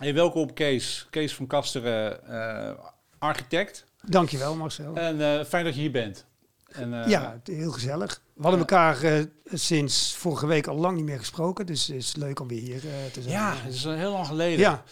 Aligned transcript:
Hey, 0.00 0.14
welkom 0.14 0.52
Kees. 0.52 1.06
Kees 1.10 1.34
van 1.34 1.46
Kasteren, 1.46 2.26
eh, 2.28 2.84
architect. 3.18 3.84
Dankjewel 4.02 4.56
Marcel. 4.56 4.94
En 4.96 5.20
eh, 5.20 5.44
fijn 5.44 5.64
dat 5.64 5.74
je 5.74 5.80
hier 5.80 5.90
bent. 5.90 6.26
En, 6.68 7.02
eh, 7.02 7.08
ja, 7.10 7.40
heel 7.44 7.70
gezellig. 7.72 8.22
We 8.34 8.42
hadden 8.42 8.60
elkaar 8.60 9.26
sinds 9.52 10.14
vorige 10.14 10.46
week 10.46 10.66
al 10.66 10.76
lang 10.76 10.96
niet 10.96 11.04
meer 11.04 11.18
gesproken. 11.18 11.66
Dus 11.66 11.86
het 11.86 11.96
is 11.96 12.16
leuk 12.16 12.40
om 12.40 12.48
weer 12.48 12.60
hier 12.60 12.80
te 13.12 13.22
zijn. 13.22 13.34
Ja, 13.34 13.54
het 13.56 13.74
is 13.74 13.86
al 13.86 13.92
heel 13.92 14.12
lang 14.12 14.26
geleden. 14.26 14.58
Ja, 14.58 14.82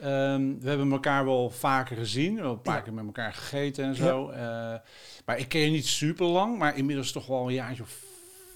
Ehm, 0.00 0.58
we 0.60 0.68
hebben 0.68 0.92
elkaar 0.92 1.24
wel 1.24 1.50
vaker 1.50 1.96
gezien, 1.96 2.40
wel 2.40 2.52
een 2.52 2.60
paar 2.60 2.76
Ja. 2.76 2.80
keer 2.80 2.92
met 2.92 3.04
elkaar 3.04 3.32
gegeten 3.32 3.84
en 3.84 3.94
zo. 3.94 4.26
Maar 5.24 5.38
ik 5.38 5.48
ken 5.48 5.60
je 5.60 5.70
niet 5.70 5.86
super 5.86 6.26
lang, 6.26 6.58
maar 6.58 6.76
inmiddels 6.76 7.12
toch 7.12 7.26
wel 7.26 7.46
een 7.46 7.52
jaartje 7.54 7.82
of 7.82 7.96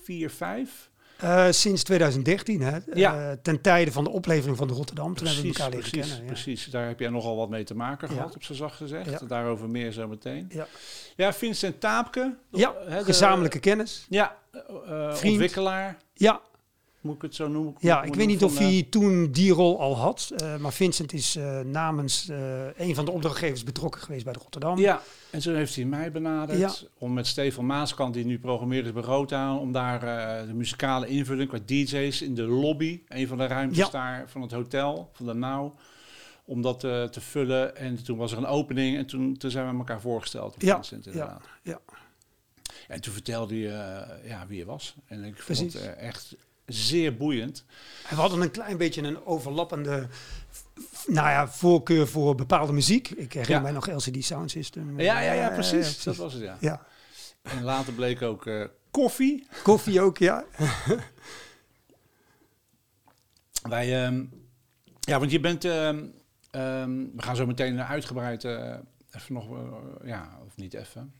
vier, 0.02 0.30
vijf. 0.30 0.89
Eh, 1.20 1.46
sinds 1.50 1.82
2013, 1.82 2.60
hè? 2.62 2.78
Ja. 2.94 3.30
Eh, 3.30 3.36
ten 3.42 3.60
tijde 3.60 3.92
van 3.92 4.04
de 4.04 4.10
oplevering 4.10 4.56
van 4.56 4.68
de 4.68 4.74
Rotterdam. 4.74 5.14
Toen 5.14 5.26
hebben 5.26 5.44
we 5.44 5.48
elkaar 5.48 5.70
precies, 5.70 5.90
kennen. 5.90 6.16
Ja. 6.18 6.24
precies. 6.26 6.64
Daar 6.64 6.86
heb 6.86 7.00
jij 7.00 7.08
nogal 7.08 7.36
wat 7.36 7.48
mee 7.50 7.64
te 7.64 7.74
maken 7.74 8.08
Ja. 8.08 8.14
gehad, 8.14 8.34
op 8.34 8.42
z'n 8.44 8.52
zacht 8.54 8.76
gezegd. 8.76 9.10
Ja. 9.10 9.20
Daarover 9.26 9.68
meer 9.68 9.92
zo 9.92 10.08
meteen. 10.08 10.50
Ja. 10.52 10.66
Ja, 11.16 11.32
Vincent 11.32 11.80
Taapke. 11.80 12.36
Ja, 12.50 12.72
de- 12.88 13.04
gezamenlijke 13.04 13.58
kennis. 13.58 14.06
Ja, 14.08 14.36
Vriend. 15.10 15.24
ontwikkelaar, 15.32 15.96
Ja, 16.14 16.40
moet 17.00 17.14
ik 17.14 17.22
het 17.22 17.34
zo 17.34 17.48
noemen? 17.48 17.74
ja 17.78 18.02
ik 18.02 18.14
weet 18.14 18.26
niet 18.26 18.44
of 18.44 18.58
eh, 18.58 18.66
hij 18.66 18.86
toen 18.90 19.32
die 19.32 19.52
rol 19.52 19.80
al 19.80 19.96
had. 19.96 20.32
eh, 20.36 20.56
maar 20.56 20.72
Vincent 20.72 21.12
is 21.12 21.36
eh, 21.36 21.60
namens 21.60 22.28
eh, 22.28 22.66
een 22.76 22.94
van 22.94 23.04
de 23.04 23.10
opdrachtgevers 23.10 23.62
betrokken 23.64 24.00
geweest 24.00 24.24
bij 24.24 24.32
de 24.32 24.38
Rotterdam. 24.38 24.78
Ja, 24.78 25.02
en 25.30 25.42
zo 25.42 25.54
heeft 25.54 25.74
hij 25.74 25.84
mij 25.84 26.12
benaderd 26.12 26.58
Ja. 26.58 26.72
om 26.98 27.12
met 27.12 27.26
Stefan 27.26 27.66
Maaskant, 27.66 28.14
die 28.14 28.24
nu 28.24 28.38
programmeert 28.38 28.86
is 28.86 28.92
bij 28.92 29.02
Rotown, 29.02 29.58
om 29.58 29.72
daar 29.72 30.02
eh, 30.02 30.46
de 30.46 30.54
muzikale 30.54 31.06
invulling 31.06 31.48
qua 31.48 31.58
DJ's 31.64 32.20
in 32.22 32.34
de 32.34 32.42
lobby, 32.46 33.00
een 33.08 33.26
van 33.28 33.38
de 33.38 33.46
ruimtes 33.46 33.78
Ja. 33.78 33.88
daar 33.90 34.24
van 34.28 34.42
het 34.42 34.50
hotel, 34.52 35.10
van 35.12 35.26
de 35.26 35.34
Nauw, 35.34 35.74
om 36.44 36.62
dat 36.62 36.84
eh, 36.84 37.04
te 37.04 37.20
vullen. 37.20 37.76
En 37.76 38.04
toen 38.04 38.16
was 38.16 38.32
er 38.32 38.38
een 38.38 38.46
opening 38.46 38.96
en 38.96 39.06
toen, 39.06 39.36
toen 39.36 39.50
zijn 39.50 39.70
we 39.72 39.78
elkaar 39.78 40.00
voorgesteld. 40.00 40.54
Ja, 40.58 40.74
Vincent, 40.74 41.06
inderdaad. 41.06 41.42
ja. 41.62 41.78
En 42.88 43.00
toen 43.00 43.12
vertelde 43.12 43.54
hij 43.54 43.66
eh, 43.66 44.28
ja, 44.28 44.46
wie 44.46 44.56
hij 44.58 44.66
was. 44.66 44.94
En 45.06 45.24
ik 45.24 45.42
vond 45.42 45.58
het 45.58 45.74
eh, 45.74 46.06
echt 46.08 46.36
zeer 46.72 47.16
boeiend. 47.16 47.64
En 48.08 48.14
we 48.14 48.20
hadden 48.20 48.40
een 48.40 48.50
klein 48.50 48.76
beetje 48.76 49.02
een 49.02 49.24
overlappende 49.26 50.08
nou 51.06 51.28
ja, 51.28 51.48
voorkeur 51.48 52.08
voor 52.08 52.34
bepaalde 52.34 52.72
muziek. 52.72 53.08
Ik 53.10 53.32
herinner 53.32 53.56
Ja. 53.56 53.60
mij 53.60 53.72
nog 53.72 53.86
LCD 53.90 54.24
Sound 54.24 54.50
System. 54.50 55.00
Ja, 55.00 55.20
ja, 55.20 55.32
ja, 55.32 55.48
Eh, 55.48 55.54
precies. 55.54 56.02
Dat 56.02 56.16
was 56.16 56.32
het, 56.32 56.42
ja. 56.42 56.56
Ja, 56.60 56.86
En 57.42 57.62
later 57.62 57.92
bleek 57.92 58.22
ook 58.22 58.46
eh, 58.46 58.64
koffie. 58.90 59.46
koffie 59.62 60.00
ook, 60.00 60.18
ja. 60.18 60.44
Wij, 63.68 64.04
ehm, 64.04 64.24
ja, 65.00 65.18
want 65.18 65.30
je 65.30 65.40
bent, 65.40 65.64
ehm, 65.64 66.04
ehm, 66.50 66.90
we 67.16 67.22
gaan 67.22 67.36
zo 67.36 67.46
meteen 67.46 67.80
uitgebreid, 67.82 68.44
eh, 68.44 68.74
even 69.12 69.34
nog, 69.34 69.46
ja, 70.04 70.38
of 70.46 70.56
niet 70.56 70.74
even. 70.74 71.14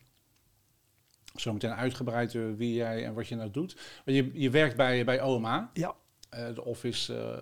Zo 1.34 1.52
meteen 1.52 1.72
uitgebreid 1.74 2.34
eh, 2.34 2.42
wie 2.56 2.74
jij 2.74 3.04
en 3.04 3.14
wat 3.14 3.28
je 3.28 3.36
nou 3.36 3.50
doet. 3.50 3.76
Je, 4.04 4.30
je 4.32 4.50
werkt 4.50 4.76
bij, 4.76 5.04
bij 5.04 5.22
OMA, 5.22 5.70
Ja, 5.72 5.94
eh, 6.28 6.54
de 6.54 6.64
Office 6.64 7.16
eh, 7.18 7.38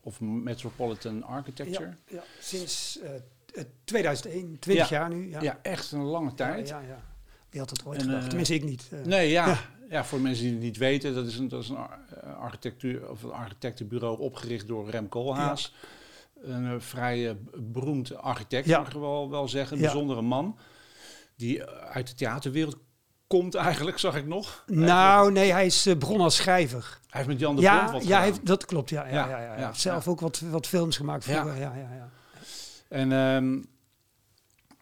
of 0.00 0.20
Metropolitan 0.20 1.22
Architecture. 1.22 1.86
ja, 1.86 1.96
ja. 2.16 2.22
sinds 2.40 2.98
eh, 3.00 3.14
eh, 3.54 3.64
2001, 3.84 4.58
20 4.58 4.88
Ja. 4.88 4.96
jaar 4.98 5.08
nu. 5.10 5.30
Ja, 5.30 5.40
Ja, 5.42 5.58
echt 5.62 5.92
een 5.92 6.02
lange 6.02 6.34
tijd. 6.34 6.68
Ja, 6.68 6.80
ja. 6.80 7.02
Wie 7.50 7.60
had 7.60 7.70
het 7.70 7.84
ooit 7.86 7.98
En, 7.98 8.04
gedacht? 8.04 8.26
Tenminste, 8.28 8.54
ik 8.54 8.64
niet. 8.64 8.90
Nee, 9.04 9.30
ja. 9.30 9.58
Ja. 9.88 10.04
voor 10.04 10.20
mensen 10.20 10.44
die 10.44 10.52
het 10.54 10.62
niet 10.62 10.76
weten, 10.76 11.14
dat 11.14 11.26
is 11.26 11.38
een, 11.38 11.48
dat 11.48 11.62
is 11.62 11.68
een 11.68 11.76
ar- 11.76 11.98
architectuur 12.38 13.10
of 13.10 13.22
een 13.22 13.30
architectenbureau 13.32 14.18
opgericht 14.18 14.66
door 14.68 14.90
Rem 14.90 15.08
Koolhaas. 15.08 15.74
Een 16.42 16.80
vrij 16.80 17.36
beroemd 17.56 18.14
architect, 18.16 18.66
mag 18.66 18.86
ik 18.86 18.92
wel, 18.92 19.30
wel 19.30 19.48
zeggen. 19.48 19.76
Een 19.76 19.82
bijzondere 19.82 20.22
man. 20.22 20.58
Die 21.36 21.64
uit 21.66 22.06
de 22.08 22.14
theaterwereld 22.14 22.76
komt 23.38 23.54
eigenlijk, 23.54 23.98
zag 23.98 24.16
ik 24.16 24.26
nog. 24.26 24.64
Nou, 24.66 25.32
nee, 25.32 25.52
hij 25.52 25.66
is 25.66 25.86
eh, 25.86 25.96
begonnen 25.96 26.24
als 26.24 26.36
schrijver. 26.36 26.98
Hij 27.08 27.20
heeft 27.20 27.26
met 27.28 27.38
Jan 27.38 27.56
de 27.56 27.62
Bond 27.62 27.72
Ja, 27.74 27.82
wat 27.84 27.92
ja 27.92 27.98
gedaan. 28.00 28.18
hij 28.18 28.26
heeft, 28.28 28.46
dat 28.46 28.64
klopt. 28.64 28.90
Ja, 28.90 29.06
ja, 29.06 29.28
Ja, 29.28 29.56
ja, 29.58 29.72
zelf 29.72 30.08
ook 30.08 30.20
wat, 30.20 30.40
wat 30.40 30.66
films 30.66 30.96
gemaakt 30.96 31.24
Ja. 31.24 31.40
vroeger. 31.40 31.60
Ja, 31.60 31.72
ja, 31.74 31.88
ja. 31.94 32.08
En 32.88 33.12
ehm, 33.12 33.54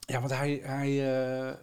ja, 0.01 0.19
want 0.21 0.31
hij, 0.31 0.61
hij 0.63 0.89
eh, 0.89 1.55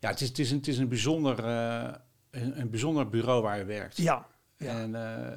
ja, 0.00 0.08
het 0.10 0.20
is, 0.20 0.28
het 0.28 0.38
is, 0.38 0.50
een, 0.50 0.56
het 0.56 0.68
is 0.68 0.78
een, 0.78 0.88
bijzonder, 0.88 1.44
eh, 1.44 1.92
een, 2.30 2.60
een 2.60 2.70
bijzonder 2.70 3.08
bureau 3.08 3.42
waar 3.42 3.54
hij 3.54 3.66
werkt. 3.66 3.96
ja. 3.96 4.26
Ja. 4.58 4.78
En, 4.80 4.90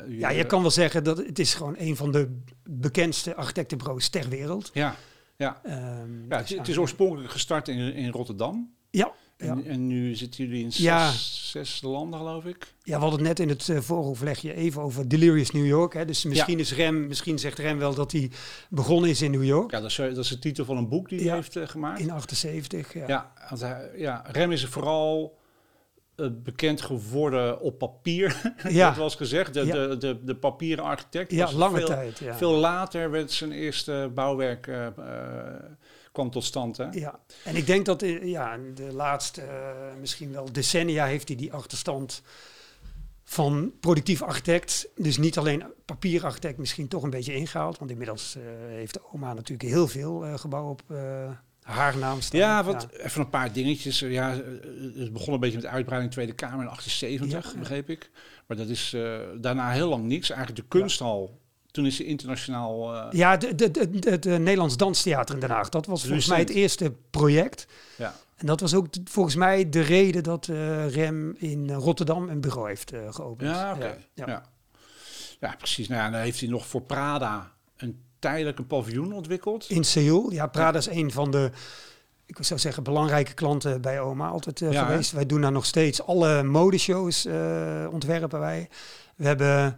Ja, 0.08 0.30
je 0.30 0.46
kan 0.46 0.62
wel 0.62 0.72
zeggen 0.72 1.03
dat 1.03 1.18
het 1.18 1.40
is 1.40 1.53
gewoon 1.53 1.75
een 1.78 1.96
van 1.96 2.12
de 2.12 2.42
bekendste 2.64 3.36
architectenbureaus 3.36 4.09
ter 4.09 4.30
wereld. 4.30 4.69
Ja, 4.74 4.96
ja. 5.36 5.59
Ehm, 5.64 6.30
ja 6.30 6.38
het, 6.38 6.48
dus 6.48 6.58
het 6.58 6.68
is 6.68 6.78
oorspronkelijk 6.78 7.31
gestart 7.31 7.68
in, 7.68 7.94
in 7.94 8.12
Rotterdam. 8.12 8.74
Ja, 8.90 9.12
En, 9.40 9.66
en 9.66 9.88
nu 9.88 10.16
zitten 10.16 10.46
jullie 10.46 10.64
in 10.64 10.72
zes, 10.72 11.50
zes 11.52 11.82
landen, 11.82 12.20
geloof 12.20 12.46
ik. 12.46 12.74
ja, 12.84 12.96
we 12.96 13.02
hadden 13.02 13.20
het 13.20 13.28
net 13.28 13.40
in 13.40 13.50
het 13.50 13.68
uh, 13.68 13.80
vooroverlegje 13.80 14.54
even 14.54 14.82
over 14.82 15.08
Delirious 15.08 15.52
New 15.52 15.66
York. 15.66 15.94
Hè. 15.94 16.06
Dus 16.06 16.24
misschien, 16.24 16.60
is 16.60 16.74
Rem, 16.74 17.08
misschien 17.08 17.40
zegt 17.40 17.58
Rem 17.58 17.78
wel 17.78 17.94
dat 17.94 18.12
hij 18.12 18.32
begonnen 18.70 19.10
is 19.10 19.22
in 19.22 19.32
New 19.32 19.44
York. 19.44 19.72
Ja, 19.72 19.80
dat 19.82 19.90
is, 19.90 19.96
dat 19.96 20.18
is 20.18 20.28
de 20.28 20.40
titel 20.40 20.66
van 20.66 20.78
een 20.78 20.90
boek 20.90 21.10
die 21.10 21.28
hij 21.28 21.36
heeft 21.36 21.56
eh, 21.56 21.68
gemaakt. 21.68 22.00
In 22.00 22.12
78, 22.12 22.94
ja. 22.94 23.08
Ja, 23.08 23.34
want 23.50 23.62
hij, 23.62 23.90
ja, 23.96 24.24
Rem 24.28 24.52
is 24.52 24.66
vooral 24.66 25.38
eh, 26.20 26.28
bekend 26.44 26.82
geworden 26.82 27.62
op 27.62 27.78
papier. 27.78 28.42
Ja. 28.70 28.88
dat 28.88 28.98
was 28.98 29.16
gezegd. 29.16 29.54
De, 29.54 29.66
Ja. 29.66 29.74
de, 29.88 29.98
de, 29.98 30.20
de 30.24 30.36
papieren 30.36 30.84
architect. 30.84 31.32
Ja, 31.32 31.52
lange 31.54 31.78
veel, 31.78 31.88
tijd. 31.88 32.20
Ja. 32.20 32.36
Veel 32.36 32.54
later 32.54 33.12
werd 33.12 33.32
zijn 33.32 33.52
eerste 33.52 34.12
bouwwerk 34.14 34.68
eh, 34.68 34.86
eh, 34.86 34.94
kwam 36.12 36.31
tot 36.31 36.44
stand. 36.44 36.78
Hè? 36.78 36.88
Ja, 36.92 37.20
en 37.44 37.56
ik 37.56 37.66
denk 37.66 37.86
dat 37.86 38.02
eh, 38.02 38.24
ja, 38.24 38.58
de 38.75 38.94
laatste 38.94 39.42
eh, 39.42 40.00
misschien 40.00 40.31
wel 40.31 40.52
decennia 40.52 41.06
heeft 41.06 41.28
hij 41.28 41.38
die 41.38 41.53
achterstand 41.53 42.22
van 43.24 43.74
productief 43.80 44.22
architect, 44.22 44.88
dus 44.96 45.18
niet 45.18 45.38
alleen 45.38 45.64
papierarchitect, 45.86 46.58
misschien 46.58 46.88
toch 46.88 47.03
een 47.03 47.09
beetje 47.09 47.34
ingehaald. 47.34 47.78
Want 47.78 47.92
inmiddels 47.92 48.36
eh, 48.36 48.44
heeft 48.68 48.94
de 48.94 49.02
oma 49.14 49.34
natuurlijk 49.34 49.69
heel 49.69 49.88
veel 49.88 50.25
eh, 50.25 50.38
gebouwen 50.38 50.72
op 50.72 50.84
haar 51.62 51.98
naam 51.98 52.22
staan. 52.22 52.40
Ja, 52.40 52.64
wat, 52.64 52.88
even 52.92 53.22
een 53.22 53.30
paar 53.30 53.53
dingetjes. 53.53 54.00
Ja, 54.00 54.30
het 54.96 55.14
begon 55.14 55.34
een 55.34 55.40
beetje 55.40 55.56
met 55.56 55.66
de 55.66 55.72
uitbreiding 55.72 56.12
Tweede 56.14 56.34
Kamer 56.34 56.66
in 56.66 56.72
78, 56.72 57.31
Ja, 57.31 57.42
ja. 57.53 57.59
begreep 57.59 57.90
ik. 57.90 58.09
Maar 58.48 58.58
dat 58.58 58.68
is 58.68 58.96
daarna 59.38 59.72
heel 59.72 59.90
lang 59.90 60.06
niks. 60.06 60.30
Eigenlijk 60.30 60.62
de 60.62 60.78
kunsthal. 60.78 61.39
Toen 61.72 61.85
is 61.85 61.96
ze 61.96 62.06
internationaal... 62.06 62.96
eh, 62.96 63.07
Ja, 63.12 63.38
de 63.38 64.38
Nederlands 64.40 64.78
Danstheater 64.78 65.35
in 65.35 65.41
Den 65.41 65.50
Haag. 65.50 65.69
Dat 65.69 65.85
was 65.85 66.02
volgens 66.03 66.28
mij 66.28 66.40
het 66.40 66.50
eerste 66.50 66.94
project. 67.09 67.68
ja. 67.97 68.13
En 68.38 68.46
dat 68.46 68.59
was 68.59 68.74
ook 68.74 68.88
volgens 69.06 69.35
mij 69.35 69.69
de 69.69 69.81
reden 69.81 70.24
dat 70.24 70.47
eh, 70.47 70.90
Rem 70.94 71.35
in 71.38 71.72
Rotterdam 71.72 72.30
een 72.30 72.41
bureau 72.41 72.68
heeft 72.68 72.91
eh, 72.94 73.00
geopend. 73.13 73.50
Ja. 73.50 73.75
Ja. 73.80 73.96
Ja. 74.13 74.44
Ja. 75.40 75.56
precies. 75.57 75.88
Nou 75.88 76.02
ja, 76.02 76.09
dan 76.09 76.19
heeft 76.19 76.40
hij 76.40 76.50
nog 76.50 76.66
voor 76.68 76.81
Prada 76.81 77.52
een 77.78 78.01
tijdelijk 78.19 78.59
een 78.59 78.68
paviljoen 78.68 79.13
ontwikkeld. 79.13 79.69
In 79.69 79.84
Seoul. 79.84 80.31
Ja, 80.31 80.47
Prada 80.47 80.78
is 80.78 80.88
een 80.90 81.12
van 81.12 81.31
de, 81.31 81.51
ik 82.25 82.38
zou 82.40 82.59
zeggen, 82.59 82.84
belangrijke 82.84 83.34
klanten 83.34 83.81
bij 83.81 84.00
oma 84.00 84.28
altijd 84.28 84.59
hè? 84.59 84.74
geweest. 84.74 85.12
Wij 85.12 85.25
doen 85.25 85.41
daar 85.41 85.51
nog 85.51 85.66
steeds 85.66 86.01
alle 86.03 86.44
modeshows 86.44 87.25
ontwerpen 87.91 88.40
wij. 88.40 88.69
We 89.16 89.25
hebben 89.25 89.78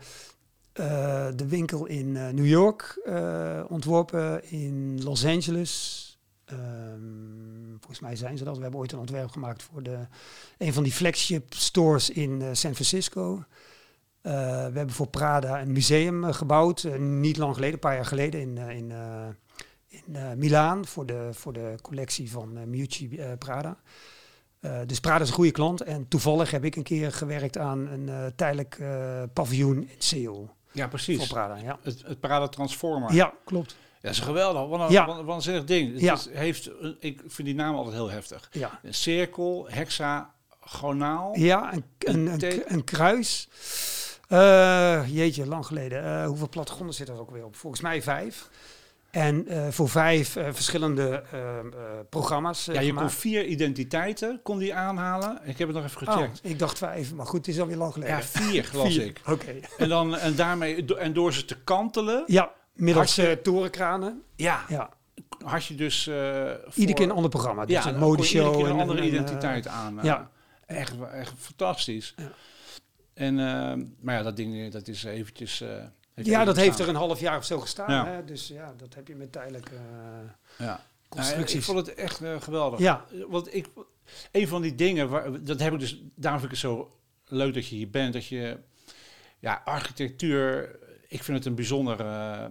eh, 0.74 1.28
de 1.36 1.48
winkel 1.48 1.86
in 1.86 2.18
eh, 2.18 2.30
New 2.30 2.46
York 2.46 3.02
eh, 3.06 3.64
ontworpen, 3.68 4.52
in 4.52 5.04
Los 5.04 5.26
Angeles. 5.26 6.06
Ehm, 6.46 7.70
volgens 7.70 8.00
mij 8.00 8.16
zijn 8.16 8.38
ze 8.38 8.44
dat. 8.44 8.56
We 8.56 8.62
hebben 8.62 8.80
ooit 8.80 8.92
een 8.92 9.00
ontwerp 9.00 9.30
gemaakt 9.30 9.64
voor 9.64 9.84
de, 9.84 10.08
een 10.58 10.74
van 10.74 10.84
die 10.84 10.92
flagship 10.92 11.53
stores 11.53 12.09
in 12.09 12.56
San 12.56 12.73
Francisco. 12.73 13.44
We 14.22 14.29
hebben 14.29 14.91
voor 14.91 15.08
Prada 15.08 15.62
een 15.62 15.72
museum 15.72 16.34
gebouwd, 16.34 16.88
niet 17.00 17.38
lang 17.38 17.53
geleden, 17.53 17.73
een 17.73 17.79
paar 17.79 17.96
jaar 17.96 18.06
geleden 18.06 18.41
in, 18.41 18.58
in, 18.58 18.91
in 19.88 20.38
Milaan 20.38 20.85
voor 20.85 21.06
de, 21.06 21.29
voor 21.32 21.53
de 21.53 21.76
collectie 21.82 22.32
van 22.32 22.70
Miucci 22.70 23.20
Prada. 23.38 23.78
Dus 24.85 25.00
Prada 25.00 25.23
is 25.23 25.29
een 25.29 25.35
goede 25.35 25.52
klant 25.52 25.82
en 25.82 26.08
toevallig 26.08 26.52
heb 26.52 26.66
ik 26.66 26.76
een 26.76 26.84
keer 26.84 27.12
gewerkt 27.12 27.58
aan 27.58 27.88
een 27.88 28.35
tijdelijk 28.35 28.82
paviljoen 29.34 29.78
in 29.78 29.96
Seoul 29.97 30.50
Ja, 30.72 30.79
voor 30.82 30.90
precies. 30.90 31.28
Prada. 31.28 31.56
Ja, 31.56 31.79
Het, 31.82 32.03
het 32.06 32.20
Prada 32.20 32.47
Transformer. 32.47 33.14
ja 33.14 33.34
klopt. 33.46 33.72
Ja, 33.79 34.08
dat 34.08 34.12
is 34.12 34.20
geweldig. 34.20 34.68
Wat 34.68 34.79
een, 34.79 34.91
Ja. 34.91 35.06
wat 35.06 35.18
een 35.18 35.26
waanzinnig 35.26 35.64
ding. 35.64 35.91
Het 35.94 36.02
Ja. 36.02 36.14
is, 36.14 36.28
heeft, 36.32 36.70
een- 36.79 36.97
ik 37.00 37.22
vind 37.28 37.47
die 37.47 37.56
naam 37.56 37.76
altijd 37.76 37.96
heel 37.96 38.09
heftig. 38.09 38.50
Ja, 38.52 38.79
Een 38.84 38.94
cirkel, 38.94 39.68
hexagonaal. 39.70 41.38
ja 41.38 41.73
een, 41.73 41.84
een, 42.00 42.16
Een 42.16 42.28
een, 42.32 42.38
te- 42.38 42.64
een 42.72 42.84
kruis. 42.84 43.47
Eh, 44.28 45.03
jeetje, 45.08 45.46
lang 45.47 45.66
geleden. 45.66 46.03
Eh, 46.03 46.26
hoeveel 46.26 46.50
plattegronden 46.50 46.96
zit 46.96 47.09
er 47.09 47.20
ook 47.20 47.32
weer 47.32 47.46
op? 47.46 47.56
Volgens 47.56 47.82
mij 47.82 48.02
vijf. 48.02 48.50
En 49.11 49.47
eh, 49.47 49.67
voor 49.69 49.90
vijf 49.90 50.35
eh, 50.35 50.47
verschillende 50.52 51.23
eh, 51.31 51.40
programma's. 52.09 52.66
Ja, 52.66 52.79
je 52.81 52.93
kon 52.93 53.09
vier 53.09 53.46
identiteiten 53.46 54.40
kon 54.43 54.58
die 54.58 54.75
aanhalen. 54.75 55.40
Ik 55.43 55.58
heb 55.58 55.67
het 55.67 55.78
nog 55.78 55.85
even 55.85 56.08
Oh, 56.08 56.13
gecheckt. 56.13 56.40
ik 56.43 56.59
dacht 56.59 56.78
vijf, 56.78 57.13
maar 57.13 57.25
goed, 57.25 57.46
het 57.46 57.55
is 57.55 57.59
alweer 57.61 57.78
lang 57.78 57.93
geleden. 57.93 58.16
ja, 58.16 58.22
vier 58.22 58.69
las 58.78 58.96
ik. 58.96 59.22
Oké. 59.28 59.59
En, 59.78 59.90
dan, 59.90 60.17
en, 60.17 60.35
daarmee, 60.35 60.85
do- 60.85 60.96
en 60.96 61.13
door 61.13 61.34
ze 61.34 61.46
te 61.46 61.58
kantelen, 61.63 62.23
Ja, 62.28 62.52
Middels 62.73 63.16
je- 63.16 63.40
torenkranen. 63.43 64.22
Ja, 64.35 64.66
Ja. 64.67 64.90
had 65.46 65.66
je 65.66 65.75
dus... 65.75 66.08
eh, 66.08 66.16
Iedere 66.16 66.61
voor- 66.69 66.85
keer 66.93 67.05
een 67.05 67.11
ander 67.11 67.29
programma. 67.29 67.66
Dus 67.66 67.84
ja, 67.84 67.90
een 67.90 67.99
modeshow. 67.99 68.35
iedere 68.46 68.55
keer 68.58 68.66
een 68.66 68.72
en- 68.75 68.81
andere 68.81 68.99
en, 69.02 69.08
identiteit 69.08 69.67
aan. 69.67 69.99
ja. 70.02 70.29
Echt, 70.66 70.93
echt 71.13 71.34
fantastisch. 71.37 72.13
Ja. 72.17 72.31
En, 73.13 73.35
maar 74.02 74.16
ja, 74.16 74.22
dat 74.23 74.35
ding 74.35 74.72
dat 74.72 74.87
is 74.87 75.03
eventjes... 75.03 75.63
heeft 76.26 76.35
ja, 76.38 76.46
dat 76.46 76.56
heeft 76.56 76.79
er 76.79 76.90
een 76.90 76.96
half 76.96 77.20
jaar 77.20 77.38
of 77.38 77.46
zo 77.46 77.59
gestaan. 77.59 77.91
Ja. 77.91 78.06
Hè? 78.06 78.26
Dus 78.26 78.47
ja, 78.47 78.73
dat 78.78 78.94
heb 78.94 79.08
je 79.08 79.16
met 79.16 79.32
tijdelijke 79.32 79.76
eh, 79.76 80.66
Ja. 80.66 80.84
constructies. 81.09 81.56
ik 81.56 81.64
vond 81.64 81.78
het 81.78 81.94
echt 81.94 82.22
eh, 82.22 82.41
geweldig. 82.41 82.79
Ja. 82.79 83.06
Want 83.28 83.53
ik, 83.56 83.68
een 84.32 84.47
van 84.47 84.62
die 84.62 84.76
dingen, 84.76 85.09
waar, 85.09 85.44
dat 85.44 85.59
heb 85.59 85.73
ik 85.73 85.79
dus, 85.79 86.02
daarom 86.16 86.40
vind 86.41 86.52
ik 86.52 86.58
het 86.62 86.70
zo 86.72 86.97
leuk 87.26 87.53
dat 87.53 87.68
je 87.68 87.76
hier 87.76 87.90
bent, 87.90 88.14
dat 88.14 88.26
je, 88.26 88.58
ja, 89.40 89.62
architectuur, 89.66 90.79
ik 91.08 91.23
vind 91.23 91.38
het 91.38 91.46
een 91.46 91.56
bijzonder, 91.56 92.00
eh, 92.00 92.46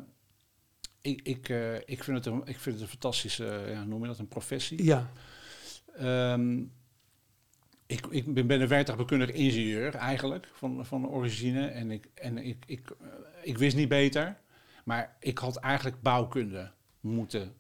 ik, 1.00 1.20
ik, 1.22 1.48
eh, 1.48 1.74
ik, 1.74 2.04
vind 2.04 2.16
het 2.16 2.26
een, 2.26 2.42
ik 2.44 2.58
vind 2.58 2.74
het 2.74 2.80
een 2.84 2.90
fantastische, 2.90 3.64
ja, 3.68 3.84
noem 3.84 4.00
je 4.00 4.06
dat, 4.06 4.18
een 4.18 4.28
professie. 4.28 4.84
ja. 4.84 5.10
Ehm, 5.96 6.62
ik, 7.90 8.06
ik 8.06 8.34
ben, 8.34 8.46
ben 8.46 8.60
een 8.60 8.68
werktuigbekundig 8.68 9.30
ingenieur 9.30 9.94
eigenlijk, 9.94 10.48
van, 10.52 10.86
van 10.86 11.08
origine. 11.08 11.66
En, 11.66 11.90
ik, 11.90 12.08
en 12.14 12.38
ik, 12.38 12.64
ik, 12.66 12.90
ik 13.42 13.58
wist 13.58 13.76
niet 13.76 13.88
beter, 13.88 14.36
maar 14.84 15.16
ik 15.20 15.38
had 15.38 15.56
eigenlijk 15.56 16.02
bouwkunde 16.02 16.70
moeten 17.00 17.54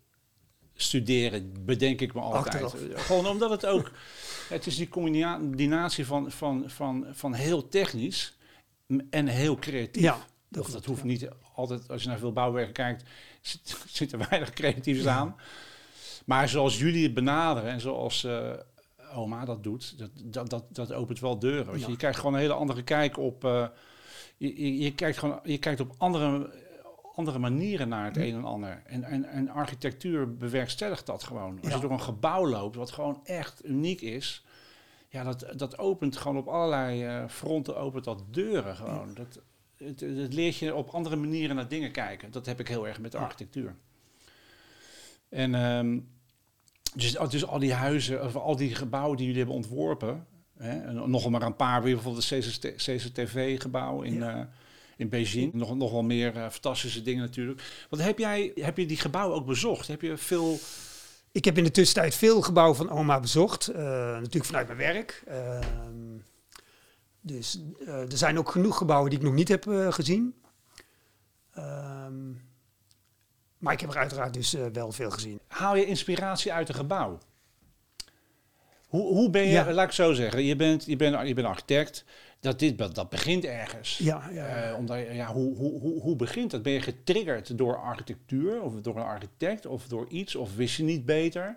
studeren, 0.74 1.64
bedenk 1.64 2.00
ik 2.00 2.14
me 2.14 2.20
altijd. 2.20 2.64
Achteraf. 2.64 3.06
Gewoon 3.06 3.26
omdat 3.26 3.50
het 3.50 3.66
ook, 3.66 3.90
het 4.48 4.66
is 4.66 4.76
die 4.76 4.88
combinatie 4.88 6.06
van, 6.06 6.30
van, 6.30 6.64
van, 6.66 7.06
van 7.12 7.34
heel 7.34 7.68
technisch 7.68 8.36
en 9.10 9.26
heel 9.26 9.56
creatief. 9.56 10.02
Ja, 10.02 10.18
Dat, 10.48 10.70
dat 10.70 10.84
hoeft 10.84 11.00
ja. 11.00 11.06
niet 11.06 11.28
altijd, 11.54 11.90
als 11.90 12.02
je 12.02 12.08
naar 12.08 12.18
veel 12.18 12.32
bouwwerken 12.32 12.72
kijkt, 12.72 13.04
zit, 13.40 13.76
zit 13.86 14.12
er 14.12 14.26
weinig 14.28 14.50
creatiefs 14.50 15.06
aan. 15.06 15.36
Maar 16.24 16.48
zoals 16.48 16.78
jullie 16.78 17.02
het 17.02 17.14
benaderen 17.14 17.70
en 17.70 17.80
zoals 17.80 18.24
eh, 18.24 18.50
oma 19.14 19.44
dat 19.44 19.62
doet, 19.62 19.98
dat, 19.98 20.10
dat, 20.24 20.50
dat, 20.50 20.64
dat 20.72 20.92
opent 20.92 21.20
wel 21.20 21.38
deuren. 21.38 21.78
Je. 21.78 21.88
Je 21.90 21.96
krijgt 21.96 22.18
gewoon 22.18 22.34
een 22.34 22.40
hele 22.40 22.52
andere 22.52 22.82
kijk 22.82 23.16
op. 23.18 23.44
eh, 23.44 23.66
je, 24.36 24.78
je, 24.78 24.94
kijkt 24.94 25.18
gewoon, 25.18 25.40
je 25.42 25.58
kijkt 25.58 25.80
op 25.80 25.94
andere, 25.98 26.52
andere 27.14 27.38
manieren 27.38 27.88
naar 27.88 28.04
het 28.04 28.16
een 28.16 28.34
en 28.34 28.44
ander. 28.44 28.82
En, 28.86 29.04
en, 29.04 29.24
en 29.24 29.48
architectuur 29.48 30.36
bewerkstelligt 30.36 31.06
dat 31.06 31.22
gewoon. 31.24 31.58
Als 31.60 31.68
Ja. 31.68 31.74
je 31.74 31.80
door 31.82 31.90
een 31.90 32.00
gebouw 32.00 32.48
loopt, 32.48 32.76
wat 32.76 32.90
gewoon 32.90 33.20
echt 33.24 33.64
uniek 33.66 34.00
is. 34.00 34.44
Ja, 35.08 35.24
dat, 35.24 35.46
dat 35.56 35.78
opent 35.78 36.16
gewoon 36.16 36.36
op 36.36 36.46
allerlei 36.48 37.04
eh, 37.04 37.28
fronten 37.28 37.76
opent 37.76 38.04
dat 38.04 38.22
deuren 38.30 38.76
gewoon. 38.76 39.14
Dat, 39.14 39.40
het, 39.76 40.00
het 40.00 40.32
leert 40.34 40.56
je 40.56 40.74
op 40.74 40.88
andere 40.88 41.16
manieren 41.16 41.56
naar 41.56 41.68
dingen 41.68 41.92
kijken. 41.92 42.30
Dat 42.30 42.46
heb 42.46 42.60
ik 42.60 42.68
heel 42.68 42.88
erg 42.88 43.00
met 43.00 43.14
architectuur. 43.14 43.76
En 45.28 45.54
ehm, 45.54 45.98
dus, 46.94 47.12
dus 47.30 47.46
al 47.46 47.58
die 47.58 47.72
huizen, 47.72 48.24
of 48.24 48.36
al 48.36 48.56
die 48.56 48.74
gebouwen 48.74 49.16
die 49.16 49.26
jullie 49.26 49.40
hebben 49.40 49.58
ontworpen. 49.58 50.26
Hè, 50.58 50.80
en 50.80 51.10
nog 51.10 51.30
maar 51.30 51.42
een 51.42 51.56
paar, 51.56 51.82
weer 51.82 51.94
bijvoorbeeld 51.94 52.28
het 52.30 52.44
CCT 52.44 52.74
CCTV-gebouw 52.76 54.02
in, 54.02 54.14
Ja. 54.14 54.38
eh, 54.38 54.44
in 54.96 55.08
Beijing. 55.08 55.52
Nog, 55.52 55.76
nog 55.76 55.90
wel 55.92 56.02
meer 56.02 56.36
eh, 56.36 56.48
fantastische 56.48 57.02
dingen 57.02 57.20
natuurlijk. 57.24 57.86
Wat 57.90 58.00
heb 58.00 58.18
jij, 58.18 58.52
heb 58.54 58.76
je 58.76 58.86
die 58.86 58.96
gebouwen 58.96 59.36
ook 59.36 59.46
bezocht? 59.46 59.86
Heb 59.88 60.00
je 60.02 60.16
veel... 60.16 60.58
Ik 61.32 61.44
heb 61.44 61.58
in 61.58 61.64
de 61.64 61.70
tussentijd 61.70 62.14
veel 62.14 62.40
gebouwen 62.42 62.76
van 62.76 62.90
oma 62.90 63.20
bezocht. 63.20 63.68
eh, 63.68 63.82
natuurlijk 64.12 64.44
vanuit 64.44 64.66
mijn 64.66 64.78
werk. 64.78 65.22
Ehm, 65.26 66.18
dus 67.20 67.60
er 67.86 68.06
zijn 68.18 68.38
ook 68.38 68.50
genoeg 68.50 68.76
gebouwen 68.76 69.10
die 69.10 69.18
ik 69.18 69.24
nog 69.24 69.34
niet 69.34 69.48
heb 69.48 69.64
gezien. 69.90 70.34
Ehm, 71.52 72.14
maar 73.60 73.72
ik 73.72 73.80
heb 73.80 73.90
er 73.90 73.96
uiteraard 73.98 74.34
dus 74.34 74.54
eh, 74.54 74.62
wel 74.72 74.92
veel 74.92 75.10
gezien. 75.10 75.40
Haal 75.48 75.76
je 75.76 75.84
inspiratie 75.86 76.52
uit 76.52 76.68
een 76.68 76.74
gebouw? 76.74 77.18
Hoe, 78.88 79.12
hoe 79.14 79.30
ben 79.30 79.42
je, 79.42 79.48
Ja. 79.50 79.72
laat 79.72 79.86
ik 79.86 79.92
zo 79.92 80.12
zeggen, 80.12 80.42
je 80.44 80.56
bent, 80.56 80.84
je 80.86 80.96
bent, 80.96 81.28
je 81.28 81.34
bent 81.34 81.46
architect. 81.46 82.04
Dat, 82.40 82.58
dit, 82.58 82.94
dat, 82.94 83.08
begint 83.08 83.44
ergens. 83.44 83.98
Ja, 83.98 84.28
ja. 84.32 84.46
Eh, 84.46 84.76
omdat, 84.76 84.98
ja, 85.12 85.26
hoe, 85.32 85.56
hoe, 85.56 85.80
hoe, 85.80 86.00
hoe 86.00 86.16
begint 86.16 86.50
dat? 86.50 86.62
Ben 86.62 86.72
je 86.72 86.80
getriggerd 86.80 87.58
door 87.58 87.76
architectuur 87.76 88.62
of 88.62 88.74
door 88.80 88.96
een 88.96 89.02
architect 89.02 89.66
of 89.66 89.86
door 89.86 90.06
iets? 90.08 90.34
Of 90.36 90.56
wist 90.56 90.76
je 90.76 90.82
niet 90.82 91.04
beter? 91.04 91.56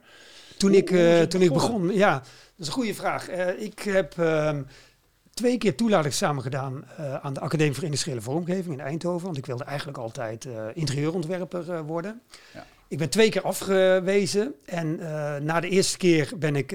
Toen, 0.57 0.69
Hoe- 0.69 0.79
ik, 0.79 0.89
hoe 0.89 0.97
eh, 1.19 1.21
toen 1.21 1.41
ik 1.41 1.53
begon, 1.53 1.93
ja, 1.93 2.13
dat 2.19 2.27
is 2.57 2.67
een 2.67 2.73
goede 2.73 2.93
vraag. 2.93 3.29
Ik 3.57 3.79
heb 3.79 4.17
ehm, 4.17 4.63
twee 5.33 5.57
keer 5.57 5.75
toelatingsexamen 5.75 6.43
gedaan 6.43 6.83
eh, 6.97 7.15
aan 7.15 7.33
de 7.33 7.39
Academie 7.39 7.73
voor 7.73 7.83
Industriële 7.83 8.21
Vormgeving 8.21 8.73
in 8.73 8.79
Eindhoven. 8.79 9.25
Want 9.25 9.37
ik 9.37 9.45
wilde 9.45 9.63
eigenlijk 9.63 9.97
altijd 9.97 10.45
eh, 10.45 10.65
interieurontwerper 10.73 11.71
eh, 11.71 11.79
worden. 11.79 12.21
Ja. 12.53 12.65
Ik 12.87 12.97
ben 12.99 13.09
twee 13.09 13.29
keer 13.29 13.41
afgewezen. 13.41 14.53
En 14.65 14.95
na 15.45 15.59
de 15.59 15.69
eerste 15.69 15.97
keer 15.97 16.31
ben 16.37 16.55
ik, 16.55 16.69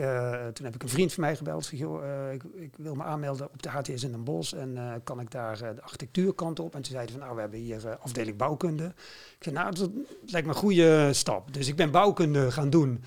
toen 0.53 0.65
heb 0.65 0.75
ik 0.75 0.83
een 0.83 0.89
vriend 0.89 1.13
van 1.13 1.23
mij 1.23 1.37
gebeld. 1.37 1.65
Zeg, 1.65 1.79
joh, 1.79 2.33
ik, 2.33 2.43
ik 2.55 2.71
wil 2.77 2.95
me 2.95 3.03
aanmelden 3.03 3.47
op 3.53 3.63
de 3.63 3.69
HTS 3.69 4.03
in 4.03 4.11
Den 4.11 4.25
Bosch. 4.25 4.53
En 4.53 5.01
kan 5.05 5.21
ik 5.21 5.31
daar 5.31 5.59
de 5.59 5.83
architectuurkant 5.83 6.61
op? 6.61 6.75
En 6.75 6.83
toen 6.83 6.93
zeiden 6.93 7.15
van, 7.15 7.23
nou, 7.23 7.35
we 7.35 7.41
hebben 7.41 7.59
hier 7.59 7.99
afdeling 8.01 8.37
bouwkunde. 8.37 8.85
Ik 8.85 9.45
zei, 9.45 9.55
nou, 9.55 9.75
dat 9.75 9.91
lijkt 10.27 10.47
me 10.47 10.53
een 10.53 10.59
goede 10.59 11.13
stap. 11.13 11.55
Dus 11.55 11.69
ik 11.69 11.77
ben 11.77 11.91
bouwkunde 11.91 12.51
gaan 12.51 12.71
doen. 12.71 13.03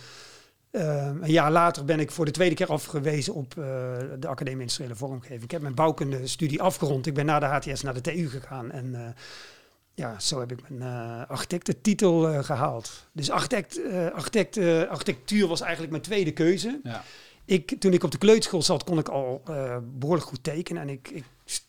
Ehm, 0.71 1.23
een 1.23 1.31
jaar 1.31 1.51
later 1.51 1.85
ben 1.85 1.99
ik 1.99 2.11
voor 2.11 2.25
de 2.25 2.31
tweede 2.31 2.55
keer 2.55 2.67
afgewezen 2.67 3.33
op 3.33 3.57
eh, 3.57 3.63
de 4.19 4.27
Academie 4.27 4.59
Industriële 4.59 4.95
Vormgeving. 4.95 5.43
Ik 5.43 5.51
heb 5.51 5.61
mijn 5.61 5.75
bouwkunde 5.75 6.27
studie 6.27 6.61
afgerond. 6.61 7.07
Ik 7.07 7.13
ben 7.13 7.25
na 7.25 7.39
de 7.39 7.45
HTS 7.45 7.81
naar 7.81 7.93
de 7.93 8.01
TU 8.01 8.29
gegaan. 8.29 8.71
En 8.71 8.95
eh, 8.95 9.13
ja, 9.93 10.19
zo 10.19 10.39
heb 10.39 10.51
ik 10.51 10.69
mijn 10.69 10.81
eh 10.81 11.29
architectentitel 11.29 12.29
eh, 12.29 12.43
gehaald. 12.43 13.07
Dus 13.11 13.29
architect, 13.29 13.81
architect, 14.13 14.57
architectuur 14.87 15.47
was 15.47 15.61
eigenlijk 15.61 15.91
mijn 15.91 16.03
tweede 16.03 16.31
keuze. 16.31 16.79
Ja. 16.83 17.03
Ik, 17.45 17.79
toen 17.79 17.93
ik 17.93 18.03
op 18.03 18.11
de 18.11 18.17
kleuterschool 18.17 18.61
zat, 18.61 18.83
kon 18.83 18.99
ik 18.99 19.09
al 19.09 19.41
eh, 19.45 19.77
behoorlijk 19.83 20.27
goed 20.27 20.43
tekenen. 20.43 20.81
En 20.81 20.89
ik, 20.89 21.09
ik 21.09 21.23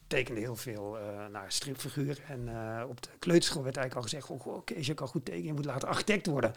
tekende 0.06 0.40
heel 0.40 0.56
veel 0.56 0.96
naar 1.32 1.52
stripfiguren. 1.52 2.24
En 2.28 2.48
op 2.88 3.02
de 3.02 3.08
kleuterschool 3.18 3.62
werd 3.62 3.76
eigenlijk 3.76 4.06
al 4.06 4.20
gezegd... 4.20 4.46
Oh, 4.46 4.64
Kees, 4.64 4.86
je 4.86 4.94
kan 4.94 5.08
goed 5.08 5.24
tekenen, 5.24 5.46
je 5.46 5.52
moet 5.52 5.64
later 5.64 5.88
architect 5.88 6.26
worden. 6.26 6.54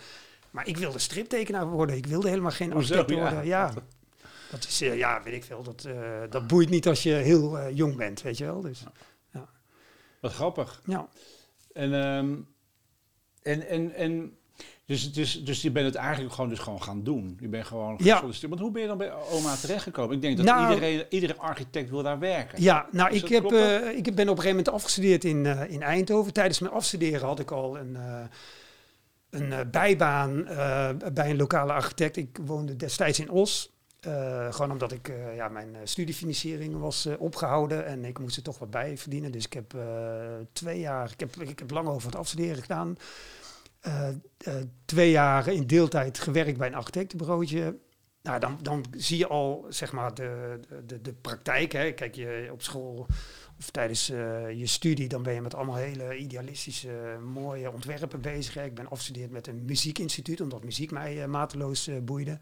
Maar 0.55 0.67
ik 0.67 0.77
wilde 0.77 0.99
striptekenaar 0.99 1.67
worden. 1.67 1.95
Ik 1.95 2.05
wilde 2.05 2.29
helemaal 2.29 2.51
geen 2.51 2.73
architect 2.73 3.09
Ja. 3.09 3.15
worden. 3.15 3.45
Ja, 3.45 3.73
dat 4.51 4.63
is, 4.67 4.81
eh, 4.81 4.97
ja, 4.97 5.21
weet 5.23 5.33
ik 5.33 5.43
veel. 5.43 5.63
Dat, 5.63 5.85
eh, 5.85 5.93
dat 6.29 6.47
boeit 6.47 6.69
niet 6.69 6.87
als 6.87 7.03
je 7.03 7.13
heel 7.13 7.57
eh, 7.59 7.75
jong 7.75 7.95
bent, 7.95 8.21
weet 8.21 8.37
je 8.37 8.45
wel. 8.45 8.61
Dus, 8.61 8.83
Wat 10.21 10.33
grappig. 10.33 10.81
ja. 10.85 11.07
En, 11.73 11.93
ehm, 11.93 12.35
en, 13.41 13.67
en, 13.67 13.93
en 13.93 14.37
dus, 14.85 15.13
dus, 15.13 15.43
dus 15.43 15.61
je 15.61 15.71
bent 15.71 15.85
het 15.85 15.95
eigenlijk 15.95 16.33
gewoon, 16.33 16.49
dus 16.49 16.59
gewoon 16.59 16.83
gaan 16.83 17.03
doen. 17.03 17.37
Je 17.39 17.47
bent 17.47 17.65
gewoon 17.65 17.95
Ja. 18.03 18.13
gesolliciteerd. 18.13 18.51
Want 18.51 18.63
hoe 18.63 18.71
ben 18.71 18.81
je 18.81 18.87
dan 18.87 18.97
bij 18.97 19.11
oma 19.13 19.55
terechtgekomen? 19.55 20.15
Ik 20.15 20.21
denk 20.21 20.37
dat 20.37 20.45
Nou- 20.45 20.73
iedereen, 20.73 21.05
iedere 21.09 21.35
architect 21.37 21.89
wil 21.89 22.03
daar 22.03 22.19
werken. 22.19 22.61
Ja, 22.61 22.87
nou, 22.91 23.13
Is 23.13 23.23
ik, 23.23 23.29
heb, 23.29 23.51
eh, 23.51 23.89
ik 23.97 24.03
ben 24.03 24.11
op 24.13 24.17
een 24.17 24.25
gegeven 24.27 24.47
moment 24.49 24.69
afgestudeerd 24.69 25.23
in, 25.23 25.45
in 25.69 25.81
Eindhoven. 25.81 26.33
Tijdens 26.33 26.59
mijn 26.59 26.73
afstuderen 26.73 27.27
had 27.27 27.39
ik 27.39 27.51
al 27.51 27.77
een, 27.77 27.97
een 29.35 29.53
eh, 29.53 29.59
bijbaan 29.71 30.47
eh, 30.47 30.89
bij 31.13 31.29
een 31.29 31.37
lokale 31.37 31.73
architect. 31.73 32.17
Ik 32.17 32.39
woonde 32.45 32.75
destijds 32.75 33.19
in 33.19 33.29
Os. 33.29 33.73
Eh, 33.99 34.53
gewoon 34.53 34.71
omdat 34.71 34.91
ik 34.91 35.11
ja, 35.35 35.47
mijn 35.49 35.75
studiefinanciering 35.83 36.79
was 36.79 37.05
eh, 37.05 37.13
opgehouden 37.19 37.85
en 37.85 38.05
ik 38.05 38.19
moest 38.19 38.37
er 38.37 38.43
toch 38.43 38.59
wat 38.59 38.69
bij 38.69 38.97
verdienen. 38.97 39.31
Dus 39.31 39.45
ik 39.45 39.53
heb 39.53 39.75
twee 40.53 40.79
jaar, 40.79 41.11
ik 41.11 41.19
heb, 41.19 41.35
ik 41.35 41.59
heb 41.59 41.71
lang 41.71 41.87
over 41.87 42.07
het 42.07 42.17
afstuderen 42.19 42.61
gedaan. 42.61 42.97
Twee 44.85 45.11
jaar 45.11 45.47
in 45.47 45.67
deeltijd 45.67 46.19
gewerkt 46.19 46.57
bij 46.57 46.67
een 46.67 46.75
architectenbureautje. 46.75 47.77
Nou, 48.21 48.39
dan, 48.39 48.59
dan 48.61 48.85
zie 48.91 49.17
je 49.17 49.27
al 49.27 49.65
zeg 49.69 49.91
maar 49.91 50.13
de, 50.13 50.59
de, 50.85 51.01
de 51.01 51.13
praktijk. 51.13 51.71
Hè. 51.71 51.91
Kijk, 51.91 52.15
je 52.15 52.49
op 52.51 52.61
school 52.61 53.07
of 53.59 53.69
tijdens 53.69 54.09
eh, 54.09 54.51
je 54.51 54.67
studie, 54.67 55.07
dan 55.07 55.23
ben 55.23 55.33
je 55.33 55.41
met 55.41 55.55
allemaal 55.55 55.75
hele 55.75 56.17
idealistische, 56.17 57.17
mooie 57.33 57.71
ontwerpen 57.71 58.21
bezig. 58.21 58.57
Ik 58.57 58.75
ben 58.75 58.89
afgestudeerd 58.89 59.31
met 59.31 59.47
een 59.47 59.65
muziekinstituut, 59.65 60.41
omdat 60.41 60.63
muziek 60.63 60.91
mij 60.91 61.21
eh, 61.21 61.27
mateloos 61.27 61.87
eh, 61.87 61.95
boeide. 62.01 62.39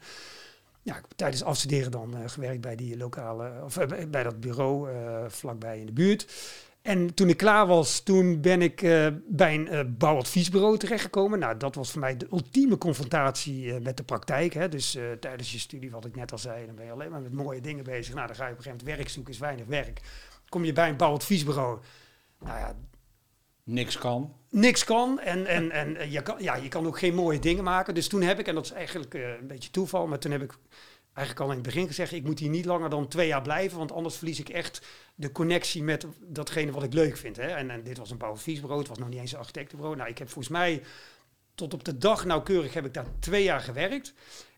Ja, 0.82 0.96
ik 0.96 1.04
heb 1.08 1.16
tijdens 1.16 1.42
afstuderen 1.42 1.90
dan 1.90 2.30
gewerkt 2.30 2.60
bij 2.60 2.76
die 2.76 2.96
lokale, 2.96 3.52
of 3.64 3.78
bij- 4.10 4.22
dat 4.22 4.40
bureau 4.40 4.88
vlakbij 5.28 5.78
in 5.78 5.86
de 5.86 5.92
buurt. 5.92 6.32
En 6.82 7.14
toen 7.14 7.28
ik 7.28 7.36
klaar 7.36 7.66
was, 7.66 8.00
toen 8.00 8.40
ben 8.40 8.62
ik 8.62 8.80
bij 9.28 9.54
een 9.54 9.96
bouwadviesbureau 9.98 10.78
terechtgekomen. 10.78 11.38
Nou, 11.38 11.56
dat 11.56 11.74
was 11.74 11.90
voor 11.90 12.00
mij 12.00 12.16
de 12.16 12.26
ultieme 12.30 12.78
confrontatie 12.78 13.80
met 13.80 13.96
de 13.96 14.02
praktijk. 14.02 14.54
Hè. 14.54 14.68
Dus 14.68 14.98
tijdens 15.20 15.52
je 15.52 15.58
studie, 15.58 15.90
wat 15.90 16.04
ik 16.04 16.16
net 16.16 16.32
al 16.32 16.38
zei, 16.38 16.66
dan 16.66 16.74
ben 16.74 16.84
je 16.84 16.90
alleen 16.90 17.10
maar 17.10 17.20
met 17.20 17.32
mooie 17.32 17.60
dingen 17.60 17.84
bezig. 17.84 18.14
Nou, 18.14 18.26
dan 18.26 18.36
ga 18.36 18.46
je 18.46 18.52
op 18.52 18.56
een 18.56 18.62
gegeven 18.62 18.84
moment 18.84 18.98
werk 18.98 19.14
zoeken, 19.14 19.32
is 19.32 19.38
weinig 19.38 19.66
werk. 19.66 20.00
Kom 20.54 20.64
je 20.64 20.72
bij 20.72 20.88
een 20.88 20.96
bouwadviesbureau. 20.96 21.78
Nou 22.38 22.58
ja, 22.58 22.76
Niks 23.64 23.98
kan. 23.98 24.34
niks 24.50 24.84
kan 24.84 25.20
en, 25.20 25.46
en, 25.46 25.70
en 25.70 25.96
eh, 25.96 26.12
je, 26.12 26.22
kan, 26.22 26.42
ja, 26.42 26.54
je 26.54 26.68
kan 26.68 26.86
ook 26.86 26.98
geen 26.98 27.14
mooie 27.14 27.38
dingen 27.38 27.64
maken. 27.64 27.94
Dus 27.94 28.08
toen 28.08 28.22
heb 28.22 28.38
ik, 28.38 28.46
en 28.46 28.54
dat 28.54 28.64
is 28.64 28.70
eigenlijk 28.70 29.14
eh, 29.14 29.28
een 29.40 29.46
beetje 29.46 29.70
toeval, 29.70 30.06
maar 30.06 30.18
toen 30.18 30.32
heb 30.32 30.42
ik 30.42 30.54
eigenlijk 31.12 31.46
al 31.46 31.56
in 31.56 31.62
het 31.62 31.66
begin 31.66 31.86
gezegd, 31.86 32.12
ik 32.12 32.24
moet 32.24 32.38
hier 32.38 32.48
niet 32.48 32.64
langer 32.64 32.90
dan 32.90 33.08
twee 33.08 33.26
jaar 33.26 33.42
blijven, 33.42 33.78
want 33.78 33.92
anders 33.92 34.16
verlies 34.16 34.40
ik 34.40 34.48
echt 34.48 34.86
de 35.14 35.32
connectie 35.32 35.82
met 35.82 36.06
datgene 36.20 36.72
wat 36.72 36.82
ik 36.82 36.92
leuk 36.92 37.16
vind. 37.16 37.36
Hè. 37.36 37.46
En, 37.46 37.70
en 37.70 37.82
dit 37.82 37.98
was 37.98 38.10
een 38.10 38.18
bouwadviesbureau, 38.18 38.80
het 38.80 38.88
was 38.88 38.98
nog 38.98 39.08
niet 39.08 39.20
eens 39.20 39.32
een 39.32 39.38
architectenbureau. 39.38 39.96
Nou, 39.96 40.10
ik 40.10 40.18
heb 40.18 40.28
volgens 40.28 40.54
mij 40.54 40.82
tot 41.54 41.74
op 41.74 41.84
de 41.84 41.98
dag 41.98 42.24
nauwkeurig 42.24 42.74
heb 42.74 42.84
ik 42.84 42.94
daar 42.94 43.06
twee 43.18 43.42
jaar 43.42 43.60
gewerkt. 43.60 44.14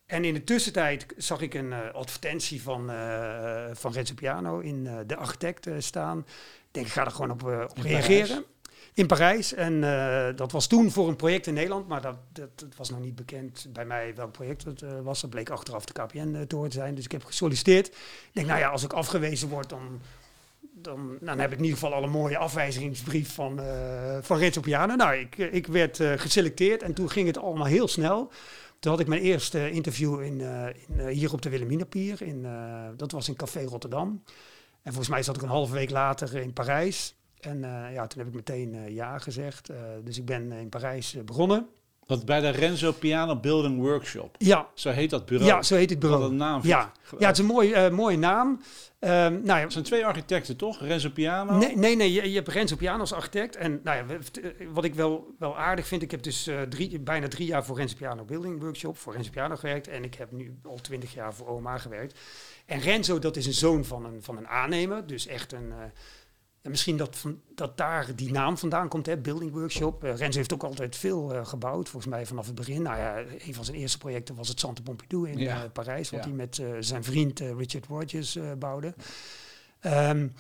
En 0.07 0.25
in 0.25 0.35
de 0.35 0.45
tussentijd 0.45 1.07
zag 1.17 1.41
ik 1.41 1.55
een 1.55 1.71
uh, 1.71 1.79
advertentie 1.93 2.63
van, 2.63 2.91
uh, 2.91 3.65
van 3.73 3.93
Renzo 3.93 4.15
Piano 4.15 4.59
in 4.59 4.85
uh, 4.85 4.99
De 5.07 5.17
Architect 5.17 5.69
staan. 5.79 6.19
Ik 6.19 6.25
denk, 6.71 6.87
ik 6.87 6.93
ga 6.93 7.05
er 7.05 7.11
gewoon 7.11 7.31
op, 7.31 7.43
op 7.43 7.79
reageren. 7.79 8.45
In 8.95 9.07
Parijs. 9.07 9.55
En 9.55 9.81
dat 10.37 10.53
was 10.53 10.67
toen 10.67 10.91
voor 10.91 11.09
een 11.09 11.17
project 11.17 11.47
in 11.47 11.55
Nederland, 11.55 11.89
maar 11.89 12.01
dat, 12.01 12.17
dat, 12.33 12.49
dat 12.55 12.77
was 12.77 12.91
nog 12.91 13.01
niet 13.01 13.15
bekend 13.15 13.67
bij 13.73 13.85
mij 13.85 14.15
welk 14.15 14.33
project 14.33 14.65
het 14.65 14.83
was. 15.03 15.21
Dat 15.21 15.31
bleek 15.31 15.51
achteraf 15.51 15.85
de 15.85 15.93
KPN-toren 15.93 16.71
te 16.71 16.77
zijn. 16.77 16.95
Dus 16.95 17.05
ik 17.05 17.13
heb 17.13 17.25
gesolliciteerd. 17.25 17.87
Ik 17.87 18.31
denk, 18.33 18.47
nou 18.47 18.59
ja, 18.59 18.69
als 18.69 18.85
ik 18.85 18.93
afgewezen 18.93 19.49
word, 19.49 19.69
dan, 19.69 20.01
dan, 20.61 21.19
dan 21.21 21.39
heb 21.39 21.53
ik 21.53 21.59
in 21.59 21.65
ieder 21.65 21.79
geval 21.79 21.95
al 21.95 22.03
een 22.03 22.11
mooie 22.11 22.39
afwijzingsbrief 22.39 23.35
van, 23.35 23.61
van 24.23 24.39
Renzo 24.39 24.61
Piano. 24.61 24.95
Nou, 24.95 25.15
ik, 25.15 25.37
ik 25.37 25.67
werd 25.67 26.01
geselecteerd 26.17 26.83
en 26.83 26.95
toen 26.95 27.11
ging 27.11 27.27
het 27.27 27.39
allemaal 27.39 27.67
heel 27.67 27.89
snel. 27.89 28.31
Toen 28.87 28.95
had 28.95 29.05
ik 29.05 29.11
mijn 29.11 29.23
eerste 29.23 29.71
interview 29.71 30.23
in, 30.23 30.39
uh, 30.41 30.67
in 30.67 30.95
uh, 30.97 31.07
hier 31.07 31.33
op 31.33 31.43
de 31.43 31.49
Wilhelminapier. 31.49 32.23
In, 32.23 32.45
uh, 32.45 32.89
dat 32.97 33.13
was 33.13 33.29
in 33.29 33.37
Café 33.37 33.65
Rotterdam. 33.65 34.23
En 34.83 34.93
volgens 34.93 35.09
mij 35.09 35.23
zat 35.23 35.37
ik 35.37 35.43
een 35.43 35.49
halve 35.49 35.73
week 35.73 35.91
later 35.91 36.35
in 36.35 36.53
Parijs. 36.53 37.15
En 37.41 37.61
ja, 37.93 38.07
toen 38.07 38.19
heb 38.19 38.29
ik 38.29 38.35
meteen 38.35 38.95
ja 38.95 39.19
gezegd. 39.19 39.71
dus 40.05 40.19
ik 40.19 40.25
ben 40.25 40.53
in 40.53 40.69
Parijs 40.69 41.17
begonnen. 41.25 41.69
Wat 42.07 42.25
bij 42.25 42.41
de 42.41 42.49
Renzo 42.49 42.93
Piano 42.93 43.37
Building 43.37 43.81
Workshop. 43.81 44.35
Ja. 44.39 44.69
Zo 44.75 44.91
heet 44.91 45.11
dat 45.11 45.27
bureau. 45.27 45.51
Ja, 45.51 45.63
zo 45.63 45.75
heet 45.75 45.91
het 45.91 45.99
bureau. 45.99 46.23
Wat 46.23 46.31
een 46.31 46.37
naam. 46.37 46.61
Ja, 46.65 46.93
ja 47.19 47.27
het 47.27 47.39
is 47.39 47.43
een 47.43 47.51
mooi, 47.51 47.91
mooie 47.91 48.19
naam. 48.19 48.61
Um, 49.01 49.11
nou 49.11 49.45
ja, 49.45 49.59
het 49.59 49.73
zijn 49.73 49.85
twee 49.85 50.07
architecten, 50.07 50.57
toch? 50.57 50.81
Renzo 50.81 51.11
Piano? 51.11 51.57
Nee, 51.57 51.77
nee, 51.77 51.97
nee 51.97 52.13
je, 52.13 52.29
je, 52.31 52.35
hebt 52.35 52.49
Renzo 52.49 52.77
Piano 52.77 53.01
als 53.01 53.13
architect. 53.13 53.57
En 53.57 53.81
nou 53.85 53.97
ja, 53.97 54.19
wat 54.73 54.85
ik 54.85 54.95
wel, 54.95 55.35
wel 55.39 55.59
aardig 55.59 55.87
vind, 55.87 56.03
ik 56.03 56.11
heb 56.11 56.23
dus 56.23 56.49
uh, 56.49 56.63
drie, 56.63 57.01
bijna 57.01 57.29
drie 57.29 57.47
jaar 57.47 57.65
voor 57.65 57.77
Renzo 57.77 57.97
Piano 57.97 58.25
Building 58.25 58.61
Workshop, 58.61 58.99
voor 58.99 59.13
Renzo 59.13 59.31
Piano 59.31 59.57
gewerkt. 59.57 59.89
En 59.89 60.05
ik 60.05 60.15
heb 60.15 60.33
nu 60.33 60.59
al 60.63 60.81
twintig 60.81 61.15
jaar 61.15 61.35
voor 61.35 61.47
OMA 61.47 61.79
gewerkt. 61.79 62.19
En 62.67 62.81
Renzo, 62.81 63.19
dat 63.19 63.37
is 63.37 63.47
een 63.47 63.53
zoon 63.53 63.85
van 63.85 64.05
een, 64.05 64.23
van 64.23 64.37
een 64.37 64.49
aannemer. 64.49 65.07
Dus 65.07 65.27
echt 65.27 65.53
een... 65.53 65.73
En 66.67 66.73
misschien 66.73 66.97
dat, 66.97 67.17
van, 67.17 67.41
dat 67.55 67.77
daar 67.77 68.17
die 68.17 68.33
naam 68.33 68.59
vandaan 68.59 68.89
komt, 68.89 69.07
hè, 69.07 69.17
Building 69.17 69.53
Workshop. 69.53 70.05
Uh, 70.05 70.17
Renzo 70.17 70.39
heeft 70.39 70.53
ook 70.53 70.63
altijd 70.63 70.97
veel 70.97 71.35
uh, 71.35 71.47
gebouwd, 71.47 71.89
volgens 71.89 72.13
mij 72.13 72.27
vanaf 72.27 72.47
het 72.47 72.55
begin. 72.55 72.83
Nou 72.83 72.99
ja, 72.99 73.19
een 73.19 73.55
van 73.55 73.65
zijn 73.65 73.77
eerste 73.77 73.99
projecten 73.99 74.35
was 74.35 74.49
het 74.49 74.61
Centre 74.61 74.85
Pompidou 74.85 75.31
in 75.31 75.39
ja. 75.39 75.65
uh, 75.65 75.71
Parijs, 75.73 76.11
wat 76.11 76.21
ja. 76.21 76.27
hij 76.27 76.37
met 76.37 76.63
zijn 76.81 77.05
vriend 77.05 77.41
Richard 77.41 77.87
Rogers 77.87 78.39
bouwde. 78.59 78.95
Um, 79.87 80.33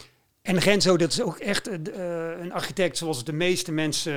en 0.42 0.58
Renzo, 0.58 0.96
dat 0.96 1.12
is 1.12 1.22
ook 1.22 1.38
echt 1.38 1.68
een 1.68 2.52
architect 2.52 2.96
zoals 2.96 3.24
de 3.24 3.32
meeste 3.32 3.72
mensen 3.72 4.14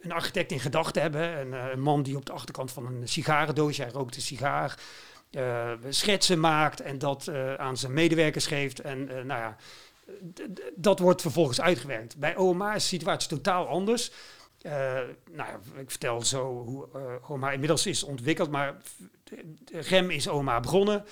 een 0.00 0.12
architect 0.12 0.52
in 0.52 0.60
gedachten 0.60 1.02
hebben. 1.02 1.40
Een, 1.40 1.52
een, 1.52 1.80
man 1.80 2.02
die 2.02 2.16
op 2.16 2.26
de 2.26 2.32
achterkant 2.32 2.72
van 2.72 2.86
een 2.86 3.08
sigarendoosje, 3.08 3.82
hij 3.82 3.90
rookt 3.90 4.16
een 4.16 4.22
sigaar, 4.22 4.78
schetsen 5.88 6.40
maakt 6.40 6.80
en 6.80 6.98
dat 6.98 7.30
aan 7.56 7.76
zijn 7.76 7.92
medewerkers 7.92 8.46
geeft. 8.46 8.80
En 8.80 9.04
nou 9.06 9.40
ja 9.40 9.56
dat 10.74 10.98
wordt 10.98 11.22
vervolgens 11.22 11.60
uitgewerkt. 11.60 12.16
Bij 12.16 12.36
OMA 12.36 12.74
is 12.74 12.82
de 12.82 12.88
situatie 12.88 13.28
totaal 13.28 13.66
anders. 13.66 14.10
Uh, 14.62 14.72
nou 15.30 15.48
ik 15.76 15.90
vertel 15.90 16.22
zo 16.22 16.62
hoe 16.64 16.88
uh, 16.96 17.30
OMA 17.30 17.52
inmiddels 17.52 17.86
is 17.86 18.02
ontwikkeld, 18.02 18.50
maar 18.50 18.76
REM 19.72 20.10
is 20.10 20.28
OMA 20.28 20.60
begonnen. 20.60 21.04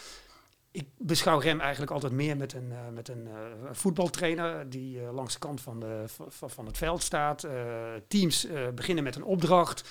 Ik 0.71 0.89
beschouw 0.99 1.39
REM 1.39 1.61
eigenlijk 1.61 1.93
altijd 1.93 2.13
meer 2.13 2.37
met 2.37 2.53
een, 2.53 2.69
uh, 2.71 2.79
met 2.95 3.09
een 3.09 3.29
voetbaltrainer 3.73 4.71
die 4.71 5.01
langs 5.01 5.33
de 5.33 5.39
kant 5.39 5.61
van, 5.61 5.81
de, 5.81 6.05
van, 6.07 6.51
van 6.51 6.67
het 6.67 6.77
veld 6.77 7.03
staat. 7.03 7.47
teams 8.09 8.47
beginnen 8.75 9.05
met 9.05 9.17
een 9.17 9.25
opdracht. 9.25 9.89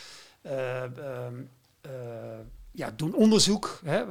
Ja, 2.76 2.94
doen 2.96 3.16
onderzoek. 3.16 3.80
Hè, 3.84 4.06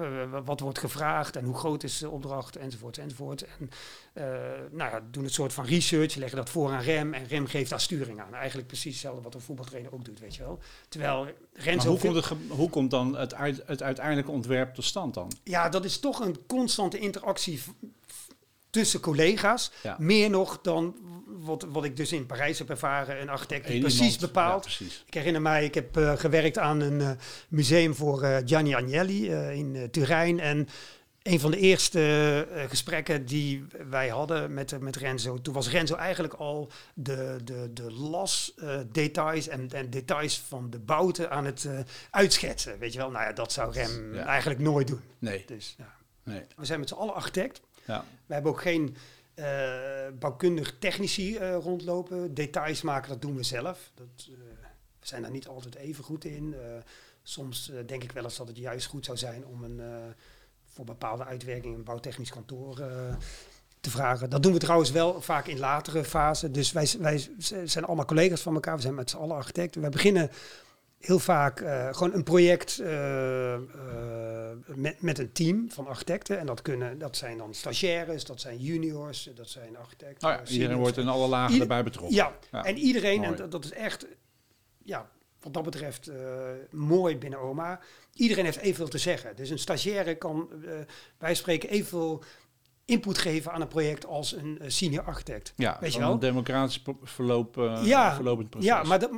wat 0.44 0.60
wordt 0.60 0.78
gevraagd 0.78 1.36
en 1.36 1.44
hoe 1.44 1.54
groot 1.54 1.82
is 1.82 1.98
de 1.98 2.10
opdracht 2.10 2.56
enzovoort 2.56 2.98
enzovoort. 2.98 3.42
En 3.42 3.70
uh, 4.14 4.24
nou 4.70 4.90
ja, 4.90 5.02
doen 5.10 5.24
het 5.24 5.32
soort 5.32 5.52
van 5.52 5.64
research, 5.64 6.14
leggen 6.14 6.38
dat 6.38 6.50
voor 6.50 6.70
aan 6.70 6.80
Rem 6.80 7.14
en 7.14 7.26
Rem 7.26 7.46
geeft 7.46 7.70
daar 7.70 7.80
sturing 7.80 8.20
aan. 8.20 8.34
Eigenlijk 8.34 8.66
precies 8.66 8.92
hetzelfde 8.92 9.22
wat 9.22 9.34
een 9.34 9.40
voetbaltrainer 9.40 9.94
ook 9.94 10.04
doet, 10.04 10.20
weet 10.20 10.34
je 10.34 10.42
wel. 10.42 10.58
Terwijl 10.88 11.28
hoe, 11.84 11.98
komt 11.98 12.14
het 12.14 12.32
hoe 12.48 12.70
komt 12.70 12.90
dan 12.90 13.16
het, 13.16 13.34
uit, 13.34 13.62
het 13.66 13.82
uiteindelijke 13.82 14.30
ontwerp 14.30 14.74
tot 14.74 14.84
stand 14.84 15.14
dan? 15.14 15.32
Ja, 15.44 15.68
dat 15.68 15.84
is 15.84 15.98
toch 15.98 16.20
een 16.20 16.46
constante 16.46 16.98
interactie 16.98 17.62
tussen 18.70 19.00
collega's. 19.00 19.72
Ja. 19.82 19.96
Meer 19.98 20.30
nog 20.30 20.60
dan 20.60 20.96
wat, 21.42 21.66
wat 21.68 21.84
ik 21.84 21.96
dus 21.96 22.12
in 22.12 22.26
Parijs 22.26 22.58
heb 22.58 22.70
ervaren. 22.70 23.20
Een 23.20 23.28
architect 23.28 23.66
die 23.66 23.80
precies 23.80 24.18
bepaalt. 24.18 24.64
Ja, 24.64 24.76
precies. 24.76 25.04
Ik 25.06 25.14
herinner 25.14 25.42
mij, 25.42 25.64
ik 25.64 25.74
heb 25.74 25.96
uh, 25.96 26.12
gewerkt 26.16 26.58
aan 26.58 26.80
een 26.80 27.00
uh, 27.00 27.10
museum 27.48 27.94
voor 27.94 28.22
uh, 28.22 28.36
Gianni 28.44 28.74
Agnelli 28.74 29.30
in 29.30 29.88
Turijn. 29.90 30.40
En 30.40 30.68
een 31.22 31.40
van 31.40 31.50
de 31.50 31.56
eerste 31.56 32.48
gesprekken 32.68 33.26
die 33.26 33.64
wij 33.90 34.08
hadden 34.08 34.54
met, 34.54 34.80
met 34.80 34.96
Renzo. 34.96 35.40
Toen 35.40 35.54
was 35.54 35.70
Renzo 35.70 35.94
eigenlijk 35.94 36.34
al 36.34 36.70
de, 36.94 37.36
de, 37.44 37.72
de 37.72 37.92
las 37.92 38.54
details 38.92 39.48
en, 39.48 39.70
en 39.70 39.90
details 39.90 40.38
van 40.48 40.70
de 40.70 40.78
bouten 40.78 41.30
aan 41.30 41.44
het 41.44 41.68
uitschetsen. 42.10 42.78
Weet 42.78 42.92
je 42.92 42.98
wel, 42.98 43.10
nou 43.10 43.24
ja, 43.24 43.32
dat 43.32 43.52
zou 43.52 43.72
Rem 43.72 44.14
ja. 44.14 44.24
eigenlijk 44.24 44.60
nooit 44.60 44.86
doen. 44.86 45.00
Nee. 45.18 45.44
Dus, 45.46 45.74
ja. 45.78 45.94
nee. 46.24 46.42
We 46.56 46.64
zijn 46.64 46.80
met 46.80 46.88
z'n 46.88 46.94
allen 46.94 47.14
architect. 47.14 47.60
Ja. 47.86 48.04
We 48.26 48.34
hebben 48.34 48.52
ook 48.52 48.60
geen 48.60 48.96
bouwkundig 50.18 50.78
technici 50.78 51.38
uh, 51.38 51.56
rondlopen. 51.56 52.34
Details 52.34 52.82
maken, 52.82 53.08
dat 53.08 53.22
doen 53.22 53.36
we 53.36 53.42
zelf. 53.42 53.90
Dat, 53.94 54.28
uh, 54.30 54.36
we 55.00 55.06
zijn 55.06 55.22
daar 55.22 55.30
niet 55.30 55.46
altijd 55.46 55.74
even 55.74 56.04
goed 56.04 56.24
in. 56.24 56.54
soms 57.22 57.72
denk 57.86 58.02
ik 58.02 58.12
wel 58.12 58.24
eens 58.24 58.36
dat 58.36 58.48
het 58.48 58.56
juist 58.56 58.86
goed 58.86 59.04
zou 59.04 59.16
zijn 59.16 59.46
om 59.46 59.64
een, 59.64 59.80
voor 60.64 60.84
bepaalde 60.84 61.24
uitwerkingen 61.24 61.78
een 61.78 61.84
bouwtechnisch 61.84 62.30
kantoor 62.30 62.82
te 63.80 63.90
vragen. 63.90 64.30
Dat 64.30 64.42
doen 64.42 64.52
we 64.52 64.58
trouwens 64.58 64.90
wel 64.90 65.22
vaak 65.22 65.46
in 65.46 65.58
latere 65.58 66.04
fasen. 66.04 66.52
Dus 66.52 66.72
wij, 66.72 66.88
wij 66.98 67.28
zijn 67.64 67.84
allemaal 67.84 68.04
collega's 68.04 68.40
van 68.40 68.54
elkaar. 68.54 68.76
We 68.76 68.82
zijn 68.82 68.94
met 68.94 69.10
z'n 69.10 69.16
allen 69.16 69.36
architecten. 69.36 69.80
Wij 69.80 69.90
beginnen 69.90 70.30
heel 71.06 71.18
vaak 71.18 71.60
uh, 71.60 71.88
gewoon 71.94 72.14
een 72.14 72.22
project 72.22 72.78
uh, 72.80 72.88
uh, 72.88 73.58
met, 74.66 75.02
met 75.02 75.18
een 75.18 75.32
team 75.32 75.70
van 75.70 75.86
architecten. 75.86 76.38
En 76.38 76.46
dat, 76.46 76.62
kunnen, 76.62 76.98
dat 76.98 77.16
zijn 77.16 77.38
dan 77.38 77.54
stagiaires, 77.54 78.24
dat 78.24 78.40
zijn 78.40 78.58
juniors, 78.58 79.30
dat 79.34 79.48
zijn 79.48 79.76
architecten. 79.76 80.28
Oh 80.28 80.34
ja, 80.34 80.52
iedereen 80.52 80.76
wordt 80.76 80.96
in 80.96 81.08
alle 81.08 81.28
lagen 81.28 81.60
erbij 81.60 81.82
betrokken. 81.82 82.14
Ja, 82.14 82.32
ja. 82.50 82.64
en 82.64 82.76
iedereen, 82.76 83.18
mooi. 83.18 83.30
en 83.30 83.36
dat, 83.36 83.50
dat, 83.50 83.64
is 83.64 83.72
echt, 83.72 84.06
ja, 84.84 85.10
wat 85.40 85.54
dat 85.54 85.62
betreft 85.62 86.10
mooi 86.70 87.18
binnen 87.18 87.42
OMA. 87.42 87.80
Iedereen 88.14 88.44
heeft 88.44 88.58
evenveel 88.58 88.88
te 88.88 88.98
zeggen. 88.98 89.36
Dus 89.36 89.50
een 89.50 89.58
stagiaire 89.58 90.14
kan, 90.14 90.48
wij 91.18 91.34
spreken 91.34 91.68
evenveel 91.68 92.22
input 92.84 93.18
geven 93.18 93.52
aan 93.52 93.60
een 93.60 93.68
project 93.68 94.06
als 94.06 94.32
een 94.32 94.58
uh, 94.62 94.68
senior 94.68 95.04
architect. 95.04 95.52
Ja, 95.56 95.76
weet 95.80 95.92
je 95.92 95.98
wel? 95.98 96.12
Een 96.12 96.18
democratisch 96.18 96.82
verloop, 97.02 97.56
uh, 97.56 97.80
ja, 97.84 98.14
verlopend 98.14 98.50
proces. 98.50 98.68
Ja, 98.68 98.82
maar, 98.82 99.08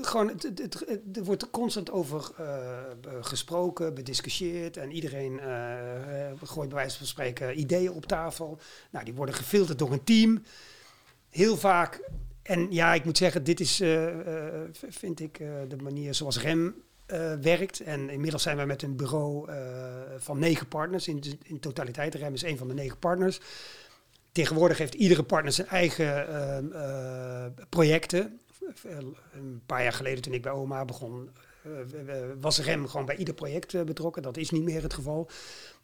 gewoon, 0.00 0.28
het, 0.28 0.42
het, 0.42 0.58
het, 0.58 1.16
er 1.16 1.24
wordt 1.24 1.50
constant 1.50 1.90
over 1.90 2.30
uh, 2.40 2.78
gesproken, 3.20 3.94
bediscussieerd 3.94 4.76
en 4.76 4.92
iedereen 4.92 5.40
gooit 6.42 6.68
bij 6.68 6.78
wijze 6.78 6.98
van 6.98 7.06
spreken 7.06 7.60
ideeën 7.60 7.92
op 7.92 8.06
tafel. 8.06 8.58
Nou, 8.90 9.04
die 9.04 9.14
worden 9.14 9.34
gefilterd 9.34 9.78
door 9.78 9.92
een 9.92 10.04
team. 10.04 10.42
Heel 11.30 11.56
vaak, 11.56 12.10
en 12.42 12.72
ja, 12.72 12.94
ik 12.94 13.04
moet 13.04 13.18
zeggen, 13.18 13.44
dit 13.44 13.60
is, 13.60 13.82
vind 14.88 15.20
ik, 15.20 15.38
de 15.68 15.76
manier 15.82 16.14
zoals 16.14 16.40
REM 16.40 16.74
uh, 17.12 17.34
werkt. 17.34 17.80
En 17.80 18.10
inmiddels 18.10 18.42
zijn 18.42 18.56
we 18.56 18.64
met 18.64 18.82
een 18.82 18.96
bureau 18.96 19.50
uh, 19.50 19.56
van 20.16 20.38
negen 20.38 20.68
partners. 20.68 21.08
In, 21.08 21.22
in 21.42 21.60
totaliteit, 21.60 22.14
REM 22.14 22.34
is 22.34 22.42
een 22.42 22.58
van 22.58 22.68
de 22.68 22.74
negen 22.74 22.98
partners. 22.98 23.40
Tegenwoordig 24.32 24.78
heeft 24.78 24.94
iedere 24.94 25.22
partner 25.22 25.52
zijn 25.52 25.68
eigen 25.68 26.28
uh, 26.72 27.46
projecten. 27.68 28.40
Een 29.32 29.62
paar 29.66 29.82
jaar 29.82 29.92
geleden 29.92 30.22
toen 30.22 30.32
ik 30.32 30.42
bij 30.42 30.52
OMA 30.52 30.84
begon, 30.84 31.30
was 32.40 32.58
REM 32.58 32.88
gewoon 32.88 33.06
bij 33.06 33.16
ieder 33.16 33.34
project 33.34 33.84
betrokken. 33.84 34.22
Dat 34.22 34.36
is 34.36 34.50
niet 34.50 34.62
meer 34.64 34.82
het 34.82 34.94
geval. 34.94 35.30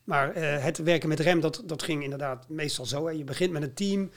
Maar 0.05 0.35
het 0.37 0.79
werken 0.79 1.09
met 1.09 1.21
REM, 1.21 1.41
dat, 1.41 1.63
dat 1.67 1.83
ging 1.83 2.03
inderdaad 2.03 2.49
meestal 2.49 2.87
zo. 2.87 3.11
Je 3.11 3.25
begint 3.25 3.53
met 3.53 3.63
een 3.63 3.75
team. 3.75 4.11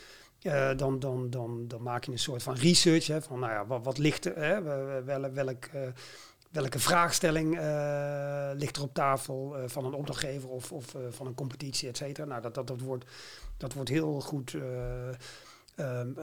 Dan, 0.78 1.00
dan, 1.00 1.30
dan, 1.30 1.68
dan 1.68 1.82
maak 1.82 2.04
je 2.04 2.12
een 2.12 2.20
soort 2.20 2.44
van 2.44 2.56
research. 2.56 3.08
Hè, 3.08 3.22
van 3.22 3.40
nou 3.40 3.52
ja, 3.52 3.66
wat, 3.66 3.84
wat 3.84 3.98
ligt 3.98 4.26
er? 4.26 4.36
Hè, 4.36 4.62
welk, 5.04 5.34
welk 5.34 5.70
welke 6.56 6.80
vraagstelling 6.80 7.56
uh, 7.56 8.50
ligt 8.54 8.76
er 8.76 8.84
op 8.84 8.94
tafel 8.94 9.58
uh, 9.58 9.64
van 9.68 9.86
een 9.86 9.94
opdrachtgever 9.94 10.50
of, 10.50 10.72
of 10.72 10.94
uh, 10.94 11.02
van 11.10 11.28
een 11.28 11.36
competitie, 11.36 11.90
et 11.90 11.98
cetera. 11.98 12.28
Nou, 12.28 12.42
dat, 12.42 12.54
dat, 12.54 12.68
dat, 12.68 12.80
wordt, 12.80 13.06
dat 13.58 13.74
wordt 13.74 13.90
heel 13.90 14.22
goed, 14.22 14.54
ehm, 15.76 16.14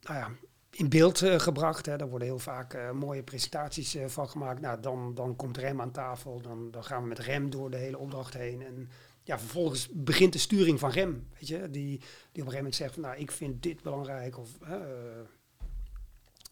nou 0.00 0.18
ja, 0.18 0.30
in 0.70 0.88
beeld 0.88 1.22
eh, 1.22 1.38
gebracht. 1.38 1.86
Hè. 1.86 1.96
Daar 1.96 2.08
worden 2.08 2.28
heel 2.28 2.38
vaak 2.38 2.74
eh, 2.74 2.90
mooie 2.90 3.22
presentaties 3.22 3.94
eh, 3.94 4.06
van 4.06 4.28
gemaakt. 4.28 4.60
Nou, 4.60 4.80
dan, 4.80 5.14
dan 5.14 5.36
komt 5.36 5.56
Rem 5.56 5.80
aan 5.80 5.90
tafel. 5.90 6.40
Dan, 6.40 6.70
dan 6.70 6.84
gaan 6.84 7.02
we 7.02 7.08
met 7.08 7.18
Rem 7.18 7.50
door 7.50 7.70
de 7.70 7.76
hele 7.76 7.98
opdracht 7.98 8.34
heen. 8.34 8.62
En 8.62 8.88
ja, 9.22 9.38
vervolgens 9.38 9.88
begint 9.92 10.32
de 10.32 10.38
sturing 10.38 10.78
van 10.78 10.90
Rem. 10.90 11.28
Weet 11.38 11.48
je, 11.48 11.70
die, 11.70 11.70
die 11.70 11.98
op 11.98 12.02
een 12.32 12.34
gegeven 12.34 12.56
moment 12.56 12.74
zegt 12.74 12.96
nou, 12.96 13.16
ik 13.16 13.30
vind 13.30 13.62
dit 13.62 13.82
belangrijk. 13.82 14.38
Of, 14.38 14.48
eh, 14.60 14.76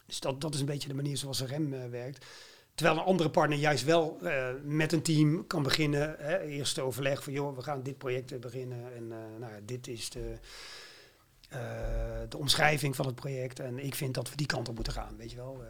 dus 0.06 0.20
dat, 0.20 0.40
dat 0.40 0.54
is 0.54 0.60
een 0.60 0.66
beetje 0.66 0.88
de 0.88 0.94
manier 0.94 1.16
zoals 1.16 1.42
Rem 1.42 1.72
eh, 1.72 1.88
werkt. 1.88 2.26
Terwijl 2.78 2.98
een 2.98 3.04
andere 3.04 3.30
partner 3.30 3.58
juist 3.58 3.84
wel 3.84 4.18
eh, 4.22 4.48
met 4.62 4.92
een 4.92 5.02
team 5.02 5.46
kan 5.46 5.62
beginnen. 5.62 6.14
Hè, 6.18 6.38
eerste 6.40 6.82
overleg 6.82 7.22
van, 7.22 7.32
joh, 7.32 7.56
we 7.56 7.62
gaan 7.62 7.82
dit 7.82 7.98
project 7.98 8.32
eh, 8.32 8.38
beginnen. 8.38 8.94
En 8.94 9.12
eh, 9.12 9.18
nou, 9.38 9.52
dit 9.64 9.86
is 9.86 10.10
de, 10.10 10.38
de 12.28 12.38
omschrijving 12.38 12.96
van 12.96 13.06
het 13.06 13.14
project. 13.14 13.60
En 13.60 13.78
ik 13.78 13.94
vind 13.94 14.14
dat 14.14 14.30
we 14.30 14.36
die 14.36 14.46
kant 14.46 14.68
op 14.68 14.74
moeten 14.74 14.92
gaan, 14.92 15.16
weet 15.16 15.30
je 15.30 15.36
wel. 15.36 15.62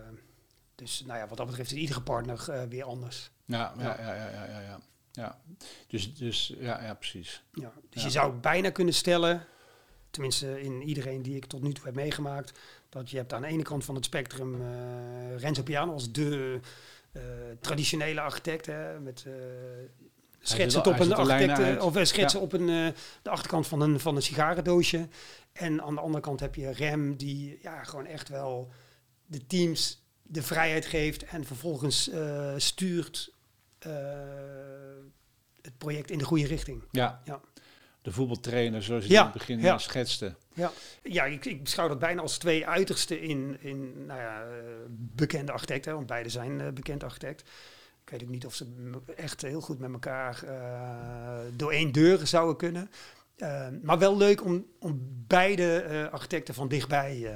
Dus 0.75 1.03
nou 1.07 1.19
ja, 1.19 1.29
wat 1.29 1.37
dat 1.37 1.47
betreft 1.47 1.73
is 1.73 1.79
iedere 1.79 2.01
partner 2.01 2.67
weer 2.69 2.85
anders. 2.85 3.31
Ja, 3.45 3.75
ja, 3.79 3.85
Ja. 3.85 4.15
ja, 4.15 4.31
ja, 4.31 4.61
ja, 4.61 4.79
ja. 5.13 5.41
Dus, 5.87 6.15
dus 6.15 6.55
ja, 6.59 6.83
ja, 6.83 6.95
precies. 6.95 7.43
Ja, 7.53 7.73
dus 7.91 8.01
Ja. 8.03 8.09
je 8.09 8.13
zou 8.13 8.33
bijna 8.33 8.71
kunnen 8.71 8.95
stellen, 8.95 9.45
tenminste 10.11 10.61
in 10.61 10.83
iedereen 10.83 11.23
die 11.23 11.37
ik 11.37 11.47
tot 11.47 11.63
nu 11.63 11.73
toe 11.73 11.85
heb 11.85 11.95
meegemaakt, 11.95 12.59
dat 12.89 13.11
je 13.11 13.17
hebt 13.17 13.33
aan 13.33 13.43
de 13.43 13.49
ene 13.49 13.63
kant 13.63 13.85
van 13.85 13.95
het 13.95 14.05
spectrum 14.05 14.63
Renzo 15.37 15.63
Piano 15.63 15.93
als 15.93 16.13
de 16.13 16.61
traditionele 17.61 18.21
architect, 18.21 18.67
hè, 18.67 19.01
met 19.01 19.25
eh 19.27 19.33
schetsen 20.41 20.83
al- 20.87 20.93
op 20.93 20.99
een 21.01 21.09
architect, 21.57 21.59
of 21.83 21.97
eh, 21.97 22.05
schetsen 22.05 22.41
op 22.41 22.53
een, 22.53 22.69
eh, 22.69 22.87
de 23.23 23.31
achterkant 23.31 23.67
van 23.67 23.81
een, 23.81 24.01
van 24.01 24.17
een 24.17 24.23
sigarendoosje. 24.23 25.09
En 25.53 25.83
aan 25.83 25.95
de 25.95 26.01
andere 26.01 26.23
kant 26.23 26.41
heb 26.41 26.55
je 26.55 26.71
Rem, 26.71 27.17
die 27.17 27.59
ja, 27.63 27.85
gewoon 27.85 28.07
echt 28.07 28.29
wel 28.29 28.73
de 29.27 29.47
teams 29.47 30.07
de 30.23 30.43
vrijheid 30.43 30.87
geeft 30.87 31.25
en 31.25 31.45
vervolgens 31.45 32.09
eh, 32.11 32.53
stuurt 32.57 33.35
eh, 33.79 33.93
het 35.63 35.79
project 35.79 36.11
in 36.11 36.19
de 36.19 36.25
goede 36.25 36.47
richting. 36.47 36.83
Ja. 36.91 37.21
Ja. 37.25 37.41
De 38.09 38.15
voetbaltrainer, 38.15 38.83
zoals 38.83 39.05
je 39.05 39.11
Ja, 39.13 39.19
in 39.19 39.25
het 39.25 39.33
begin 39.39 39.61
ja. 39.61 39.73
eh, 39.73 39.79
schetste. 39.79 40.35
Ja, 41.03 41.25
ik, 41.25 41.45
ik 41.45 41.63
beschouw 41.63 41.89
dat 41.89 41.99
bijna 41.99 42.21
als 42.23 42.39
twee 42.39 42.67
uitersten 42.67 43.21
in, 43.21 43.57
in 43.61 44.07
nou 44.07 44.21
ja, 44.21 44.43
eh, 44.43 44.49
bekende 44.91 45.53
architecten, 45.53 45.95
want 45.95 46.07
beide 46.07 46.29
zijn 46.29 46.61
eh, 46.61 46.69
bekend 46.73 47.05
architect. 47.05 47.41
Ik 48.05 48.11
weet 48.11 48.23
ook 48.23 48.29
niet 48.29 48.47
of 48.47 48.55
ze 48.55 48.91
echt 49.17 49.43
heel 49.43 49.61
goed 49.61 49.79
met 49.79 49.93
elkaar 49.93 50.45
door 51.57 51.73
één 51.73 51.93
deur 51.93 52.27
zouden 52.27 52.57
kunnen. 52.57 52.91
Maar 53.83 53.99
wel 53.99 54.17
leuk 54.17 54.45
om, 54.45 54.67
om 54.79 55.01
beide 55.27 56.09
architecten 56.13 56.55
van 56.55 56.69
dichtbij 56.69 57.35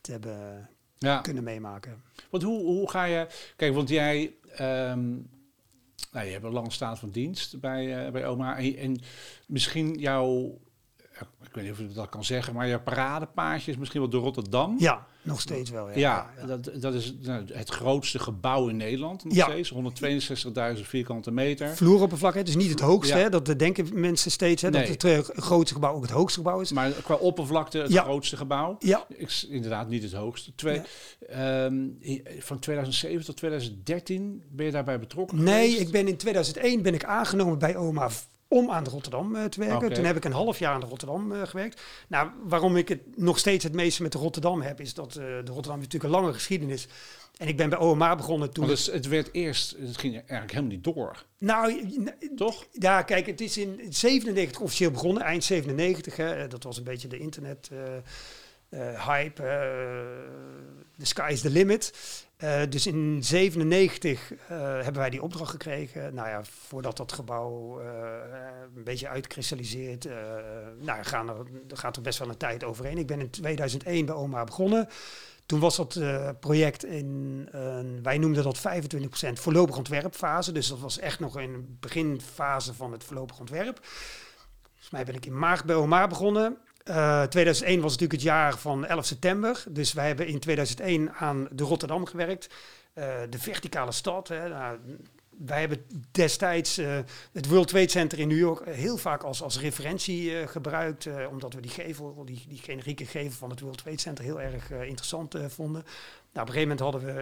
te 0.00 0.10
hebben 0.12 0.68
Ja. 0.98 1.20
kunnen 1.20 1.42
meemaken. 1.44 2.02
Want 2.30 2.42
hoe, 2.42 2.62
hoe 2.64 2.90
ga 2.90 3.04
je... 3.04 3.26
Kijk, 3.56 3.74
want 3.74 3.88
jij... 3.88 4.34
ehm, 4.54 5.08
nou, 6.12 6.26
je 6.26 6.32
hebt 6.32 6.44
een 6.44 6.52
lange 6.52 6.70
staat 6.70 6.98
van 6.98 7.10
dienst 7.10 7.60
bij, 7.60 8.06
eh, 8.06 8.12
bij 8.12 8.26
oma. 8.26 8.58
En, 8.58 8.76
en 8.76 9.00
misschien 9.46 9.94
jouw... 9.94 10.58
Ik 11.50 11.56
weet 11.56 11.64
niet 11.64 11.72
of 11.72 11.78
je 11.78 11.94
dat 11.94 12.08
kan 12.08 12.24
zeggen, 12.24 12.54
maar 12.54 12.68
jouw 12.68 12.80
paradepaadje 12.80 13.70
is 13.70 13.76
misschien 13.76 14.00
wel 14.00 14.10
door 14.10 14.22
Rotterdam. 14.22 14.76
Ja, 14.78 15.06
nog 15.22 15.40
steeds 15.40 15.70
wel. 15.70 15.88
Ja, 15.88 15.94
Ja, 15.96 16.30
ja, 16.36 16.40
ja. 16.40 16.46
Dat, 16.56 16.70
dat 16.80 16.94
is 16.94 17.14
nou, 17.22 17.44
het 17.52 17.68
grootste 17.70 18.18
gebouw 18.18 18.68
in 18.68 18.76
Nederland 18.76 19.24
nog 19.24 19.34
Ja. 19.34 19.44
steeds. 19.44 19.72
162.000 20.76 20.80
vierkante 20.82 21.30
meter. 21.30 21.76
Vloeroppervlak, 21.76 22.44
dus 22.46 22.56
niet 22.56 22.70
het 22.70 22.80
hoogste. 22.80 23.14
Hè? 23.14 23.28
Dat 23.28 23.58
denken 23.58 24.00
mensen 24.00 24.30
steeds, 24.30 24.62
hè? 24.62 24.70
dat 24.70 24.88
het 24.88 25.04
eh, 25.04 25.18
grootste 25.18 25.74
gebouw 25.74 25.94
ook 25.94 26.02
het 26.02 26.10
hoogste 26.10 26.38
gebouw 26.38 26.60
is. 26.60 26.72
Maar 26.72 26.90
qua 26.90 27.14
oppervlakte 27.14 27.78
het 27.78 27.92
grootste 27.94 28.36
gebouw. 28.36 28.76
Ja, 28.78 29.04
Ik, 29.08 29.44
inderdaad 29.48 29.88
niet 29.88 30.02
het 30.02 30.12
hoogste. 30.12 30.54
Twee, 30.54 30.80
ehm, 31.28 31.86
van 32.38 32.58
2007 32.58 33.24
tot 33.24 33.36
2013 33.36 34.42
ben 34.50 34.66
je 34.66 34.72
daarbij 34.72 34.98
betrokken 34.98 35.42
Nee, 35.42 35.62
geweest? 35.70 35.80
ik 35.80 35.90
ben 35.92 36.08
in 36.08 36.16
2001 36.16 36.82
ben 36.82 36.94
ik 36.94 37.04
aangenomen 37.04 37.58
bij 37.58 37.76
oma 37.76 38.08
om 38.50 38.70
aan 38.70 38.84
de 38.84 38.90
Rotterdam 38.90 39.36
eh, 39.36 39.44
te 39.44 39.60
werken. 39.60 39.92
Toen 39.92 40.04
heb 40.04 40.16
ik 40.16 40.24
een 40.24 40.32
half 40.32 40.58
jaar 40.58 40.74
aan 40.74 40.80
de 40.80 40.86
Rotterdam 40.86 41.32
eh, 41.32 41.42
gewerkt. 41.42 41.82
Nou, 42.08 42.30
waarom 42.42 42.76
ik 42.76 42.88
het 42.88 43.16
nog 43.16 43.38
steeds 43.38 43.64
het 43.64 43.72
meeste 43.72 44.02
met 44.02 44.12
de 44.12 44.18
Rotterdam 44.18 44.62
heb, 44.62 44.80
is 44.80 44.94
dat 44.94 45.08
eh, 45.08 45.14
de 45.14 45.52
Rotterdam 45.52 45.76
natuurlijk 45.76 46.04
een 46.04 46.20
lange 46.20 46.32
geschiedenis. 46.32 46.88
En 47.36 47.48
ik 47.48 47.56
ben 47.56 47.68
bij 47.68 47.78
OMA 47.78 48.16
begonnen 48.16 48.52
toen. 48.52 48.66
Want 48.66 48.86
het, 48.86 49.06
werd 49.06 49.28
eerst, 49.32 49.76
het 49.78 49.98
ging 49.98 50.14
eigenlijk 50.14 50.50
helemaal 50.50 50.70
niet 50.70 50.84
door, 50.84 51.24
Nou, 51.38 51.90
toch? 52.36 52.66
ja, 52.72 53.02
kijk, 53.02 53.26
het 53.26 53.40
is 53.40 53.56
in 53.56 53.80
97 53.88 54.60
officieel 54.60 54.90
begonnen, 54.90 55.22
eind 55.22 55.44
97. 55.44 56.16
Hè, 56.16 56.48
dat 56.48 56.62
was 56.62 56.76
een 56.76 56.84
beetje 56.84 57.08
de 57.08 57.18
internet 57.18 57.70
hype. 59.06 59.42
The 60.98 61.06
sky 61.06 61.28
is 61.32 61.40
the 61.40 61.50
limit. 61.50 61.92
Eh, 62.40 62.60
dus 62.68 62.86
in 62.86 63.24
97 63.24 64.32
eh, 64.32 64.58
hebben 64.58 64.94
wij 64.94 65.10
die 65.10 65.22
opdracht 65.22 65.50
gekregen. 65.50 66.14
Nou 66.14 66.28
ja, 66.28 66.44
voordat 66.44 66.96
dat 66.96 67.12
gebouw 67.12 67.80
eh, 67.80 67.86
een 68.76 68.84
beetje 68.84 69.08
uitkristalliseert, 69.08 70.08
nou, 70.78 71.04
gaan 71.04 71.28
er, 71.28 71.36
gaat 71.68 71.96
er 71.96 72.02
best 72.02 72.18
wel 72.18 72.28
een 72.28 72.36
tijd 72.36 72.64
overheen. 72.64 72.98
Ik 72.98 73.06
ben 73.06 73.20
in 73.20 73.30
2001 73.30 74.06
bij 74.06 74.14
OMA 74.14 74.44
begonnen. 74.44 74.88
Toen 75.46 75.60
was 75.60 75.76
dat 75.76 76.00
project 76.40 76.84
in, 76.84 77.48
wij 78.02 78.18
noemden 78.18 78.44
dat 78.44 78.58
25% 78.58 78.62
voorlopig 79.32 79.76
ontwerpfase. 79.76 80.52
Dus 80.52 80.68
dat 80.68 80.78
was 80.78 80.98
echt 80.98 81.20
nog 81.20 81.40
in 81.40 81.52
de 81.52 81.76
beginfase 81.80 82.74
van 82.74 82.92
het 82.92 83.04
voorlopig 83.04 83.40
ontwerp. 83.40 83.78
Volgens 84.62 84.90
mij 84.90 85.04
ben 85.04 85.14
ik 85.14 85.26
in 85.26 85.38
maart 85.38 85.64
bij 85.64 85.76
OMA 85.76 86.06
begonnen. 86.06 86.58
Eh 86.90 87.22
2001 87.22 87.80
was 87.80 87.90
natuurlijk 87.92 88.20
het 88.20 88.30
jaar 88.30 88.58
van 88.58 88.86
11 88.86 89.06
september. 89.06 89.64
Dus 89.68 89.92
wij 89.92 90.06
hebben 90.06 90.26
in 90.26 90.38
2001 90.38 91.12
aan 91.12 91.48
de 91.52 91.64
Rotterdam 91.64 92.06
gewerkt. 92.06 92.48
Eh, 92.92 93.14
de 93.30 93.38
verticale 93.38 93.92
stad. 93.92 94.28
Hè. 94.28 94.48
Nou, 94.48 94.78
wij 95.46 95.60
hebben 95.60 95.86
destijds 96.10 96.78
eh, 96.78 96.98
het 97.32 97.46
World 97.48 97.68
Trade 97.68 97.88
Center 97.88 98.18
in 98.18 98.28
New 98.28 98.38
York 98.38 98.60
eh, 98.60 98.74
heel 98.74 98.96
vaak 98.96 99.22
als, 99.22 99.42
als 99.42 99.60
referentie 99.60 100.38
eh, 100.40 100.48
gebruikt. 100.48 101.06
eh, 101.06 101.26
omdat 101.30 101.54
we 101.54 101.60
die 101.60 101.70
gevel, 101.70 102.24
die, 102.24 102.44
die 102.48 102.58
generieke 102.58 103.06
gevel 103.06 103.38
van 103.38 103.50
het 103.50 103.60
World 103.60 103.78
Trade 103.78 104.00
Center 104.00 104.24
heel 104.24 104.40
erg 104.40 104.70
eh, 104.70 104.82
interessant 104.82 105.34
eh, 105.34 105.44
vonden. 105.48 105.82
Nou, 106.32 106.48
op 106.48 106.54
een 106.54 106.60
gegeven 106.60 106.76
moment 106.76 106.80
hadden 106.80 107.04
we 107.04 107.20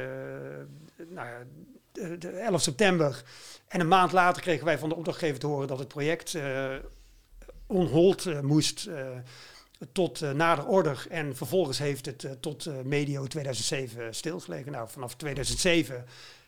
eh, 0.99 1.07
nou 1.15 1.29
de, 1.93 2.19
de 2.19 2.29
11 2.31 2.63
september. 2.63 3.23
En 3.69 3.81
een 3.81 3.89
maand 3.89 4.13
later 4.13 4.43
kregen 4.43 4.65
wij 4.65 4.79
van 4.79 4.89
de 4.89 4.95
opdrachtgever 4.97 5.39
te 5.39 5.47
horen 5.47 5.69
dat 5.69 5.79
het 5.79 5.89
project 5.89 6.35
eh 6.35 6.75
on 7.69 7.87
hold 7.87 8.27
eh, 8.27 8.41
moest 8.41 8.87
eh, 8.87 9.07
tot 9.93 10.23
eh, 10.23 10.31
nader 10.31 10.67
order. 10.67 11.07
En 11.11 11.37
vervolgens 11.37 11.79
heeft 11.79 12.07
het 12.07 12.25
eh, 12.25 12.31
tot 12.41 12.67
eh, 12.67 12.75
medio 12.85 13.27
2007 13.27 14.15
stilgelegen. 14.15 14.73
Nou, 14.73 14.89
vanaf 14.89 15.15
2007 15.15 16.05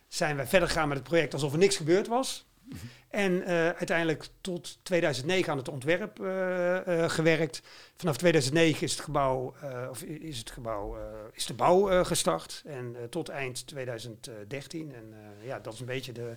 zijn 0.08 0.36
wij 0.36 0.46
verder 0.46 0.68
gegaan 0.68 0.88
met 0.88 0.98
het 0.98 1.06
project 1.06 1.32
alsof 1.32 1.52
er 1.52 1.58
niks 1.58 1.76
gebeurd 1.76 2.06
was. 2.06 2.48
En 3.08 3.44
uiteindelijk 3.76 4.28
tot 4.40 4.78
2009 4.82 5.52
aan 5.52 5.58
het 5.58 5.68
ontwerp 5.68 6.18
gewerkt. 7.10 7.62
Vanaf 7.96 8.16
2009 8.16 8.82
is 8.82 8.92
het 8.92 9.00
gebouw, 9.00 9.54
of 9.90 10.02
is 10.02 10.38
het 10.38 10.50
gebouw, 10.50 10.96
is 11.32 11.46
de 11.46 11.54
bouw 11.54 12.04
gestart. 12.04 12.62
En 12.66 12.96
tot 13.08 13.28
eind 13.28 13.66
2013. 13.66 14.94
En 14.94 15.14
ja, 15.42 15.58
dat 15.58 15.72
is 15.72 15.80
een 15.80 15.86
beetje 15.86 16.12
de, 16.12 16.36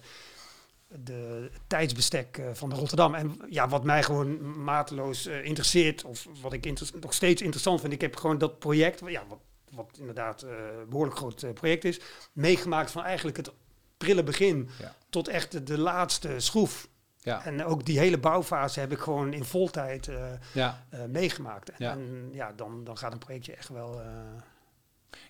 de 1.04 1.50
tijdsbestek 1.68 2.38
eh, 2.38 2.46
van 2.54 2.70
de 2.70 2.76
Rotterdam. 2.76 3.16
En 3.16 3.40
ja, 3.50 3.68
wat 3.68 3.84
mij 3.84 4.04
gewoon 4.04 4.64
mateloos 4.64 5.26
eh, 5.26 5.46
interesseert, 5.46 6.04
of 6.04 6.28
wat 6.42 6.54
ik 6.54 6.92
nog 7.02 7.14
steeds 7.14 7.42
interessant 7.42 7.82
vind, 7.82 7.94
ik 7.94 8.02
heb 8.02 8.16
gewoon 8.16 8.38
dat 8.38 8.60
project, 8.60 9.02
ja, 9.06 9.24
wat, 9.28 9.40
wat 9.72 9.96
inderdaad 10.00 10.42
eh, 10.42 10.50
een 10.80 10.90
behoorlijk 10.90 11.18
groot 11.18 11.44
eh, 11.44 11.54
project 11.54 11.84
is, 11.86 12.00
meegemaakt 12.34 12.92
van 12.92 13.04
eigenlijk 13.04 13.38
het 13.38 13.52
prille 13.98 14.24
begin 14.24 14.70
Ja. 14.80 14.96
tot 15.10 15.28
echt 15.28 15.52
de, 15.52 15.64
de 15.64 15.78
laatste 15.78 16.40
schroef. 16.40 16.88
Ja, 17.18 17.46
En 17.46 17.66
ook 17.66 17.86
die 17.86 18.00
hele 18.00 18.18
bouwfase 18.18 18.80
heb 18.80 18.92
ik 18.92 19.00
gewoon 19.00 19.34
in 19.34 19.44
voltijd 19.44 20.08
eh 20.08 20.26
ja. 20.54 20.86
eh, 20.90 21.00
meegemaakt. 21.06 21.70
En, 21.70 21.76
Ja. 21.78 21.92
en 21.92 22.30
ja, 22.34 22.52
dan, 22.56 22.84
dan 22.84 22.98
gaat 22.98 23.12
een 23.14 23.18
projectje 23.20 23.56
echt 23.56 23.70
wel... 23.70 24.02
eh, 24.02 24.08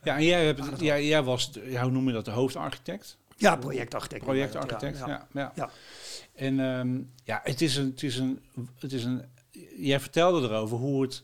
ja 0.03 0.15
en 0.15 0.23
jij, 0.23 0.45
hebt, 0.45 0.79
jij, 0.79 1.05
jij 1.05 1.23
was, 1.23 1.51
de- 1.51 1.79
hoe 1.79 1.91
noem 1.91 2.07
je 2.07 2.13
dat, 2.13 2.25
de 2.25 2.31
hoofdarchitect? 2.31 3.17
Ja, 3.37 3.55
projectarchitect. 3.55 4.23
Projectarchitect, 4.23 4.97
Ja, 4.97 5.07
ja. 5.07 5.27
ja, 5.33 5.51
Ja. 5.55 5.69
En 6.35 6.59
ehm, 6.59 7.01
ja, 7.23 7.39
het 7.43 7.61
is 7.61 7.75
een, 7.75 7.89
het 7.89 8.03
is 8.03 8.17
een, 8.17 8.39
het 8.79 8.91
is 8.93 9.03
een, 9.03 9.21
jij 9.77 9.99
vertelde 9.99 10.47
erover 10.47 10.77
hoe 10.77 11.01
het, 11.01 11.23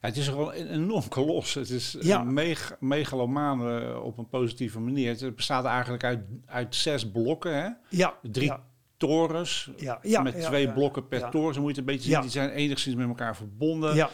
ja, 0.00 0.08
het 0.08 0.16
is 0.16 0.28
gewoon 0.28 0.54
een 0.54 0.68
enorm 0.70 1.08
kolos. 1.08 1.54
Het 1.54 1.70
is 1.70 1.96
Ja. 2.00 2.20
een 2.20 2.32
meg 2.32 2.76
megalomaan 2.80 3.96
op 4.02 4.18
een 4.18 4.28
positieve 4.28 4.80
manier. 4.80 5.20
Het 5.20 5.36
bestaat 5.36 5.64
eigenlijk 5.64 6.04
uit, 6.04 6.20
uit 6.46 6.74
zes 6.74 7.10
blokken, 7.10 7.62
hè? 7.62 7.68
Ja, 7.88 8.14
Drie 8.22 8.46
ja, 8.46 8.62
torens, 8.96 9.70
ja, 9.76 9.98
ja, 10.02 10.22
met 10.22 10.40
twee 10.42 10.72
blokken 10.72 11.08
per 11.08 11.30
toren. 11.30 11.54
Zo 11.54 11.60
moet 11.60 11.74
je 11.74 11.80
het 11.80 11.88
een 11.88 11.94
beetje 11.96 12.10
zien. 12.12 12.20
Die 12.20 12.30
zijn 12.30 12.50
enigszins 12.50 12.94
met 12.96 13.08
elkaar 13.08 13.36
verbonden. 13.36 13.94
Ja, 13.94 14.10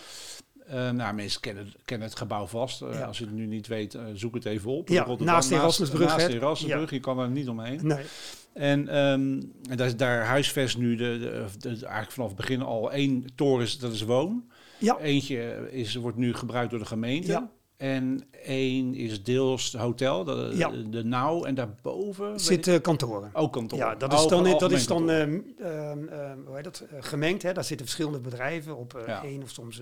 Eh, 0.68 0.90
nou, 0.90 1.14
mensen 1.14 1.40
kennen, 1.40 1.72
kennen 1.84 2.08
het 2.08 2.16
gebouw 2.18 2.46
vast. 2.46 2.82
Eh, 2.82 2.92
Ja. 2.92 3.04
Als 3.04 3.18
je 3.18 3.24
het 3.24 3.32
nu 3.34 3.46
niet 3.46 3.66
weet, 3.66 3.94
eh, 3.94 4.02
zoek 4.14 4.34
het 4.34 4.44
even 4.44 4.70
op. 4.70 4.88
Ja, 4.88 5.02
Rotterdam, 5.04 5.34
naast 5.34 5.48
de 5.48 5.54
Erasmusbrug, 5.54 6.08
Naast 6.08 6.26
de 6.26 6.34
Erasmusbrug, 6.34 6.90
je 6.90 7.00
kan 7.00 7.18
er 7.18 7.28
niet 7.28 7.48
omheen. 7.48 7.80
nee. 7.82 8.04
En, 8.52 8.88
ehm, 8.88 9.40
en 9.70 9.76
daar, 9.76 9.96
daar 9.96 10.24
huisvest 10.24 10.78
nu 10.78 10.96
de, 10.96 11.18
de, 11.18 11.44
de- 11.58 11.68
eigenlijk 11.68 12.10
vanaf 12.12 12.28
het 12.28 12.36
begin 12.36 12.62
al 12.62 12.92
één 12.92 13.24
toren, 13.34 13.80
dat 13.80 13.92
is 13.92 14.02
woon. 14.02 14.44
Ja. 14.78 14.98
Eentje 14.98 15.68
is, 15.70 15.94
wordt 15.94 16.16
nu 16.16 16.34
gebruikt 16.34 16.70
door 16.70 16.78
de 16.78 16.84
gemeente. 16.86 17.30
Ja. 17.30 17.50
En 17.76 18.20
één 18.44 18.94
is 18.94 19.22
deels 19.22 19.72
hotel, 19.74 20.24
de, 20.24 20.52
Ja. 20.54 20.70
de 20.90 21.04
Nauw. 21.04 21.44
En 21.44 21.54
daarboven 21.54 22.30
weet 22.30 22.40
Zit 22.42 22.66
ik- 22.66 22.74
eh, 22.74 22.80
kantoren. 22.80 23.30
ook 23.32 23.52
kantoor. 23.52 23.78
Ja, 23.78 23.94
dat 23.94 24.12
is 24.12 24.26
dan, 24.26 24.44
dat 24.58 24.72
is 24.72 24.86
dan 24.86 25.10
ehm, 25.10 25.38
ehm, 25.58 25.98
hoe 26.46 26.54
heet 26.54 26.64
dat, 26.64 26.84
gemengd. 27.00 27.42
Hè? 27.42 27.52
Daar 27.52 27.64
zitten 27.64 27.86
verschillende 27.86 28.20
bedrijven 28.20 28.76
op 28.76 29.02
Ja. 29.06 29.24
één 29.24 29.42
of 29.42 29.50
soms... 29.50 29.80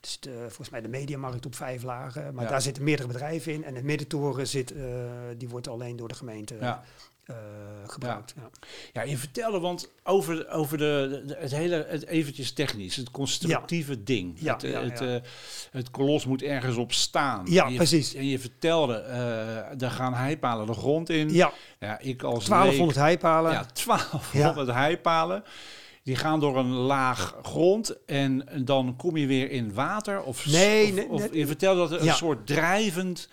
het 0.00 0.08
is 0.08 0.20
de, 0.20 0.36
volgens 0.46 0.70
mij 0.70 0.80
de 0.80 0.88
mediamarkt 0.88 1.46
op 1.46 1.54
vijf 1.54 1.82
lagen. 1.82 2.34
Maar 2.34 2.44
Ja. 2.44 2.50
daar 2.50 2.62
zitten 2.62 2.82
meerdere 2.84 3.08
bedrijven 3.08 3.52
in. 3.52 3.64
En 3.64 3.74
de 3.74 3.82
middentoren 3.82 4.46
zit, 4.46 4.72
eh, 4.72 4.82
die 5.36 5.48
wordt 5.48 5.68
alleen 5.68 5.96
door 5.96 6.08
de 6.08 6.14
gemeente 6.14 6.56
Ja. 6.60 6.82
eh, 7.24 7.36
gebruikt. 7.86 8.34
Ja. 8.36 8.50
Ja, 8.92 9.02
je 9.02 9.16
vertelde, 9.16 9.60
want 9.60 9.90
over, 10.04 10.48
over 10.50 10.78
de, 10.78 11.22
de- 11.26 11.36
het 11.38 11.50
hele, 11.50 11.86
het 11.88 12.06
eventjes 12.06 12.52
technisch, 12.52 12.96
het 12.96 13.10
constructieve 13.10 14.02
ding. 14.02 14.36
Ja, 14.40 14.52
het, 14.52 14.62
het, 14.62 15.00
eh, 15.00 15.14
het 15.70 15.90
kolos 15.90 16.26
moet 16.26 16.42
ergens 16.42 16.76
op 16.76 16.92
staan. 16.92 17.46
Ja, 17.48 17.64
En 17.64 17.70
je, 17.70 17.76
precies. 17.76 18.14
En 18.14 18.26
je 18.26 18.38
vertelde, 18.38 18.94
eh 18.94 19.82
er 19.82 19.90
gaan 19.90 20.14
heipalen 20.14 20.66
de 20.66 20.72
grond 20.74 21.10
in. 21.10 21.28
Ja, 21.32 21.52
Ja, 21.78 21.98
ik 21.98 22.22
als 22.22 22.44
1200 22.44 22.98
heipalen. 22.98 23.50
leek- 23.50 23.60
Ja, 23.60 23.66
1200 23.72 24.68
heipalen. 24.72 25.44
Die 26.02 26.16
gaan 26.16 26.40
door 26.40 26.56
een 26.58 26.70
laag 26.72 27.36
grond 27.42 28.04
en 28.06 28.48
dan 28.64 28.94
kom 28.96 29.16
je 29.16 29.26
weer 29.26 29.50
in 29.50 29.74
water. 29.74 30.22
Of, 30.22 30.46
Nee, 30.46 30.88
of, 30.88 30.94
nee, 30.94 31.08
of 31.08 31.20
nee. 31.20 31.38
je 31.38 31.46
vertelde 31.46 31.88
dat 31.88 31.98
een 32.00 32.04
Ja. 32.04 32.14
soort 32.14 32.46
drijvend, 32.46 33.28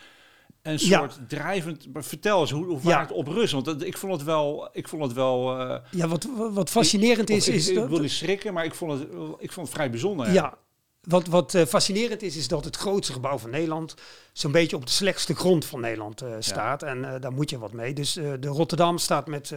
een 0.61 0.71
Ja. 0.79 0.97
soort 0.99 1.19
drijvend. 1.29 1.93
maar 1.93 2.03
Vertel 2.03 2.39
eens 2.41 2.51
hoe, 2.51 2.65
hoe 2.65 2.79
waar 2.81 2.93
Ja. 2.93 3.01
het 3.01 3.11
op 3.11 3.27
rust, 3.27 3.53
want 3.53 3.65
dat, 3.65 3.81
ik 3.83 3.97
vond 3.97 4.13
het 4.13 4.23
wel, 4.23 4.69
ik 4.71 4.87
vond 4.87 5.03
het 5.03 5.13
wel. 5.13 5.59
eh, 5.59 5.77
Ja, 5.91 6.07
wat, 6.07 6.27
wat- 6.51 6.69
fascinerend 6.69 7.29
is, 7.29 7.47
ik, 7.47 7.53
is 7.55 7.69
ik 7.69 7.75
dat... 7.75 7.89
wil 7.89 7.99
niet 7.99 8.11
schrikken, 8.11 8.53
maar 8.53 8.65
ik 8.65 8.75
vond 8.75 8.91
het, 8.91 9.01
ik 9.39 9.51
vond 9.51 9.67
het 9.67 9.75
vrij 9.75 9.89
bijzonder. 9.89 10.31
Ja, 10.31 10.57
wat, 11.01 11.27
wat 11.27 11.53
eh, 11.53 11.65
fascinerend 11.65 12.21
is, 12.21 12.37
is 12.37 12.47
dat 12.47 12.65
het 12.65 12.75
grootste 12.75 13.13
gebouw 13.13 13.37
van 13.37 13.49
Nederland 13.49 13.95
zo'n 14.33 14.51
beetje 14.51 14.75
op 14.75 14.85
de 14.85 14.91
slechtste 14.91 15.35
grond 15.35 15.65
van 15.65 15.79
Nederland 15.79 16.21
eh, 16.21 16.29
staat. 16.39 16.83
En 16.83 17.17
daar 17.21 17.33
moet 17.33 17.49
je 17.49 17.57
wat 17.59 17.73
mee. 17.73 17.93
Dus 17.93 18.13
de 18.13 18.37
Rotterdam 18.47 18.97
staat 18.97 19.27
met 19.27 19.55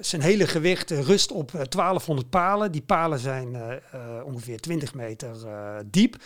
zijn 0.00 0.22
hele 0.22 0.46
gewicht 0.46 0.90
eh, 0.90 1.00
rust 1.00 1.32
op 1.32 1.54
eh, 1.54 1.60
1200 1.68 2.30
palen. 2.30 2.72
Die 2.72 2.82
palen 2.82 3.18
zijn 3.18 3.54
eh, 3.54 3.76
eh, 3.92 4.24
ongeveer 4.24 4.60
20 4.60 4.94
meter 4.94 5.46
eh, 5.46 5.76
diep. 5.86 6.16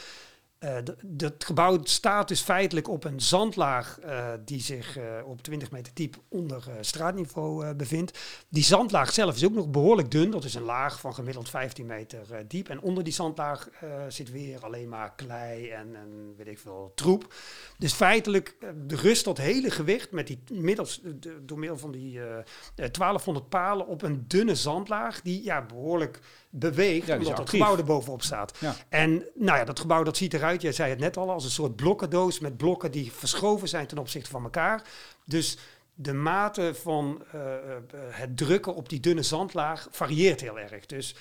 Eh, 0.65 0.77
d- 0.77 0.95
dat 1.03 1.45
gebouw 1.45 1.79
staat 1.83 2.29
dus 2.29 2.41
feitelijk 2.41 2.89
op 2.89 3.05
een 3.05 3.21
zandlaag 3.21 3.99
eh, 4.01 4.29
die 4.45 4.61
zich 4.61 4.97
eh, 4.97 5.05
op 5.27 5.43
20 5.43 5.71
meter 5.71 5.93
diep 5.95 6.17
onder 6.29 6.65
eh, 6.69 6.75
straatniveau 6.81 7.67
eh, 7.67 7.75
bevindt. 7.75 8.19
Die 8.49 8.63
zandlaag 8.63 9.13
zelf 9.13 9.35
is 9.35 9.45
ook 9.45 9.53
nog 9.53 9.69
behoorlijk 9.71 10.11
dun. 10.11 10.31
Dat 10.31 10.45
is 10.45 10.55
een 10.55 10.63
laag 10.63 11.01
van 11.01 11.15
gemiddeld 11.15 11.49
15 11.49 11.87
meter 11.87 12.33
eh, 12.33 12.39
diep. 12.49 12.69
En 12.69 12.81
onder 12.81 13.05
die 13.05 13.13
zandlaag 13.13 13.69
eh, 13.81 13.89
zit 14.09 14.31
weer 14.31 14.65
alleen 14.65 14.89
maar 14.89 15.15
klei 15.15 15.69
en, 15.71 15.97
en 15.97 16.35
weet 16.37 16.47
ik 16.47 16.59
veel 16.59 16.93
troep. 16.95 17.35
Dus 17.79 17.93
feitelijk 17.93 18.57
eh, 18.61 18.69
rust 18.87 19.25
dat 19.25 19.39
hele 19.39 19.71
gewicht 19.71 20.11
met 20.11 20.27
die 20.27 20.43
middels, 20.53 21.01
de- 21.05 21.45
door 21.45 21.59
middel 21.59 21.79
van 21.79 21.91
die 21.91 22.21
eh, 22.21 22.39
eh, 22.39 22.45
1200 22.75 23.49
palen 23.49 23.87
op 23.87 24.03
een 24.03 24.25
dunne 24.29 24.55
zandlaag 24.55 25.21
die 25.23 25.43
ja, 25.45 25.63
behoorlijk 25.63 26.21
beweegt 26.57 27.07
Ja, 27.07 27.17
omdat 27.17 27.39
het 27.39 27.51
gebouw 27.51 27.77
er 27.77 27.85
bovenop 27.85 28.23
staat. 28.23 28.57
Ja. 28.59 28.75
En 28.89 29.11
nou 29.35 29.59
ja, 29.59 29.65
dat 29.65 29.81
gebouw 29.81 30.03
dat 30.03 30.17
ziet 30.17 30.35
eruit, 30.35 30.63
jij 30.63 30.73
zei 30.73 30.91
het 30.91 30.99
net 30.99 31.17
al, 31.17 31.31
als 31.31 31.45
een 31.45 31.51
soort 31.51 31.77
blokkendoos 31.77 32.39
met 32.39 32.57
blokken 32.57 32.91
die 32.91 33.13
verschoven 33.13 33.69
zijn 33.69 33.87
ten 33.87 33.99
opzichte 33.99 34.31
van 34.31 34.43
elkaar. 34.45 34.83
Dus 35.25 35.59
de 35.95 36.13
mate 36.13 36.75
van 36.75 37.23
eh, 37.33 37.41
eh, 37.57 37.77
het 38.11 38.37
drukken 38.37 38.75
op 38.75 38.89
die 38.89 39.01
dunne 39.01 39.23
zandlaag 39.23 39.89
varieert 39.91 40.41
heel 40.41 40.59
erg. 40.59 40.87
Dus 40.87 41.15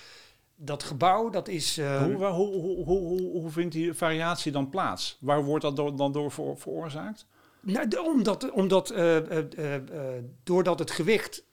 dat 0.55 0.83
gebouw, 0.83 1.29
dat 1.29 1.47
is... 1.47 1.77
eh, 1.77 2.03
Hoe, 2.03 2.25
hoe, 2.25 2.85
hoe, 2.85 3.31
hoe, 3.31 3.49
vindt 3.49 3.73
die 3.73 3.93
variatie 3.93 4.51
dan 4.51 4.69
plaats? 4.69 5.17
Waar 5.19 5.43
wordt 5.43 5.63
dat 5.63 5.75
door- 5.75 5.95
dan 5.95 6.11
door 6.11 6.31
veroorzaakt? 6.31 7.25
Nou, 7.59 7.87
omdat, 7.97 8.51
omdat 8.51 8.93
doordat 10.43 10.79
het 10.79 10.91
gewicht, 10.91 11.43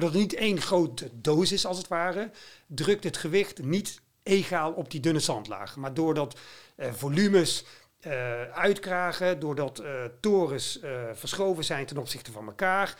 doordat 0.00 0.12
het 0.12 0.22
niet 0.22 0.40
één 0.40 0.60
grote 0.60 1.10
doos 1.12 1.52
is 1.52 1.66
als 1.66 1.78
het 1.78 1.88
ware, 1.88 2.30
drukt 2.66 3.04
het 3.04 3.16
gewicht 3.16 3.62
niet 3.62 4.00
egaal 4.22 4.72
op 4.72 4.90
die 4.90 5.00
dunne 5.00 5.20
zandlaag. 5.20 5.76
Maar 5.76 5.94
doordat 5.94 6.38
eh, 6.76 6.92
volumes 6.92 7.64
eh, 8.00 8.42
uitkragen, 8.42 9.40
doordat 9.40 9.78
eh, 9.78 10.04
torens 10.20 10.80
verschoven 11.12 11.64
zijn 11.64 11.86
ten 11.86 11.96
opzichte 11.96 12.32
van 12.32 12.46
elkaar, 12.46 12.98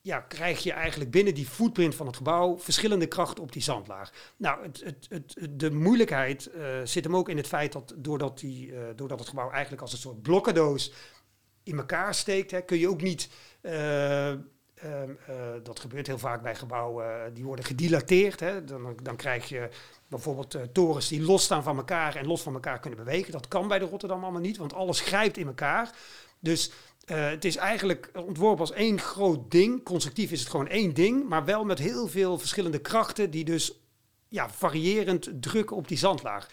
ja, 0.00 0.20
krijg 0.20 0.62
je 0.62 0.72
eigenlijk 0.72 1.10
binnen 1.10 1.34
die 1.34 1.46
footprint 1.46 1.94
van 1.94 2.06
het 2.06 2.16
gebouw 2.16 2.58
verschillende 2.58 3.06
krachten 3.06 3.42
op 3.42 3.52
die 3.52 3.62
zandlaag. 3.62 4.12
Nou, 4.36 4.62
het, 4.62 4.82
het, 4.84 5.06
het, 5.08 5.60
de 5.60 5.70
moeilijkheid 5.70 6.50
zit 6.84 7.04
hem 7.04 7.16
ook 7.16 7.28
in 7.28 7.36
het 7.36 7.46
feit 7.46 7.72
dat 7.72 7.94
doordat, 7.96 8.38
die, 8.38 8.72
doordat 8.94 9.18
het 9.18 9.28
gebouw 9.28 9.50
eigenlijk 9.50 9.82
als 9.82 9.92
een 9.92 9.98
soort 9.98 10.22
blokkendoos 10.22 10.92
in 11.62 11.78
elkaar 11.78 12.14
steekt, 12.14 12.50
hè, 12.50 12.62
kun 12.62 12.78
je 12.78 12.88
ook 12.88 13.02
niet. 13.02 13.28
Eh, 14.80 15.02
ehm, 15.02 15.10
eh, 15.26 15.36
dat 15.62 15.80
gebeurt 15.80 16.06
heel 16.06 16.18
vaak 16.18 16.42
bij 16.42 16.54
gebouwen, 16.54 17.24
eh, 17.24 17.30
die 17.34 17.44
worden 17.44 17.64
gedilateerd. 17.64 18.40
Hè. 18.40 18.64
Dan, 18.64 18.96
dan 19.02 19.16
krijg 19.16 19.48
je 19.48 19.68
bijvoorbeeld 20.08 20.54
eh, 20.54 20.62
torens 20.62 21.08
die 21.08 21.22
los 21.22 21.42
staan 21.42 21.62
van 21.62 21.76
elkaar 21.76 22.16
en 22.16 22.26
los 22.26 22.42
van 22.42 22.54
elkaar 22.54 22.80
kunnen 22.80 23.04
bewegen. 23.04 23.32
Dat 23.32 23.48
kan 23.48 23.68
bij 23.68 23.78
de 23.78 23.84
Rotterdam 23.84 24.22
allemaal 24.22 24.40
niet, 24.40 24.56
want 24.56 24.74
alles 24.74 25.00
grijpt 25.00 25.36
in 25.36 25.46
elkaar. 25.46 25.94
Dus 26.38 26.70
het 27.04 27.44
is 27.44 27.56
eigenlijk 27.56 28.10
ontworpen 28.14 28.60
als 28.60 28.72
één 28.72 29.00
groot 29.00 29.50
ding. 29.50 29.84
Constructief 29.84 30.30
is 30.30 30.40
het 30.40 30.48
gewoon 30.48 30.68
één 30.68 30.94
ding, 30.94 31.28
maar 31.28 31.44
wel 31.44 31.64
met 31.64 31.78
heel 31.78 32.08
veel 32.08 32.38
verschillende 32.38 32.78
krachten 32.78 33.30
die 33.30 33.44
dus 33.44 33.80
ja, 34.28 34.50
variërend 34.50 35.30
drukken 35.40 35.76
op 35.76 35.88
die 35.88 35.98
zandlaag. 35.98 36.48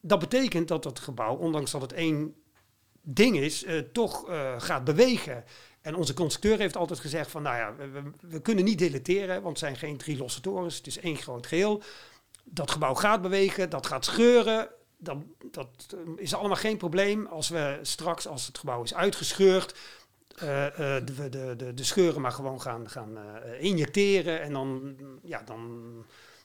Dat 0.00 0.18
betekent 0.18 0.68
dat 0.68 0.84
het 0.84 0.98
gebouw, 0.98 1.36
ondanks 1.36 1.70
dat 1.70 1.80
het 1.80 1.92
één 1.92 2.34
ding 3.02 3.36
is, 3.36 3.66
toch 3.92 4.24
gaat 4.58 4.84
bewegen. 4.84 5.44
En 5.82 5.94
onze 5.94 6.14
constructeur 6.14 6.58
heeft 6.58 6.76
altijd 6.76 7.00
gezegd 7.00 7.30
van, 7.30 7.42
nou 7.42 7.56
ja, 7.56 7.74
we, 7.76 8.02
we- 8.20 8.40
kunnen 8.40 8.64
niet 8.64 8.78
deleteren, 8.78 9.34
want 9.34 9.48
het 9.48 9.58
zijn 9.58 9.76
geen 9.76 9.96
drie 9.96 10.16
losse 10.16 10.40
torens, 10.40 10.76
het 10.76 10.86
is 10.86 10.98
één 10.98 11.16
groot 11.16 11.46
geheel. 11.46 11.82
Dat 12.44 12.70
gebouw 12.70 12.94
gaat 12.94 13.22
bewegen, 13.22 13.70
dat 13.70 13.86
gaat 13.86 14.04
scheuren, 14.04 14.68
dan, 14.96 15.34
dat 15.50 15.68
eh, 15.94 15.98
is 16.16 16.34
allemaal 16.34 16.56
geen 16.56 16.76
probleem 16.76 17.26
als 17.26 17.48
we 17.48 17.78
straks, 17.82 18.26
als 18.26 18.46
het 18.46 18.58
gebouw 18.58 18.82
is 18.82 18.94
uitgescheurd, 18.94 19.74
eh, 20.36 20.66
eh, 20.66 21.06
de, 21.06 21.28
de, 21.28 21.56
de, 21.56 21.74
de 21.74 21.84
scheuren 21.84 22.20
maar 22.20 22.32
gewoon 22.32 22.60
gaan, 22.60 22.90
gaan 22.90 23.18
injecteren 23.60 24.40
en 24.42 24.52
dan, 24.52 24.96
ja, 25.22 25.42
dan, 25.44 25.82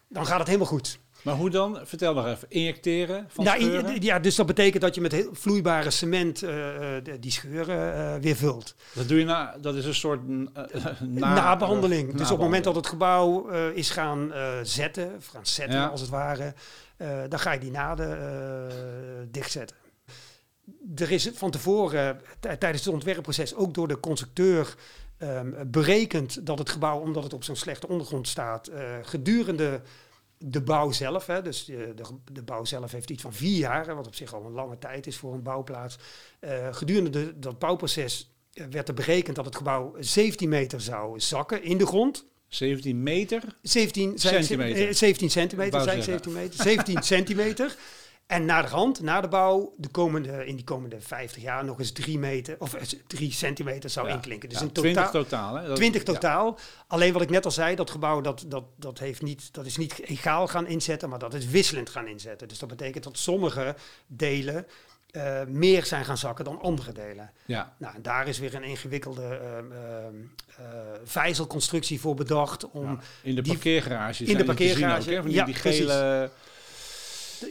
dan 0.09 0.25
gaat 0.25 0.37
het 0.39 0.47
helemaal 0.47 0.67
goed. 0.67 0.99
Maar 1.21 1.35
hoe 1.35 1.49
dan? 1.49 1.79
Vertel 1.83 2.13
nog 2.13 2.25
even. 2.27 2.45
Injecteren 2.49 3.25
van 3.29 3.43
Nou, 3.45 3.59
in- 3.59 4.01
ja, 4.01 4.19
dus 4.19 4.35
dat 4.35 4.45
betekent 4.45 4.81
dat 4.81 4.95
je 4.95 5.01
met 5.01 5.11
heel 5.11 5.29
vloeibare 5.33 5.89
cement 5.89 6.43
eh, 6.43 6.95
eh, 6.97 7.03
de- 7.03 7.19
die 7.19 7.31
scheuren 7.31 7.93
eh, 8.15 8.21
weer 8.21 8.35
vult. 8.35 8.75
Dat 8.93 9.07
doe 9.07 9.19
je 9.19 9.25
na, 9.25 9.57
dat 9.61 9.75
is 9.75 9.85
een 9.85 9.95
soort 9.95 10.27
na, 10.27 11.33
nabehandeling. 11.33 12.11
dus 12.11 12.21
op 12.21 12.27
het 12.37 12.39
moment 12.45 12.63
dat 12.63 12.75
het 12.75 12.87
gebouw 12.87 13.47
is 13.69 13.89
gaan 13.89 14.31
zetten, 14.63 15.13
of 15.17 15.25
gaan 15.27 15.45
zetten 15.45 15.77
Ja. 15.79 15.87
als 15.87 16.01
het 16.01 16.09
ware, 16.09 16.53
dan 17.29 17.39
ga 17.39 17.51
je 17.51 17.59
die 17.59 17.71
naden 17.71 19.27
dichtzetten. 19.31 19.75
Er 20.95 21.11
is 21.11 21.29
van 21.33 21.51
tevoren, 21.51 22.21
tijdens 22.39 22.85
het 22.85 22.93
ontwerpproces, 22.93 23.55
ook 23.55 23.73
door 23.73 23.87
de 23.87 23.99
constructeur 23.99 24.75
ehm, 25.17 25.51
berekend 25.67 26.45
dat 26.45 26.59
het 26.59 26.69
gebouw, 26.69 26.99
omdat 26.99 27.23
het 27.23 27.33
op 27.33 27.43
zo'n 27.43 27.55
slechte 27.55 27.87
ondergrond 27.87 28.27
staat, 28.27 28.67
eh, 28.67 28.95
gedurende 29.01 29.81
de 30.39 30.61
bouw 30.61 30.91
zelf, 30.91 31.25
hè, 31.25 31.41
dus 31.41 31.65
de, 31.65 31.93
de, 31.95 32.03
de 32.31 32.43
bouw 32.43 32.65
zelf 32.65 32.91
heeft 32.91 33.09
iets 33.09 33.21
van 33.21 33.33
vier 33.33 33.57
jaar, 33.57 33.95
wat 33.95 34.07
op 34.07 34.15
zich 34.15 34.33
al 34.33 34.45
een 34.45 34.51
lange 34.51 34.77
tijd 34.77 35.07
is 35.07 35.17
voor 35.17 35.33
een 35.33 35.43
bouwplaats. 35.43 35.97
Eh, 36.39 36.67
gedurende 36.71 37.09
de, 37.09 37.39
dat 37.39 37.59
bouwproces 37.59 38.31
eh, 38.53 38.65
werd 38.69 38.87
er 38.87 38.93
berekend 38.93 39.35
dat 39.35 39.45
het 39.45 39.55
gebouw 39.55 39.95
17 39.99 40.49
meter 40.49 40.81
zou 40.81 41.19
zakken 41.19 41.63
in 41.63 41.77
de 41.77 41.85
grond. 41.85 42.25
17 42.47 43.03
meter. 43.03 43.43
17 43.61 44.19
zei- 44.19 44.43
Centimeter. 44.43 44.87
eh, 44.87 44.93
17 44.93 45.29
centimeter, 45.29 45.71
Wou 45.71 45.83
zei 45.83 45.97
ik 45.97 46.03
zeggen. 46.03 46.23
17 46.31 46.43
meter. 46.43 46.63
17 46.63 47.03
centimeter. 47.15 47.75
En 48.27 48.45
na 48.45 48.61
de 48.61 48.67
rand, 48.67 49.01
na 49.01 49.21
de 49.21 49.27
bouw, 49.27 49.73
de 49.77 49.87
komende, 49.87 50.45
in 50.45 50.55
die 50.55 50.65
komende 50.65 51.01
50 51.01 51.41
jaar 51.43 51.65
nog 51.65 51.79
eens 51.79 51.91
3 51.91 52.19
meter, 52.19 52.55
of 52.59 52.73
eh, 52.73 52.81
3 53.07 53.31
centimeter 53.31 53.89
zou 53.89 54.07
Ja. 54.07 54.13
inklinken. 54.13 54.49
Dus 54.49 54.57
Ja, 54.59 54.63
in 54.65 54.71
20 54.71 55.05
totaal, 55.05 55.23
totaal. 55.23 55.55
Hè? 55.55 55.67
Dat- 55.67 55.75
20 55.75 56.05
ja. 56.05 56.13
totaal. 56.13 56.57
Alleen 56.87 57.13
wat 57.13 57.21
ik 57.21 57.29
net 57.29 57.45
al 57.45 57.51
zei, 57.51 57.75
dat 57.75 57.91
gebouw 57.91 58.21
dat, 58.21 58.45
dat, 58.47 58.63
dat, 58.75 58.99
heeft 58.99 59.21
niet, 59.21 59.53
dat 59.53 59.65
is 59.65 59.77
niet 59.77 59.99
egaal 59.99 60.47
gaan 60.47 60.67
inzetten, 60.67 61.09
maar 61.09 61.19
dat 61.19 61.33
is 61.33 61.45
wisselend 61.45 61.89
gaan 61.89 62.07
inzetten. 62.07 62.47
Dus 62.47 62.59
dat 62.59 62.69
betekent 62.69 63.03
dat 63.03 63.17
sommige 63.17 63.75
delen 64.07 64.65
eh, 65.07 65.41
meer 65.47 65.85
zijn 65.85 66.05
gaan 66.05 66.17
zakken 66.17 66.45
dan 66.45 66.61
andere 66.61 66.91
delen. 66.91 67.31
Ja. 67.45 67.75
Nou, 67.77 67.95
en 67.95 68.01
daar 68.01 68.27
is 68.27 68.39
weer 68.39 68.55
een 68.55 68.63
ingewikkelde 68.63 69.23
ehm, 69.41 69.71
ehm, 69.71 70.15
eh, 70.57 70.65
vijzelconstructie 71.03 71.99
voor 71.99 72.15
bedacht. 72.15 72.69
Om, 72.71 72.85
Ja. 72.85 72.97
In 73.23 73.35
de 73.35 73.41
parkeergarages. 73.41 74.27
in 74.27 74.37
de 74.37 74.43
parkeergarage, 74.43 75.09
ook, 75.09 75.15
hè? 75.15 75.15
Van 75.15 75.25
die, 75.25 75.35
ja, 75.35 75.45
die 75.45 75.53
gele... 75.53 76.29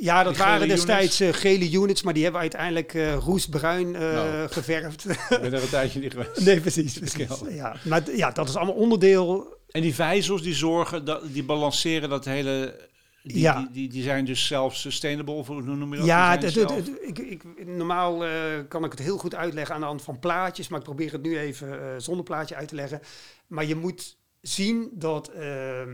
Ja, 0.00 0.22
dat 0.22 0.36
waren 0.36 0.68
destijds 0.68 1.20
eh, 1.20 1.32
gele 1.32 1.70
units, 1.70 2.02
maar 2.02 2.14
die 2.14 2.22
hebben 2.22 2.40
uiteindelijk 2.40 2.94
eh, 2.94 3.14
roestbruin 3.14 3.94
eh, 3.94 4.00
Nou. 4.12 4.48
geverfd. 4.48 5.04
Ik 5.08 5.26
ben 5.28 5.52
er 5.52 5.62
een 5.62 5.68
tijdje 5.68 6.00
niet 6.00 6.12
geweest. 6.12 6.40
nee, 6.44 6.60
precies. 6.60 7.00
Ja, 7.48 7.76
maar 7.84 8.10
ja, 8.16 8.30
dat 8.30 8.48
is 8.48 8.56
allemaal 8.56 8.74
onderdeel. 8.74 9.54
En 9.70 9.82
die 9.82 9.94
vijzels 9.94 10.42
die 10.42 10.54
zorgen, 10.54 11.04
dat, 11.04 11.22
die 11.32 11.44
balanceren 11.44 12.08
dat 12.08 12.24
hele, 12.24 12.88
die, 13.22 13.38
Ja. 13.38 13.58
die, 13.58 13.70
die, 13.70 13.88
die 13.88 14.02
zijn 14.02 14.24
dus 14.24 14.46
self-sustainable, 14.46 15.34
of 15.34 15.46
hoe 15.46 15.62
noem 15.62 15.90
je 15.92 15.96
dat? 15.98 16.06
Ja, 16.06 16.36
Die 16.36 16.50
zijn 16.50 16.66
het- 16.66 16.74
het- 16.76 16.84
zelf- 16.86 16.98
het- 17.00 17.18
ik, 17.18 17.42
ik, 17.56 17.66
normaal 17.66 18.24
kan 18.68 18.84
ik 18.84 18.90
het 18.90 19.00
heel 19.00 19.18
goed 19.18 19.34
uitleggen 19.34 19.74
aan 19.74 19.80
de 19.80 19.86
hand 19.86 20.02
van 20.02 20.18
plaatjes, 20.18 20.68
maar 20.68 20.78
ik 20.78 20.84
probeer 20.84 21.12
het 21.12 21.22
nu 21.22 21.38
even 21.38 22.02
zonder 22.02 22.24
plaatje 22.24 22.54
uit 22.54 22.68
te 22.68 22.74
leggen. 22.74 23.00
Maar 23.46 23.64
je 23.64 23.76
moet 23.76 24.16
zien 24.40 24.88
dat 24.92 25.28
eh, 25.28 25.80
eh, 25.82 25.88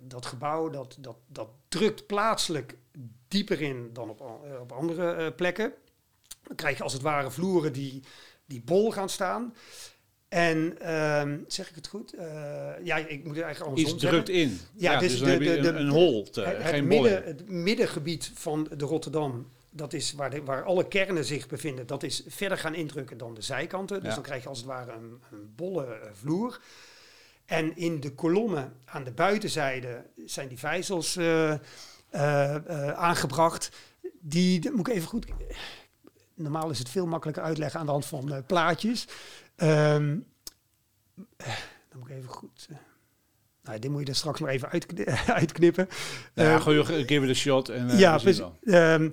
dat 0.00 0.26
gebouw, 0.26 0.70
dat, 0.70 0.96
dat, 1.00 1.16
dat 1.28 1.48
drukt 1.78 2.06
plaatselijk 2.06 2.76
dieper 3.28 3.60
in 3.60 3.90
dan 3.92 4.10
op, 4.10 4.20
eh, 4.20 4.60
op 4.60 4.72
andere 4.72 5.12
eh, 5.12 5.26
plekken. 5.36 5.72
Dan 6.42 6.56
krijg 6.56 6.76
je 6.76 6.82
als 6.82 6.92
het 6.92 7.02
ware 7.02 7.30
vloeren 7.30 7.72
die, 7.72 8.02
die 8.46 8.62
bol 8.64 8.92
gaan 8.92 9.08
staan. 9.08 9.54
En 10.28 10.78
ehm, 10.80 11.38
zeg 11.46 11.68
ik 11.68 11.74
het 11.74 11.86
goed? 11.86 12.12
Eh, 12.14 12.24
ja, 12.82 12.96
ik 12.96 13.24
moet 13.24 13.36
het 13.36 13.44
eigenlijk 13.44 13.60
andersom 13.60 13.94
Iets 13.94 14.02
zeggen. 14.02 14.24
drukt 14.24 14.38
in. 14.40 14.60
Ja, 14.74 14.92
Ja, 14.92 14.98
dus 14.98 15.10
dus, 15.10 15.20
dan 15.20 15.28
de- 15.38 15.44
de- 15.44 15.68
een, 15.68 15.76
een 15.80 15.88
holte, 15.88 16.40
Het, 16.40 16.56
het 16.56 16.66
geen 16.66 16.86
midden, 16.86 17.24
het 17.24 17.48
middengebied 17.48 18.30
van 18.34 18.68
de 18.76 18.84
Rotterdam, 18.84 19.48
dat 19.70 19.92
is 19.92 20.12
waar, 20.12 20.30
de, 20.30 20.42
waar 20.44 20.62
alle 20.62 20.88
kernen 20.88 21.24
zich 21.24 21.46
bevinden, 21.48 21.86
dat 21.86 22.02
is 22.02 22.22
verder 22.26 22.58
gaan 22.58 22.74
indrukken 22.74 23.18
dan 23.18 23.34
de 23.34 23.42
zijkanten. 23.42 23.98
Dus 24.00 24.08
Ja. 24.08 24.14
dan 24.14 24.22
krijg 24.24 24.42
je 24.42 24.48
als 24.48 24.58
het 24.58 24.66
ware 24.66 24.92
een, 24.92 25.20
een 25.32 25.52
bolle 25.56 26.00
vloer. 26.12 26.60
En 27.46 27.76
in 27.76 28.00
de 28.00 28.14
kolommen 28.14 28.72
aan 28.84 29.04
de 29.04 29.12
buitenzijde 29.12 30.04
zijn 30.26 30.48
die 30.48 30.58
vijzels 30.58 31.16
eh, 31.16 31.52
eh, 31.52 31.58
eh, 32.54 32.88
aangebracht. 32.90 33.70
Die, 34.20 34.60
dat 34.60 34.72
moet 34.72 34.88
ik 34.88 34.94
even 34.94 35.08
goed. 35.08 35.26
Normaal 36.34 36.70
is 36.70 36.78
het 36.78 36.88
veel 36.88 37.06
makkelijker 37.06 37.42
uitleggen 37.44 37.80
aan 37.80 37.86
de 37.86 37.92
hand 37.92 38.06
van 38.06 38.42
plaatjes. 38.46 39.08
Ehm, 39.56 40.16
eh, 41.36 41.46
dan 41.88 41.98
moet 41.98 42.08
ik 42.10 42.16
even 42.16 42.28
goed. 42.30 42.68
nou, 43.62 43.78
dit 43.78 43.90
moet 43.90 44.00
je 44.00 44.06
er 44.06 44.14
straks 44.14 44.40
maar 44.40 44.50
even 44.50 44.70
uitkni- 44.70 45.04
uitknippen. 45.40 45.88
ja, 46.34 46.54
Eh, 46.54 46.60
gooi, 46.60 46.84
give 46.84 47.24
it 47.24 47.30
a 47.30 47.34
shot 47.34 47.68
en 47.68 47.90
eh, 47.90 47.98
ja, 47.98 48.18
precies. 48.18 48.42
Ehm, 48.64 49.10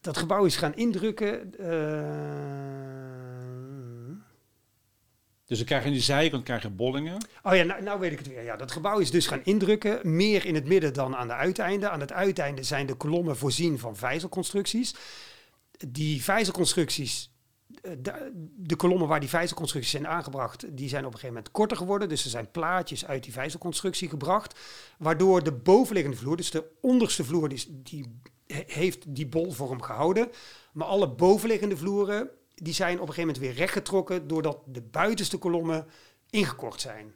dat 0.00 0.16
gebouw 0.16 0.44
is 0.44 0.56
gaan 0.56 0.74
indrukken. 0.74 1.54
Dus 5.52 5.60
dan 5.60 5.70
krijg 5.70 5.82
je 5.82 5.88
aan 5.88 5.94
die 5.94 6.04
zijkant 6.04 6.44
krijg 6.44 6.62
je 6.62 6.70
bollingen. 6.70 7.16
Oh 7.42 7.54
ja, 7.54 7.62
nou, 7.62 7.82
nou 7.82 8.00
weet 8.00 8.12
ik 8.12 8.18
het 8.18 8.28
weer. 8.28 8.42
Ja, 8.42 8.56
dat 8.56 8.72
gebouw 8.72 8.98
is 8.98 9.10
dus 9.10 9.26
gaan 9.26 9.40
indrukken. 9.44 10.14
Meer 10.16 10.46
in 10.46 10.54
het 10.54 10.64
midden 10.66 10.92
dan 10.94 11.16
aan 11.16 11.26
de 11.26 11.32
uiteinden. 11.34 11.90
Aan 11.90 12.00
het 12.00 12.12
uiteinde 12.12 12.62
zijn 12.62 12.86
de 12.86 12.94
kolommen 12.94 13.36
voorzien 13.36 13.78
van 13.78 13.96
vijzelconstructies. 13.96 14.94
Die 15.88 16.22
vijzelconstructies, 16.22 17.32
eh, 17.82 17.92
de, 17.98 18.30
de 18.56 18.76
kolommen 18.76 19.08
waar 19.08 19.20
die 19.20 19.28
vijzelconstructies 19.28 19.92
zijn 19.92 20.06
aangebracht, 20.08 20.76
die 20.76 20.88
zijn 20.88 21.00
op 21.04 21.12
een 21.12 21.18
gegeven 21.18 21.34
moment 21.34 21.52
korter 21.52 21.76
geworden. 21.76 22.08
Dus 22.08 22.24
er 22.24 22.30
zijn 22.30 22.50
plaatjes 22.50 23.06
uit 23.06 23.24
die 23.24 23.32
vijzelconstructie 23.32 24.08
gebracht. 24.08 24.58
Waardoor 24.98 25.42
de 25.42 25.52
bovenliggende 25.52 26.16
vloer, 26.16 26.36
dus 26.36 26.50
de 26.50 26.64
onderste 26.80 27.24
vloer, 27.24 27.48
die, 27.48 27.58
is- 27.58 27.68
die 27.70 28.18
he- 28.46 28.64
heeft 28.66 29.14
die 29.14 29.26
bolvorm 29.26 29.82
gehouden. 29.82 30.30
Maar 30.72 30.86
alle 30.86 31.08
bovenliggende 31.08 31.76
vloeren, 31.76 32.30
die 32.62 32.74
zijn 32.74 32.94
op 32.94 33.08
een 33.08 33.14
gegeven 33.14 33.26
moment 33.26 33.38
weer 33.38 33.54
rechtgetrokken. 33.54 34.26
Doordat 34.28 34.58
de 34.66 34.80
buitenste 34.82 35.36
kolommen 35.36 35.86
ingekort 36.30 36.80
zijn. 36.80 37.12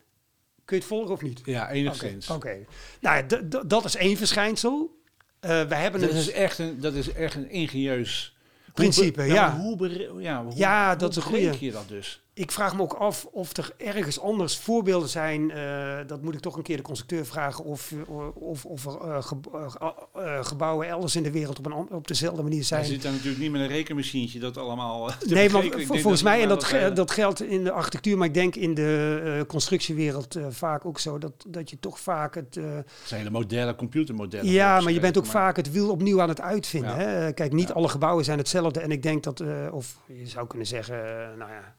Kun 0.64 0.76
je 0.76 0.82
het 0.82 0.92
volgen 0.92 1.12
of 1.12 1.22
niet? 1.22 1.40
Ja, 1.44 1.70
enigszins. 1.70 2.30
Oké. 2.30 2.64
Nou, 3.00 3.26
dat 3.66 3.84
is 3.84 3.96
één 3.96 4.16
verschijnsel. 4.16 5.00
Eh 5.40 5.62
we 5.62 5.74
hebben 5.74 6.00
Dat 6.00 6.10
een 6.10 6.16
is 6.16 6.30
echt 6.30 6.58
een, 6.58 6.80
dat 6.80 6.94
is 6.94 7.12
echt 7.12 7.34
een 7.34 7.50
ingenieus 7.50 8.36
principe, 8.74 9.22
Hoe 9.22 9.32
ja. 9.32 9.56
Hoe, 9.56 10.22
ja, 10.22 10.44
hoe, 10.44 10.56
Ja, 10.56 10.88
hoe 10.88 10.96
dat 10.96 11.10
is 11.10 11.16
een 11.16 11.22
goeie. 11.22 11.64
je 11.64 11.72
dat 11.72 11.88
dus? 11.88 12.20
Ik 12.38 12.50
vraag 12.52 12.76
me 12.76 12.82
ook 12.82 12.92
af 12.92 13.24
of 13.24 13.56
er 13.56 13.74
ergens 13.76 14.20
anders 14.20 14.58
voorbeelden 14.58 15.08
zijn. 15.08 15.50
eh, 15.50 15.96
dat 16.06 16.22
moet 16.22 16.34
ik 16.34 16.40
toch 16.40 16.56
een 16.56 16.62
keer 16.62 16.76
de 16.76 16.82
constructeur 16.82 17.26
vragen. 17.26 17.64
Of, 17.64 17.92
eh, 18.08 18.26
of, 18.34 18.64
of 18.64 18.86
er 18.86 19.00
eh, 19.00 19.22
ge- 19.22 20.38
gebouwen 20.42 20.88
elders 20.88 21.16
in 21.16 21.22
de 21.22 21.30
wereld 21.30 21.58
op, 21.58 21.66
een, 21.66 21.72
op 21.90 22.08
dezelfde 22.08 22.42
manier 22.42 22.64
zijn. 22.64 22.84
zit 22.84 23.02
daar 23.02 23.12
natuurlijk 23.12 23.38
niet 23.38 23.50
met 23.50 23.60
een 23.60 23.66
rekenmachientje 23.68 24.38
dat 24.38 24.56
allemaal... 24.56 25.10
Nee, 25.26 25.50
maar 25.52 25.62
volgens 25.86 26.22
mij, 26.22 26.42
en 26.42 26.48
dat, 26.48 26.64
ge- 26.64 26.90
dat 26.94 27.10
geldt 27.10 27.42
in 27.42 27.64
de 27.64 27.70
architectuur, 27.72 28.18
maar 28.18 28.26
ik 28.26 28.34
denk 28.34 28.54
in 28.56 28.74
de 28.74 29.44
constructiewereld 29.48 30.36
eh, 30.36 30.46
vaak 30.50 30.84
ook 30.84 30.98
zo, 30.98 31.18
dat, 31.18 31.32
dat 31.48 31.70
je 31.70 31.78
toch 31.78 32.00
vaak 32.00 32.34
het... 32.34 32.54
het 32.54 32.86
zijn 33.04 33.20
hele 33.20 33.32
modellen, 33.32 33.76
computermodellen. 33.76 34.50
ja, 34.50 34.80
maar 34.80 34.92
je 34.92 35.00
bent 35.00 35.18
ook 35.18 35.26
vaak 35.26 35.56
het 35.56 35.72
wiel 35.72 35.90
opnieuw 35.90 36.20
aan 36.20 36.28
het 36.28 36.40
uitvinden. 36.40 36.90
Ja. 36.90 36.96
Hè? 36.96 37.32
Kijk, 37.32 37.52
niet 37.52 37.68
Ja. 37.68 37.74
alle 37.74 37.88
gebouwen 37.88 38.24
zijn 38.24 38.38
hetzelfde. 38.38 38.80
En 38.80 38.90
ik 38.90 39.02
denk 39.02 39.22
dat, 39.22 39.40
eh, 39.40 39.48
of 39.70 40.00
je 40.06 40.26
zou 40.26 40.46
kunnen 40.46 40.66
zeggen, 40.66 40.96
nou 41.38 41.50
ja, 41.50 41.75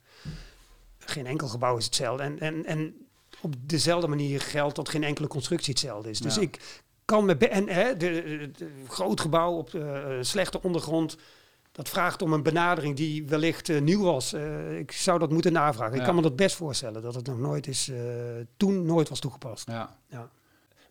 geen 1.10 1.26
enkel 1.26 1.48
gebouw 1.48 1.78
is 1.78 1.86
hetzelfde. 1.86 2.24
En, 2.24 2.40
en, 2.40 2.66
en 2.66 2.96
op 3.42 3.54
dezelfde 3.60 4.08
manier 4.08 4.42
geldt 4.42 4.76
dat 4.76 4.90
geen 4.90 5.04
enkele 5.04 5.28
constructie 5.28 5.70
hetzelfde 5.74 6.10
is. 6.10 6.20
Dus 6.20 6.36
Ja. 6.36 6.42
ik 6.42 6.84
kan 7.06 7.26
me... 7.26 7.38
be- 7.38 7.48
En 7.48 7.68
hè, 7.70 7.98
de, 7.98 8.12
de- 8.24 8.52
de 8.58 8.70
groot 8.88 9.22
gebouw 9.22 9.54
op 9.54 9.74
eh, 9.74 10.06
slechte 10.22 10.62
ondergrond... 10.62 11.18
Dat 11.72 11.90
vraagt 11.90 12.22
om 12.22 12.34
een 12.34 12.44
benadering 12.44 12.96
die 12.96 13.26
wellicht 13.28 13.70
eh, 13.70 13.82
nieuw 13.82 14.02
was. 14.04 14.34
Eh, 14.34 14.78
ik 14.80 14.92
zou 14.92 15.20
dat 15.20 15.32
moeten 15.32 15.52
navragen. 15.54 15.98
Ik 15.98 16.04
kan 16.04 16.16
me 16.16 16.22
dat 16.22 16.36
best 16.36 16.56
voorstellen 16.56 17.02
dat 17.02 17.16
het 17.16 17.28
nog 17.28 17.38
nooit 17.40 17.68
is, 17.68 17.92
toen 18.58 18.86
nooit 18.86 19.10
was 19.10 19.20
toegepast. 19.20 19.68
Ja. 19.68 19.98
Ja. 20.10 20.30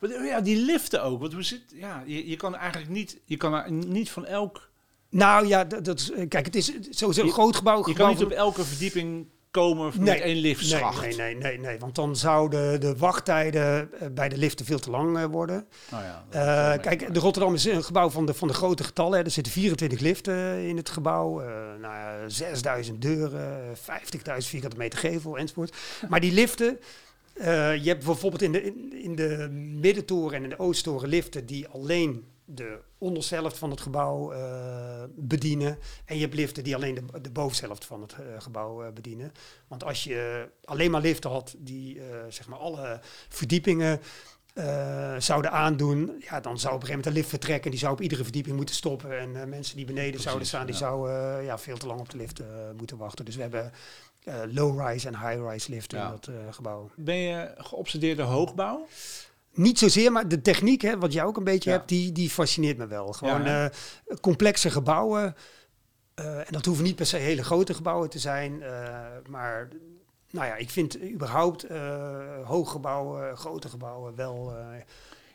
Maar, 0.00 0.24
ja, 0.24 0.40
die 0.40 0.56
liften 0.64 1.02
ook. 1.02 1.20
Want 1.20 1.32
hoe 1.32 1.42
zit, 1.42 1.62
ja, 1.74 2.02
je, 2.06 2.28
je 2.28 2.36
kan 2.36 2.54
eigenlijk 2.54 2.90
niet, 2.90 3.20
je 3.24 3.36
kan 3.36 3.78
niet 3.88 4.10
van 4.10 4.24
elk, 4.26 4.70
Nou 5.10 5.46
ja, 5.46 5.64
dat, 5.64 6.12
kijk, 6.28 6.46
het 6.46 6.54
is 6.54 6.72
sowieso 6.90 7.22
een 7.22 7.30
groot 7.32 7.56
gebouw. 7.56 7.76
je 7.78 7.82
gebouw 7.84 7.96
kan 7.96 8.08
niet 8.08 8.18
van- 8.18 8.26
op 8.26 8.32
elke 8.32 8.64
verdieping 8.64 9.26
komen 9.50 9.92
met 9.98 10.20
één 10.20 10.36
liftschacht. 10.36 11.00
Nee, 11.00 11.16
nee, 11.16 11.34
nee, 11.34 11.42
nee, 11.42 11.58
nee, 11.58 11.78
want 11.78 11.94
dan 11.94 12.16
zouden 12.16 12.80
de 12.80 12.96
wachttijden 12.96 13.90
eh, 14.00 14.08
bij 14.12 14.28
de 14.28 14.36
liften 14.36 14.66
veel 14.66 14.78
te 14.78 14.90
lang 14.90 15.16
eh, 15.18 15.24
worden. 15.24 15.66
Oh 15.92 15.98
ja, 16.00 16.24
Eh, 16.74 16.82
kijk, 16.82 17.14
de 17.14 17.20
Rotterdam 17.20 17.54
is 17.54 17.64
een 17.64 17.84
gebouw 17.84 18.10
van 18.10 18.26
de, 18.26 18.34
van 18.34 18.48
de 18.48 18.54
grote 18.54 18.84
getallen. 18.84 19.18
Hè. 19.18 19.24
Er 19.24 19.30
zitten 19.30 19.52
24 19.52 20.00
liften 20.00 20.58
in 20.68 20.76
het 20.76 20.88
gebouw. 20.90 21.40
eh 21.40 21.46
nou 21.80 21.94
ja, 21.94 22.28
6000 22.28 23.02
deuren, 23.02 23.76
50.000 23.76 23.82
vierkante 24.38 24.76
meter 24.76 24.98
gevel 24.98 25.38
enzovoort. 25.38 25.76
Maar 26.08 26.20
die 26.20 26.32
liften, 26.32 26.78
eh, 27.34 27.76
je 27.76 27.88
hebt 27.88 28.04
bijvoorbeeld 28.04 28.42
in 28.42 28.52
de, 28.52 28.62
in, 28.62 28.92
in 29.02 29.14
de 29.16 29.48
middentoren 29.80 30.36
en 30.36 30.42
in 30.42 30.48
de 30.48 30.58
oosttoren 30.58 31.08
liften 31.08 31.46
die 31.46 31.68
alleen 31.68 32.24
de 32.46 32.78
onderste 32.98 33.34
helft 33.34 33.58
van 33.58 33.70
het 33.70 33.80
gebouw 33.80 34.32
eh, 34.32 35.02
bedienen. 35.16 35.78
En 36.04 36.14
je 36.14 36.20
hebt 36.20 36.34
liften 36.34 36.64
die 36.64 36.74
alleen 36.74 36.94
de, 36.94 37.20
de 37.20 37.30
bovenste 37.30 37.66
helft 37.66 37.84
van 37.84 38.00
het 38.00 38.12
eh, 38.12 38.18
gebouw 38.38 38.82
eh, 38.82 38.92
bedienen. 38.92 39.32
Want 39.68 39.84
als 39.84 40.04
je 40.04 40.48
alleen 40.64 40.90
maar 40.90 41.00
liften 41.00 41.30
had 41.30 41.54
die 41.58 42.00
zeg 42.28 42.48
maar 42.48 42.58
alle 42.58 43.00
verdiepingen 43.28 44.00
zouden 45.18 45.50
aandoen, 45.50 46.24
ja, 46.28 46.40
dan 46.40 46.58
zou 46.58 46.74
op 46.74 46.80
een 46.80 46.86
gegeven 46.86 46.88
moment 46.88 47.04
de 47.04 47.12
lift 47.12 47.28
vertrekken. 47.28 47.70
Die 47.70 47.80
zou 47.80 47.92
op 47.92 48.00
iedere 48.00 48.22
verdieping 48.22 48.56
moeten 48.56 48.74
stoppen. 48.74 49.18
En 49.18 49.48
mensen 49.48 49.76
die 49.76 49.84
beneden 49.84 50.20
zouden 50.20 50.46
staan, 50.46 50.66
die 50.66 50.74
ja. 50.74 50.80
zouden 50.80 51.44
ja, 51.44 51.58
veel 51.58 51.76
te 51.76 51.86
lang 51.86 52.00
op 52.00 52.10
de 52.10 52.16
lift 52.16 52.42
moeten 52.76 52.96
wachten. 52.96 53.24
Dus 53.24 53.36
we 53.36 53.42
hebben 53.42 53.72
low-rise 54.48 55.08
en 55.08 55.18
high-rise 55.18 55.70
liften 55.70 55.98
Ja. 55.98 56.04
in 56.04 56.10
dat 56.10 56.30
gebouw. 56.54 56.90
Ben 56.96 57.16
je 57.16 57.54
geobsedeerde 57.56 58.22
hoogbouw? 58.22 58.86
Niet 59.56 59.78
zozeer, 59.78 60.12
maar 60.12 60.28
de 60.28 60.42
techniek, 60.42 60.80
hè, 60.82 60.98
wat 60.98 61.12
jij 61.12 61.24
ook 61.24 61.36
een 61.36 61.44
beetje 61.44 61.70
Ja. 61.70 61.76
hebt, 61.76 61.88
die, 61.88 62.12
die 62.12 62.30
fascineert 62.30 62.76
me 62.78 62.86
wel. 62.86 63.12
Gewoon 63.12 63.44
Ja, 63.44 63.70
eh, 63.70 64.16
complexe 64.20 64.70
gebouwen. 64.70 65.34
eh, 66.14 66.38
en 66.38 66.46
dat 66.50 66.64
hoeven 66.64 66.84
niet 66.84 66.96
per 66.96 67.06
se 67.06 67.16
hele 67.16 67.44
grote 67.44 67.74
gebouwen 67.74 68.10
te 68.10 68.18
zijn. 68.18 68.62
eh, 68.62 68.70
maar 69.28 69.68
nou 70.30 70.46
ja, 70.46 70.54
ik 70.56 70.70
vind 70.70 71.02
überhaupt 71.02 71.66
hooggebouwen, 72.44 73.36
grote 73.36 73.68
gebouwen 73.68 74.14
wel... 74.14 74.54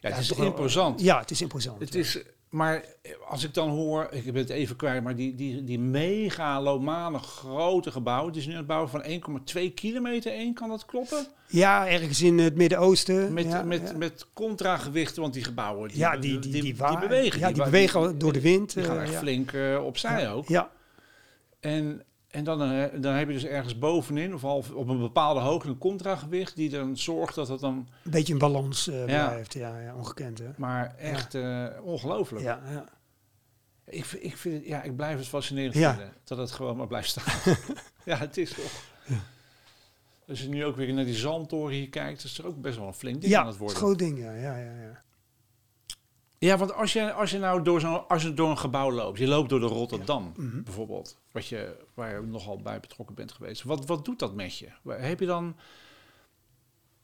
Ja, 0.01 0.09
het 0.09 0.17
is 0.17 0.27
toch 0.27 0.37
wel- 0.37 0.47
imposant. 0.47 1.01
Ja, 1.01 1.19
het 1.19 1.31
is 1.31 1.41
imposant. 1.41 1.79
Het 1.79 1.95
is, 1.95 2.19
maar 2.51 2.85
als 3.27 3.43
ik 3.43 3.53
dan 3.53 3.69
hoor, 3.69 4.07
ik 4.11 4.23
ben 4.23 4.35
het 4.35 4.49
even 4.49 4.75
kwijt, 4.75 5.03
maar 5.03 5.15
die, 5.15 5.35
die, 5.35 5.63
die 5.63 5.79
megalomane 5.79 7.17
grote 7.19 7.91
gebouwen, 7.91 8.27
het 8.27 8.35
is 8.35 8.47
nu 8.47 8.55
een 8.55 8.65
bouw 8.65 8.87
van 8.87 9.03
1,2 9.03 9.73
kilometer 9.75 10.31
één, 10.31 10.53
kan 10.53 10.69
dat 10.69 10.85
kloppen? 10.85 11.25
Ja, 11.47 11.87
ergens 11.87 12.21
in 12.21 12.39
het 12.39 12.55
Midden-Oosten. 12.55 13.33
Met, 13.33 13.45
ja, 13.45 13.63
met, 13.63 13.89
ja. 13.89 13.97
met 13.97 14.25
contragewichten, 14.33 15.21
want 15.21 15.33
die 15.33 15.43
gebouwen, 15.43 15.89
die, 15.89 15.97
ja, 15.97 16.17
die, 16.17 16.39
die, 16.39 16.61
die, 16.61 16.75
bewegen. 16.99 17.39
Ja, 17.39 17.51
die, 17.51 17.63
bewegen 17.63 18.17
door 18.17 18.33
de 18.33 18.41
wind. 18.41 18.73
Die 18.73 18.83
gaan 18.83 18.97
eh, 18.97 19.03
echt 19.03 19.11
ja. 19.11 19.19
flink 19.19 19.51
eh, 19.51 19.83
opzij 19.85 20.31
ook. 20.31 20.47
Ja, 20.47 20.69
En, 21.59 22.03
en 22.31 22.43
dan, 22.43 22.61
eh, 22.61 23.01
dan 23.01 23.13
heb 23.13 23.27
je 23.27 23.33
dus 23.33 23.45
ergens 23.45 23.77
bovenin, 23.77 24.33
of 24.33 24.43
al 24.43 24.63
op 24.73 24.87
een 24.87 24.99
bepaalde 24.99 25.39
hoogte, 25.39 25.67
een 25.69 25.77
contragewicht, 25.77 26.55
die 26.55 26.69
dan 26.69 26.97
zorgt 26.97 27.35
dat 27.35 27.47
het 27.47 27.59
dan, 27.59 27.87
een 28.03 28.11
beetje 28.11 28.33
in 28.33 28.39
balans 28.39 28.85
Ja. 28.85 29.05
blijft. 29.05 29.53
Ja, 29.53 29.79
ja, 29.79 29.95
ongekend 29.95 30.37
hè. 30.39 30.49
maar 30.57 30.95
echt 30.97 31.35
eh, 31.35 31.65
ongelooflijk. 31.83 32.43
Ja, 32.43 32.61
ja. 32.71 32.85
Ik, 33.85 34.05
ik, 34.05 34.37
vind 34.37 34.55
het, 34.55 34.65
ja, 34.65 34.81
ik 34.83 34.95
blijf 34.95 35.17
het 35.17 35.27
fascinerend 35.27 35.73
Ja. 35.75 35.93
vinden 35.95 36.13
dat 36.23 36.37
het 36.37 36.51
gewoon 36.51 36.77
maar 36.77 36.87
blijft 36.87 37.09
staan. 37.09 37.55
ja, 38.05 38.17
het 38.17 38.37
is 38.37 38.49
toch. 38.53 38.83
Als 40.27 40.41
je 40.41 40.47
nu 40.49 40.65
ook 40.65 40.75
weer 40.75 40.93
naar 40.93 41.05
die 41.05 41.15
zandtoren 41.15 41.73
hier 41.75 41.89
kijkt, 41.89 42.23
is 42.23 42.37
er 42.37 42.47
ook 42.47 42.61
best 42.61 42.77
wel 42.77 42.87
een 42.87 42.93
flink 42.93 43.21
ding 43.21 43.33
ja 43.33 43.39
aan 43.41 43.47
het 43.47 43.57
worden. 43.57 43.77
groot 43.77 43.99
ding. 43.99 44.19
Ja, 44.19 44.33
ja, 44.33 44.57
ja, 44.57 44.71
ja. 44.81 45.01
Ja, 46.47 46.57
want 46.57 46.73
als 46.73 46.93
je, 46.93 47.13
als 47.13 47.31
je 47.31 47.37
nou 47.39 47.61
door, 47.63 47.79
zo'n 47.79 48.07
als 48.07 48.23
je 48.23 48.33
door 48.33 48.49
een 48.49 48.57
gebouw 48.57 48.91
loopt, 48.91 49.17
je 49.19 49.27
loopt 49.27 49.49
door 49.49 49.59
de 49.59 49.65
Rotterdam 49.65 50.33
Mhm. 50.35 50.63
bijvoorbeeld, 50.63 51.17
wat 51.31 51.47
je, 51.47 51.77
waar 51.93 52.15
je 52.15 52.21
nogal 52.27 52.61
bij 52.61 52.79
betrokken 52.79 53.15
bent 53.15 53.31
geweest. 53.31 53.63
Wat, 53.63 53.85
wat 53.85 54.05
doet 54.05 54.19
dat 54.19 54.33
met 54.35 54.57
je? 54.57 54.67
Heb 54.87 55.19
je 55.19 55.25
dan, 55.25 55.55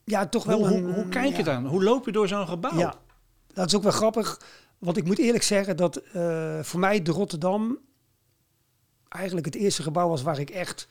Ja, 0.04 0.28
toch 0.28 0.44
wel 0.44 0.58
hoe, 0.68 0.78
een... 0.78 0.84
hoe, 0.84 0.94
hoe 0.94 1.08
kijk 1.10 1.36
je 1.38 1.44
dan? 1.44 1.66
Hoe 1.66 1.84
loop 1.84 2.06
je 2.06 2.12
door 2.12 2.28
zo'n 2.28 2.48
gebouw? 2.48 2.78
Ja, 2.78 2.94
Dat 3.54 3.66
is 3.68 3.76
ook 3.76 3.84
wel 3.84 3.92
grappig, 3.92 4.42
want 4.78 4.98
ik 4.98 5.06
moet 5.06 5.18
eerlijk 5.20 5.44
zeggen 5.44 5.78
dat 5.78 5.96
eh, 5.98 6.60
voor 6.64 6.80
mij 6.80 7.02
de 7.02 7.12
Rotterdam 7.12 7.78
eigenlijk 9.08 9.46
het 9.46 9.56
eerste 9.56 9.84
gebouw 9.84 10.08
was 10.10 10.22
waar 10.22 10.40
ik 10.40 10.50
echt 10.50 10.88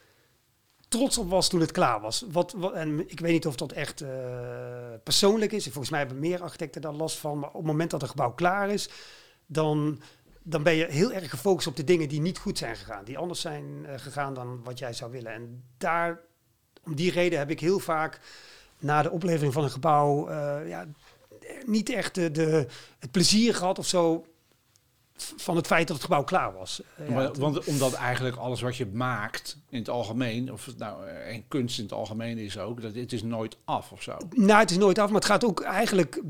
trots 0.89 1.19
op 1.19 1.31
was 1.31 1.49
toen 1.49 1.61
het 1.61 1.73
klaar 1.73 2.01
was. 2.01 2.25
Wat, 2.31 2.53
wat, 2.53 2.73
en 2.73 3.11
ik 3.11 3.21
weet 3.21 3.33
niet 3.33 3.47
of 3.47 3.57
dat 3.57 3.73
echt 3.73 4.03
uh, 4.03 4.09
persoonlijk 5.03 5.53
is. 5.53 5.65
Volgens 5.65 5.91
mij 5.91 5.99
hebben 5.99 6.19
meer 6.19 6.43
architecten 6.43 6.81
daar 6.81 6.93
last 6.93 7.17
van. 7.17 7.39
Maar 7.39 7.49
op 7.49 7.55
het 7.55 7.67
moment 7.67 7.91
dat 7.91 8.03
een 8.03 8.09
gebouw 8.09 8.33
klaar 8.33 8.71
is, 8.71 8.89
dan, 9.47 10.01
dan 10.43 10.63
ben 10.63 10.75
je 10.75 10.87
heel 10.87 11.13
erg 11.13 11.31
gefocust 11.31 11.67
op 11.67 11.77
de 11.77 11.85
dingen 11.85 12.09
die 12.09 12.21
niet 12.21 12.39
goed 12.39 12.59
zijn 12.59 12.77
gegaan. 12.77 13.05
Die 13.05 13.19
anders 13.19 13.41
zijn 13.41 13.65
uh, 13.65 13.93
gegaan 13.97 14.35
dan 14.35 14.61
wat 14.65 14.79
jij 14.79 14.93
zou 14.93 15.11
willen. 15.11 15.33
En 15.33 15.65
daar, 15.77 16.21
om 16.85 16.95
die 16.95 17.11
reden 17.11 17.39
heb 17.39 17.51
ik 17.51 17.61
heel 17.61 17.79
vaak 17.79 18.21
na 18.79 19.03
de 19.03 19.11
oplevering 19.11 19.53
van 19.53 19.65
een 19.65 19.71
gebouw... 19.71 20.31
Uh, 20.31 20.69
ja, 20.69 20.87
niet 21.67 21.91
echt 21.91 22.15
de, 22.15 22.31
de, 22.31 22.67
het 22.99 23.11
plezier 23.11 23.55
gehad 23.55 23.79
of 23.79 23.87
zo 23.87 24.27
van 25.17 25.57
het 25.57 25.67
feit 25.67 25.87
dat 25.87 25.97
het 25.97 26.05
gebouw 26.05 26.25
klaar 26.25 26.53
was. 26.53 26.83
Ja, 27.09 27.15
maar, 27.15 27.33
want 27.33 27.65
omdat 27.65 27.93
eigenlijk 27.93 28.37
alles 28.37 28.61
wat 28.61 28.77
je 28.77 28.87
maakt 28.87 29.59
in 29.69 29.79
het 29.79 29.89
algemeen, 29.89 30.53
of 30.53 30.77
nou 30.77 31.07
en 31.09 31.49
kunst 31.49 31.79
in 31.79 31.85
het 31.85 31.93
algemeen 31.93 32.39
is 32.39 32.59
ook, 32.59 32.83
dat 32.83 32.95
het 32.95 33.13
is 33.13 33.23
nooit 33.23 33.57
af 33.65 33.93
of 33.93 34.03
zo. 34.03 34.17
Nou, 34.35 34.61
het 34.61 34.71
is 34.71 34.79
nooit 34.79 34.99
af, 34.99 35.07
maar 35.07 35.21
het 35.21 35.25
gaat 35.25 35.45
ook 35.45 35.61
eigenlijk 35.61 36.21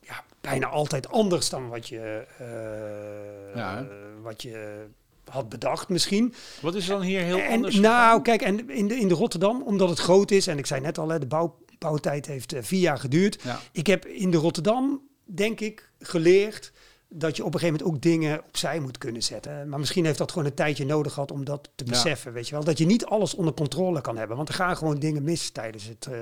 ja, 0.00 0.24
bijna 0.40 0.66
altijd 0.66 1.08
anders 1.08 1.48
dan 1.48 1.68
wat 1.68 1.88
je, 1.88 2.26
uh, 2.40 3.56
ja. 3.56 3.86
wat 4.22 4.42
je 4.42 4.86
had 5.24 5.48
bedacht 5.48 5.88
misschien. 5.88 6.34
Wat 6.60 6.74
is 6.74 6.86
dan 6.86 7.00
hier 7.00 7.20
heel 7.20 7.38
en, 7.38 7.52
anders? 7.52 7.76
Nou, 7.76 8.22
kijk, 8.22 8.42
en 8.42 8.70
in 8.70 8.88
de, 8.88 8.94
in 8.94 9.08
de 9.08 9.14
Rotterdam, 9.14 9.62
omdat 9.62 9.88
het 9.88 9.98
groot 9.98 10.30
is, 10.30 10.46
en 10.46 10.58
ik 10.58 10.66
zei 10.66 10.80
net 10.80 10.98
al, 10.98 11.08
hè, 11.08 11.18
de 11.18 11.26
bouw, 11.26 11.58
bouwtijd 11.78 12.26
heeft 12.26 12.54
vier 12.60 12.80
jaar 12.80 12.98
geduurd. 12.98 13.42
Ik 13.72 13.86
heb 13.86 14.06
in 14.06 14.30
de 14.30 14.36
Rotterdam, 14.36 15.00
denk 15.24 15.60
ik, 15.60 15.90
geleerd 15.98 16.72
dat 17.08 17.36
je 17.36 17.44
op 17.44 17.54
een 17.54 17.60
gegeven 17.60 17.80
moment 17.80 17.96
ook 17.96 18.02
dingen 18.02 18.44
opzij 18.46 18.80
moet 18.80 18.98
kunnen 18.98 19.22
zetten. 19.22 19.68
Maar 19.68 19.78
misschien 19.78 20.04
heeft 20.04 20.18
dat 20.18 20.32
gewoon 20.32 20.46
een 20.46 20.54
tijdje 20.54 20.84
nodig 20.84 21.12
gehad 21.12 21.30
om 21.30 21.44
dat 21.44 21.68
te 21.74 21.84
beseffen, 21.84 22.32
weet 22.32 22.48
je 22.48 22.54
wel. 22.54 22.64
Dat 22.64 22.78
je 22.78 22.86
niet 22.86 23.04
alles 23.04 23.34
onder 23.34 23.54
controle 23.54 24.00
kan 24.00 24.16
hebben, 24.16 24.36
want 24.36 24.48
er 24.48 24.54
gaan 24.54 24.76
gewoon 24.76 24.98
dingen 24.98 25.22
mis 25.22 25.50
tijdens, 25.50 25.84
het, 25.84 26.06
uh, 26.10 26.16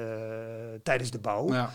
tijdens 0.82 1.10
de 1.10 1.18
bouw. 1.18 1.52
Ja. 1.52 1.72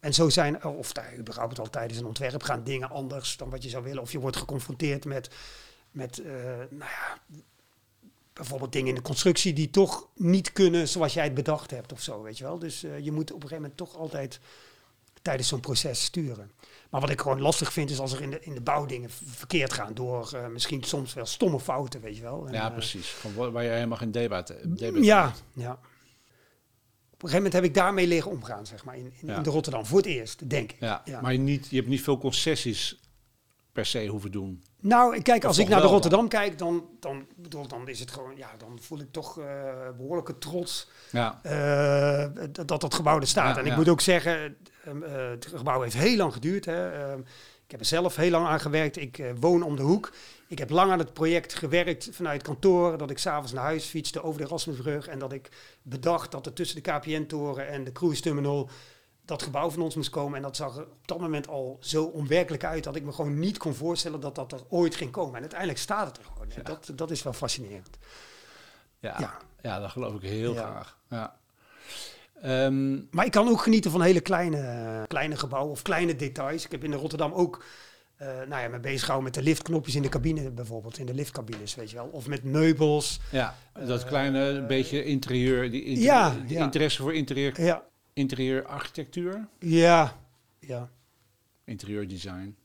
En 0.00 0.14
zo 0.14 0.28
zijn, 0.28 0.64
of 0.64 0.92
überhaupt 1.18 1.58
al 1.58 1.70
tijdens 1.70 1.98
een 1.98 2.06
ontwerp, 2.06 2.42
gaan 2.42 2.64
dingen 2.64 2.90
anders 2.90 3.36
dan 3.36 3.50
wat 3.50 3.62
je 3.62 3.68
zou 3.68 3.84
willen. 3.84 4.02
Of 4.02 4.12
je 4.12 4.20
wordt 4.20 4.36
geconfronteerd 4.36 5.04
met, 5.04 5.30
met 5.90 6.18
uh, 6.18 6.26
nou 6.70 6.90
ja, 6.90 7.18
bijvoorbeeld 8.32 8.72
dingen 8.72 8.88
in 8.88 8.94
de 8.94 9.02
constructie 9.02 9.52
die 9.52 9.70
toch 9.70 10.08
niet 10.14 10.52
kunnen 10.52 10.88
zoals 10.88 11.14
jij 11.14 11.24
het 11.24 11.34
bedacht 11.34 11.70
hebt 11.70 11.92
of 11.92 12.00
zo, 12.00 12.22
weet 12.22 12.38
je 12.38 12.44
wel. 12.44 12.58
Dus 12.58 12.84
uh, 12.84 12.98
je 12.98 13.12
moet 13.12 13.30
op 13.30 13.42
een 13.42 13.48
gegeven 13.48 13.62
moment 13.62 13.76
toch 13.76 13.96
altijd 13.96 14.40
tijdens 15.22 15.48
zo'n 15.48 15.60
proces 15.60 16.04
sturen. 16.04 16.50
Maar 16.90 17.00
wat 17.00 17.10
ik 17.10 17.20
gewoon 17.20 17.40
lastig 17.40 17.72
vind 17.72 17.90
is 17.90 17.98
als 17.98 18.12
er 18.12 18.22
in 18.22 18.30
de, 18.30 18.40
in 18.40 18.54
de 18.54 18.60
bouw 18.60 18.86
dingen 18.86 19.10
verkeerd 19.24 19.72
gaan 19.72 19.94
door 19.94 20.30
uh, 20.34 20.46
misschien 20.46 20.82
soms 20.82 21.14
wel 21.14 21.26
stomme 21.26 21.60
fouten, 21.60 22.00
weet 22.00 22.16
je 22.16 22.22
wel. 22.22 22.46
En, 22.46 22.52
ja, 22.52 22.70
precies. 22.70 23.08
Van 23.08 23.52
waar 23.52 23.62
je 23.62 23.70
helemaal 23.70 23.98
geen 23.98 24.12
debat, 24.12 24.54
debat 24.64 25.04
Ja, 25.04 25.32
ja. 25.52 25.72
Op 25.72 27.22
een 27.22 27.28
gegeven 27.28 27.36
moment 27.36 27.52
heb 27.52 27.64
ik 27.64 27.74
daarmee 27.74 28.06
leren 28.06 28.30
omgaan, 28.30 28.66
zeg 28.66 28.84
maar, 28.84 28.96
in, 28.96 29.12
in, 29.20 29.26
Ja. 29.26 29.36
in 29.36 29.42
de 29.42 29.50
Rotterdam. 29.50 29.86
Voor 29.86 29.98
het 29.98 30.06
eerst, 30.06 30.50
denk 30.50 30.72
ik. 30.72 30.80
Ja, 30.80 31.02
Ja. 31.04 31.20
maar 31.20 31.32
je, 31.32 31.38
niet, 31.38 31.66
je 31.70 31.76
hebt 31.76 31.88
niet 31.88 32.02
veel 32.02 32.18
concessies 32.18 33.00
per 33.72 33.86
se 33.86 34.06
hoeven 34.06 34.30
doen. 34.30 34.62
Nou, 34.80 35.22
kijk, 35.22 35.44
als 35.44 35.58
ik 35.58 35.68
naar 35.68 35.80
de 35.80 35.86
Rotterdam 35.86 36.28
kijk, 36.28 36.58
dan, 36.58 36.88
dan, 37.00 37.26
bedoel, 37.36 37.68
dan 37.68 37.88
is 37.88 38.00
het 38.00 38.10
gewoon, 38.10 38.36
ja, 38.36 38.50
dan 38.58 38.78
voel 38.80 39.00
ik 39.00 39.12
toch 39.12 39.38
eh, 39.38 39.44
behoorlijke 39.96 40.38
trots 40.38 40.88
Ja, 41.10 41.40
eh, 41.42 42.46
dat, 42.66 42.80
dat 42.80 42.94
gebouw 42.94 43.20
er 43.20 43.26
staat. 43.26 43.54
Ja, 43.54 43.60
en 43.60 43.64
ik 43.64 43.70
ja. 43.70 43.76
moet 43.76 43.88
ook 43.88 44.00
zeggen, 44.00 44.44
eh, 44.44 44.50
het 45.02 45.46
gebouw 45.54 45.80
heeft 45.80 45.94
heel 45.94 46.16
lang 46.16 46.32
geduurd. 46.32 46.64
Hè. 46.64 46.90
Ehm, 46.92 47.18
ik 47.64 47.70
heb 47.72 47.80
er 47.80 47.86
zelf 47.86 48.16
heel 48.16 48.30
lang 48.30 48.46
aan 48.46 48.60
gewerkt. 48.60 48.96
Ik 48.96 49.18
eh, 49.18 49.30
woon 49.40 49.62
om 49.62 49.76
de 49.76 49.82
hoek. 49.82 50.12
Ik 50.48 50.58
heb 50.58 50.70
lang 50.70 50.90
aan 50.92 50.98
het 50.98 51.12
project 51.12 51.54
gewerkt 51.54 52.08
vanuit 52.12 52.42
kantoor. 52.42 52.98
Dat 52.98 53.10
ik 53.10 53.18
s'avonds 53.18 53.52
naar 53.52 53.64
huis 53.64 53.84
fietste 53.84 54.22
over 54.22 54.40
de 54.40 54.46
Erasmusbrug. 54.46 55.06
En 55.08 55.18
dat 55.18 55.32
ik 55.32 55.48
bedacht 55.82 56.30
dat 56.30 56.46
er 56.46 56.52
tussen 56.52 56.82
de 56.82 56.90
KPN-toren 56.90 57.68
en 57.68 57.84
de 57.84 57.92
cruise 57.92 58.22
terminal 58.22 58.68
dat 59.24 59.42
gebouw 59.42 59.70
van 59.70 59.82
ons 59.82 59.94
moest 59.94 60.10
komen. 60.10 60.36
En 60.36 60.42
dat 60.42 60.56
zag 60.56 60.76
er 60.76 60.82
op 60.82 61.08
dat 61.08 61.20
moment 61.20 61.48
al 61.48 61.76
zo 61.80 62.04
onwerkelijk 62.04 62.64
uit 62.64 62.84
dat 62.84 62.96
ik 62.96 63.02
me 63.02 63.12
gewoon 63.12 63.38
niet 63.38 63.58
kon 63.58 63.74
voorstellen 63.74 64.20
dat 64.20 64.34
dat 64.34 64.52
er 64.52 64.60
ooit 64.68 64.94
ging 64.94 65.10
komen. 65.10 65.34
En 65.34 65.40
uiteindelijk 65.40 65.78
staat 65.80 66.06
het 66.06 66.16
er 66.18 66.24
gewoon. 66.32 66.48
Dat, 66.62 66.90
dat 66.94 67.10
is 67.10 67.22
wel 67.22 67.32
fascinerend. 67.32 67.96
ja, 68.98 69.14
Ja. 69.18 69.36
ja. 69.62 69.80
dat 69.80 69.90
geloof 69.90 70.14
ik 70.14 70.22
heel 70.22 70.52
Ja. 70.54 70.60
graag. 70.60 70.98
Ja. 71.08 71.36
Ehm, 72.42 72.94
Maar 73.10 73.24
ik 73.24 73.30
kan 73.30 73.48
ook 73.48 73.60
genieten 73.62 73.90
van 73.90 74.02
hele 74.02 74.20
kleine, 74.20 75.04
kleine 75.08 75.36
gebouwen 75.36 75.72
of 75.72 75.82
kleine 75.82 76.16
details. 76.16 76.64
Ik 76.64 76.70
heb 76.70 76.84
in 76.84 76.92
Rotterdam 76.94 77.32
ook 77.32 77.64
eh 78.16 78.26
nou 78.48 78.62
ja, 78.62 78.68
me 78.68 78.80
bezig 78.80 79.00
gehouden 79.00 79.24
met 79.24 79.34
de 79.34 79.42
liftknopjes 79.42 79.94
in 79.94 80.02
de 80.02 80.08
cabine 80.08 80.50
bijvoorbeeld. 80.50 80.98
In 80.98 81.06
de 81.06 81.14
liftcabines, 81.14 81.74
weet 81.74 81.90
je 81.90 81.96
wel. 81.96 82.06
Of 82.06 82.26
met 82.26 82.44
meubels. 82.44 83.20
ja, 83.32 83.54
dat 83.86 84.02
Eh, 84.02 84.06
kleine 84.08 84.66
beetje 84.66 85.04
interieur, 85.04 85.70
die, 85.70 85.84
inter- 85.84 86.04
Ja, 86.04 86.30
die 86.46 86.56
ja. 86.58 86.64
interesse 86.64 87.02
voor 87.02 87.14
interieur, 87.14 87.60
Ja, 87.62 87.82
interieurarchitectuur, 88.12 89.48
ja, 89.58 90.12
ja. 90.58 90.88
interieurdesign. 91.64 92.56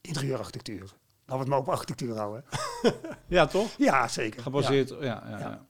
Interieurarchitectuur. 0.00 0.80
Laten 0.80 0.94
we 1.26 1.36
het 1.38 1.48
maar 1.48 1.58
op 1.58 1.68
architectuur 1.68 2.16
houden. 2.16 2.44
Ja, 3.26 3.46
toch? 3.46 3.70
Ja, 3.88 4.08
zeker. 4.08 4.42
Gebaseerd, 4.42 4.88
ja. 4.88 4.96
Ja, 5.00 5.38
ja, 5.38 5.66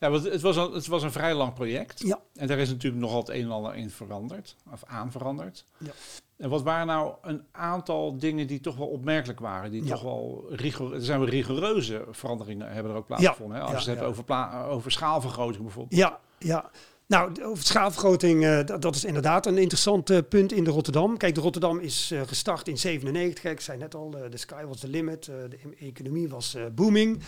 Ja. 0.00 0.10
want 0.10 0.24
het 0.24 0.40
was, 0.40 0.56
een, 0.56 0.72
het 0.72 0.86
was 0.86 1.02
een 1.02 1.12
vrij 1.12 1.34
lang 1.34 1.52
project. 1.54 2.00
Ja. 2.06 2.20
En 2.34 2.46
daar 2.46 2.58
is 2.58 2.68
natuurlijk 2.68 3.02
nogal 3.02 3.18
het 3.20 3.28
een 3.28 3.42
en 3.42 3.50
ander 3.50 3.74
in 3.74 3.90
veranderd, 3.90 4.56
of 4.72 4.82
aan 4.86 5.10
veranderd. 5.12 5.64
Ja. 5.78 5.90
En 6.36 6.48
wat 6.48 6.62
waren 6.62 6.86
nou 6.86 7.14
een 7.22 7.42
aantal 7.52 8.18
dingen 8.18 8.46
die 8.46 8.60
toch 8.60 8.76
wel 8.76 8.86
opmerkelijk 8.86 9.40
waren? 9.40 9.70
Die 9.70 9.84
Ja. 9.84 9.90
toch 9.90 10.02
wel 10.02 10.44
rigor, 10.50 10.94
er 10.94 11.04
zijn 11.04 11.18
wel 11.20 11.28
rigoureuze 11.28 12.04
veranderingen 12.10 12.72
hebben 12.72 12.92
er 12.92 12.98
ook 12.98 13.06
plaatsgevonden. 13.06 13.56
hè? 13.56 13.62
Als 13.62 13.70
Ja, 13.72 13.78
je 13.78 13.82
het 13.84 13.88
hebt 13.88 14.00
ja. 14.00 14.06
over, 14.06 14.24
pla- 14.24 14.64
over 14.64 14.90
schaalvergroting 14.92 15.62
bijvoorbeeld. 15.62 16.00
Ja, 16.00 16.18
ja. 16.38 16.70
Nou, 17.06 17.42
over 17.42 17.64
schaalvergroting, 17.64 18.44
eh, 18.44 18.64
dat, 18.66 18.82
dat 18.82 18.94
is 18.94 19.04
inderdaad 19.04 19.46
een 19.46 19.58
interessant 19.58 20.10
eh, 20.10 20.18
punt 20.28 20.52
in 20.52 20.64
de 20.64 20.70
Rotterdam. 20.70 21.16
Kijk, 21.16 21.34
de 21.34 21.40
Rotterdam 21.40 21.78
is 21.78 22.10
eh, 22.10 22.20
gestart 22.26 22.68
in 22.68 22.78
97. 22.78 23.42
Kijk, 23.42 23.54
ik 23.54 23.60
zei 23.60 23.78
net 23.78 23.94
al, 23.94 24.10
de 24.10 24.36
sky 24.36 24.64
was 24.64 24.80
the 24.80 24.88
limit. 24.88 25.24
de 25.24 25.58
economie 25.78 26.28
was 26.28 26.56
booming. 26.74 27.22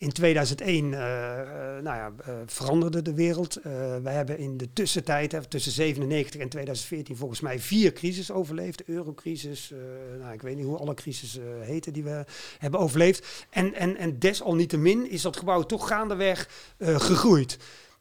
In 0.00 0.12
2001 0.12 0.94
eh, 0.94 1.40
eh, 1.40 1.82
nou 1.82 1.96
ja, 1.96 2.12
eh, 2.24 2.34
veranderde 2.46 3.02
de 3.02 3.14
wereld. 3.14 3.58
Wij 4.02 4.14
hebben 4.14 4.38
in 4.38 4.56
de 4.56 4.72
tussentijd, 4.72 5.32
hè, 5.32 5.44
tussen 5.44 5.72
97 5.72 6.40
en 6.40 6.48
2014, 6.48 7.16
volgens 7.16 7.40
mij 7.40 7.58
vier 7.58 7.92
crisis 7.92 8.30
overleefd. 8.30 8.78
De 8.78 8.84
eurocrisis, 8.86 9.72
nou, 10.18 10.32
ik 10.32 10.42
weet 10.42 10.56
niet 10.56 10.64
hoe 10.64 10.76
alle 10.76 10.94
crisis 10.94 11.38
heten 11.60 11.92
die 11.92 12.02
we 12.02 12.24
hebben 12.58 12.80
overleefd. 12.80 13.46
En, 13.50 13.74
en, 13.74 13.96
en 13.96 14.18
desalniettemin 14.18 15.10
is 15.10 15.22
dat 15.22 15.36
gebouw 15.36 15.62
toch 15.62 15.88
gaandeweg 15.88 16.48
gegroeid. 16.78 17.58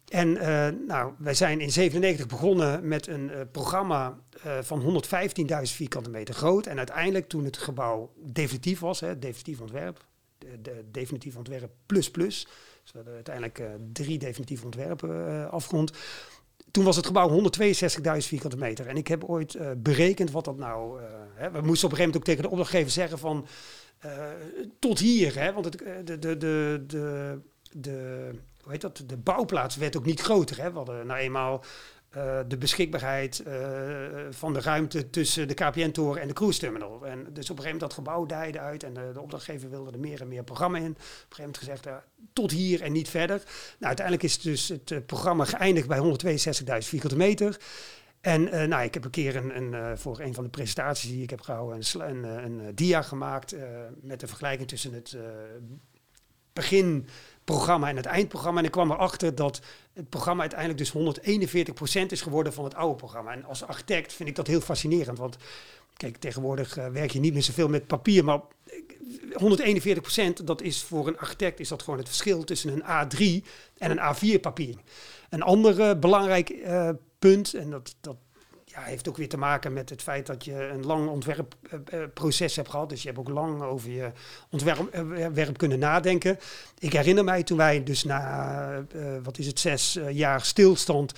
En 0.08 0.32
nou, 0.88 1.14
wij 1.18 1.34
zijn 1.34 1.60
in 1.60 1.72
97 1.72 2.28
begonnen 2.28 2.88
met 2.88 3.08
een 3.08 3.32
programma 3.52 4.18
van 4.62 5.04
115.000 5.04 5.62
vierkante 5.62 6.10
meter 6.10 6.34
groot. 6.34 6.66
En 6.66 6.78
uiteindelijk, 6.78 7.28
toen 7.28 7.46
het 7.46 7.58
gebouw 7.58 8.14
definitief 8.26 8.80
was, 8.80 9.00
hè, 9.00 9.20
definitief 9.20 9.62
ontwerp, 9.62 10.08
de, 10.52 10.62
de 10.62 10.86
definitief 10.92 11.36
ontwerp 11.36 11.72
plus 11.86 12.12
plus. 12.12 12.48
Dus 12.84 12.92
hadden 12.94 13.14
uiteindelijk 13.14 13.60
eh, 13.60 13.68
drie 13.94 14.18
definitieve 14.18 14.66
ontwerpen 14.66 15.28
eh, 15.28 15.50
afgerond. 15.50 15.92
Toen 16.72 16.84
was 16.84 16.96
het 16.96 17.06
gebouw 17.06 17.30
162.000 17.30 18.18
vierkante 18.18 18.58
meter. 18.58 18.88
En 18.88 18.98
ik 18.98 19.08
heb 19.08 19.24
ooit 19.24 19.56
eh, 19.56 19.72
berekend 19.78 20.32
wat 20.32 20.46
dat 20.46 20.58
nou... 20.58 21.02
hè, 21.34 21.52
we 21.52 21.62
moesten 21.62 21.88
op 21.88 21.92
een 21.92 21.98
gegeven 21.98 21.98
moment 21.98 22.16
ook 22.16 22.24
tegen 22.24 22.44
de 22.44 22.50
opdrachtgever 22.50 22.92
zeggen 22.92 23.20
van... 23.20 23.48
tot 24.80 25.00
hier, 25.00 25.40
hè, 25.40 25.54
want 25.54 25.66
het, 25.66 25.78
de, 25.78 26.20
de, 26.20 26.38
de, 26.38 26.84
de, 26.88 27.40
de, 27.72 28.30
hoe 28.62 28.72
heet 28.72 28.82
dat, 28.82 29.04
de 29.06 29.18
bouwplaats 29.18 29.76
werd 29.76 29.98
ook 29.98 30.06
niet 30.06 30.22
groter. 30.22 30.62
Hè. 30.62 30.72
We 30.72 30.78
hadden 30.78 31.08
nou 31.08 31.20
eenmaal 31.20 31.64
eh, 32.10 32.40
de 32.48 32.58
beschikbaarheid 32.58 33.40
eh, 33.40 33.58
van 34.30 34.54
de 34.54 34.62
ruimte 34.62 35.10
tussen 35.10 35.48
de 35.48 35.54
KPN-toren 35.54 36.22
en 36.22 36.28
de 36.28 36.34
cruise 36.34 36.60
terminal. 36.60 37.06
En 37.06 37.18
dus 37.18 37.50
op 37.50 37.58
een 37.58 37.64
gegeven 37.64 37.64
moment 37.64 37.80
dat 37.80 37.94
gebouw 37.94 38.26
dijde 38.26 38.60
uit 38.60 38.84
en 38.84 38.94
de, 38.94 39.10
de 39.14 39.22
opdrachtgever 39.22 39.70
wilde 39.70 39.92
er 39.92 40.00
meer 40.00 40.22
en 40.22 40.28
meer 40.28 40.44
programma 40.44 40.78
in. 40.78 40.92
Op 40.92 40.98
een 40.98 41.04
gegeven 41.04 41.36
moment 41.38 41.58
gezegd, 41.58 41.86
eh, 41.86 41.96
tot 42.34 42.52
hier 42.52 42.82
en 42.82 42.92
niet 42.92 43.10
verder. 43.10 43.38
Nou, 43.38 43.46
uiteindelijk 43.80 44.26
is 44.26 44.40
dus 44.42 44.68
het 44.68 45.06
programma 45.06 45.46
geëindigd 45.46 45.88
bij 45.88 46.00
162.000 46.00 46.90
vierkante 46.90 47.18
meter. 47.18 47.58
En 48.22 48.70
nou, 48.70 48.84
ik 48.84 48.94
heb 48.94 49.04
een 49.04 49.10
keer 49.10 49.36
een, 49.36 49.58
een, 49.58 49.98
voor 49.98 50.20
een 50.20 50.34
van 50.34 50.44
de 50.44 50.50
presentaties 50.50 51.10
die 51.10 51.24
ik 51.24 51.30
heb 51.30 51.42
gehouden, 51.42 51.80
een, 51.94 52.24
een, 52.24 52.44
een, 52.44 52.76
dia 52.76 53.02
gemaakt 53.02 53.56
met 54.02 54.20
de 54.20 54.28
vergelijking 54.28 54.68
tussen 54.68 54.94
het 54.94 55.14
eh, 55.14 55.22
beginprogramma 57.50 57.90
en 57.90 57.96
het 57.96 58.06
eindprogramma. 58.06 58.60
En 58.60 58.66
ik 58.66 58.72
kwam 58.72 58.92
erachter 58.92 59.36
dat 59.36 59.62
het 59.94 60.10
programma 60.10 60.42
uiteindelijk 60.42 60.80
dus 60.80 60.94
141% 62.04 62.06
is 62.08 62.22
geworden 62.22 62.54
van 62.54 62.64
het 62.64 62.76
oude 62.76 62.96
programma. 62.96 63.34
En 63.34 63.46
als 63.46 63.64
architect 63.64 64.14
vind 64.14 64.30
ik 64.30 64.36
dat 64.36 64.48
heel 64.48 64.62
fascinerend, 64.62 65.18
want 65.18 65.38
kijk, 65.94 66.18
tegenwoordig 66.18 66.78
eh, 66.78 66.88
werk 66.88 67.12
je 67.12 67.20
niet 67.20 67.34
meer 67.34 67.44
zoveel 67.44 67.68
met 67.68 67.88
papier, 67.88 68.24
maar 68.24 68.42
141%, 70.40 70.44
dat 70.44 70.62
is 70.62 70.84
voor 70.84 71.08
een 71.08 71.18
architect 71.18 71.60
is 71.60 71.68
dat 71.68 71.84
gewoon 71.84 72.00
het 72.00 72.08
verschil 72.08 72.44
tussen 72.44 72.74
een 72.74 72.84
A3 72.84 73.46
en 73.78 73.92
een 73.92 74.16
A4 74.16 74.40
papier. 74.42 74.76
Een 75.30 75.42
ander 75.42 75.82
eh, 75.82 76.00
belangrijk 76.00 76.50
eh, 76.50 76.90
punt, 77.20 77.54
en 77.54 77.70
dat, 77.70 77.96
dat 78.02 78.16
ja, 78.72 78.82
heeft 78.82 79.10
ook 79.10 79.18
weer 79.18 79.30
te 79.30 79.38
maken 79.38 79.74
met 79.74 79.90
het 79.90 80.02
feit 80.02 80.26
dat 80.26 80.46
je 80.46 80.68
een 80.68 80.86
lang 80.86 81.10
ontwerpproces 81.10 82.56
hebt 82.56 82.70
gehad. 82.70 82.90
Dus 82.90 83.02
je 83.02 83.08
hebt 83.08 83.20
ook 83.20 83.30
lang 83.30 83.62
over 83.62 83.90
je 83.90 84.12
ontwerp 84.50 85.58
kunnen 85.58 85.80
nadenken. 85.80 86.40
Ik 86.80 86.94
herinner 86.94 87.24
mij 87.24 87.44
toen 87.44 87.58
wij 87.58 87.84
dus 87.84 88.04
na, 88.04 88.86
wat 89.24 89.38
is 89.38 89.48
het, 89.48 89.60
zes 89.60 90.00
jaar 90.10 90.42
stilstand 90.42 91.14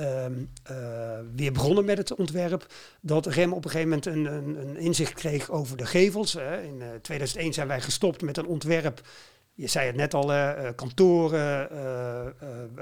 Ehm, 0.00 0.32
eh, 0.62 1.18
weer 1.34 1.52
begonnen 1.52 1.84
met 1.84 1.98
het 1.98 2.14
ontwerp. 2.14 2.66
Dat 3.00 3.26
Rem 3.26 3.52
op 3.52 3.64
een 3.64 3.70
gegeven 3.70 3.88
moment 3.88 4.06
een, 4.06 4.24
een, 4.24 4.68
een 4.68 4.76
inzicht 4.76 5.12
kreeg 5.12 5.50
over 5.50 5.76
de 5.76 5.86
gevels. 5.86 6.34
In 6.34 6.82
2001 7.02 7.48
eh, 7.48 7.54
zijn 7.54 7.66
wij 7.66 7.80
gestopt 7.80 8.22
met 8.22 8.36
een 8.36 8.46
ontwerp. 8.46 9.00
Je 9.60 9.66
zei 9.66 9.86
het 9.86 9.96
net 9.96 10.14
al, 10.14 10.32
uh, 10.32 10.52
kantoren, 10.74 11.68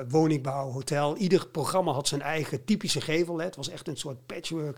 woningbouw, 0.09 0.71
hotel. 0.71 1.17
Ieder 1.17 1.49
programma 1.49 1.93
had 1.93 2.09
zijn 2.09 2.23
eigen 2.23 2.65
typische 2.65 3.01
gevel. 3.01 3.39
Hè. 3.39 3.45
Het 3.45 3.57
was 3.57 3.69
echt 3.69 3.89
een 3.89 3.97
soort 3.97 4.27
patchwork 4.27 4.77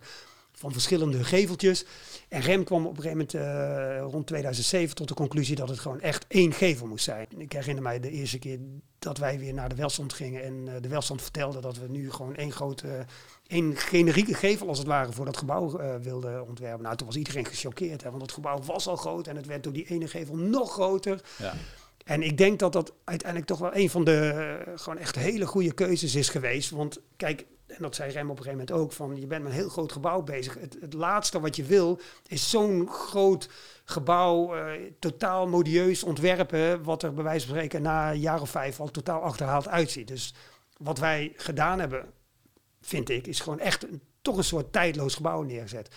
van 0.53 0.73
verschillende 0.73 1.25
geveltjes. 1.25 1.85
En 2.29 2.41
Rem 2.41 2.65
kwam 2.65 2.87
op 2.87 2.97
een 2.97 3.03
gegeven 3.03 3.27
moment 3.33 4.13
rond 4.13 4.27
2007 4.27 4.95
tot 4.95 5.09
de 5.09 5.15
conclusie 5.15 5.57
dat 5.57 5.69
het 5.69 5.79
gewoon 5.79 6.01
echt 6.01 6.25
één 6.29 6.53
gevel 6.53 6.87
moest 6.87 7.05
zijn. 7.05 7.27
Ik 7.37 7.53
herinner 7.53 7.83
mij 7.83 8.01
de 8.01 8.11
eerste 8.11 8.39
keer 8.39 8.59
dat 8.99 9.19
wij 9.19 9.39
weer 9.39 9.55
naar 9.55 9.69
de 9.69 9.75
welstand 9.75 10.13
gingen 10.13 10.43
en 10.43 10.83
de 10.83 10.89
welstand 10.89 11.23
vertelde 11.23 11.61
dat 11.61 11.79
we 11.79 11.89
nu 11.89 12.11
gewoon 12.13 12.37
één 12.37 12.53
grote, 12.53 13.07
één 13.47 13.77
generieke 13.77 14.35
gevel 14.35 14.69
als 14.69 14.79
het 14.79 14.87
ware 14.87 15.13
voor 15.13 15.25
dat 15.25 15.37
gebouw 15.37 15.99
wilden 16.03 16.47
ontwerpen. 16.47 16.83
Nou, 16.83 16.97
toen 16.97 17.07
was 17.07 17.17
iedereen 17.17 17.47
gechoqueerd, 17.47 18.03
hè, 18.03 18.11
want 18.11 18.23
het 18.23 18.33
gebouw 18.33 18.63
was 18.63 18.87
al 18.87 18.97
groot 18.97 19.27
en 19.27 19.37
het 19.37 19.47
werd 19.47 19.63
door 19.63 19.73
die 19.73 19.87
ene 19.87 20.09
gevel 20.09 20.37
nog 20.37 20.73
groter. 20.73 21.21
Ja. 21.39 21.55
En 22.11 22.23
ik 22.23 22.39
denk 22.39 22.59
dat 22.59 22.73
dat 22.73 22.93
uiteindelijk 23.05 23.49
toch 23.51 23.59
wel 23.59 23.77
een 23.77 23.91
van 23.91 24.05
de 24.05 24.73
gewoon 24.75 24.99
echt 24.99 25.17
hele 25.17 25.47
goede 25.47 25.73
keuzes 25.73 26.15
is 26.15 26.29
geweest. 26.29 26.71
Want 26.71 27.01
kijk, 27.17 27.47
en 27.67 27.77
dat 27.79 27.95
zei 27.95 28.11
Rem 28.11 28.31
op 28.31 28.39
een 28.39 28.45
gegeven 28.45 28.67
moment 28.67 28.85
ook, 28.85 28.93
van 28.93 29.21
je 29.21 29.27
bent 29.27 29.43
met 29.43 29.53
een 29.53 29.59
heel 29.59 29.69
groot 29.69 29.93
gebouw 29.93 30.23
bezig. 30.23 30.55
Het, 30.61 30.77
het 30.81 30.93
laatste 30.93 31.41
wat 31.41 31.57
je 31.57 31.65
wil 31.65 32.01
is 32.27 32.51
zo'n 32.51 32.89
groot 32.89 33.49
gebouw, 33.85 34.57
uh, 34.57 34.73
totaal 34.99 35.49
modieus 35.49 36.03
ontwerpen, 36.03 36.83
wat 36.83 37.03
er 37.03 37.15
bij 37.15 37.25
wijze 37.25 37.47
van 37.47 37.55
spreken 37.55 37.83
na 37.83 38.11
een 38.11 38.21
jaar 38.21 38.41
of 38.41 38.51
vijf 38.51 38.81
al 38.81 38.91
totaal 38.91 39.21
achterhaald 39.21 39.69
uitziet. 39.69 40.09
Dus 40.09 40.35
wat 40.77 40.99
wij 40.99 41.33
gedaan 41.37 41.81
hebben, 41.81 42.13
vind 42.81 43.09
ik, 43.09 43.27
is 43.27 43.41
gewoon 43.41 43.61
echt 43.61 43.83
een, 43.83 44.03
toch 44.23 44.37
een 44.37 44.45
soort 44.45 44.73
tijdloos 44.73 45.15
gebouw 45.15 45.43
neergezet 45.43 45.89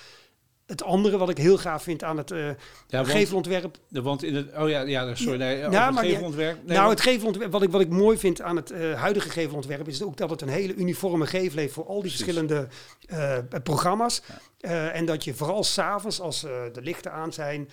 het 0.65 0.83
andere 0.83 1.17
wat 1.17 1.29
ik 1.29 1.37
heel 1.37 1.57
gaaf 1.57 1.83
vind 1.83 2.03
aan 2.03 2.17
het 2.17 2.31
uh, 2.31 2.49
ja, 2.87 3.03
gevelontwerp. 3.03 3.77
Want 3.89 4.23
in 4.23 4.35
het, 4.35 4.57
oh 4.57 4.69
ja, 4.69 4.81
ja 4.81 5.15
sorry, 5.15 5.37
nee, 5.37 5.57
ja, 5.57 5.93
het 5.93 5.99
gevelontwerp. 5.99 6.65
Nee, 6.65 6.77
nou, 6.77 6.89
het 6.89 7.01
gevelontwerp, 7.01 7.51
wat 7.51 7.61
ik, 7.61 7.71
wat 7.71 7.81
ik 7.81 7.89
mooi 7.89 8.17
vind 8.17 8.41
aan 8.41 8.55
het 8.55 8.71
uh, 8.71 8.93
huidige 8.93 9.29
gevelontwerp 9.29 9.87
is 9.87 10.03
ook 10.03 10.17
dat 10.17 10.29
het 10.29 10.41
een 10.41 10.49
hele 10.49 10.75
uniforme 10.75 11.25
gevel 11.25 11.59
heeft 11.59 11.73
voor 11.73 11.85
al 11.85 12.01
die 12.01 12.11
verschillende 12.11 12.67
uh, 13.07 13.37
programma's. 13.63 14.21
en 14.61 15.05
dat 15.05 15.23
je 15.23 15.33
vooral 15.33 15.63
s'avonds, 15.63 16.19
als 16.19 16.41
de 16.41 16.81
lichten 16.81 17.11
aan 17.11 17.33
zijn, 17.33 17.69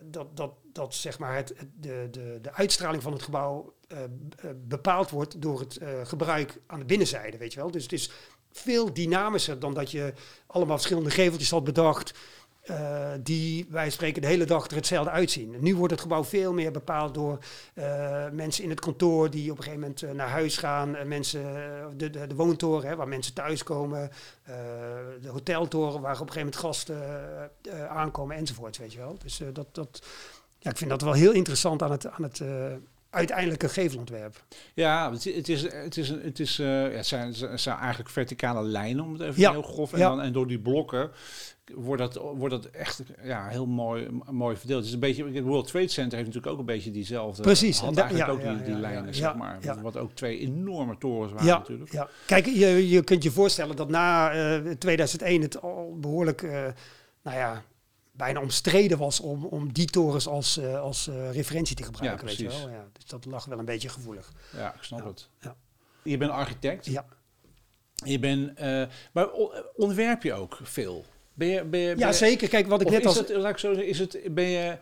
dat, 0.00 0.36
dat, 0.36 0.52
dat 0.72 0.94
zeg 0.94 1.18
maar 1.18 1.36
het, 1.36 1.54
de, 1.80 2.08
de, 2.10 2.38
de 2.42 2.52
uitstraling 2.52 3.02
van 3.02 3.12
het 3.12 3.22
gebouw 3.22 3.74
bepaald 4.56 5.10
wordt 5.10 5.42
door 5.42 5.60
het 5.60 5.78
gebruik 6.02 6.60
aan 6.66 6.78
de 6.78 6.84
binnenzijde, 6.84 7.38
weet 7.38 7.52
je 7.52 7.60
wel. 7.60 7.70
Dus 7.70 7.82
het 7.82 7.92
is 7.92 8.10
veel 8.52 8.92
dynamischer 8.92 9.58
dan 9.58 9.74
dat 9.74 9.90
je 9.90 10.12
allemaal 10.46 10.76
verschillende 10.76 11.10
geveltjes 11.10 11.50
had 11.50 11.64
bedacht. 11.64 12.14
Uh, 12.70 13.10
die 13.20 13.66
wij 13.70 13.90
spreken 13.90 14.22
de 14.22 14.28
hele 14.28 14.44
dag 14.44 14.66
er 14.66 14.76
hetzelfde 14.76 15.10
uitzien. 15.10 15.56
Nu 15.58 15.76
wordt 15.76 15.92
het 15.92 16.00
gebouw 16.00 16.24
veel 16.24 16.52
meer 16.52 16.70
bepaald 16.70 17.14
door 17.14 17.38
uh, 17.74 18.28
mensen 18.32 18.64
in 18.64 18.70
het 18.70 18.80
kantoor 18.80 19.30
die 19.30 19.50
op 19.50 19.56
een 19.56 19.62
gegeven 19.62 19.80
moment 19.80 20.02
uh, 20.02 20.10
naar 20.10 20.28
huis 20.28 20.56
gaan. 20.56 21.08
mensen, 21.08 21.42
de, 21.96 22.10
de, 22.10 22.26
de, 22.26 22.34
woontoren 22.34 22.88
hè, 22.88 22.96
waar 22.96 23.08
mensen 23.08 23.34
thuiskomen. 23.34 24.10
de 25.20 25.28
hoteltoren 25.28 26.00
waar 26.00 26.20
op 26.20 26.28
een 26.28 26.32
gegeven 26.32 26.38
moment 26.38 26.56
gasten 26.56 26.98
aankomen 27.88 28.36
enzovoort. 28.36 28.78
Weet 28.78 28.92
je 28.92 28.98
wel. 28.98 29.16
Dus 29.22 29.40
dat, 29.52 29.74
dat, 29.74 30.02
ja, 30.58 30.70
ik 30.70 30.76
vind 30.76 30.90
dat 30.90 31.02
wel 31.02 31.12
heel 31.12 31.32
interessant 31.32 31.82
aan 31.82 31.90
het, 31.90 32.06
aan 32.06 32.22
het 32.22 32.40
uiteindelijk 33.12 33.62
een 33.62 33.70
gevelontwerp. 33.70 34.44
Ja, 34.74 35.12
het, 35.12 35.24
het 35.24 35.48
is, 35.48 35.62
het, 35.62 35.96
is, 35.96 36.08
het, 36.08 36.40
is, 36.40 36.58
uh, 36.58 36.66
ja, 36.66 36.96
het, 36.96 37.06
zijn, 37.06 37.34
het 37.34 37.60
zijn 37.60 37.78
eigenlijk 37.78 38.10
verticale 38.10 38.62
lijnen, 38.62 39.04
om 39.04 39.12
het 39.12 39.22
even 39.22 39.50
heel 39.50 39.62
grof. 39.62 39.92
En, 39.92 39.98
dan, 39.98 40.20
en 40.20 40.32
door 40.32 40.46
die 40.46 40.58
blokken 40.58 41.10
wordt 41.74 42.02
dat, 42.02 42.14
wordt 42.14 42.54
dat 42.54 42.64
echt 42.64 43.02
ja, 43.22 43.48
heel 43.48 43.66
mooi, 43.66 44.08
mooi 44.30 44.56
verdeeld. 44.56 44.78
Het 44.78 44.88
is 44.88 44.94
een 44.94 45.00
beetje, 45.00 45.24
het 45.24 45.44
World 45.44 45.66
Trade 45.66 45.88
Center 45.88 46.18
heeft 46.18 46.26
natuurlijk 46.26 46.52
ook 46.52 46.58
een 46.58 46.74
beetje 46.74 46.90
diezelfde. 46.90 47.42
Precies. 47.42 47.78
Had 47.78 47.96
en 47.96 48.02
eigenlijk 48.02 48.30
ook 48.30 48.42
die, 48.42 48.62
die 48.62 48.80
lijnen, 48.80 49.14
zeg 49.14 49.34
maar. 49.34 49.58
Wat 49.82 49.96
ook 49.96 50.12
twee 50.12 50.38
enorme 50.38 50.98
torens 50.98 51.32
waren 51.32 51.46
ja, 51.46 51.58
natuurlijk. 51.58 51.92
Ja. 51.92 52.08
Kijk, 52.26 52.46
je, 52.46 52.88
je 52.88 53.04
kunt 53.04 53.22
je 53.22 53.30
voorstellen 53.30 53.76
dat 53.76 53.88
na 53.88 54.34
uh, 54.34 54.70
eh, 54.70 54.78
2001 54.78 55.42
het 55.42 55.62
al 55.62 55.96
behoorlijk, 56.00 56.42
uh, 56.42 56.50
nou 57.22 57.36
ja, 57.36 57.62
bijna 58.12 58.40
omstreden 58.40 58.98
was 58.98 59.20
om, 59.20 59.44
om 59.44 59.72
die 59.72 59.86
torens 59.86 60.26
als, 60.26 60.58
uh, 60.58 60.80
als 60.80 61.06
uh, 61.06 61.32
referentie 61.32 61.76
te 61.76 61.82
gebruiken. 61.82 62.28
Ja, 62.28 62.36
weet 62.36 62.52
je 62.52 62.58
wel? 62.58 62.70
Ja, 62.70 62.86
dus 62.92 63.04
dat 63.04 63.24
lag 63.24 63.44
wel 63.44 63.58
een 63.58 63.64
beetje 63.64 63.88
gevoelig. 63.88 64.32
Ja, 64.56 64.74
ik 64.74 64.82
snap 64.82 65.04
het. 65.04 65.28
Ja. 65.40 65.56
Je 66.02 66.16
bent 66.16 66.30
architect. 66.30 66.86
Ja. 66.86 67.04
Je 68.04 68.18
bent, 68.18 68.60
uh, 68.60 68.84
maar 69.12 69.28
ontwerp 69.74 70.22
je 70.22 70.32
ook 70.32 70.58
veel? 70.62 71.04
Ben 71.34 71.48
je, 71.48 71.64
ben 71.64 71.80
je, 71.80 71.96
ja, 71.96 72.12
zeker. 72.12 72.48
Kijk, 72.48 72.66
wat 72.66 72.80
ik 72.80 72.90
net 72.90 73.06
als... 73.06 73.16
Het, 73.16 73.28
laat 73.28 73.50
ik 73.50 73.58
zo 73.58 73.74
zeggen, 73.74 73.88
is 73.88 73.98
het, 73.98 74.20
ben 74.30 74.48
je... 74.48 74.78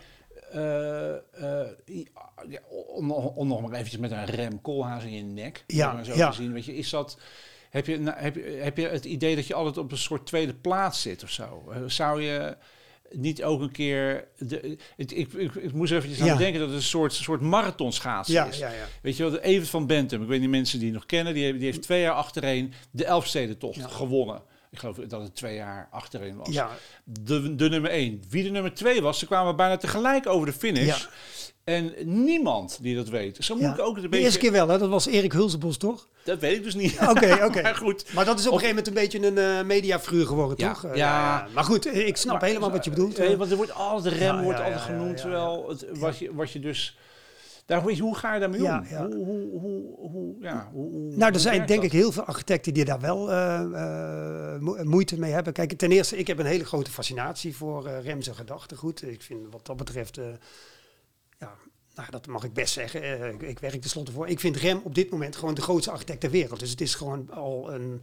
ja, 2.48 2.60
om, 2.94 3.10
om, 3.12 3.48
nog 3.48 3.60
maar 3.60 3.72
eventjes 3.72 4.00
met 4.00 4.10
een 4.10 4.24
rem 4.24 4.60
koolhaas 4.60 5.04
in 5.04 5.12
je 5.12 5.22
nek. 5.22 5.64
Ja, 5.66 6.04
zo 6.04 6.14
ja. 6.14 6.30
Te 6.30 6.36
zien, 6.36 6.52
weet 6.52 6.64
je, 6.64 6.74
is 6.74 6.90
dat... 6.90 7.18
Heb 7.70 7.86
je, 7.86 7.98
nou, 7.98 8.18
heb, 8.18 8.34
je, 8.34 8.42
heb 8.42 8.76
je 8.76 8.88
het 8.88 9.04
idee 9.04 9.36
dat 9.36 9.46
je 9.46 9.54
altijd 9.54 9.78
op 9.78 9.92
een 9.92 9.98
soort 9.98 10.26
tweede 10.26 10.54
plaats 10.54 11.02
zit 11.02 11.22
of 11.22 11.30
zo? 11.30 11.72
Zou 11.86 12.22
je 12.22 12.56
niet 13.10 13.42
ook 13.42 13.60
een 13.60 13.72
keer. 13.72 14.28
De, 14.38 14.78
het, 14.96 15.16
ik, 15.16 15.32
ik, 15.32 15.54
ik 15.54 15.72
moest 15.72 15.92
eventjes 15.92 16.28
aan 16.28 16.38
denken 16.38 16.60
dat 16.60 16.68
het 16.68 16.78
een 16.78 16.82
soort, 16.82 17.12
soort 17.12 17.40
marathonschaatsen 17.40 18.34
ja, 18.34 18.46
is. 18.46 18.58
Ja, 18.58 18.68
ja. 18.68 18.86
Weet 19.02 19.16
je 19.16 19.30
wel, 19.30 19.40
Evert 19.40 19.68
van 19.68 19.86
Bentum, 19.86 20.22
ik 20.22 20.28
weet 20.28 20.40
niet 20.40 20.50
mensen 20.50 20.78
die 20.78 20.92
nog 20.92 21.06
kennen, 21.06 21.34
die, 21.34 21.52
die 21.52 21.64
heeft 21.64 21.82
twee 21.82 22.00
jaar 22.00 22.14
achtereen 22.14 22.72
de 22.90 23.04
Elfstedentocht 23.04 23.84
gewonnen. 23.84 24.42
Ik 24.70 24.78
geloof 24.78 24.96
dat 24.96 25.22
het 25.22 25.34
twee 25.34 25.54
jaar 25.54 25.88
achterin 25.90 26.36
was. 26.36 26.48
Ja. 26.48 26.70
De, 27.04 27.54
de 27.54 27.68
nummer 27.68 27.90
één. 27.90 28.22
Wie 28.28 28.42
de 28.42 28.50
nummer 28.50 28.74
twee 28.74 29.02
was, 29.02 29.18
ze 29.18 29.26
kwamen 29.26 29.56
bijna 29.56 29.76
tegelijk 29.76 30.26
over 30.26 30.46
de 30.46 30.52
finish. 30.52 31.06
En 31.70 31.94
niemand 32.24 32.78
die 32.82 32.96
dat 32.96 33.08
weet. 33.08 33.36
Zo 33.40 33.56
moet 33.56 33.70
ik 33.70 33.80
ook 33.80 33.96
een 33.96 34.02
beetje... 34.02 34.08
De 34.08 34.18
eerste 34.18 34.38
keer 34.38 34.52
wel, 34.52 34.68
hè? 34.68 34.78
Dat 34.78 34.88
was 34.88 35.06
Erik 35.06 35.32
Hulsebos, 35.32 35.76
toch? 35.76 36.08
Dat 36.24 36.40
weet 36.40 36.56
ik 36.56 36.62
dus 36.62 36.74
niet. 36.74 36.98
Oké, 37.08 37.38
oké. 37.44 37.62
maar 37.66 37.74
goed. 37.74 38.12
Maar 38.12 38.24
dat 38.24 38.38
is 38.38 38.46
op 38.46 38.52
een 38.52 38.58
gegeven 38.58 38.76
moment 38.76 38.86
een 38.86 39.02
beetje 39.02 39.42
een 39.42 39.58
uh, 39.58 39.66
mediafruur 39.66 40.26
geworden, 40.26 40.56
ja, 40.58 40.72
toch? 40.72 40.84
Uh, 40.84 40.94
ja. 40.94 41.48
Maar 41.54 41.64
goed, 41.64 41.94
ik 41.94 42.16
snap 42.16 42.40
maar, 42.40 42.48
helemaal 42.48 42.70
wat 42.70 42.84
je 42.84 42.90
bedoelt. 42.90 43.16
Ja, 43.16 43.36
want 43.36 43.50
er 43.50 43.56
wordt 43.56 43.74
altijd 43.74 44.14
rem 44.14 44.42
wordt 44.42 44.60
altijd 44.60 44.80
genoemd, 44.80 45.16
terwijl 45.16 45.68
het, 45.68 45.86
wat, 45.98 46.18
je, 46.18 46.34
wat 46.34 46.50
je 46.50 46.60
dus... 46.60 46.98
Daar, 47.66 47.82
hoe 47.82 48.16
ga 48.16 48.34
je 48.34 48.40
daarmee 48.40 48.64
om? 48.64 48.84
Hoe, 48.84 49.14
hoe, 49.14 49.60
hoe, 49.60 50.10
hoe, 50.10 50.34
ja, 50.40 50.68
hoe, 50.72 51.16
nou, 51.16 51.32
er 51.32 51.40
zijn 51.40 51.66
denk 51.66 51.82
ik 51.82 51.92
heel 51.92 52.12
veel 52.12 52.24
architecten 52.24 52.74
die 52.74 52.84
daar 52.84 53.00
wel 53.00 53.30
uh, 53.30 54.82
moeite 54.82 55.18
mee 55.18 55.32
hebben. 55.32 55.52
Kijk, 55.52 55.72
ten 55.72 55.90
eerste, 55.92 56.16
ik 56.16 56.26
heb 56.26 56.38
een 56.38 56.46
hele 56.46 56.64
grote 56.64 56.90
fascinatie 56.90 57.56
voor 57.56 57.86
uh, 57.86 58.00
Rems 58.02 58.28
en 58.28 58.34
gedachtegoed. 58.34 59.02
Ik 59.02 59.22
vind 59.22 59.40
wat 59.50 59.66
dat 59.66 59.76
betreft, 59.76 60.18
ja, 61.40 61.54
nou, 61.94 62.10
dat 62.10 62.26
mag 62.26 62.44
ik 62.44 62.52
best 62.52 62.72
zeggen. 62.72 63.02
Uh, 63.02 63.28
ik, 63.28 63.42
ik, 63.42 63.58
werk 63.58 63.80
tenslotte 63.80 64.12
voor. 64.12 64.28
Ik 64.28 64.40
vind 64.40 64.56
Rem 64.56 64.80
op 64.84 64.94
dit 64.94 65.10
moment 65.10 65.36
gewoon 65.36 65.54
de 65.54 65.62
grootste 65.62 65.90
architect 65.90 66.20
ter 66.20 66.30
wereld. 66.30 66.60
Dus 66.60 66.70
het 66.70 66.80
is 66.80 66.94
gewoon 66.94 67.30
al 67.30 67.72
een 67.72 68.00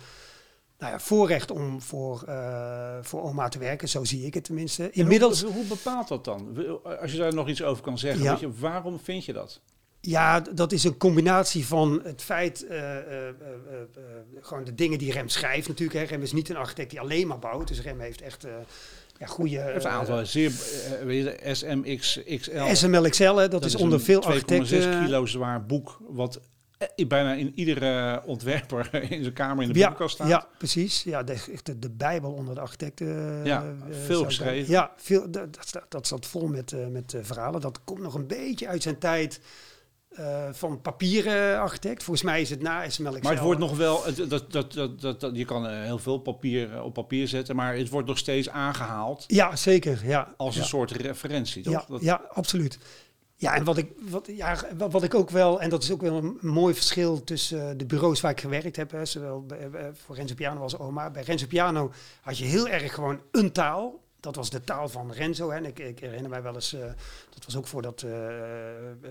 nou 0.77 0.91
ja, 0.91 0.99
voorrecht 0.99 1.51
om 1.51 1.81
voor, 1.81 2.23
uh, 2.27 2.97
voor 3.01 3.23
oma 3.23 3.49
te 3.49 3.59
werken. 3.59 3.89
Zo 3.89 4.03
zie 4.03 4.25
ik 4.25 4.33
het 4.33 4.43
tenminste. 4.43 4.91
Inmiddels, 4.91 5.41
hoe, 5.41 5.53
hoe, 5.53 5.65
bepaalt 5.65 6.07
dat 6.07 6.25
dan? 6.25 6.57
Als 7.01 7.11
je 7.11 7.17
daar 7.17 7.33
nog 7.33 7.47
iets 7.47 7.63
over 7.63 7.83
kan 7.83 7.97
zeggen. 7.97 8.23
Ja. 8.23 8.31
Weet 8.31 8.39
je, 8.39 8.51
waarom 8.59 8.99
vind 8.99 9.25
je 9.25 9.33
dat? 9.33 9.61
Ja, 10.01 10.39
dat 10.39 10.71
is 10.71 10.83
een 10.83 10.97
combinatie 10.97 11.65
van 11.65 12.01
het 12.03 12.21
feit, 12.21 12.65
uh, 12.69 12.95
uh, 12.95 13.27
gewoon 14.41 14.63
de 14.63 14.75
dingen 14.75 14.97
die 14.97 15.11
Rem 15.11 15.29
schrijft 15.29 15.67
natuurlijk. 15.67 15.99
Hè. 15.99 16.05
Rem 16.05 16.21
is 16.21 16.31
niet 16.31 16.49
een 16.49 16.55
architect 16.55 16.89
die 16.89 16.99
alleen 16.99 17.27
maar 17.27 17.39
bouwt. 17.39 17.67
Dus 17.67 17.81
Rem 17.81 17.99
heeft 17.99 18.21
echt 18.21 18.47
ja, 19.19 19.25
goede... 19.25 19.59
Het 19.59 19.85
aantal 19.85 20.25
zeer, 20.25 20.51
uh, 21.05 21.23
je, 21.23 21.53
SMX 21.53 22.19
XL. 22.37 22.73
SML 22.73 23.09
XL, 23.09 23.23
hè, 23.23 23.33
dat, 23.33 23.51
dat 23.51 23.63
is, 23.63 23.75
onder 23.75 23.99
veel 23.99 24.23
architecten... 24.23 24.81
2,6 24.81 25.03
kilo 25.03 25.25
zwaar 25.25 25.65
boek, 25.65 26.01
wat 26.07 26.39
bijna 27.07 27.33
in 27.33 27.51
iedere 27.55 28.21
ontwerper 28.25 28.93
in 29.11 29.21
zijn 29.21 29.33
kamer 29.33 29.63
in 29.63 29.73
de 29.73 29.79
ja, 29.79 29.87
boekenkast 29.87 30.15
staat. 30.15 30.27
Ja, 30.27 30.47
precies. 30.57 31.03
Ja, 31.03 31.23
de, 31.23 31.59
de, 31.63 31.79
de 31.79 31.89
Bijbel 31.89 32.31
onder 32.31 32.55
de 32.55 32.61
architecten. 32.61 33.41
Ja, 33.45 33.63
uh, 33.63 33.95
veel 34.05 34.23
geschreven. 34.23 34.71
Ja, 34.71 34.91
veel, 34.97 35.31
dat, 35.31 35.71
dat, 35.71 35.85
dat 35.89 36.05
staat 36.05 36.25
vol 36.25 36.47
met, 36.47 36.71
uh, 36.71 36.87
met 36.87 37.15
verhalen. 37.21 37.61
Dat 37.61 37.79
komt 37.83 38.01
nog 38.01 38.13
een 38.13 38.27
beetje 38.27 38.67
uit 38.67 38.83
zijn 38.83 38.97
tijd 38.97 39.39
uh, 40.19 40.47
van 40.51 40.81
papieren 40.81 41.59
architect. 41.59 42.03
Volgens 42.03 42.25
mij 42.25 42.41
is 42.41 42.49
het 42.49 42.61
na 42.61 42.89
SML 42.89 43.05
Excel. 43.05 43.21
Maar 43.21 43.31
het 43.33 43.41
wordt 43.41 43.59
nog 43.59 43.77
wel, 43.77 44.03
dat, 44.15 44.51
dat, 44.51 44.51
dat, 44.73 44.99
dat, 45.01 45.19
dat, 45.19 45.35
je 45.35 45.45
kan 45.45 45.69
heel 45.69 45.99
veel 45.99 46.17
papier 46.17 46.83
op 46.83 46.93
papier 46.93 47.27
zetten, 47.27 47.55
maar 47.55 47.75
het 47.75 47.89
wordt 47.89 48.07
nog 48.07 48.17
steeds 48.17 48.49
aangehaald. 48.49 49.23
Ja, 49.27 49.55
zeker. 49.55 50.01
Ja. 50.03 50.33
Als 50.37 50.55
ja. 50.55 50.61
een 50.61 50.67
soort 50.67 50.91
referentie, 50.91 51.63
toch? 51.63 51.73
Ja, 51.73 51.85
dat... 51.87 52.01
ja 52.01 52.21
absoluut. 52.29 52.77
Ja, 53.39 53.55
en 53.55 53.63
wat 53.63 53.77
ik, 53.77 53.91
wat, 54.09 54.29
ja, 54.35 54.57
wat, 54.77 55.03
ik 55.03 55.13
ook 55.13 55.29
wel, 55.29 55.61
en 55.61 55.69
dat 55.69 55.83
is 55.83 55.91
ook 55.91 56.01
wel 56.01 56.17
een 56.17 56.37
mooi 56.41 56.73
verschil 56.73 57.23
tussen 57.23 57.69
eh, 57.69 57.77
de 57.77 57.85
bureaus 57.85 58.21
waar 58.21 58.31
ik 58.31 58.39
gewerkt 58.39 58.75
heb, 58.75 58.91
hè, 58.91 59.05
zowel 59.05 59.45
bij, 59.45 59.69
bij- 59.69 59.91
voor 59.93 60.15
Renzo 60.15 60.35
Piano 60.35 60.61
als 60.61 60.77
Oma. 60.77 61.09
Bij 61.09 61.23
Renzo 61.23 61.47
Piano 61.47 61.91
had 62.21 62.37
je 62.37 62.45
heel 62.45 62.67
erg 62.67 62.93
gewoon 62.93 63.21
een 63.31 63.51
taal. 63.51 63.99
Dat 64.27 64.35
was 64.35 64.49
de 64.49 64.63
taal 64.63 64.89
van 64.89 65.11
Renzo. 65.11 65.49
Hè. 65.49 65.55
En 65.55 65.65
ik, 65.65 65.79
ik 65.79 65.99
herinner 65.99 66.29
mij 66.29 66.41
wel 66.41 66.53
eens, 66.53 66.73
eh, 66.73 66.81
dat 67.29 67.45
was 67.45 67.57
ook 67.57 67.67
voor 67.67 67.81
dat 67.81 68.01
eh, 68.01 68.11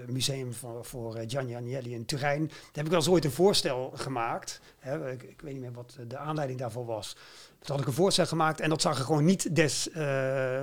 museum 0.06 0.54
voor, 0.82 1.14
eh, 1.14 1.24
Gianni 1.28 1.54
Agnelli 1.54 1.94
in 1.94 2.04
Turijn. 2.04 2.46
Daar 2.46 2.58
heb 2.72 2.84
ik 2.84 2.90
wel 2.90 2.98
eens 2.98 3.08
ooit 3.08 3.24
een 3.24 3.30
voorstel 3.30 3.92
gemaakt. 3.94 4.60
Hè. 4.78 5.10
Ik, 5.10 5.22
ik 5.22 5.40
weet 5.40 5.52
niet 5.52 5.62
meer 5.62 5.72
wat 5.72 5.96
de 6.08 6.16
aanleiding 6.16 6.58
daarvoor 6.58 6.86
was. 6.86 7.16
Toen 7.58 7.74
had 7.74 7.80
ik 7.80 7.86
een 7.86 7.92
voorstel 7.92 8.26
gemaakt 8.26 8.60
en 8.60 8.68
dat 8.68 8.82
zag 8.82 8.98
er 8.98 9.04
gewoon 9.04 9.24
niet 9.24 9.56
des 9.56 9.88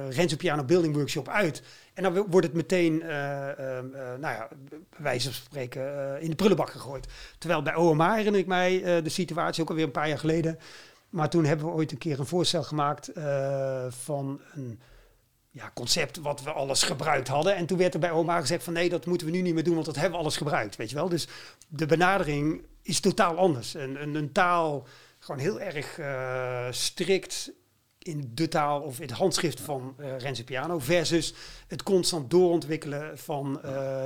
Renzo 0.10 0.36
Piano 0.36 0.64
Building 0.64 0.96
Workshop 0.96 1.28
uit. 1.28 1.62
En 1.94 2.04
dan 2.04 2.14
wordt 2.14 2.48
het 2.48 2.56
meteen, 2.56 3.02
eh, 3.02 3.50
eh, 3.50 3.78
eh, 3.78 3.86
nou 3.94 4.20
ja, 4.20 4.48
bij 4.70 4.80
wijze 4.98 5.26
van 5.26 5.34
spreken, 5.34 6.22
in 6.22 6.30
de 6.30 6.36
prullenbak 6.36 6.70
gegooid. 6.70 7.08
Terwijl 7.38 7.62
bij 7.62 7.76
OMA 7.76 8.16
herinner 8.16 8.42
ik 8.42 8.48
mij 8.48 9.02
de 9.02 9.10
situatie 9.10 9.64
ook 9.64 9.70
alweer 9.70 9.86
een 9.86 9.92
paar 9.92 10.08
jaar 10.08 10.20
geleden. 10.20 10.60
Maar 11.14 11.30
toen 11.30 11.46
hebben 11.46 11.66
we 11.66 11.72
ooit 11.72 11.92
een 11.92 11.98
keer 11.98 12.20
een 12.20 12.26
voorstel 12.26 12.64
gemaakt 12.64 13.08
eh, 13.08 13.86
van 13.90 14.42
een 14.54 14.80
ja, 15.50 15.72
concept 15.74 16.18
wat 16.18 16.44
we 16.44 16.52
alles 16.52 16.84
gebruikt 16.84 17.28
hadden. 17.28 17.56
En 17.56 17.66
toen 17.66 17.78
werd 17.78 17.94
er 17.94 18.00
bij 18.00 18.12
OMA 18.12 18.40
gezegd 18.40 18.64
van 18.64 18.74
nee, 18.74 18.90
dat 18.90 19.06
moeten 19.06 19.28
we 19.28 19.34
nu 19.34 19.42
niet 19.42 19.54
meer 19.54 19.64
doen, 19.64 19.74
want 19.74 19.86
dat 19.86 19.96
hebben 19.96 20.14
we 20.14 20.20
alles 20.20 20.38
gebruikt, 20.38 20.76
weet 20.76 20.90
je 20.90 20.96
wel. 20.96 21.10
Dus 21.10 21.28
de 21.68 21.86
benadering 21.86 22.66
is 22.82 23.00
totaal 23.00 23.38
anders. 23.38 23.74
Een, 23.74 24.02
een, 24.02 24.16
een 24.16 24.32
taal 24.32 24.88
gewoon 25.20 25.42
heel 25.42 25.62
erg 25.62 26.00
eh, 26.00 26.68
strikt 26.72 27.52
in 27.98 28.32
de 28.34 28.48
taal 28.48 28.82
of 28.82 29.00
in 29.00 29.08
het 29.08 29.18
handschrift 29.18 29.62
van 29.62 29.96
eh 29.98 30.18
Renzo 30.18 30.44
Piano 30.44 30.80
versus 30.80 31.34
het 31.68 31.84
constant 31.84 32.30
doorontwikkelen 32.30 33.18
van 33.18 33.60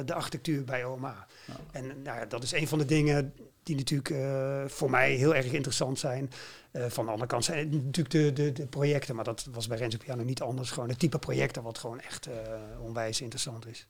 de 0.06 0.14
architectuur 0.14 0.64
bij 0.64 0.86
OMA. 0.86 1.28
Ja. 1.46 1.54
En 1.72 1.88
nou 1.88 2.20
ja, 2.20 2.26
dat 2.26 2.44
is 2.44 2.52
een 2.52 2.68
van 2.68 2.78
de 2.78 2.86
dingen 2.86 3.34
die 3.68 3.76
natuurlijk 3.76 4.10
eh, 4.10 4.64
voor 4.68 4.90
mij 4.90 5.12
heel 5.14 5.36
erg 5.36 5.46
interessant 5.52 6.00
zijn. 6.00 6.32
Eh, 6.72 6.86
van 6.88 7.06
de 7.06 7.12
andere 7.12 7.30
kant 7.30 7.46
zijn 7.46 7.70
natuurlijk 7.70 8.10
de, 8.10 8.34
de, 8.34 8.52
de 8.52 8.66
projecten, 8.68 9.16
maar 9.16 9.24
dat 9.24 9.48
was 9.52 9.68
bij 9.68 9.78
Renzo 9.78 9.98
Piano 9.98 10.24
niet 10.24 10.42
anders. 10.42 10.72
Gewoon 10.72 10.90
het 10.90 11.00
type 11.00 11.20
projecten 11.20 11.64
wat 11.64 11.78
gewoon 11.78 12.00
echt 12.00 12.26
eh, 12.28 12.34
onwijs 12.82 13.22
interessant 13.22 13.68
is. 13.68 13.88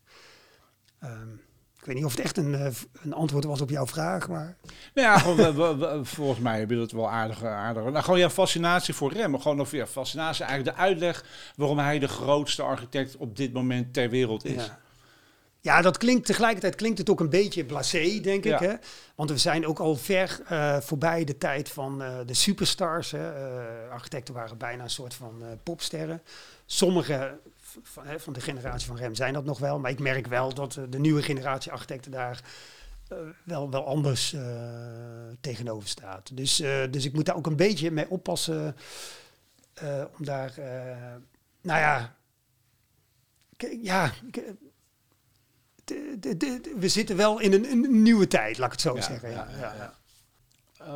Ehm, 1.00 1.34
ik 1.80 1.86
weet 1.86 1.96
niet 1.96 2.06
of 2.06 2.12
het 2.12 2.20
echt 2.26 2.38
een, 2.38 2.74
een 3.04 3.14
antwoord 3.14 3.44
was 3.44 3.62
op 3.62 3.70
jouw 3.70 3.88
vraag, 3.88 4.28
maar 4.30 4.58
Nou 4.94 5.08
ja, 5.08 5.18
gewoon, 5.20 5.36
we- 5.36 5.54
we- 5.54 5.76
we- 5.78 6.06
volgens 6.06 6.40
mij 6.40 6.60
heb 6.60 6.70
je 6.70 6.78
het 6.78 6.92
wel 6.92 7.10
aardig. 7.10 7.44
aardig. 7.44 7.84
Nou, 7.84 8.04
gewoon 8.04 8.20
jouw 8.20 8.30
fascinatie 8.30 8.94
voor 8.94 9.14
Rem. 9.14 9.40
Gewoon 9.42 9.60
of 9.60 9.72
ja, 9.72 9.88
fascinatie, 9.88 10.46
eigenlijk 10.46 10.78
de 10.78 10.84
uitleg 10.84 11.26
waarom 11.56 11.78
hij 11.80 12.00
de 12.00 12.08
grootste 12.08 12.62
architect 12.62 13.16
op 13.18 13.36
dit 13.38 13.54
moment 13.54 13.94
ter 13.94 14.10
wereld 14.10 14.46
is. 14.46 14.66
Ja. 14.66 14.80
Ja, 15.68 15.82
dat 15.82 15.98
klinkt 15.98 16.26
tegelijkertijd 16.26 16.76
klinkt 16.76 16.98
het 16.98 17.10
ook 17.10 17.20
een 17.20 17.30
beetje 17.30 17.66
blasé, 17.66 18.20
denk 18.20 18.46
ik. 18.46 18.60
Hè? 18.60 18.74
Want 19.16 19.30
we 19.30 19.38
zijn 19.38 19.68
ook 19.68 19.80
al 19.80 19.96
ver 19.96 20.42
eh, 20.48 20.78
voorbij 20.80 21.24
de 21.24 21.38
tijd 21.38 21.70
van 21.70 22.04
eh, 22.04 22.18
de 22.26 22.34
superstars. 22.34 23.12
Hè? 23.12 23.34
Eh, 23.34 23.92
architecten 23.92 24.34
waren 24.34 24.58
bijna 24.58 24.84
een 24.84 24.90
soort 24.90 25.14
van 25.14 25.44
popsterren. 25.64 26.22
Sommige 26.66 27.40
van, 27.84 28.06
hè, 28.06 28.20
van 28.20 28.34
de 28.34 28.42
generatie 28.42 28.88
van 28.88 28.98
Rem 28.98 29.16
zijn 29.16 29.34
dat 29.34 29.46
nog 29.46 29.60
wel. 29.60 29.80
Maar 29.80 29.92
ik 29.92 30.00
merk 30.00 30.28
wel 30.28 30.54
dat 30.54 30.80
de 30.90 31.00
nieuwe 31.00 31.22
generatie 31.22 31.72
architecten 31.72 32.12
daar 32.12 32.42
wel, 33.44 33.70
wel 33.70 33.86
anders 33.86 34.36
tegenover 35.42 35.90
staat. 35.90 36.38
Dus, 36.38 36.56
dus 36.92 37.06
ik 37.06 37.14
moet 37.14 37.26
daar 37.26 37.36
ook 37.36 37.48
een 37.48 37.56
beetje 37.56 37.92
mee 37.92 38.10
oppassen 38.10 38.76
om 40.18 40.26
daar, 40.26 40.54
nou 41.62 41.80
ja, 41.80 42.16
ja, 43.82 44.12
we 46.80 46.88
zitten 46.88 47.16
wel 47.18 47.40
in 47.40 47.54
een, 47.54 47.72
een 47.72 48.02
nieuwe 48.02 48.28
tijd, 48.28 48.58
laat 48.58 48.66
ik 48.68 48.72
het 48.72 48.82
zo 48.82 48.96
Ja, 48.96 49.02
zeggen. 49.02 49.30
Ja, 49.30 49.48
ja, 49.52 49.58
ja, 49.60 49.74
ja. 49.78 49.94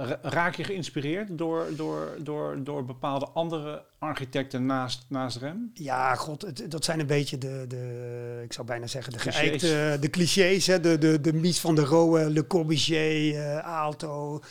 Ra- 0.06 0.20
Raak 0.22 0.56
je 0.56 0.64
geïnspireerd 0.64 1.38
door, 1.38 1.68
door, 1.76 2.16
door, 2.20 2.64
door 2.64 2.86
bepaalde 2.86 3.26
andere 3.28 3.84
architecten 4.00 4.66
naast, 4.66 5.06
naast 5.08 5.38
Rem? 5.38 5.72
Ja, 5.74 6.16
god, 6.16 6.42
het- 6.42 6.72
dat 6.72 6.86
zijn 6.86 7.00
een 7.00 7.06
beetje 7.08 7.38
de, 7.38 7.66
de 7.68 8.42
ik 8.44 8.54
zou 8.54 8.68
bijna 8.68 8.88
zeggen, 8.88 9.14
de 9.14 9.20
Clichés. 9.20 9.42
geëikte, 9.62 9.98
de 10.00 10.10
clichés, 10.10 10.68
hè, 10.68 10.80
de, 10.80 10.98
de, 10.98 11.22
de 11.22 11.34
Mies 11.34 11.60
van 11.60 11.76
der 11.76 11.86
Rohe, 11.86 12.30
Le 12.30 12.48
Corbusier, 12.48 13.36
eh, 13.36 13.58
Aalto, 13.58 14.42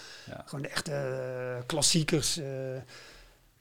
gewoon 0.45 0.62
de 0.62 0.68
echte 0.68 0.93
eh, 0.93 1.62
klassiekers. 1.66 2.36
eh. 2.38 2.47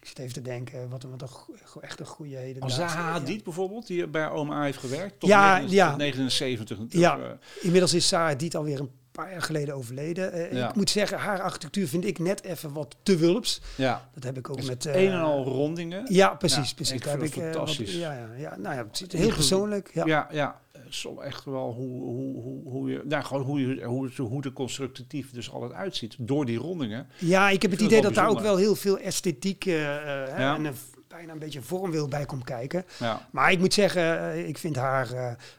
Ik 0.02 0.08
zit 0.08 0.20
even 0.20 0.34
te 0.34 0.42
denken, 0.42 0.90
wat, 0.90 1.04
wat 1.04 1.22
een 1.22 1.82
echt 1.82 2.00
een 2.00 2.06
goede 2.06 2.36
heden. 2.36 2.62
Als 2.62 2.76
Zaha 2.76 3.12
Hadid 3.12 3.44
bijvoorbeeld, 3.44 3.88
die 3.88 4.08
bij 4.08 4.30
OMA 4.30 4.64
heeft 4.64 4.78
gewerkt. 4.78 5.20
Tot, 5.20 5.30
Ja, 5.30 5.58
79, 5.60 5.76
ja. 5.78 5.90
tot 5.90 5.98
79 5.98 6.78
natuurlijk. 6.78 7.14
Ja. 7.22 7.26
eh. 7.30 7.64
Inmiddels 7.66 7.94
is 7.94 8.08
Sarah 8.08 8.38
Diet 8.38 8.56
alweer 8.56 8.80
een 8.80 8.92
paar 9.12 9.32
jaar 9.32 9.42
geleden 9.42 9.76
overleden. 9.76 10.32
Eh, 10.32 10.52
Ja. 10.52 10.70
Ik 10.70 10.76
moet 10.76 10.90
zeggen, 10.90 11.18
haar 11.18 11.42
architectuur 11.42 11.88
vind 11.88 12.06
ik 12.06 12.20
net 12.20 12.44
even 12.44 12.74
wat 12.74 12.96
te 13.04 13.18
wulps. 13.18 13.62
ja. 13.76 14.10
Dat 14.14 14.24
heb 14.24 14.38
ik 14.38 14.50
ook 14.50 14.64
met... 14.64 14.86
een 14.86 14.94
eh, 14.94 15.14
en 15.14 15.20
al 15.22 15.44
rondingen. 15.44 16.06
Ja, 16.14 16.30
precies, 16.36 16.70
Ja, 16.70 16.76
precies. 16.76 16.96
ik 16.96 17.04
Daar 17.04 17.14
heb 17.14 17.24
ik, 17.24 17.34
wat- 17.36 17.44
fantastisch. 17.44 17.94
ja, 17.94 18.14
ja, 18.14 18.28
ja, 18.38 18.58
nou 18.58 18.76
ja, 18.76 18.86
het 19.00 19.12
heel 19.12 19.34
persoonlijk. 19.34 19.92
Ja. 19.94 20.06
Ja, 20.06 20.28
ja. 20.32 20.62
Eh, 20.90 20.94
Som 20.96 21.22
echt 21.22 21.46
wel 21.46 21.74
hoe, 21.74 22.02
hoe, 22.04 22.42
hoe, 22.42 22.70
hoe 22.72 22.90
je, 22.92 23.02
nou, 23.06 23.24
gewoon 23.24 23.44
hoe, 23.44 23.60
je, 23.76 23.84
hoe, 23.84 24.10
hoe 24.18 24.42
de 24.42 24.54
constructief 24.54 25.32
dus 25.32 25.52
altijd 25.52 25.72
uitziet 25.72 26.16
door 26.20 26.46
die 26.46 26.58
rondingen. 26.58 27.08
Ja, 27.18 27.50
ik 27.50 27.62
heb 27.62 27.72
het 27.72 27.82
idee 27.82 28.02
dat 28.02 28.14
daar 28.14 28.30
ook 28.30 28.40
wel 28.40 28.58
heel 28.58 28.76
veel 28.76 28.98
esthetiek 29.00 29.66
eh, 29.66 29.96
eh, 29.96 30.38
Ja. 30.40 30.56
en 30.56 30.66
een, 30.66 30.74
bijna 31.08 31.32
een 31.34 31.40
beetje 31.40 31.62
vormwil 31.62 32.08
bij 32.08 32.26
komt 32.26 32.44
kijken. 32.44 32.86
Ja, 33.00 33.28
Maar 33.32 33.52
ik 33.52 33.60
moet 33.60 33.74
zeggen, 33.74 34.20
eh, 34.20 34.48
ik 34.48 34.58
vind 34.58 34.76
haar, 34.76 35.12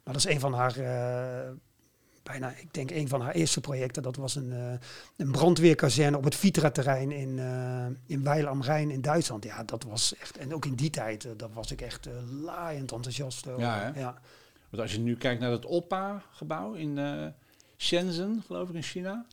maar 0.05 0.15
dat 0.15 0.17
is 0.17 0.25
een 0.25 0.41
van 0.41 0.53
haar, 0.53 0.75
bijna, 2.23 2.49
ik 2.57 2.73
denk 2.73 2.91
een 2.91 3.09
van 3.09 3.21
haar 3.21 3.35
eerste 3.35 3.61
projecten. 3.61 4.03
Dat 4.03 4.17
was 4.17 4.35
een, 4.35 4.79
een 5.17 5.31
brandweerkazerne 5.31 6.17
op 6.17 6.25
het 6.25 6.35
Vitra-terrein 6.35 7.11
in, 7.11 7.39
in 8.07 8.23
Weil 8.23 8.47
am 8.47 8.63
Rijn 8.63 8.91
in 8.91 9.01
Duitsland. 9.01 9.45
Ja, 9.45 9.65
dat 9.65 9.85
was 9.85 10.15
echt, 10.21 10.37
en 10.39 10.55
ook 10.55 10.65
in 10.65 10.75
die 10.75 10.91
tijd, 10.91 11.29
dat 11.37 11.51
was 11.53 11.71
ik 11.73 11.81
echt 11.81 12.09
laaiend 12.43 12.93
enthousiast. 12.93 13.49
over. 13.49 13.61
Ja, 13.61 13.93
ja. 13.97 14.19
Want 14.71 14.83
als 14.83 14.93
je 14.93 14.99
nu 15.01 15.17
kijkt 15.17 15.41
naar 15.41 15.51
het 15.51 15.67
OPA-gebouw 15.67 16.73
in 16.73 16.99
eh, 16.99 17.27
Shenzhen, 17.79 18.43
geloof 18.47 18.69
ik, 18.69 18.75
in 18.75 18.83
China. 18.83 19.27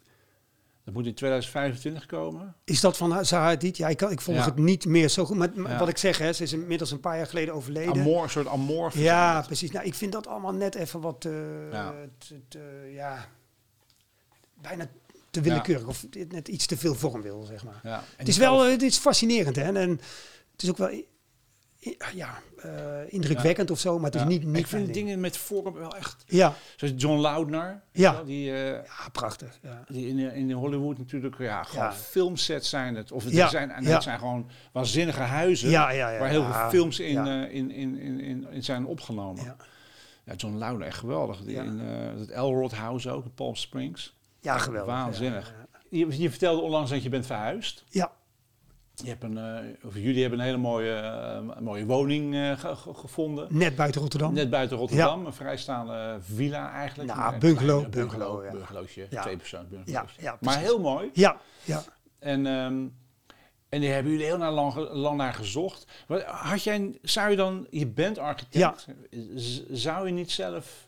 Dat 0.83 0.93
moet 0.95 1.05
in 1.05 1.13
2025 1.13 2.05
komen. 2.05 2.55
Is 2.63 2.81
dat 2.81 2.97
van 2.97 3.11
haar- 3.11 3.25
Zaha 3.25 3.43
Hadid? 3.43 3.77
Ja, 3.77 3.87
ik, 3.87 3.97
kan, 3.97 4.11
ik 4.11 4.21
volg 4.21 4.37
Ja. 4.37 4.45
het 4.45 4.55
niet 4.57 4.85
meer 4.85 5.09
zo 5.09 5.25
goed. 5.25 5.37
Maar, 5.37 5.49
maar 5.55 5.71
Ja. 5.71 5.77
wat 5.79 5.87
ik 5.89 5.97
zeg, 5.97 6.17
hè, 6.17 6.33
ze 6.33 6.43
is 6.43 6.53
inmiddels 6.53 6.91
een 6.91 6.99
paar 6.99 7.17
jaar 7.17 7.27
geleden 7.27 7.53
overleden. 7.53 7.91
Amor, 8.01 8.23
een 8.23 8.29
soort 8.29 8.47
amorf. 8.47 8.97
Ja, 8.97 9.41
precies. 9.41 9.71
Nou, 9.71 9.85
ik 9.85 9.93
vind 9.93 10.11
dat 10.11 10.27
allemaal 10.27 10.53
net 10.53 10.75
even 10.75 11.01
wat 11.01 11.25
eh, 11.25 11.71
Ja. 11.71 11.93
te- 12.47 12.89
ja, 12.93 13.27
bijna 14.61 14.87
te 15.31 15.41
willekeurig 15.41 15.87
of 15.87 16.05
net 16.29 16.47
iets 16.47 16.65
te 16.65 16.77
veel 16.77 16.95
vorm 16.95 17.21
wil, 17.21 17.43
zeg 17.43 17.63
maar. 17.63 17.79
Ja. 17.83 17.97
En 17.97 18.03
Het 18.17 18.27
is 18.27 18.37
wel, 18.37 18.65
eh, 18.65 18.71
het 18.71 18.81
is 18.81 18.97
fascinerend, 18.97 19.55
hè? 19.55 19.61
En 19.73 19.89
het 20.51 20.63
is 20.63 20.69
ook 20.69 20.77
wel, 20.77 21.01
ja, 22.13 22.39
eh, 22.57 23.13
indrukwekkend 23.13 23.71
of 23.71 23.79
zo, 23.79 23.95
maar 23.95 24.05
het 24.05 24.15
is 24.15 24.21
ja. 24.21 24.27
niet, 24.27 24.43
niet 24.43 24.57
Ik 24.57 24.67
vind 24.67 24.83
ding. 24.83 24.95
dingen 24.97 25.19
met 25.19 25.37
vorm 25.37 25.73
wel 25.73 25.95
echt... 25.95 26.23
Ja, 26.27 26.53
Zoals 26.75 26.93
John 26.97 27.19
Loudner. 27.19 27.67
weet 27.91 28.01
Ja. 28.03 28.23
Die, 28.23 28.51
eh, 28.51 28.69
ja, 28.71 29.09
prachtig. 29.11 29.59
Ja. 29.61 29.83
die 29.87 30.07
in, 30.07 30.19
in 30.19 30.51
Hollywood 30.51 30.97
natuurlijk, 30.97 31.37
ja, 31.37 31.63
gewoon 31.63 31.83
Ja. 31.83 31.93
filmsets 31.93 32.69
zijn 32.69 32.95
het. 32.95 33.11
Of 33.11 33.23
het 33.23 33.33
Ja, 33.33 33.47
zijn, 33.47 33.71
en 33.71 33.83
ja. 33.83 33.89
het 33.93 34.03
zijn 34.03 34.19
gewoon 34.19 34.49
waanzinnige 34.71 35.21
huizen. 35.21 35.69
Ja, 35.69 35.91
ja, 35.91 36.09
ja. 36.09 36.19
waar 36.19 36.29
heel 36.29 36.41
ja, 36.41 36.59
veel 36.61 36.69
films 36.79 36.99
in, 36.99 37.13
ja. 37.13 37.43
eh, 37.45 37.53
in, 37.55 37.71
in, 37.71 37.99
in, 37.99 38.47
in, 38.51 38.63
zijn 38.63 38.85
opgenomen. 38.85 39.43
Ja. 39.43 39.55
Ja. 40.23 40.33
John 40.33 40.57
Loudner, 40.57 40.87
echt 40.87 40.97
geweldig. 40.97 41.41
Die 41.41 41.55
Ja. 41.55 41.63
In 41.63 41.79
eh, 41.79 42.19
het 42.19 42.29
Elrod 42.29 42.71
House 42.71 43.09
ook, 43.11 43.23
in 43.25 43.33
Palm 43.33 43.55
Springs. 43.55 44.15
ja, 44.41 44.57
geweldig. 44.57 44.93
Waanzinnig. 44.93 45.53
Ja, 45.71 45.79
Je, 45.89 46.21
je 46.21 46.29
vertelde 46.29 46.61
onlangs 46.61 46.89
dat 46.89 47.03
je 47.03 47.09
bent 47.09 47.25
verhuisd. 47.25 47.83
ja. 47.89 48.11
Je 49.03 49.09
hebt 49.09 49.23
een, 49.23 49.37
eh, 49.37 49.85
of 49.85 49.93
jullie 49.95 50.21
hebben 50.21 50.39
een 50.39 50.45
hele 50.45 50.57
mooie, 50.57 50.93
eh, 50.93 51.59
mooie 51.59 51.85
woning 51.85 52.35
eh, 52.35 52.59
ge- 52.59 52.75
ge- 52.75 52.93
gevonden. 52.93 53.47
net 53.49 53.75
buiten 53.75 54.01
Rotterdam. 54.01 54.33
Net 54.33 54.49
buiten 54.49 54.77
Rotterdam, 54.77 55.25
een 55.25 55.33
vrijstaande 55.33 56.17
villa 56.21 56.71
eigenlijk. 56.71 57.13
Nou, 57.15 57.33
Een 57.33 57.39
bungalow, 57.39 57.89
kleine 57.89 57.89
bungalow, 58.09 58.43
ja. 58.45 58.51
bungalowtje, 58.51 59.07
Ja. 59.09 59.21
twee 59.21 59.37
persoon 59.37 59.61
ja, 59.61 59.67
bungalowtje. 59.69 60.21
ja, 60.21 60.37
maar 60.41 60.59
heel 60.59 60.79
mooi. 60.79 61.09
Ja, 61.13 61.37
ja. 61.63 61.83
En, 62.19 62.45
ehm, 62.45 62.85
en 63.69 63.79
die 63.79 63.89
hebben 63.89 64.11
jullie 64.11 64.25
heel 64.25 64.37
naar 64.37 64.51
lang, 64.51 64.89
lang 64.91 65.17
naar 65.17 65.33
gezocht. 65.33 65.85
Had 66.25 66.63
jij, 66.63 66.97
zou 67.01 67.29
je 67.29 67.35
dan, 67.35 67.67
je 67.69 67.87
bent 67.87 68.17
architect, 68.17 68.87
zou 69.71 70.07
je 70.07 70.13
niet 70.13 70.31
zelf 70.31 70.86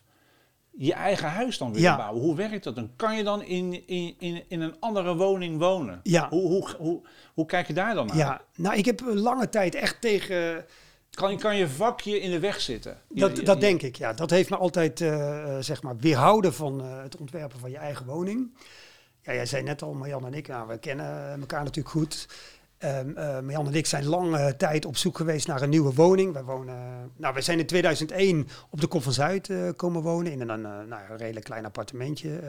je 0.76 0.92
eigen 0.92 1.28
huis 1.28 1.58
dan 1.58 1.68
willen 1.72 1.82
Ja. 1.90 1.96
bouwen? 1.96 2.22
Hoe 2.22 2.34
werkt 2.36 2.64
dat 2.64 2.74
dan? 2.74 2.90
Kan 2.96 3.16
je 3.16 3.24
dan 3.24 3.42
in, 3.42 3.86
in, 3.86 4.14
in, 4.18 4.42
in 4.48 4.60
een 4.60 4.74
andere 4.80 5.16
woning 5.16 5.58
wonen? 5.58 6.00
Ja. 6.02 6.28
Hoe, 6.28 6.42
hoe, 6.46 6.68
hoe, 6.78 7.00
hoe 7.34 7.46
kijk 7.46 7.66
je 7.66 7.72
daar 7.72 7.94
dan 7.94 8.06
naar? 8.06 8.16
ja. 8.16 8.40
Nou, 8.56 8.76
ik 8.76 8.84
heb 8.84 9.00
lange 9.04 9.48
tijd 9.48 9.74
echt 9.74 10.00
tegen... 10.00 10.64
Kan, 11.10 11.38
kan 11.38 11.56
je 11.56 11.68
vakje 11.68 12.20
in 12.20 12.30
de 12.30 12.38
weg 12.38 12.60
zitten? 12.60 12.98
Dat, 13.08 13.36
je- 13.36 13.42
dat 13.42 13.60
denk 13.60 13.82
ik, 13.82 13.96
ja. 13.96 14.12
Dat 14.12 14.30
heeft 14.30 14.50
me 14.50 14.56
altijd, 14.56 15.00
eh, 15.00 15.56
eh, 15.56 15.62
zeg 15.62 15.82
maar, 15.82 15.96
weerhouden 15.96 16.54
van 16.54 16.80
eh, 16.80 17.02
het 17.02 17.16
ontwerpen 17.16 17.58
van 17.58 17.70
je 17.70 17.76
eigen 17.76 18.06
woning. 18.06 18.54
Ja, 19.22 19.32
jij 19.34 19.46
zei 19.46 19.62
net 19.62 19.82
al, 19.82 19.92
Marjan 19.92 20.26
en 20.26 20.34
ik, 20.34 20.48
nou, 20.48 20.68
we 20.68 20.78
kennen 20.78 21.40
elkaar 21.40 21.64
natuurlijk 21.64 21.94
goed. 21.94 22.28
Um, 22.84 23.14
uh, 23.16 23.56
en 23.56 23.74
ik 23.74 23.86
zijn 23.86 24.04
lange 24.04 24.56
tijd 24.56 24.84
op 24.84 24.96
zoek 24.96 25.16
geweest 25.16 25.46
naar 25.46 25.62
een 25.62 25.68
nieuwe 25.68 25.94
woning. 25.94 26.32
Wij 26.32 26.42
wonen, 26.42 27.10
nou, 27.16 27.34
we 27.34 27.40
zijn 27.40 27.58
in 27.58 27.66
2001 27.66 28.48
op 28.70 28.80
de 28.80 28.86
Kop 28.86 29.02
van 29.02 29.12
Zuid 29.12 29.48
uh, 29.48 29.68
komen 29.76 30.02
wonen 30.02 30.32
in 30.32 30.40
een, 30.40 30.60
uh, 30.60 30.80
nou, 30.88 31.10
een 31.10 31.16
redelijk 31.16 31.44
klein 31.44 31.64
appartementje. 31.64 32.40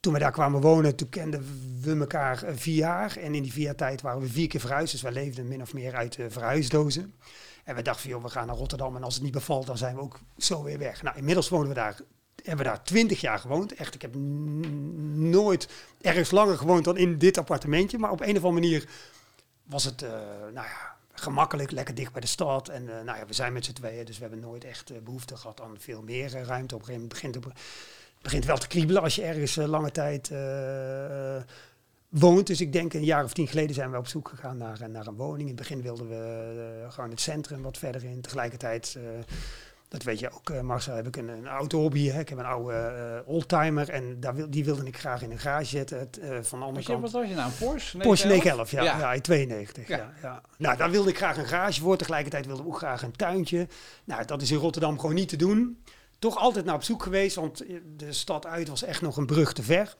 toen 0.00 0.12
we 0.12 0.18
daar 0.18 0.32
kwamen 0.32 0.60
wonen, 0.60 0.96
toen 0.96 1.08
kenden 1.08 1.44
we 1.80 1.96
elkaar 1.96 2.44
vier 2.54 2.76
jaar. 2.76 3.16
En 3.16 3.34
in 3.34 3.42
die 3.42 3.52
vier 3.52 3.74
tijd 3.74 4.00
waren 4.00 4.20
we 4.20 4.28
vier 4.28 4.48
keer 4.48 4.60
verhuisd. 4.60 4.92
Dus 4.92 5.02
wij 5.02 5.12
leefden 5.12 5.48
min 5.48 5.62
of 5.62 5.74
meer 5.74 5.94
uit 5.94 6.18
verhuisdozen. 6.28 7.14
En 7.64 7.74
we 7.74 7.82
dachten, 7.82 8.08
joh, 8.08 8.22
we 8.22 8.28
gaan 8.28 8.46
naar 8.46 8.56
Rotterdam 8.56 8.96
en 8.96 9.02
als 9.02 9.14
het 9.14 9.22
niet 9.22 9.32
bevalt, 9.32 9.66
dan 9.66 9.78
zijn 9.78 9.94
we 9.94 10.00
ook 10.00 10.18
zo 10.36 10.62
weer 10.62 10.78
weg. 10.78 11.02
Nou, 11.02 11.16
inmiddels 11.16 11.48
wonen 11.48 11.68
we 11.68 11.74
daar 11.74 12.00
hebben 12.46 12.64
daar 12.64 12.82
twintig 12.82 13.20
jaar 13.20 13.38
gewoond. 13.38 13.74
Echt, 13.74 13.94
ik 13.94 14.02
heb 14.02 14.14
nooit 15.14 15.68
ergens 16.00 16.30
langer 16.30 16.58
gewoond 16.58 16.84
dan 16.84 16.96
in 16.96 17.18
dit 17.18 17.38
appartementje. 17.38 17.98
Maar 17.98 18.10
op 18.10 18.20
een 18.20 18.36
of 18.36 18.44
andere 18.44 18.52
manier 18.52 18.88
was 19.62 19.84
het, 19.84 20.02
uh, 20.02 20.10
nou 20.40 20.66
ja, 20.66 20.96
gemakkelijk, 21.12 21.70
lekker 21.70 21.94
dicht 21.94 22.12
bij 22.12 22.20
de 22.20 22.26
stad. 22.26 22.68
En 22.68 22.82
uh, 22.82 22.88
nou 22.88 23.18
ja, 23.18 23.26
we 23.26 23.32
zijn 23.32 23.52
met 23.52 23.64
z'n 23.64 23.72
tweeën, 23.72 24.04
dus 24.04 24.16
we 24.16 24.22
hebben 24.22 24.40
nooit 24.40 24.64
echt 24.64 24.90
uh, 24.90 24.98
behoefte 24.98 25.36
gehad 25.36 25.60
aan 25.60 25.76
veel 25.78 26.02
meer 26.02 26.30
ruimte. 26.30 26.74
Op 26.74 26.80
een 26.80 26.86
gegeven 26.86 26.92
moment 26.92 27.08
begint 27.08 27.34
het 27.34 27.44
begint 28.22 28.44
wel 28.44 28.58
te 28.58 28.66
kriebelen 28.66 29.02
als 29.02 29.14
je 29.14 29.22
ergens 29.22 29.54
lange 29.54 29.90
tijd 29.90 30.30
woont. 32.08 32.46
Dus 32.46 32.60
ik 32.60 32.72
denk 32.72 32.94
een 32.94 33.04
jaar 33.04 33.24
of 33.24 33.32
tien 33.32 33.48
geleden 33.48 33.74
zijn 33.74 33.90
we 33.90 33.98
op 33.98 34.06
zoek 34.06 34.28
gegaan 34.28 34.56
naar, 34.56 34.90
naar 34.90 35.06
een 35.06 35.16
woning. 35.16 35.40
In 35.40 35.46
het 35.46 35.56
begin 35.56 35.82
wilden 35.82 36.08
we 36.08 36.86
gewoon 36.88 37.10
het 37.10 37.20
centrum 37.20 37.62
wat 37.62 37.78
verder 37.78 38.04
in. 38.04 38.20
Tegelijkertijd 38.20 38.98
dat 39.96 40.04
weet 40.04 40.18
je 40.18 40.30
ook, 40.30 40.50
uh, 40.50 40.60
Marcel, 40.60 40.94
heb 40.94 41.06
ik 41.06 41.16
een, 41.16 41.28
een 41.28 41.46
auto-hobby. 41.46 42.08
Ik 42.08 42.28
heb 42.28 42.38
een 42.38 42.44
oude 42.44 42.72
uh, 43.26 43.28
oldtimer 43.28 43.88
en 43.88 44.20
daar 44.20 44.34
wil, 44.34 44.50
die 44.50 44.64
wilde 44.64 44.84
ik 44.84 44.98
graag 44.98 45.22
in 45.22 45.30
een 45.30 45.38
garage 45.38 45.64
zetten. 45.64 45.98
Het, 45.98 46.18
uh, 46.22 46.38
van 46.42 46.58
de 46.58 46.64
andere 46.64 46.86
kant. 46.86 47.02
Wat 47.02 47.10
was 47.10 47.28
je 47.28 47.34
nou, 47.34 47.50
Porsche? 47.58 47.98
Porsche 47.98 48.26
911, 48.26 48.70
ja, 48.70 48.82
ja. 48.82 48.98
ja 48.98 49.12
in 49.12 49.20
92. 49.20 49.88
Ja. 49.88 50.12
Ja, 50.22 50.42
Nou, 50.58 50.76
daar 50.76 50.90
wilde 50.90 51.10
ik 51.10 51.16
graag 51.16 51.36
een 51.36 51.46
garage 51.46 51.80
voor. 51.80 51.96
Tegelijkertijd 51.96 52.46
wilde 52.46 52.62
ik 52.62 52.68
ook 52.68 52.76
graag 52.76 53.02
een 53.02 53.16
tuintje. 53.16 53.68
Nou, 54.04 54.24
dat 54.24 54.42
is 54.42 54.50
in 54.50 54.58
Rotterdam 54.58 54.98
gewoon 55.00 55.14
niet 55.14 55.28
te 55.28 55.36
doen. 55.36 55.82
Toch 56.18 56.36
altijd 56.36 56.64
naar 56.64 56.74
op 56.74 56.82
zoek 56.82 57.02
geweest, 57.02 57.36
want 57.36 57.64
de 57.96 58.12
stad 58.12 58.46
uit 58.46 58.68
was 58.68 58.82
echt 58.82 59.02
nog 59.02 59.16
een 59.16 59.26
brug 59.26 59.52
te 59.52 59.62
ver. 59.62 59.96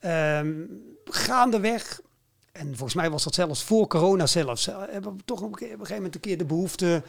Um, 0.00 0.82
gaandeweg 1.04 2.00
en 2.52 2.66
volgens 2.66 2.94
mij 2.94 3.10
was 3.10 3.24
dat 3.24 3.34
zelfs 3.34 3.64
voor 3.64 3.86
corona 3.86 4.26
zelfs, 4.26 4.66
hebben 4.66 5.16
we 5.16 5.24
toch 5.24 5.40
op 5.40 5.52
een 5.52 5.58
gegeven 5.58 5.94
moment 5.94 6.14
een 6.14 6.20
keer 6.20 6.38
de 6.38 6.44
behoefte 6.44 7.02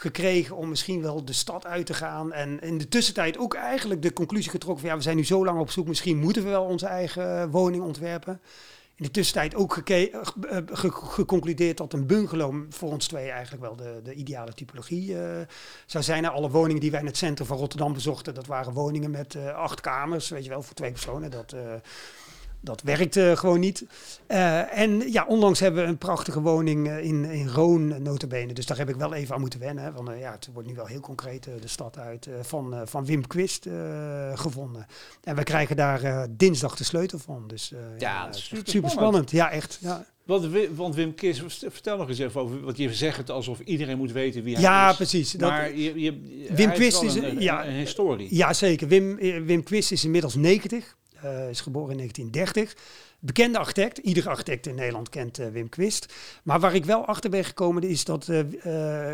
gekregen 0.00 0.56
om 0.56 0.68
misschien 0.68 1.02
wel 1.02 1.24
de 1.24 1.32
stad 1.32 1.66
uit 1.66 1.86
te 1.86 1.94
gaan. 1.94 2.32
En 2.32 2.60
in 2.60 2.78
de 2.78 2.88
tussentijd 2.88 3.38
ook 3.38 3.54
eigenlijk 3.54 4.02
de 4.02 4.12
conclusie 4.12 4.50
getrokken 4.50 4.80
van 4.80 4.90
ja, 4.90 4.96
we 4.96 5.02
zijn 5.02 5.16
nu 5.16 5.24
zo 5.24 5.44
lang 5.44 5.60
op 5.60 5.70
zoek, 5.70 5.86
misschien 5.86 6.18
moeten 6.18 6.42
we 6.42 6.48
wel 6.48 6.64
onze 6.64 6.86
eigen 6.86 7.50
woning 7.50 7.82
ontwerpen. 7.82 8.40
In 8.96 9.06
de 9.06 9.10
tussentijd 9.10 9.54
ook 9.54 9.76
eh, 9.76 10.14
eh, 10.14 10.22
ge 10.66 10.90
geconcludeerd 10.90 11.76
dat 11.76 11.92
een 11.92 12.06
bungalow 12.06 12.64
voor 12.68 12.90
ons 12.90 13.06
twee 13.06 13.30
eigenlijk 13.30 13.62
wel 13.62 13.76
de, 13.76 14.00
de 14.02 14.14
ideale 14.14 14.54
typologie 14.54 15.10
uh, 15.10 15.20
zou 15.86 16.04
zijn. 16.04 16.26
alle 16.26 16.50
woningen 16.50 16.80
die 16.80 16.90
wij 16.90 17.00
in 17.00 17.06
het 17.06 17.16
centrum 17.16 17.46
van 17.46 17.56
Rotterdam 17.56 17.92
bezochten, 17.92 18.34
dat 18.34 18.46
waren 18.46 18.72
woningen 18.72 19.10
met 19.10 19.36
acht 19.54 19.80
kamers, 19.80 20.28
weet 20.28 20.44
je 20.44 20.50
wel, 20.50 20.62
voor 20.62 20.74
twee 20.74 20.90
personen. 20.90 21.30
Dat, 21.30 21.54
dat 22.60 22.82
werkte 22.82 23.32
gewoon 23.36 23.60
niet. 23.60 23.84
Uh, 24.28 24.78
en 24.78 25.12
ja, 25.12 25.24
onlangs 25.28 25.60
hebben 25.60 25.82
we 25.82 25.88
een 25.88 25.98
prachtige 25.98 26.40
woning 26.40 26.86
uh, 26.86 27.04
in, 27.04 27.24
in 27.24 27.48
Roon, 27.48 28.02
notabene. 28.02 28.52
Dus 28.52 28.66
daar 28.66 28.78
heb 28.78 28.88
ik 28.88 28.96
wel 28.96 29.14
even 29.14 29.34
aan 29.34 29.40
moeten 29.40 29.60
wennen. 29.60 29.92
Want 29.92 30.08
uh, 30.08 30.20
ja, 30.20 30.32
het 30.32 30.48
wordt 30.52 30.68
nu 30.68 30.74
wel 30.74 30.86
heel 30.86 31.00
concreet 31.00 31.44
de 31.60 31.68
stad 31.68 31.98
uit. 31.98 32.28
van, 32.42 32.82
van 32.84 33.04
Wim 33.04 33.26
Quist 33.26 33.66
gevonden. 34.34 34.86
En 35.22 35.36
we 35.36 35.42
krijgen 35.42 35.76
daar 35.76 36.26
dinsdag 36.30 36.76
de 36.76 36.84
sleutel 36.84 37.18
van. 37.18 37.44
Dus 37.46 37.72
ja, 37.98 38.24
ja 38.24 38.32
super, 38.32 38.70
super 38.70 38.90
spannend. 38.90 39.30
Ja, 39.30 39.50
echt. 39.50 39.78
Ja. 39.80 40.04
Want, 40.24 40.46
want 40.74 40.94
Wim 40.94 41.14
Quist, 41.14 41.42
vertel 41.68 41.96
nog 41.96 42.08
eens 42.08 42.18
even 42.18 42.40
over, 42.40 42.60
wat 42.60 42.76
je 42.76 42.94
zegt 42.94 43.16
het 43.16 43.30
alsof 43.30 43.60
iedereen 43.60 43.98
moet 43.98 44.12
weten 44.12 44.42
wie 44.42 44.54
hij 44.54 44.62
ja, 44.62 44.84
is. 44.84 44.90
Ja, 44.90 44.96
precies. 44.96 45.36
Maar 45.36 45.68
dat, 45.68 45.78
je, 45.78 46.00
je, 46.00 46.20
Wim 46.54 46.72
Quist 46.72 47.02
is, 47.02 47.14
een, 47.14 47.24
een, 47.24 47.40
ja, 47.40 47.66
een 47.66 47.74
historie. 47.74 48.28
Ja, 48.30 48.52
zeker. 48.52 48.88
Wim, 48.88 49.16
Wim 49.44 49.62
Quist 49.62 49.92
is 49.92 50.04
inmiddels 50.04 50.34
90. 50.34 50.96
Uh, 51.24 51.48
is 51.48 51.60
geboren 51.60 51.90
in 51.90 51.96
1930. 51.96 52.76
Bekende 53.18 53.58
architect. 53.58 53.98
Iedere 53.98 54.28
architect 54.28 54.66
in 54.66 54.74
Nederland 54.74 55.08
kent 55.08 55.38
uh, 55.38 55.48
Wim 55.48 55.68
Quist. 55.68 56.14
Maar 56.42 56.60
waar 56.60 56.74
ik 56.74 56.84
wel 56.84 57.04
achter 57.04 57.30
ben 57.30 57.44
gekomen 57.44 57.82
is 57.82 58.04
dat 58.04 58.28
uh, 58.28 58.42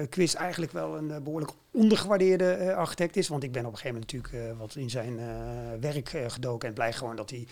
Quist 0.09 0.34
eigenlijk 0.34 0.72
wel 0.72 0.96
een 0.96 1.22
behoorlijk 1.22 1.52
ondergewaardeerde 1.70 2.74
architect 2.74 3.16
is. 3.16 3.28
Want 3.28 3.42
ik 3.42 3.52
ben 3.52 3.66
op 3.66 3.72
een 3.72 3.78
gegeven 3.78 4.00
moment 4.00 4.12
natuurlijk 4.12 4.59
wat 4.59 4.76
in 4.76 4.90
zijn 4.90 5.20
werk 5.80 6.09
gedoken 6.26 6.68
en 6.68 6.74
blij 6.74 6.92
gewoon 6.92 7.16
dat 7.16 7.30
hij 7.30 7.46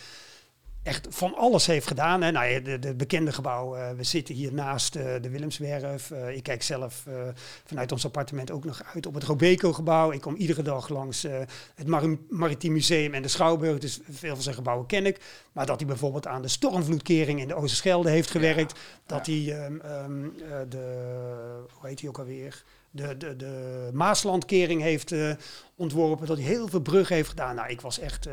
echt 0.85 1.07
van 1.11 1.35
alles 1.35 1.67
heeft 1.67 1.87
gedaan. 1.87 2.23
Hè. 2.23 2.31
Nou, 2.31 2.63
de, 2.63 2.79
de 2.79 2.95
bekende 2.95 3.33
gebouw, 3.33 3.77
uh, 3.77 3.91
we 3.91 4.05
zitten 4.05 4.35
hier 4.35 4.53
naast 4.53 4.97
uh, 4.97 5.03
de 5.21 5.29
Willemswerf. 5.31 6.11
Uh, 6.11 6.37
ik 6.37 6.43
kijk 6.43 6.63
zelf 6.63 7.07
vanuit 7.65 7.93
ons 7.93 8.05
appartement 8.05 8.51
ook 8.51 8.65
nog 8.65 8.83
uit 8.95 9.07
op 9.07 9.15
het 9.15 9.23
Robeco-gebouw. 9.23 10.13
Ik 10.13 10.21
kom 10.21 10.35
iedere 10.35 10.63
dag 10.63 10.89
langs 10.89 11.23
het 11.75 11.87
Mar 11.87 12.17
Maritiem 12.29 12.73
Museum 12.73 13.15
en 13.15 13.23
de 13.23 13.29
Schouwburg. 13.29 13.79
Dus 13.79 14.01
veel 14.11 14.35
van 14.35 14.43
zijn 14.43 14.55
gebouwen 14.55 14.87
ken 14.87 15.07
ik. 15.07 15.21
Maar 15.53 15.67
dat 15.67 15.79
hij 15.79 15.87
bijvoorbeeld 15.87 16.27
aan 16.27 16.43
de 16.43 16.49
stormvloedkering 16.49 17.41
in 17.41 17.49
de 17.49 17.55
Oosterschelde 17.55 18.11
heeft 18.11 18.31
gewerkt. 18.31 18.79
Dat 19.07 19.27
hij 19.27 19.67
um, 19.67 19.81
um, 19.85 20.35
de, 20.69 21.15
hoe 21.73 21.89
heet 21.89 22.01
hij 22.01 22.09
ook 22.09 22.19
alweer? 22.19 22.65
De, 22.91 23.17
de, 23.17 23.37
de 23.37 23.91
Maaslandkering 23.93 24.83
heeft 24.83 25.15
ontworpen. 25.77 26.27
Dat 26.27 26.37
hij 26.37 26.47
heel 26.47 26.69
veel 26.69 26.81
bruggen 26.81 27.17
heeft 27.17 27.29
gedaan. 27.29 27.55
Nou, 27.55 27.69
ik 27.69 27.81
was 27.81 27.99
echt 27.99 28.29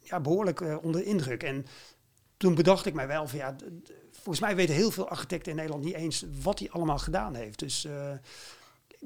ja, 0.00 0.20
behoorlijk 0.20 0.64
onder 0.82 1.04
indruk. 1.04 1.42
En 1.42 1.66
toen 2.42 2.54
bedacht 2.54 2.86
ik 2.86 2.94
mij 2.94 3.06
wel 3.06 3.28
van 3.28 3.38
ja, 3.38 3.56
volgens 4.10 4.40
mij 4.40 4.56
weten 4.56 4.74
heel 4.74 4.90
veel 4.90 5.08
architecten 5.08 5.50
in 5.50 5.56
Nederland 5.56 5.84
niet 5.84 5.94
eens 5.94 6.24
wat 6.42 6.58
hij 6.58 6.70
allemaal 6.70 6.98
gedaan 6.98 7.34
heeft. 7.34 7.58
Dus 7.58 7.84
uh, 7.84 8.12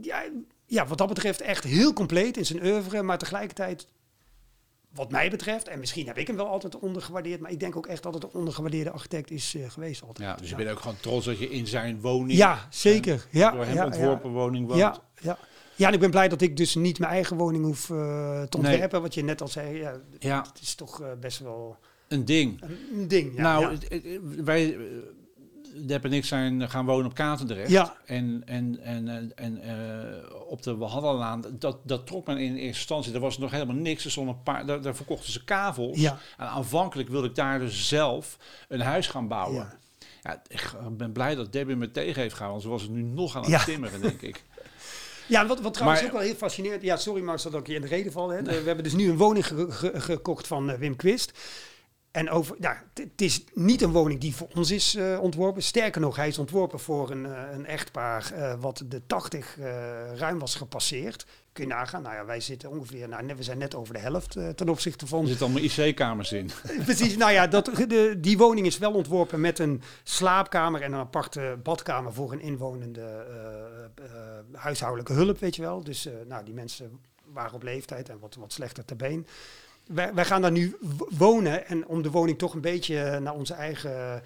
ja, 0.03 0.22
ja, 0.66 0.87
wat 0.87 0.99
dat 0.99 1.09
betreft 1.09 1.41
echt 1.41 1.64
heel 1.64 1.93
compleet 1.93 2.37
in 2.37 2.47
zijn 2.47 2.64
oeuvre, 2.64 3.03
maar 3.03 3.18
tegelijkertijd 3.18 3.87
wat 4.95 5.11
mij 5.11 5.30
betreft, 5.30 5.68
en 5.68 5.78
misschien 5.78 6.07
heb 6.07 6.18
ik 6.18 6.26
hem 6.26 6.37
wel 6.37 6.49
altijd 6.49 6.78
ondergewaardeerd, 6.78 7.41
maar 7.41 7.51
ik 7.51 7.61
denk 7.61 7.76
ook 7.76 7.87
echt 7.87 8.03
dat 8.03 8.14
het 8.14 8.22
een 8.22 8.30
ondergewaardeerde 8.32 8.91
architect 8.91 9.30
is 9.30 9.55
uh, 9.55 9.70
geweest 9.70 10.03
altijd. 10.03 10.28
Ja, 10.28 10.34
dus 10.34 10.49
je 10.49 10.57
bent 10.57 10.70
ook 10.70 10.80
gewoon 10.80 11.01
trots 11.01 11.26
dat 11.26 11.39
je 11.39 11.51
in 11.51 11.66
zijn 11.66 12.01
woning, 12.01 12.39
ja, 12.39 12.66
zeker, 12.70 13.26
ja, 13.30 13.51
door 13.51 13.64
hem 13.64 13.74
ja, 13.74 13.84
ontworpen 13.84 14.30
ja. 14.30 14.37
woning 14.37 14.66
woont. 14.66 14.78
Ja, 14.78 14.99
ja. 15.20 15.39
Ja, 15.74 15.89
en 15.89 15.95
ik 15.95 16.01
ben 16.01 16.11
blij 16.11 16.28
dat 16.28 16.41
ik 16.41 16.57
dus 16.57 16.74
niet 16.74 16.99
mijn 16.99 17.12
eigen 17.12 17.37
woning 17.37 17.64
hoef 17.64 17.89
uh, 17.89 17.97
te 18.43 18.57
ontwerpen. 18.57 18.91
Nee. 18.91 19.01
Wat 19.01 19.14
je 19.14 19.24
net 19.24 19.41
al 19.41 19.49
zei, 19.49 19.78
ja, 19.78 20.01
ja. 20.18 20.43
het 20.53 20.61
is 20.61 20.74
toch 20.74 21.01
uh, 21.01 21.07
best 21.20 21.39
wel 21.39 21.78
een 22.09 22.24
ding. 22.24 22.62
Een, 22.92 23.09
ding, 23.09 23.36
ja. 23.36 23.42
Nou, 23.42 23.76
ja. 23.88 23.98
wij, 24.44 24.76
Dep 25.86 26.04
en 26.04 26.12
ik 26.12 26.24
zijn 26.24 26.70
gaan 26.70 26.86
wonen 26.86 27.07
op 27.07 27.14
Katendrecht. 27.14 27.70
Ja. 27.70 27.96
En, 28.07 28.42
en, 28.46 28.78
en, 28.82 29.32
en 29.36 29.61
uh, 29.64 30.40
op 30.48 30.62
de 30.62 30.76
Walhallenlaan, 30.76 31.42
dat, 31.59 31.78
dat 31.82 32.07
trok 32.07 32.26
men 32.26 32.38
in 32.38 32.50
eerste 32.54 32.66
instantie. 32.66 33.14
Er 33.14 33.20
was 33.20 33.38
nog 33.38 33.50
helemaal 33.50 33.74
niks. 33.76 34.04
Er 34.04 34.11
stonden 34.11 34.34
een 34.34 34.42
paar, 34.42 34.66
daar, 34.66 34.80
daar 34.82 34.96
verkochten 34.96 35.32
ze 35.32 35.44
kavels. 35.44 35.98
Ja. 36.00 36.18
En 36.36 36.46
aanvankelijk 36.46 37.09
wilde 37.09 37.28
ik 37.28 37.34
daar 37.34 37.59
dus 37.59 37.88
zelf 37.88 38.38
een 38.68 38.80
huis 38.80 39.07
gaan 39.07 39.28
bouwen. 39.28 39.54
Ja. 39.61 39.78
Ja, 40.22 40.42
ik 40.48 40.72
ben 40.96 41.12
blij 41.12 41.34
dat 41.34 41.52
Debbie 41.52 41.76
me 41.76 41.90
tegen 41.90 42.22
heeft 42.22 42.34
gehouden, 42.34 42.68
want 42.68 42.80
ze 42.80 42.86
was 42.86 42.96
het 42.96 43.07
nu 43.07 43.14
nog 43.14 43.36
aan 43.36 43.42
het 43.42 43.50
Ja. 43.50 43.64
timmeren, 43.64 44.00
denk 44.00 44.22
ik. 44.22 44.42
Ja, 45.28 45.46
wat, 45.46 45.61
wat 45.61 45.72
trouwens 45.74 46.00
Maar- 46.02 46.11
ook 46.11 46.16
wel 46.16 46.26
heel 46.26 46.36
fascinerend... 46.36 46.82
Ja, 46.82 46.96
sorry 46.96 47.22
Marcel 47.22 47.50
dat 47.50 47.61
ik 47.61 47.66
je 47.66 47.74
in 47.74 47.80
de 47.80 47.86
reden 47.86 48.12
val. 48.12 48.28
Hè. 48.28 48.42
We 48.42 48.52
hebben 48.52 48.84
dus 48.84 48.92
nu 48.94 49.11
een 49.11 49.16
woning 49.16 49.46
ge- 49.46 49.66
ge- 49.72 50.00
gekocht 50.00 50.46
van 50.46 50.70
eh, 50.70 50.78
Wim 50.78 50.96
Quist. 50.96 51.32
En 52.16 52.30
over, 52.30 52.56
ja, 52.60 52.82
het- 52.94 53.20
is 53.22 53.44
niet 53.54 53.82
een 53.82 53.92
woning 53.92 54.20
die 54.20 54.34
voor 54.34 54.48
ons 54.54 54.70
is 54.70 54.94
eh, 54.94 55.18
ontworpen. 55.20 55.62
Sterker 55.62 56.00
nog, 56.00 56.16
hij 56.16 56.28
is 56.28 56.38
ontworpen 56.38 56.78
voor 56.80 57.10
een, 57.10 57.26
eh, 57.26 57.42
een 57.52 57.66
echtpaar 57.66 58.32
eh, 58.32 58.54
wat 58.60 58.82
de 58.88 59.02
80 59.06 59.58
eh, 59.58 59.66
ruim 60.14 60.38
was 60.38 60.54
gepasseerd. 60.54 61.26
Kun 61.52 61.64
je 61.66 61.70
nagaan. 61.70 62.02
Nou 62.02 62.14
ja, 62.14 62.24
wij 62.24 62.40
zitten 62.40 62.70
ongeveer, 62.70 63.08
nou, 63.08 63.34
we 63.36 63.42
zijn 63.42 63.58
net 63.58 63.74
over 63.74 63.94
de 63.94 64.00
helft 64.00 64.36
ten 64.54 64.68
opzichte 64.68 65.06
van 65.06 65.20
Er 65.22 65.26
zitten 65.28 65.46
allemaal 65.46 65.62
IC-kamers 65.62 66.32
in. 66.32 66.50
Precies, 66.84 67.16
nou 67.16 67.32
ja, 67.32 67.46
dat, 67.46 67.64
de, 67.88 68.16
die 68.20 68.38
woning 68.38 68.66
is 68.66 68.78
wel 68.78 68.92
ontworpen 68.92 69.40
met 69.40 69.58
een 69.58 69.82
slaapkamer 70.02 70.82
en 70.82 70.92
een 70.92 70.98
aparte 70.98 71.58
badkamer 71.62 72.12
voor 72.12 72.32
een 72.32 72.40
inwonende 72.40 73.26
huishoudelijke 74.52 75.12
hulp, 75.12 75.38
weet 75.38 75.56
je 75.56 75.62
wel. 75.62 75.84
Dus 75.84 76.08
nou, 76.28 76.44
die 76.44 76.54
mensen 76.54 77.00
waren 77.32 77.54
op 77.54 77.62
leeftijd 77.62 78.08
en 78.08 78.18
wat, 78.18 78.34
wat 78.34 78.52
slechter 78.52 78.84
ter 78.84 78.96
been. 78.96 79.26
Wij, 79.87 80.24
gaan 80.24 80.43
daar 80.43 80.53
nu 80.53 80.76
wonen 81.11 81.66
en 81.66 81.87
om 81.87 82.03
de 82.03 82.11
woning 82.11 82.39
toch 82.39 82.55
een 82.55 82.61
beetje 82.61 83.20
naar 83.20 83.34
onze 83.34 83.55
eigen 83.55 84.22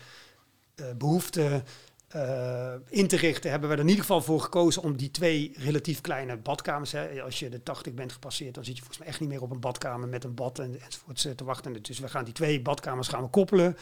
eh, 0.74 0.86
behoeften 0.96 1.64
eh, 2.10 2.74
in 2.88 3.08
te 3.08 3.16
richten, 3.16 3.50
hebben 3.50 3.68
we 3.68 3.74
er 3.74 3.80
in 3.80 3.88
ieder 3.88 4.04
geval 4.04 4.22
voor 4.22 4.40
gekozen 4.40 4.82
om 4.82 4.96
die 4.96 5.10
twee 5.10 5.52
relatief 5.56 6.00
kleine 6.00 6.36
badkamers. 6.36 6.92
Hè, 6.92 7.22
als 7.22 7.38
je 7.38 7.48
de 7.48 7.62
80 7.62 7.94
bent 7.94 8.12
gepasseerd, 8.12 8.54
dan 8.54 8.64
zit 8.64 8.74
je 8.74 8.80
volgens 8.82 8.98
mij 8.98 9.08
echt 9.08 9.20
niet 9.20 9.28
meer 9.28 9.42
op 9.42 9.50
een 9.50 9.60
badkamer 9.60 10.08
met 10.08 10.24
een 10.24 10.34
bad 10.34 10.58
en, 10.58 10.80
enzovoorts 10.80 11.24
eh, 11.24 11.32
te 11.32 11.44
wachten. 11.44 11.82
Dus 11.82 11.98
we 11.98 12.08
gaan 12.08 12.24
die 12.24 12.34
twee 12.34 12.62
badkamers 12.62 13.08
gaan 13.08 13.22
we 13.22 13.28
koppelen. 13.28 13.76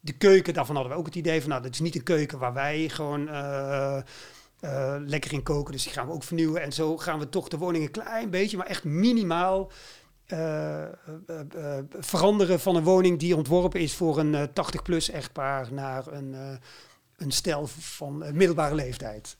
De 0.00 0.12
keuken, 0.12 0.54
daarvan 0.54 0.74
hadden 0.74 0.92
we 0.92 0.98
ook 0.98 1.06
het 1.06 1.14
idee 1.14 1.40
van, 1.40 1.50
nou, 1.50 1.62
dat 1.62 1.72
is 1.72 1.80
niet 1.80 1.94
een 1.94 2.02
keuken 2.02 2.38
waar 2.38 2.52
wij 2.52 2.88
gewoon 2.88 3.28
eh, 3.28 3.96
eh, 4.60 4.96
lekker 4.98 5.32
in 5.32 5.42
koken. 5.42 5.72
Dus 5.72 5.82
die 5.82 5.92
gaan 5.92 6.06
we 6.06 6.12
ook 6.12 6.24
vernieuwen. 6.24 6.62
En 6.62 6.72
zo 6.72 6.96
gaan 6.96 7.18
we 7.18 7.28
toch 7.28 7.48
de 7.48 7.58
woning 7.58 7.84
een 7.84 7.90
klein 7.90 8.30
beetje, 8.30 8.56
maar 8.56 8.66
echt 8.66 8.84
minimaal 8.84 9.70
eh, 10.26 10.82
eh, 10.84 10.88
eh, 11.54 11.84
veranderen 11.90 12.60
van 12.60 12.76
een 12.76 12.82
woning 12.82 13.18
die 13.18 13.36
ontworpen 13.36 13.80
is 13.80 13.94
voor 13.94 14.18
een 14.18 14.48
80-plus 14.48 15.10
echtpaar 15.10 15.72
naar 15.72 16.06
een, 16.06 16.58
een 17.16 17.30
stel 17.30 17.66
van 17.66 18.18
middelbare 18.36 18.74
leeftijd. 18.74 19.36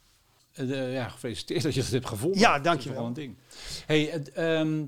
Ja, 0.66 1.08
gefeliciteerd 1.08 1.62
dat 1.62 1.74
je 1.74 1.80
dat 1.82 1.90
hebt 1.90 2.06
gevonden. 2.08 2.40
Ja, 2.40 2.48
Dat 2.50 2.58
is 2.58 2.64
dankjewel. 2.64 3.06
een 3.06 3.12
ding. 3.12 3.36
Hey, 3.86 4.22
ehm, 4.22 4.84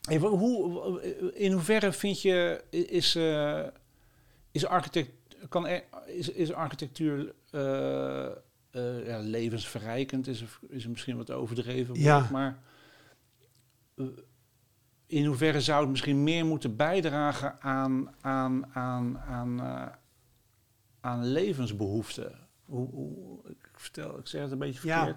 hey, 0.00 0.16
hoe, 0.18 1.02
in 1.34 1.52
hoeverre 1.52 1.92
vind 1.92 2.22
je, 2.22 2.64
is, 2.70 3.16
is, 4.50 4.66
architect, 4.66 5.10
kan, 5.48 5.66
er- 5.66 5.84
is, 6.06 6.28
is 6.28 6.52
architectuur 6.52 7.34
ja, 9.06 9.18
levensverrijkend? 9.18 10.26
Is, 10.26 10.44
is 10.68 10.86
misschien 10.86 11.16
wat 11.16 11.30
overdreven? 11.30 11.94
Ja. 12.00 12.28
Maar 12.32 12.58
in 15.06 15.24
hoeverre 15.24 15.60
zou 15.60 15.80
het 15.80 15.90
misschien 15.90 16.22
meer 16.22 16.46
moeten 16.46 16.76
bijdragen 16.76 17.60
aan, 17.60 18.14
aan, 18.20 18.74
aan, 18.74 19.18
aan, 19.18 19.60
eh, 19.60 19.86
aan 21.00 21.24
levensbehoeften? 21.24 22.48
Hoe, 22.64 22.90
hoe, 22.90 23.40
ik, 23.48 23.70
vertel, 23.72 24.18
ik 24.18 24.26
zeg 24.26 24.42
het 24.42 24.52
een 24.52 24.58
beetje 24.58 24.88
Ja. 24.88 25.14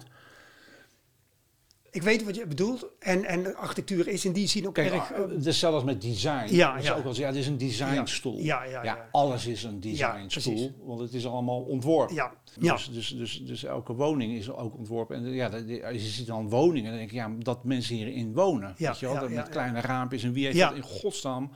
Ik 1.92 2.02
weet 2.02 2.24
wat 2.24 2.34
je 2.36 2.46
bedoelt. 2.46 2.86
En, 2.98 3.24
en 3.24 3.56
architectuur 3.56 4.08
is 4.08 4.24
in 4.24 4.32
die 4.32 4.46
zin 4.48 4.66
ook 4.66 4.74
Kijk, 4.74 4.92
erg... 4.92 5.08
het 5.08 5.46
is 5.46 5.58
zelfs 5.58 5.84
met 5.84 6.02
design. 6.02 6.54
Ja, 6.54 6.78
ja. 6.78 6.94
ook 6.94 7.02
wel, 7.04 7.14
ja, 7.14 7.26
het 7.26 7.36
is 7.36 7.46
een 7.46 7.58
designstoel. 7.58 8.38
Ja, 8.38 8.64
ja, 8.64 8.82
ja. 8.84 9.08
alles 9.10 9.46
is 9.46 9.62
een 9.62 9.80
designstoel, 9.80 10.72
want 10.84 11.00
het 11.00 11.14
is 11.14 11.26
allemaal 11.26 11.60
ontworpen. 11.60 12.14
ja, 12.14 12.32
ja. 12.60 12.72
Dus, 12.72 12.90
dus, 12.90 13.08
dus, 13.16 13.42
dus 13.44 13.64
elke 13.64 13.92
woning 13.92 14.32
is 14.32 14.50
ook 14.50 14.76
ontworpen. 14.76 15.16
En 15.16 15.32
ja, 15.32 15.46
als 15.84 15.92
je 15.92 15.98
ziet 15.98 16.26
dan 16.26 16.48
woningen, 16.48 16.88
dan 16.90 16.98
denk 16.98 17.10
je, 17.10 17.16
ja, 17.16 17.30
dat 17.38 17.64
mensen 17.64 17.94
hierin 17.94 18.32
wonen. 18.34 18.74
Ja, 18.76 18.90
weet 18.90 18.98
je 19.00 19.06
wel, 19.06 19.14
ja, 19.14 19.20
ja, 19.22 19.28
met 19.28 19.46
ja. 19.46 19.50
kleine 19.52 19.80
raampjes. 19.80 20.22
En 20.22 20.32
wie 20.32 20.44
heeft 20.44 20.56
Ja. 20.56 20.68
dat 20.68 20.76
in 20.76 20.82
godsnaam, 20.82 21.50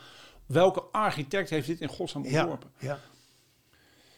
welke 0.46 0.82
architect 0.82 1.50
heeft 1.50 1.66
dit 1.66 1.80
in 1.80 1.88
godsnaam 1.88 2.24
ja, 2.24 2.40
ontworpen? 2.40 2.70
ja. 2.78 2.98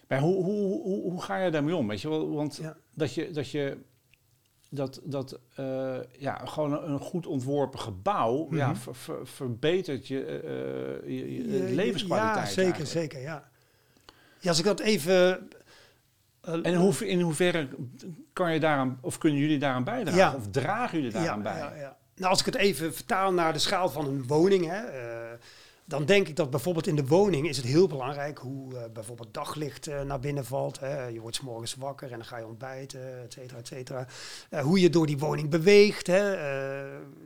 Maar 0.08 0.20
hoe, 0.20 0.44
hoe, 0.44 0.82
hoe, 0.82 1.02
hoe 1.10 1.22
ga 1.22 1.36
je 1.36 1.50
daarmee 1.50 1.76
om? 1.76 1.88
Weet 1.88 2.00
je 2.00 2.08
wel, 2.08 2.30
want 2.30 2.56
Ja. 2.62 2.76
dat 2.94 3.14
je, 3.14 3.30
dat 3.30 3.50
je 3.50 3.78
dat, 4.70 5.00
dat 5.04 5.38
eh, 5.54 5.96
ja, 6.18 6.34
gewoon 6.44 6.72
een, 6.72 6.90
een 6.90 6.98
goed 6.98 7.26
ontworpen 7.26 7.78
gebouw 7.80 8.48
ja, 8.50 8.66
Mhm. 8.70 8.76
ver- 8.76 8.94
ver- 8.94 9.26
verbetert 9.26 10.08
je, 10.08 10.24
eh, 10.24 11.08
je, 11.16 11.32
je 11.34 11.52
Je- 11.68 11.74
levenskwaliteit. 11.74 12.36
Ja, 12.36 12.44
zeker, 12.46 12.62
eigenlijk. 12.62 12.90
zeker, 12.90 13.20
ja. 13.20 13.48
Ja, 14.40 14.48
als 14.48 14.58
ik 14.58 14.64
dat 14.64 14.80
even... 14.80 15.48
eh, 16.40 16.58
En 16.62 16.74
hoe, 16.74 17.06
in 17.06 17.20
hoeverre 17.20 17.68
kan 18.32 18.52
je 18.52 18.60
daaraan, 18.60 18.98
of 19.00 19.18
kunnen 19.18 19.40
jullie 19.40 19.58
daaraan 19.58 19.84
bijdragen? 19.84 20.18
Ja. 20.20 20.34
Of 20.34 20.50
dragen 20.50 20.98
jullie 20.98 21.12
daaraan 21.12 21.42
bij? 21.42 21.58
Ja, 21.58 21.74
ja. 21.74 21.96
Nou, 22.16 22.30
als 22.30 22.40
ik 22.40 22.46
het 22.46 22.54
even 22.54 22.94
vertaal 22.94 23.32
naar 23.32 23.52
de 23.52 23.58
schaal 23.58 23.88
van 23.88 24.06
een 24.06 24.26
woning, 24.26 24.66
hè, 24.66 24.76
eh, 24.84 25.38
dan 25.88 26.04
denk 26.04 26.28
ik 26.28 26.36
dat 26.36 26.50
bijvoorbeeld 26.50 26.86
in 26.86 26.96
de 26.96 27.06
woning 27.06 27.48
is 27.48 27.56
het 27.56 27.66
heel 27.66 27.86
belangrijk 27.86 28.38
hoe 28.38 28.78
eh, 28.78 28.90
bijvoorbeeld 28.92 29.34
daglicht 29.34 29.86
eh, 29.86 30.00
naar 30.00 30.20
binnen 30.20 30.44
valt. 30.44 30.80
Hè. 30.80 31.04
Je 31.04 31.20
wordt 31.20 31.36
's 31.36 31.40
morgens 31.40 31.74
wakker 31.74 32.10
en 32.12 32.16
dan 32.16 32.26
ga 32.26 32.36
je 32.36 32.46
ontbijten, 32.46 33.22
et 33.22 33.32
cetera, 33.32 33.58
et 33.58 33.66
cetera. 33.66 34.06
Eh, 34.50 34.60
hoe 34.60 34.80
je 34.80 34.90
door 34.90 35.06
die 35.06 35.18
woning 35.18 35.50
beweegt. 35.50 36.06
Hè. 36.06 36.36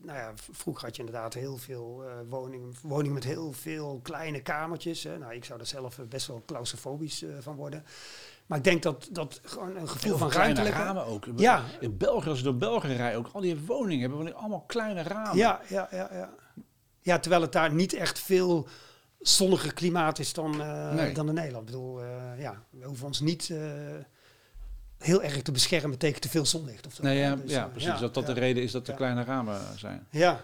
Nou 0.03 0.19
ja, 0.19 0.33
vroeger 0.35 0.85
had 0.85 0.97
je 0.97 1.03
inderdaad 1.03 1.35
heel 1.35 1.57
veel 1.57 2.05
woningen, 2.29 2.75
woningen 2.83 3.15
met 3.15 3.25
heel 3.25 3.53
veel 3.53 4.01
kleine 4.03 4.43
kamertjes. 4.43 5.03
Hè. 5.03 5.19
Nou, 5.19 5.35
ik 5.35 5.45
zou 5.45 5.61
er 5.61 5.67
zelf 5.67 5.99
best 6.09 6.27
wel 6.27 6.43
claustrofobisch 6.47 7.25
van 7.41 7.57
worden. 7.57 7.85
Maar 8.47 8.59
ik 8.59 8.65
denk 8.65 8.83
dat, 8.83 9.09
dat 9.11 9.41
gewoon 9.45 9.77
een 9.77 9.89
gevoel 9.89 10.17
van 10.17 10.31
ruimtelijke... 10.31 10.79
ramen 10.79 11.07
ook. 11.07 11.27
Ja. 11.37 11.65
In 11.81 11.97
België, 11.97 12.29
als 12.29 12.39
je 12.39 12.45
door 12.45 12.57
België 12.57 12.93
rijdt, 12.93 13.17
ook 13.17 13.29
al 13.33 13.41
die 13.41 13.61
woningen 13.61 14.09
hebben 14.09 14.25
die 14.25 14.35
allemaal 14.35 14.65
kleine 14.67 15.03
ramen. 15.03 15.37
Ja, 15.37 15.61
ja, 15.69 15.89
ja, 15.91 16.09
ja. 16.13 16.31
Ja, 17.03 17.19
terwijl 17.19 17.43
het 17.43 17.53
daar 17.53 17.73
niet 17.73 17.93
echt 17.93 18.19
veel 18.19 18.69
zonniger 19.21 19.75
klimaat 19.75 20.19
is 20.19 20.33
dan, 20.33 20.61
eh, 20.63 20.93
Nee. 20.93 21.15
dan 21.15 21.29
in 21.29 21.35
Nederland. 21.35 21.69
Ik 21.69 21.73
bedoel, 21.75 22.03
eh, 22.03 22.09
ja, 22.39 22.63
we 22.71 22.85
hoeven 22.87 23.07
ons 23.07 23.21
niet 23.21 23.51
eh, 23.51 23.59
heel 24.99 25.23
erg 25.23 25.43
te 25.43 25.53
beschermen 25.53 25.99
tegen 25.99 26.21
te 26.21 26.29
veel 26.29 26.47
zonlicht. 26.47 26.87
Of 26.87 26.95
zo. 26.95 27.03
Nee, 27.03 27.19
ja, 27.19 27.37
Dus, 27.37 27.51
ja, 27.53 27.67
precies. 27.67 27.99
dat 28.01 28.15
dat 28.15 28.27
ja. 28.27 28.35
de 28.35 28.41
reden 28.41 28.63
is 28.63 28.73
dat 28.73 28.89
er 28.89 28.95
kleine 28.95 29.25
ramen 29.25 29.61
zijn. 29.77 30.07
Ja, 30.11 30.41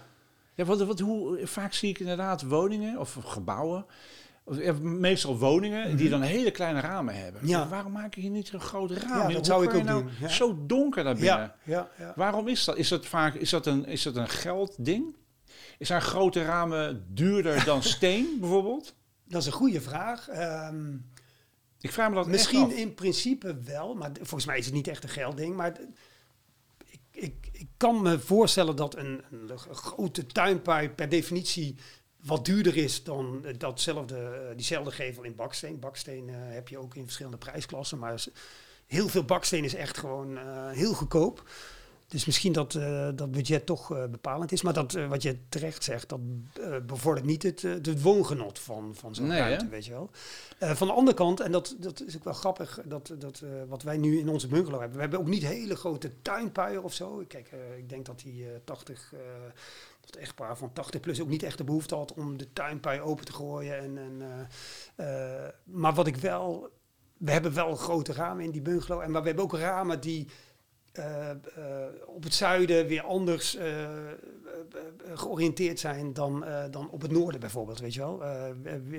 Ja, 0.54 0.64
wat, 0.64 0.82
wat, 0.84 0.98
hoe, 0.98 1.46
vaak 1.46 1.72
zie 1.72 1.90
ik 1.90 1.98
inderdaad 1.98 2.42
woningen 2.42 2.98
of 2.98 3.18
gebouwen, 3.24 3.86
meestal 4.80 5.38
woningen, 5.38 5.96
die 5.96 6.08
dan 6.08 6.22
hele 6.22 6.50
kleine 6.50 6.80
ramen 6.80 7.14
hebben. 7.14 7.40
Mhm. 7.40 7.50
Ja. 7.50 7.68
Waarom 7.68 7.92
maak 7.92 8.14
je 8.14 8.20
hier 8.20 8.30
niet 8.30 8.52
een 8.52 8.60
groot 8.60 8.90
raam? 8.90 9.18
Ja, 9.18 9.24
Hoe 9.24 9.32
dat 9.32 9.46
zou 9.46 9.64
ik 9.64 9.74
ook 9.74 9.82
nou 9.82 10.02
doen, 10.02 10.12
ja. 10.20 10.28
Zo 10.28 10.58
donker 10.66 11.04
daar 11.04 11.14
binnen. 11.14 11.36
ja, 11.38 11.56
ja, 11.64 11.88
ja. 11.98 12.12
Waarom 12.16 12.48
is 12.48 12.64
dat? 12.64 12.76
Is 12.76 12.88
dat 12.88 13.06
vaak 13.06 13.34
is 13.34 13.50
dat 13.50 13.66
een, 13.66 13.86
is 13.86 14.02
dat 14.02 14.16
een 14.16 14.28
geldding? 14.28 15.16
Is 15.78 15.86
zijn 15.86 16.02
grote 16.02 16.44
ramen 16.44 17.06
duurder 17.08 17.64
dan 17.64 17.82
steen 17.96 18.36
bijvoorbeeld? 18.40 18.94
Dat 19.24 19.40
is 19.40 19.46
een 19.46 19.52
goede 19.52 19.80
vraag. 19.80 20.28
Ehm, 20.28 20.94
Ik 21.80 21.92
vraag 21.92 22.08
me 22.08 22.14
dat 22.14 22.26
misschien 22.26 22.76
in 22.76 22.94
principe 22.94 23.60
wel, 23.64 23.94
maar 23.94 24.10
volgens 24.14 24.46
mij 24.46 24.58
is 24.58 24.64
het 24.64 24.74
niet 24.74 24.88
echt 24.88 25.02
een 25.02 25.08
geldding. 25.08 25.56
Maar 25.56 25.80
ik, 26.86 27.00
ik, 27.10 27.48
ik 27.52 27.68
kan 27.76 28.02
me 28.02 28.18
voorstellen 28.18 28.76
dat 28.76 28.96
een, 28.96 29.22
een 29.30 29.58
grote 29.58 30.26
tuinpui 30.26 30.88
per 30.90 31.08
definitie 31.08 31.76
wat 32.26 32.44
duurder 32.44 32.76
is 32.76 33.04
dan 33.04 33.44
eh, 33.44 33.54
datzelfde, 33.58 34.16
eh, 34.18 34.56
diezelfde 34.56 34.90
gevel 34.90 35.22
in 35.22 35.34
baksteen. 35.34 35.78
Baksteen 35.78 36.28
eh, 36.28 36.34
heb 36.38 36.68
je 36.68 36.78
ook 36.78 36.94
in 36.94 37.04
verschillende 37.04 37.38
prijsklassen, 37.38 37.98
maar 37.98 38.24
heel 38.86 39.08
veel 39.08 39.24
baksteen 39.24 39.64
is 39.64 39.74
echt 39.74 39.98
gewoon 39.98 40.38
heel 40.72 40.92
goedkoop. 40.94 41.50
Dus 42.08 42.24
misschien 42.24 42.52
dat 42.52 42.74
eh, 42.74 43.08
dat 43.14 43.30
budget 43.30 43.66
toch 43.66 43.92
eh, 43.92 44.04
bepalend 44.04 44.52
is. 44.52 44.62
Maar 44.62 44.72
dat, 44.72 44.94
eh, 44.94 45.08
wat 45.08 45.22
je 45.22 45.48
terecht 45.48 45.84
zegt, 45.84 46.08
dat 46.08 46.20
bevordert 46.86 47.26
niet 47.26 47.42
het, 47.42 47.62
het 47.62 48.02
woongenot 48.02 48.58
van, 48.58 48.94
van 48.94 49.14
zo'n 49.14 49.26
Nee, 49.26 49.38
ruimte, 49.38 49.64
hè? 49.64 49.70
weet 49.70 49.84
je 49.84 49.90
wel. 49.90 50.10
Van 50.58 50.86
de 50.86 50.92
andere 50.92 51.16
kant, 51.16 51.40
en 51.40 51.52
dat, 51.52 51.76
dat 51.78 52.02
is 52.02 52.16
ook 52.16 52.24
wel 52.24 52.32
grappig, 52.32 52.80
dat, 52.84 53.14
dat, 53.18 53.42
wat 53.68 53.82
wij 53.82 53.96
nu 53.96 54.18
in 54.18 54.28
onze 54.28 54.48
bungalow 54.48 54.78
hebben. 54.78 54.96
We 54.96 55.02
hebben 55.02 55.20
ook 55.20 55.28
niet 55.28 55.42
hele 55.42 55.76
grote 55.76 56.22
tuinpuier 56.22 56.82
of 56.82 56.92
zo. 56.92 57.24
Kijk, 57.28 57.50
ik 57.76 57.88
denk 57.88 58.06
dat 58.06 58.18
die 58.20 58.44
eh 58.44 58.50
80, 58.64 59.12
eh 59.12 59.20
dat 60.00 60.16
echtpaar 60.16 60.56
van 60.56 60.72
80 60.72 61.00
plus 61.00 61.20
ook 61.20 61.28
niet 61.28 61.42
echt 61.42 61.58
de 61.58 61.64
behoefte 61.64 61.94
had 61.94 62.14
om 62.14 62.36
de 62.36 62.52
tuinpui 62.52 63.00
open 63.00 63.24
te 63.24 63.32
gooien. 63.32 63.78
En, 63.78 63.98
en, 63.98 65.54
maar 65.64 65.94
wat 65.94 66.06
ik 66.06 66.16
wel, 66.16 66.70
we 67.16 67.30
hebben 67.30 67.54
wel 67.54 67.74
grote 67.74 68.12
ramen 68.12 68.44
in 68.44 68.50
die 68.50 68.62
bungalow. 68.62 69.00
En 69.00 69.10
maar 69.10 69.20
we 69.20 69.26
hebben 69.26 69.44
ook 69.44 69.56
ramen 69.56 70.00
die 70.00 70.28
op 72.06 72.22
het 72.22 72.34
zuiden 72.34 72.86
weer 72.86 73.02
anders 73.02 73.56
eh, 73.56 73.84
eh, 73.84 73.90
eh, 75.04 75.18
georiënteerd 75.18 75.80
zijn 75.80 76.12
dan, 76.12 76.44
eh, 76.44 76.64
dan 76.70 76.90
op 76.90 77.02
het 77.02 77.10
noorden 77.10 77.40
bijvoorbeeld, 77.40 77.80
weet 77.80 77.94
je 77.94 78.00
wel. 78.00 78.24
Eh, 78.24 78.50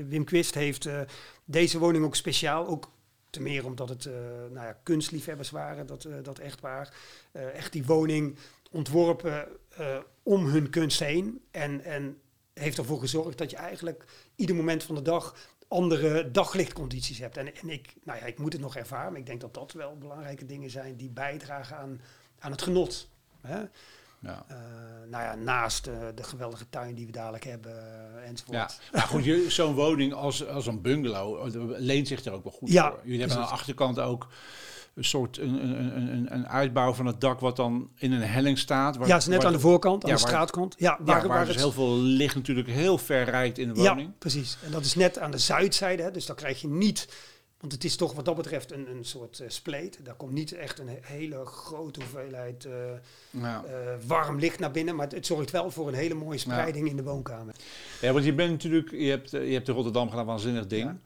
Wim 0.07 0.23
Quist 0.23 0.53
heeft 0.53 0.85
eh, 0.85 1.01
deze 1.45 1.79
woning 1.79 2.05
ook 2.05 2.15
speciaal, 2.15 2.67
ook 2.67 2.89
te 3.29 3.41
meer 3.41 3.65
omdat 3.65 3.89
het 3.89 4.05
eh, 4.05 4.13
nou 4.51 4.65
ja, 4.65 4.77
kunstliefhebbers 4.83 5.49
waren, 5.49 5.85
dat, 5.85 6.05
eh, 6.05 6.13
dat 6.23 6.39
echtpaar. 6.39 6.93
Eh, 7.31 7.55
echt 7.55 7.71
die 7.71 7.85
woning 7.85 8.37
ontworpen 8.71 9.47
eh, 9.77 9.97
om 10.23 10.45
hun 10.45 10.69
kunst 10.69 10.99
heen. 10.99 11.41
En, 11.51 11.83
en 11.83 12.17
heeft 12.53 12.77
ervoor 12.77 12.99
gezorgd 12.99 13.37
dat 13.37 13.49
je 13.49 13.57
eigenlijk 13.57 14.05
ieder 14.35 14.55
moment 14.55 14.83
van 14.83 14.95
de 14.95 15.01
dag 15.01 15.35
andere 15.67 16.31
daglichtcondities 16.31 17.19
hebt. 17.19 17.37
En, 17.37 17.55
en 17.55 17.69
ik, 17.69 17.93
nou 18.03 18.19
ja, 18.19 18.25
ik 18.25 18.39
moet 18.39 18.53
het 18.53 18.61
nog 18.61 18.75
ervaren, 18.75 19.11
maar 19.11 19.19
ik 19.19 19.25
denk 19.25 19.41
dat 19.41 19.53
dat 19.53 19.71
wel 19.71 19.97
belangrijke 19.97 20.45
dingen 20.45 20.69
zijn 20.69 20.95
die 20.95 21.09
bijdragen 21.09 21.77
aan, 21.77 22.01
aan 22.39 22.51
het 22.51 22.61
genot. 22.61 23.09
Hè? 23.41 23.59
Ja. 24.19 24.45
Eh, 24.47 24.57
nou 25.09 25.23
ja, 25.23 25.35
naast 25.35 25.87
eh, 25.87 25.93
de 26.15 26.23
geweldige 26.23 26.69
tuin 26.69 26.95
die 26.95 27.05
we 27.05 27.11
dadelijk 27.11 27.43
hebben 27.43 27.77
eh, 27.77 28.29
enzovoort. 28.29 28.57
Ja, 28.57 28.69
maar 28.91 29.01
goed, 29.01 29.23
je- 29.23 29.45
zo'n 29.49 29.73
woning 29.73 30.13
als, 30.13 30.47
als 30.47 30.67
een 30.67 30.81
bungalow 30.81 31.49
leent 31.77 32.07
zich 32.07 32.25
er 32.25 32.31
ook 32.33 32.43
wel 32.43 32.53
goed 32.53 32.71
Ja, 32.71 32.89
voor. 32.89 32.99
Jullie 33.03 33.19
hebben 33.19 33.37
aan 33.37 33.43
de 33.43 33.49
achterkant 33.49 33.99
ook 33.99 34.27
een 34.97 35.03
soort 35.03 35.37
een, 35.37 35.63
een, 35.63 35.97
een, 35.97 36.33
een- 36.33 36.47
uitbouw 36.47 36.93
van 36.93 37.05
het 37.05 37.21
dak 37.21 37.39
wat 37.39 37.55
dan 37.55 37.89
in 37.95 38.11
een 38.11 38.21
helling 38.21 38.57
staat. 38.57 38.97
Waar, 38.97 39.07
ja, 39.07 39.13
het 39.13 39.21
is 39.21 39.27
net 39.27 39.37
waar- 39.37 39.47
aan 39.47 39.53
de 39.53 39.59
voorkant, 39.59 40.03
aan 40.03 40.09
ja, 40.09 40.15
de 40.15 40.21
straatkant. 40.21 40.75
Ja, 40.77 40.97
ja, 40.99 41.03
waar, 41.05 41.27
waar, 41.27 41.39
dus 41.39 41.47
het- 41.49 41.57
heel 41.63 41.71
veel 41.71 41.97
licht 41.97 42.35
natuurlijk 42.35 42.67
heel 42.67 42.97
ver 42.97 43.23
rijdt 43.23 43.57
in 43.57 43.73
de 43.73 43.81
Ja, 43.81 43.89
woning. 43.89 44.11
precies. 44.17 44.57
En 44.65 44.71
dat 44.71 44.85
is 44.85 44.95
net 44.95 45.19
aan 45.19 45.31
de 45.31 45.37
zuidzijde. 45.37 46.03
Hè, 46.03 46.11
dus 46.11 46.25
dan 46.25 46.35
krijg 46.35 46.61
je 46.61 46.67
niet... 46.67 47.07
Want 47.59 47.71
het 47.73 47.83
is 47.83 47.95
toch 47.95 48.13
wat 48.13 48.25
dat 48.25 48.35
betreft 48.35 48.71
een, 48.71 48.89
een 48.89 49.05
soort 49.05 49.39
eh, 49.39 49.49
spleet. 49.49 49.99
Daar 50.03 50.15
komt 50.15 50.31
niet 50.31 50.51
echt 50.51 50.79
een 50.79 50.87
he- 50.87 50.99
hele 51.01 51.45
grote 51.45 51.99
hoeveelheid 51.99 52.65
eh, 52.65 52.71
Ja. 53.29 53.63
eh, 53.65 53.73
warm 54.07 54.39
licht 54.39 54.59
naar 54.59 54.71
binnen. 54.71 54.95
Maar 54.95 55.05
het, 55.05 55.15
het 55.15 55.25
zorgt 55.25 55.51
wel 55.51 55.71
voor 55.71 55.87
een 55.87 55.93
hele 55.93 56.13
mooie 56.13 56.37
spreiding 56.37 56.89
in 56.89 56.95
de 56.95 57.03
woonkamer. 57.03 57.53
Ja, 58.01 58.11
want 58.13 58.25
je 58.25 58.33
bent 58.33 58.51
natuurlijk, 58.51 58.91
je 58.91 59.09
hebt, 59.09 59.31
je 59.31 59.37
hebt 59.37 59.65
de 59.65 59.71
Rotterdam 59.71 60.09
gedaan, 60.09 60.25
waanzinnig 60.25 60.67
ding. 60.67 60.99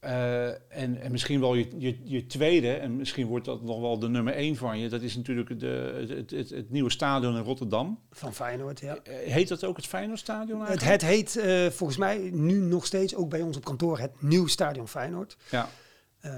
Eh, 0.00 0.46
en, 0.48 1.00
en 1.00 1.10
misschien 1.12 1.40
wel 1.40 1.54
je, 1.54 1.66
je, 1.78 1.98
je 2.02 2.26
tweede, 2.26 2.72
en 2.72 2.96
misschien 2.96 3.26
wordt 3.26 3.44
dat 3.44 3.62
nog 3.62 3.80
wel 3.80 3.98
de 3.98 4.08
nummer 4.08 4.34
één 4.34 4.56
van 4.56 4.78
je, 4.78 4.88
dat 4.88 5.02
is 5.02 5.16
natuurlijk 5.16 5.60
de, 5.60 6.04
het, 6.08 6.30
het, 6.30 6.50
het 6.50 6.70
nieuwe 6.70 6.90
stadion 6.90 7.36
in 7.36 7.42
Rotterdam. 7.42 7.98
Van 8.10 8.34
Feyenoord, 8.34 8.80
ja. 8.80 8.96
Eh, 9.02 9.32
Heet 9.32 9.48
dat 9.48 9.64
ook 9.64 9.76
het 9.76 9.86
Feyenoordstadion 9.86 10.60
Het, 10.60 10.68
eigenlijk? 10.68 11.02
het 11.02 11.10
heet 11.10 11.36
eh, 11.36 11.66
volgens 11.76 11.98
mij 11.98 12.30
nu 12.32 12.54
nog 12.60 12.86
steeds, 12.86 13.14
ook 13.14 13.28
bij 13.28 13.40
ons 13.42 13.56
op 13.56 13.64
kantoor, 13.64 13.98
het 13.98 14.22
Nieuw 14.22 14.46
Stadion 14.46 14.88
Feyenoord. 14.88 15.36
Ja, 15.50 15.68
Eh, 16.20 16.32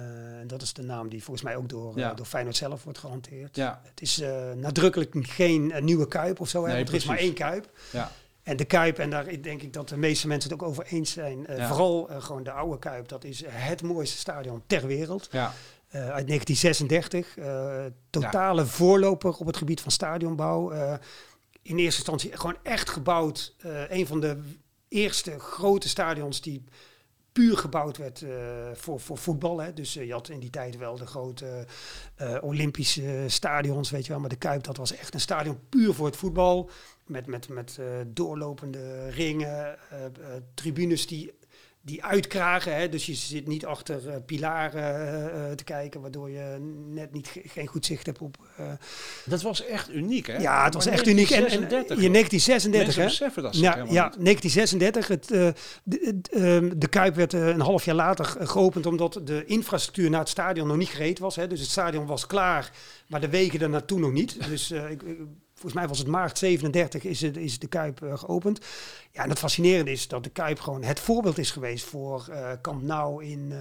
dat 0.47 0.63
is 0.63 0.73
de 0.73 0.83
naam 0.83 1.09
die 1.09 1.23
volgens 1.23 1.45
mij 1.47 1.57
ook 1.57 1.69
door, 1.69 1.99
Ja. 1.99 2.11
eh, 2.11 2.17
door 2.17 2.27
Feyenoord 2.27 2.57
zelf 2.57 2.85
wordt 2.85 2.99
gehanteerd. 2.99 3.57
ja, 3.57 3.81
Het 3.85 4.01
is 4.01 4.21
eh, 4.21 4.53
nadrukkelijk 4.53 5.15
geen 5.21 5.73
eh, 5.73 5.83
nieuwe 5.83 6.09
Kuip 6.09 6.41
of 6.41 6.49
zo, 6.49 6.61
hè, 6.63 6.67
Nee, 6.67 6.77
want 6.77 6.89
er 6.89 6.95
is 6.95 7.05
maar 7.05 7.19
één 7.19 7.33
Kuip. 7.35 7.71
ja. 7.93 8.11
En 8.45 8.57
de 8.57 8.65
Kuip, 8.65 8.99
en 8.99 9.11
daar 9.11 9.43
denk 9.43 9.63
ik 9.63 9.73
dat 9.73 9.89
de 9.89 9.97
meeste 9.97 10.27
mensen 10.29 10.51
het 10.51 10.63
ook 10.63 10.69
over 10.69 10.85
eens 10.85 11.13
zijn. 11.13 11.47
eh, 11.47 11.59
Ja. 11.59 11.69
Vooral 11.69 12.09
eh, 12.09 12.23
gewoon 12.23 12.43
de 12.43 12.51
oude 12.51 12.79
Kuip, 12.79 13.09
dat 13.09 13.25
is 13.25 13.43
het 13.47 13.83
mooiste 13.83 14.19
stadion 14.19 14.63
ter 14.67 14.87
wereld. 14.87 15.29
ja. 15.31 15.53
uit 15.91 16.29
1936. 16.29 17.37
totale 18.11 18.67
voorloper 18.67 19.37
op 19.37 19.47
het 19.47 19.57
gebied 19.57 19.81
van 19.81 19.91
stadionbouw. 19.91 20.71
in 21.63 21.79
eerste 21.79 22.01
instantie 22.01 22.37
gewoon 22.37 22.57
echt 22.63 22.91
gebouwd. 22.91 23.55
een 23.89 24.07
van 24.07 24.21
de 24.21 24.43
eerste 24.89 25.39
grote 25.39 25.89
stadions 25.89 26.41
die 26.41 26.65
puur 27.35 27.57
gebouwd 27.57 27.97
werd 27.97 28.21
uh, 28.21 28.31
voor, 28.75 29.01
voor 29.01 29.19
voetbal. 29.19 29.61
Hè. 29.61 29.73
Dus 29.73 29.97
uh, 29.97 30.07
je 30.07 30.13
had 30.13 30.29
in 30.29 30.41
die 30.41 30.51
tijd 30.51 30.77
wel 30.77 30.97
de 30.97 31.07
grote 31.07 31.67
uh, 32.23 32.37
Olympische 32.41 33.25
stadions, 33.27 33.91
weet 33.91 34.07
je 34.07 34.13
wel. 34.13 34.21
Maar 34.21 34.29
de 34.29 34.37
Kuip, 34.37 34.65
dat 34.65 34.77
was 34.77 34.97
echt 34.97 35.15
een 35.15 35.21
stadion 35.21 35.59
puur 35.69 35.95
voor 35.95 36.07
het 36.07 36.17
voetbal. 36.17 36.71
Met, 37.07 37.27
met, 37.27 37.49
met 37.49 37.79
doorlopende 38.07 39.09
ringen, 39.09 39.79
tribunes 40.55 41.07
die 41.07 41.33
die 41.85 42.05
uitkragen. 42.05 42.77
Hè? 42.77 42.89
Dus 42.89 43.07
je 43.07 43.15
zit 43.15 43.47
niet 43.47 43.67
achter 43.67 44.21
pilaren 44.27 45.57
te 45.57 45.65
kijken, 45.65 46.01
waardoor 46.01 46.31
je 46.31 46.57
net 46.89 47.13
niet 47.13 47.33
geen 47.45 47.67
goed 47.67 47.87
zicht 47.87 48.07
hebt 48.07 48.19
op. 48.19 48.37
Dat 49.25 49.43
was 49.43 49.67
echt 49.67 49.91
uniek, 49.91 50.27
hè? 50.27 50.37
Ja, 50.37 50.65
het 50.65 50.75
was 50.75 50.87
echt 50.87 51.07
uniek. 51.07 51.31
En, 51.31 51.47
en, 51.47 51.63
in 51.63 51.69
1936, 51.69 52.97
hè? 52.97 53.05
beseffen 53.05 53.43
dat 53.43 53.57
ja, 53.57 53.77
ja, 53.77 54.13
1936. 54.19 55.09
Het, 55.09 55.29
de, 55.29 55.55
de, 55.85 56.79
de, 56.79 56.89
Kuip 56.89 57.15
werd 57.15 57.33
een 57.33 57.61
half 57.61 57.85
jaar 57.85 57.95
later 57.95 58.25
geopend 58.25 58.87
omdat 58.87 59.21
de 59.25 59.45
infrastructuur 59.45 60.11
naar 60.11 60.21
het 60.21 60.29
stadion 60.29 60.67
nog 60.67 60.77
niet 60.77 60.89
gereed 60.89 61.19
was. 61.19 61.37
Hè? 61.37 61.47
Dus 61.47 61.61
het 61.61 61.71
stadion 61.71 62.07
was 62.07 62.27
klaar, 62.27 62.71
maar 63.07 63.21
de 63.21 63.29
wegen 63.29 63.61
er 63.61 63.69
naartoe 63.69 63.99
nog 63.99 64.13
niet. 64.13 64.49
Dus 64.49 64.71
ik, 64.71 65.03
volgens 65.65 65.83
mij 65.83 65.89
was 65.89 65.99
het 65.99 66.07
maart 66.07 66.39
37 66.39 67.05
is, 67.05 67.21
het, 67.21 67.37
is 67.37 67.59
de 67.59 67.67
Kuip 67.67 68.01
uh, 68.03 68.19
geopend. 68.19 68.61
Ja, 69.11 69.23
en 69.23 69.29
het 69.29 69.39
fascinerende 69.39 69.91
is 69.91 70.09
dat 70.09 70.25
de 70.25 70.31
Kuip 70.31 70.61
gewoon 70.61 70.83
het 70.83 71.01
voorbeeld 71.01 71.39
is 71.39 71.51
geweest 71.51 71.85
voor 71.85 72.27
uh, 72.31 72.51
Camp 72.63 72.83
Nou 72.83 73.25
in, 73.25 73.51
uh, 73.51 73.59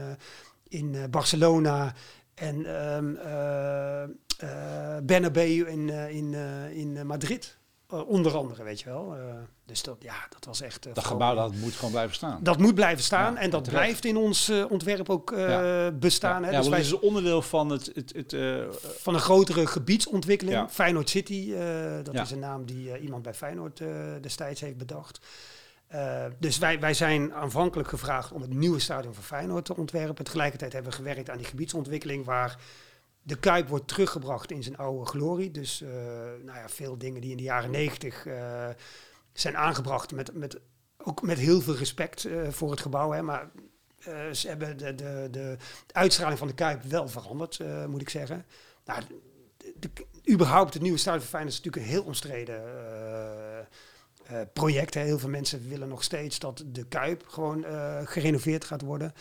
in 0.67 1.09
Barcelona 1.09 1.93
en 2.33 2.85
um, 2.95 3.17
Bernabeu 5.05 5.65
in, 5.67 5.89
in, 5.89 6.33
in 6.73 7.07
Madrid. 7.07 7.57
Uh, 7.93 8.07
onder 8.07 8.37
andere, 8.37 8.63
weet 8.63 8.79
je 8.79 8.85
wel. 8.85 9.15
Uh, 9.17 9.23
dus 9.65 9.83
dat, 9.83 9.97
ja, 9.99 10.15
dat 10.29 10.45
was 10.45 10.61
echt... 10.61 10.87
Uh, 10.87 10.93
dat 10.93 11.05
gebouw 11.05 11.35
dat 11.35 11.53
moet 11.55 11.73
gewoon 11.73 11.91
blijven 11.91 12.15
staan. 12.15 12.39
Dat 12.41 12.57
moet 12.57 12.75
blijven 12.75 13.03
staan 13.03 13.33
ja, 13.33 13.39
en 13.39 13.49
dat 13.49 13.69
blijft 13.69 14.05
in 14.05 14.17
ons 14.17 14.51
ontwerp 14.69 15.09
ook 15.09 15.33
ja. 15.35 15.91
bestaan. 15.91 16.41
Ja, 16.41 16.49
hè? 16.49 16.57
dus 16.57 16.67
wij 16.67 16.79
is 16.79 16.99
onderdeel 16.99 17.41
van 17.41 17.69
het... 17.69 17.91
het, 17.93 18.13
het 18.15 18.35
van 18.81 19.13
een 19.13 19.19
grotere 19.19 19.67
gebiedsontwikkeling. 19.67 20.69
Feyenoord 20.69 21.09
City, 21.09 21.53
dat 22.03 22.15
is 22.15 22.31
een 22.31 22.39
naam 22.39 22.65
die 22.65 22.99
iemand 22.99 23.23
bij 23.23 23.33
Feyenoord 23.33 23.81
destijds 24.21 24.61
heeft 24.61 24.77
bedacht. 24.77 25.19
dus 26.39 26.57
wij, 26.57 26.79
wij 26.79 26.93
zijn 26.93 27.33
aanvankelijk 27.33 27.89
gevraagd 27.89 28.31
om 28.31 28.41
het 28.41 28.53
nieuwe 28.53 28.79
stadion 28.79 29.13
van 29.13 29.23
Feyenoord 29.23 29.65
te 29.65 29.75
ontwerpen. 29.75 30.25
Tegelijkertijd 30.25 30.73
hebben 30.73 30.91
we 30.91 30.97
gewerkt 30.97 31.29
aan 31.29 31.37
die 31.37 31.45
gebiedsontwikkeling 31.45 32.25
waar 32.25 32.57
de 33.24 33.36
Kuip 33.36 33.67
wordt 33.67 33.88
teruggebracht 33.88 34.51
in 34.51 34.63
zijn 34.63 34.78
oude 34.78 35.05
glorie. 35.05 35.51
Dus 35.51 35.82
uh, 35.82 35.89
nou 36.43 36.57
ja, 36.57 36.69
veel 36.69 36.97
dingen 36.97 37.21
die 37.21 37.32
in 37.32 37.38
de 37.38 37.43
jaren 37.43 37.71
negentig 37.71 38.26
uh, 38.26 38.67
zijn 39.34 39.57
aangebracht 39.57 40.11
met, 40.11 40.34
met, 40.34 40.59
ook 40.97 41.21
met 41.21 41.38
heel 41.38 41.61
veel 41.61 41.76
respect 41.76 42.24
uh, 42.24 42.49
voor 42.49 42.71
het 42.71 42.82
gebouw. 42.82 43.11
Hè, 43.11 43.21
maar 43.21 43.49
ze 44.32 44.47
hebben 44.47 44.78
de, 44.78 44.95
de, 44.95 45.28
de, 45.32 45.57
uitstraling 45.91 46.38
van 46.38 46.47
de 46.47 46.53
Kuip 46.53 46.84
wel 46.84 47.07
veranderd, 47.07 47.59
moet 47.88 48.01
ik 48.01 48.09
zeggen. 48.09 48.45
Nou, 48.86 49.01
de, 49.80 49.89
überhaupt 50.32 50.74
het 50.74 50.82
nieuwe 50.84 50.97
stadion 50.97 51.24
is 51.24 51.32
natuurlijk 51.32 51.76
een 51.76 51.91
heel 51.91 52.03
omstreden 52.03 52.61
project. 54.53 54.93
Hè. 54.93 55.01
Heel 55.01 55.19
veel 55.19 55.30
mensen 55.30 55.69
willen 55.69 55.88
nog 55.88 56.03
steeds 56.03 56.39
dat 56.39 56.63
de 56.65 56.86
Kuip 56.86 57.28
gewoon 57.28 57.65
gerenoveerd 58.07 58.65
gaat 58.65 58.82
worden. 58.82 59.13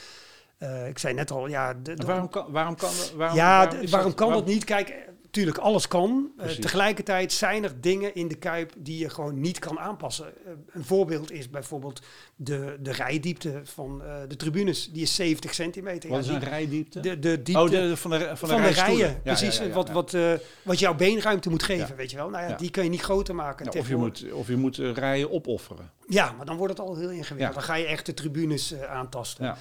Uh, 0.62 0.88
ik 0.88 0.98
zei 0.98 1.14
net 1.14 1.30
al, 1.30 1.46
ja... 1.46 1.74
De, 1.74 1.94
de, 1.94 2.06
waarom 2.06 2.28
kan, 2.28 2.46
waarom 2.48 2.76
kan, 2.76 2.90
waarom, 3.16 3.36
ja, 3.36 3.70
waarom, 3.90 4.14
kan 4.14 4.32
dat 4.32 4.46
niet? 4.46 4.64
Kijk, 4.64 4.94
natuurlijk, 5.22 5.58
alles 5.58 5.88
kan. 5.88 6.32
Uh, 6.38 6.46
tegelijkertijd 6.46 7.32
zijn 7.32 7.64
er 7.64 7.80
dingen 7.80 8.14
in 8.14 8.28
de 8.28 8.34
Kuip 8.34 8.72
die 8.78 8.98
je 8.98 9.10
gewoon 9.10 9.40
niet 9.40 9.58
kan 9.58 9.78
aanpassen. 9.78 10.32
Uh, 10.46 10.52
een 10.72 10.84
voorbeeld 10.84 11.32
is 11.32 11.50
bijvoorbeeld 11.50 12.02
de, 12.36 12.76
de 12.80 12.92
rijdiepte 12.92 13.60
van 13.64 14.02
de 14.28 14.36
tribunes. 14.36 14.92
Die 14.92 15.02
is 15.02 15.14
70 15.14 15.54
centimeter. 15.54 16.10
Wat 16.10 16.24
ja, 16.24 16.30
is 16.30 16.42
een 16.42 16.48
rijdiepte? 16.48 17.00
De, 17.00 17.18
de 17.18 17.42
diepte 17.42 17.62
oh, 17.62 17.70
de, 17.70 17.96
van 17.96 18.10
de, 18.10 18.18
van 18.36 18.48
de, 18.48 18.56
van 18.56 18.62
de 18.62 18.68
rijen. 18.68 19.08
Ja, 19.08 19.20
precies, 19.22 19.58
ja, 19.58 19.68
wat, 19.68 19.90
wat, 19.90 20.16
wat 20.62 20.78
jouw 20.78 20.94
beenruimte 20.94 21.50
moet 21.50 21.62
geven, 21.62 21.96
weet 21.96 22.10
je 22.10 22.16
wel. 22.16 22.28
Nou 22.28 22.48
ja, 22.48 22.56
die 22.56 22.70
kan 22.70 22.84
je 22.84 22.90
niet 22.90 23.02
groter 23.02 23.34
maken. 23.34 23.78
of, 23.78 23.88
je 23.88 23.96
moet, 23.96 24.32
of 24.32 24.48
je 24.48 24.56
moet 24.56 24.76
rijen 24.76 25.32
opofferen. 25.32 25.90
Ja, 26.06 26.32
maar 26.32 26.46
dan 26.46 26.56
wordt 26.56 26.78
het 26.78 26.86
al 26.86 26.96
heel 26.96 27.10
ingewikkeld. 27.10 27.54
Dan 27.54 27.62
ga 27.62 27.74
je 27.74 27.86
echt 27.86 28.06
de 28.06 28.14
tribunes 28.14 28.74
aantasten 28.74 29.56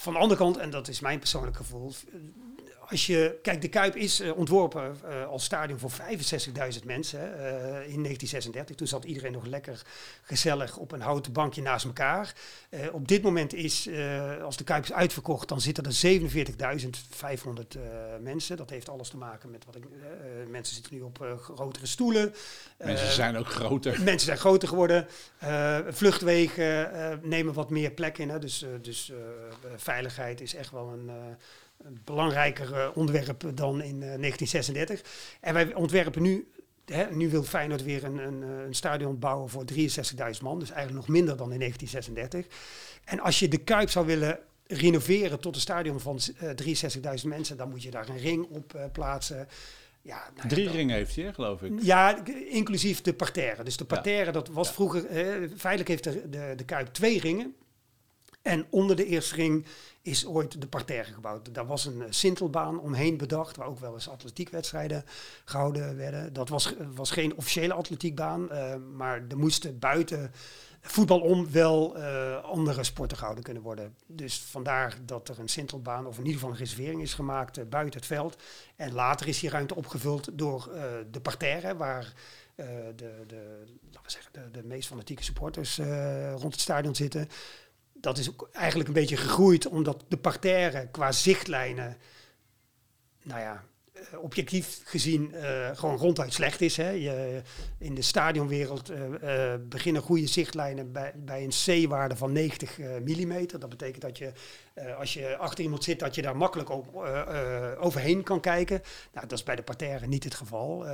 van 0.00 0.12
de 0.12 0.18
andere 0.18 0.40
kant, 0.40 0.56
en 0.56 0.70
dat 0.70 0.88
is 0.88 1.00
mijn 1.00 1.18
persoonlijk 1.18 1.56
gevoel, 1.56 1.92
als 2.90 3.06
je, 3.06 3.38
kijk, 3.42 3.60
de 3.60 3.68
Kuip 3.68 3.96
is 3.96 4.20
uh, 4.20 4.36
ontworpen 4.36 4.96
uh, 5.04 5.26
als 5.26 5.44
stadion 5.44 5.78
voor 5.78 5.90
65.000 5.90 5.96
mensen 6.84 7.20
uh, 7.20 7.36
in 7.66 8.02
1936. 8.02 8.76
Toen 8.76 8.86
zat 8.86 9.04
iedereen 9.04 9.32
nog 9.32 9.46
lekker 9.46 9.82
gezellig 10.22 10.76
op 10.76 10.92
een 10.92 11.00
houten 11.00 11.32
bankje 11.32 11.62
naast 11.62 11.84
elkaar. 11.84 12.34
op 12.92 13.08
dit 13.08 13.22
moment 13.22 13.54
is, 13.54 13.88
als 14.42 14.56
de 14.56 14.64
Kuip 14.64 14.84
is 14.84 14.92
uitverkocht, 14.92 15.48
dan 15.48 15.60
zitten 15.60 15.84
er 15.84 16.20
47.500 17.74 17.80
mensen. 18.20 18.56
Dat 18.56 18.70
heeft 18.70 18.88
alles 18.88 19.08
te 19.08 19.16
maken 19.16 19.50
met 19.50 19.64
wat 19.64 19.76
ik. 19.76 19.84
mensen 20.48 20.74
zitten 20.74 20.94
nu 20.94 21.00
op 21.00 21.38
grotere 21.40 21.86
stoelen. 21.86 22.34
Mensen 22.78 23.12
zijn 23.12 23.36
ook 23.36 23.48
groter. 23.48 24.02
Mensen 24.02 24.26
zijn 24.26 24.38
groter 24.38 24.68
geworden. 24.68 25.06
vluchtwegen 25.88 26.90
nemen 27.22 27.54
wat 27.54 27.70
meer 27.70 27.90
plek 27.90 28.18
in. 28.18 28.28
Hè. 28.28 28.38
Dus, 28.38 28.64
dus 28.80 29.12
veiligheid 29.76 30.40
is 30.40 30.54
echt 30.54 30.70
wel 30.70 30.88
een 30.88 31.10
een 31.84 32.00
belangrijker 32.04 32.92
onderwerp 32.92 33.44
dan 33.54 33.82
in 33.82 33.94
uh, 33.94 34.00
1936. 34.00 35.02
En 35.40 35.54
wij 35.54 35.74
ontwerpen 35.74 36.22
nu, 36.22 36.48
hè, 36.84 37.14
nu 37.14 37.30
wil 37.30 37.42
Feyenoord 37.42 37.82
weer 37.82 38.04
een, 38.04 38.18
een, 38.18 38.42
eh, 38.42 38.64
een 38.66 38.74
stadion 38.74 39.18
bouwen 39.18 39.48
voor 39.48 39.64
63.000 39.64 40.42
man. 40.42 40.58
Dus 40.58 40.70
eigenlijk 40.70 41.06
nog 41.06 41.16
minder 41.16 41.36
dan 41.36 41.52
in 41.52 41.58
1936. 41.58 42.46
En 43.04 43.20
als 43.20 43.38
je 43.38 43.48
de 43.48 43.58
Kuip 43.58 43.90
zou 43.90 44.06
willen 44.06 44.38
renoveren 44.66 45.40
tot 45.40 45.54
een 45.54 45.60
stadion 45.60 46.00
van 46.00 46.18
uh, 46.42 46.50
eh, 46.50 47.20
63.000 47.22 47.28
mensen, 47.28 47.56
dan 47.56 47.70
moet 47.70 47.82
je 47.82 47.90
daar 47.90 48.08
een 48.08 48.18
ring 48.18 48.46
op 48.50 48.88
plaatsen. 48.92 49.48
Ja, 50.02 50.30
nou 50.36 50.48
Drie 50.48 50.70
ringen 50.70 50.96
heeft 50.96 51.16
hij, 51.16 51.32
geloof 51.32 51.62
ik. 51.62 51.72
Ja, 51.82 52.24
inclusief 52.48 53.00
de 53.00 53.14
parterre. 53.14 53.62
Dus 53.64 53.76
de 53.76 53.84
parterre, 53.84 54.32
dat 54.32 54.48
was 54.48 54.72
vroeger... 54.72 55.02
feitelijk 55.56 55.88
heeft 55.88 56.04
de, 56.04 56.28
de, 56.28 56.52
de 56.56 56.64
Kuip 56.64 56.86
twee 56.86 57.20
ringen. 57.20 57.54
En 58.42 58.66
onder 58.70 58.96
de 58.96 59.06
eerste 59.06 59.34
ring 59.34 59.66
is 60.02 60.26
ooit 60.26 60.60
de 60.60 60.66
parterre 60.66 61.12
gebouwd. 61.12 61.54
Daar 61.54 61.66
was 61.66 61.84
een 61.84 62.04
sintelbaan 62.08 62.80
omheen 62.80 63.16
bedacht, 63.16 63.56
waar 63.56 63.66
ook 63.66 63.78
wel 63.78 63.94
eens 63.94 64.08
atletiekwedstrijden 64.08 65.04
gehouden 65.44 65.96
werden. 65.96 66.32
Dat 66.32 66.48
was, 66.48 66.74
was 66.94 67.10
geen 67.10 67.36
officiële 67.36 67.72
atletiekbaan, 67.72 68.48
uh, 68.52 68.74
maar 68.94 69.22
er 69.28 69.38
moesten 69.38 69.78
buiten 69.78 70.32
voetbal 70.80 71.20
om 71.20 71.50
wel 71.50 71.96
andere 72.42 72.84
sporten 72.84 73.16
gehouden 73.16 73.44
kunnen 73.44 73.62
worden. 73.62 73.94
Dus 74.06 74.40
vandaar 74.40 74.98
dat 75.04 75.28
er 75.28 75.38
een 75.38 75.48
sintelbaan, 75.48 76.06
of 76.06 76.18
in 76.18 76.24
ieder 76.24 76.34
geval 76.34 76.50
een 76.50 76.60
reservering 76.60 77.02
is 77.02 77.14
gemaakt 77.14 77.68
buiten 77.68 77.98
het 77.98 78.08
veld. 78.08 78.36
En 78.76 78.92
later 78.92 79.28
is 79.28 79.40
die 79.40 79.50
ruimte 79.50 79.74
opgevuld 79.74 80.38
door 80.38 80.70
de 81.10 81.20
parterre, 81.20 81.76
waar 81.76 82.12
de, 82.54 83.24
de, 83.26 83.64
laten 83.84 84.02
we 84.02 84.10
zeggen, 84.10 84.32
de, 84.32 84.50
de 84.50 84.66
meest 84.66 84.88
fanatieke 84.88 85.24
supporters 85.24 85.78
rond 86.36 86.52
het 86.52 86.60
stadion 86.60 86.94
zitten 86.94 87.28
dat 88.00 88.18
is 88.18 88.30
ook 88.30 88.48
eigenlijk 88.52 88.88
een 88.88 88.94
beetje 88.94 89.16
gegroeid 89.16 89.66
omdat 89.66 90.04
de 90.08 90.16
parterre 90.16 90.88
qua 90.90 91.12
zichtlijnen, 91.12 91.96
nou 93.22 93.40
ja, 93.40 93.64
eh, 93.92 94.22
objectief 94.22 94.80
gezien 94.84 95.32
uh, 95.34 95.70
gewoon 95.74 95.96
ronduit 95.96 96.32
slecht 96.32 96.60
is. 96.60 96.76
Hè. 96.76 96.90
Je, 96.90 97.42
in 97.78 97.94
de 97.94 98.02
stadionwereld 98.02 98.90
uh, 98.90 99.54
beginnen 99.68 100.02
goede 100.02 100.26
zichtlijnen 100.26 100.92
bij, 100.92 101.12
bij 101.16 101.44
een 101.44 101.84
C-waarde 101.84 102.16
van 102.16 102.32
90 102.32 102.78
mm. 102.78 103.46
Dat 103.46 103.68
betekent 103.68 104.02
dat 104.02 104.18
je, 104.18 104.32
als 104.98 105.14
je 105.14 105.36
achter 105.36 105.64
iemand 105.64 105.84
zit, 105.84 105.98
dat 105.98 106.14
je 106.14 106.22
daar 106.22 106.36
makkelijk 106.36 106.70
op, 106.70 106.96
overheen 107.78 108.22
kan 108.22 108.40
kijken. 108.40 108.82
Nou, 109.12 109.26
dat 109.26 109.38
is 109.38 109.44
bij 109.44 109.56
de 109.56 109.62
parterre 109.62 110.06
niet 110.06 110.24
het 110.24 110.34
geval. 110.34 110.86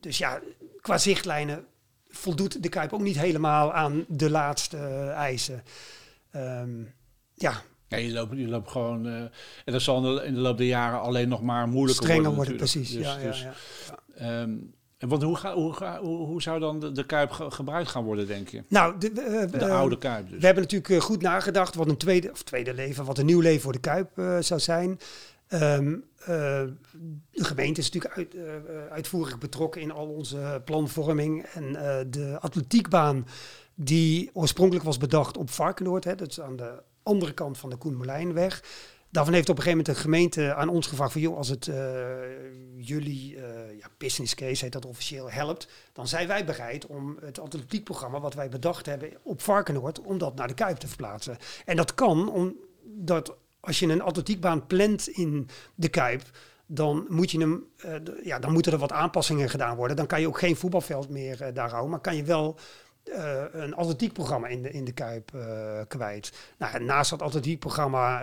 dus 0.00 0.18
ja, 0.18 0.40
qua 0.80 0.98
zichtlijnen 0.98 1.66
voldoet 2.08 2.62
de 2.62 2.68
Kuip 2.68 2.92
ook 2.92 3.00
niet 3.00 3.18
helemaal 3.18 3.72
aan 3.72 4.04
de 4.08 4.30
laatste 4.30 4.76
uh, 4.76 5.08
eisen. 5.08 5.62
Um, 6.36 6.94
ja. 7.34 7.62
Ja, 7.88 7.96
je 7.96 8.12
loopt, 8.12 8.36
je 8.36 8.48
loopt 8.48 8.70
gewoon. 8.70 9.06
Uh, 9.06 9.14
en 9.14 9.32
dat 9.64 9.82
zal 9.82 10.22
in 10.22 10.34
de, 10.34 10.40
loop 10.40 10.58
der 10.58 10.66
jaren 10.66 11.00
alleen 11.00 11.28
nog 11.28 11.42
maar 11.42 11.68
moeilijker 11.68 12.04
Strenger 12.04 12.34
worden. 12.34 12.36
worden, 12.36 12.56
precies. 12.56 12.90
Dus, 12.90 13.06
ja, 13.06 13.16
dus, 13.16 13.42
ja, 13.42 13.54
ja. 14.16 14.42
Um, 14.42 14.74
want 14.98 15.22
hoe, 15.22 15.36
ga, 15.36 15.54
hoe, 15.54 15.72
ga, 15.72 16.00
hoe, 16.00 16.26
hoe, 16.26 16.42
zou 16.42 16.60
dan 16.60 16.80
de, 16.80 16.92
de 16.92 17.04
Kuip 17.04 17.30
ge, 17.30 17.50
gebruikt 17.50 17.88
gaan 17.88 18.04
worden, 18.04 18.26
denk 18.26 18.48
je? 18.48 18.62
Nou, 18.68 18.98
de, 18.98 19.10
uh, 19.52 19.60
de 19.60 19.68
oude 19.68 19.98
Kuip 19.98 20.28
dus. 20.28 20.38
We 20.38 20.46
hebben 20.46 20.62
natuurlijk 20.62 21.02
goed 21.02 21.22
nagedacht 21.22 21.74
wat 21.74 21.88
een 21.88 21.96
tweede, 21.96 22.30
of 22.30 22.42
tweede 22.42 22.74
leven, 22.74 23.04
wat 23.04 23.18
een 23.18 23.26
nieuw 23.26 23.40
leven 23.40 23.60
voor 23.60 23.72
de 23.72 23.80
Kuip 23.80 24.18
uh, 24.18 24.38
zou 24.40 24.60
zijn. 24.60 24.98
Um, 25.52 26.04
uh, 26.20 26.26
de 26.26 27.44
gemeente 27.44 27.80
is 27.80 27.90
natuurlijk 27.90 28.16
uit, 28.16 28.34
uh, 28.34 28.86
uitvoerig 28.90 29.38
betrokken 29.38 29.80
in 29.80 29.90
al 29.90 30.06
onze 30.06 30.62
planvorming. 30.64 31.42
En 31.42 31.64
uh, 31.64 31.98
de 32.10 32.36
atletiekbaan, 32.40 33.26
die 33.74 34.30
oorspronkelijk 34.32 34.84
was 34.84 34.96
bedacht 34.96 35.36
op 35.36 35.50
Varkenoord, 35.50 36.04
hè, 36.04 36.14
dat 36.14 36.30
is 36.30 36.40
aan 36.40 36.56
de 36.56 36.82
andere 37.02 37.32
kant 37.32 37.58
van 37.58 37.70
de 37.70 37.76
Koenmerlijnweg. 37.76 38.62
Daarvan 39.10 39.34
heeft 39.34 39.48
op 39.48 39.56
een 39.56 39.62
gegeven 39.62 39.84
moment 39.84 39.96
de 39.96 40.02
gemeente 40.02 40.54
aan 40.54 40.68
ons 40.68 40.86
gevraagd 40.86 41.12
van 41.12 41.20
joh, 41.20 41.36
als 41.36 41.48
het 41.48 41.68
eh, 41.68 41.76
jullie 42.76 43.36
eh, 43.36 43.78
ja, 43.78 43.86
business 43.98 44.34
case 44.34 44.64
heet 44.64 44.72
dat 44.72 44.86
officieel 44.86 45.30
helpt, 45.30 45.68
dan 45.92 46.08
zijn 46.08 46.28
wij 46.28 46.44
bereid 46.44 46.86
om 46.86 47.16
het 47.20 47.40
atletiekprogramma 47.40 48.20
wat 48.20 48.34
wij 48.34 48.48
bedacht 48.48 48.86
hebben 48.86 49.10
op 49.22 49.42
Varkenoord, 49.42 50.00
om 50.00 50.18
dat 50.18 50.34
naar 50.34 50.48
de 50.48 50.54
Kuip 50.54 50.76
te 50.76 50.88
verplaatsen. 50.88 51.36
En 51.64 51.76
dat 51.76 51.94
kan 51.94 52.30
omdat 52.30 53.36
als 53.68 53.78
je 53.78 53.86
een 53.86 54.02
atletiekbaan 54.02 54.66
plant 54.66 55.08
in 55.08 55.48
de 55.74 55.88
Kuip, 55.88 56.22
dan, 56.66 57.06
moet 57.08 57.30
je 57.30 57.38
hem, 57.38 57.64
eh, 57.76 57.94
ja, 58.22 58.38
dan 58.38 58.52
moeten 58.52 58.72
er 58.72 58.78
wat 58.78 58.92
aanpassingen 58.92 59.50
gedaan 59.50 59.76
worden. 59.76 59.96
Dan 59.96 60.06
kan 60.06 60.20
je 60.20 60.28
ook 60.28 60.38
geen 60.38 60.56
voetbalveld 60.56 61.08
meer 61.08 61.42
eh, 61.42 61.54
daar 61.54 61.70
houden, 61.70 61.90
maar 61.90 62.00
kan 62.00 62.16
je 62.16 62.22
wel 62.22 62.58
eh, 63.04 63.42
een 63.52 63.74
atletiekprogramma 63.74 64.46
in 64.46 64.62
de, 64.62 64.70
in 64.70 64.84
de 64.84 64.92
Kuip 64.92 65.30
kwijt. 65.88 66.32
Nou, 66.58 66.84
naast 66.84 67.10
dat 67.10 67.22
atletiekprogramma 67.22 68.20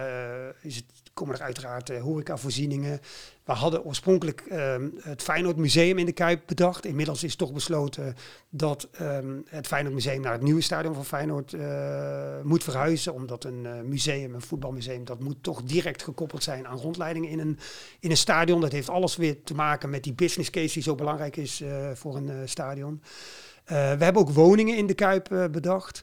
is 0.61 0.75
het, 0.75 0.85
komen 1.16 1.36
er 1.36 1.41
uiteraard 1.41 1.89
eh, 1.89 2.01
horecavoorzieningen. 2.01 2.99
We 3.43 3.51
hadden 3.51 3.84
oorspronkelijk 3.84 4.41
ehm, 4.49 4.89
het 4.99 5.22
Feyenoord 5.22 5.57
Museum 5.57 5.97
in 5.97 6.05
de 6.05 6.11
Kuip 6.11 6.41
bedacht. 6.45 6.86
Inmiddels 6.86 7.24
is 7.24 7.36
toch 7.36 7.53
besloten 7.53 8.16
dat 8.49 8.88
ehm, 8.91 9.39
het 9.45 9.68
Feyenoord 9.68 9.93
Museum 9.93 10.22
naar 10.22 10.32
het 10.32 10.41
nieuwe 10.41 10.61
stadion 10.61 10.93
van 10.93 11.05
Feyenoord 11.05 11.53
eh, 11.53 12.41
moet 12.43 12.63
verhuizen. 12.63 13.13
Omdat 13.13 13.43
een 13.43 13.66
eh, 13.66 13.82
museum, 13.82 14.34
een 14.34 14.41
voetbalmuseum, 14.41 15.05
dat 15.05 15.20
moet 15.20 15.43
toch 15.43 15.63
direct 15.63 16.03
gekoppeld 16.03 16.43
zijn 16.43 16.68
aan 16.68 16.78
rondleidingen 16.78 17.30
in 17.30 17.39
een, 17.39 17.59
in 17.99 18.09
een 18.09 18.18
stadion. 18.18 18.61
Dat 18.61 18.72
heeft 18.72 18.89
alles 18.89 19.16
weer 19.16 19.43
te 19.43 19.53
maken 19.53 19.89
met 19.89 20.03
die 20.03 20.13
business 20.13 20.49
case 20.49 20.74
die 20.74 20.84
zo 20.84 20.95
belangrijk 20.95 21.38
is 21.38 21.63
voor 21.93 22.16
een 22.16 22.49
stadion. 22.49 23.01
We 23.66 23.74
hebben 23.74 24.22
ook 24.22 24.30
woningen 24.30 24.78
in 24.78 24.88
de 24.88 24.93
Kuip 24.93 25.47
bedacht. 25.51 26.01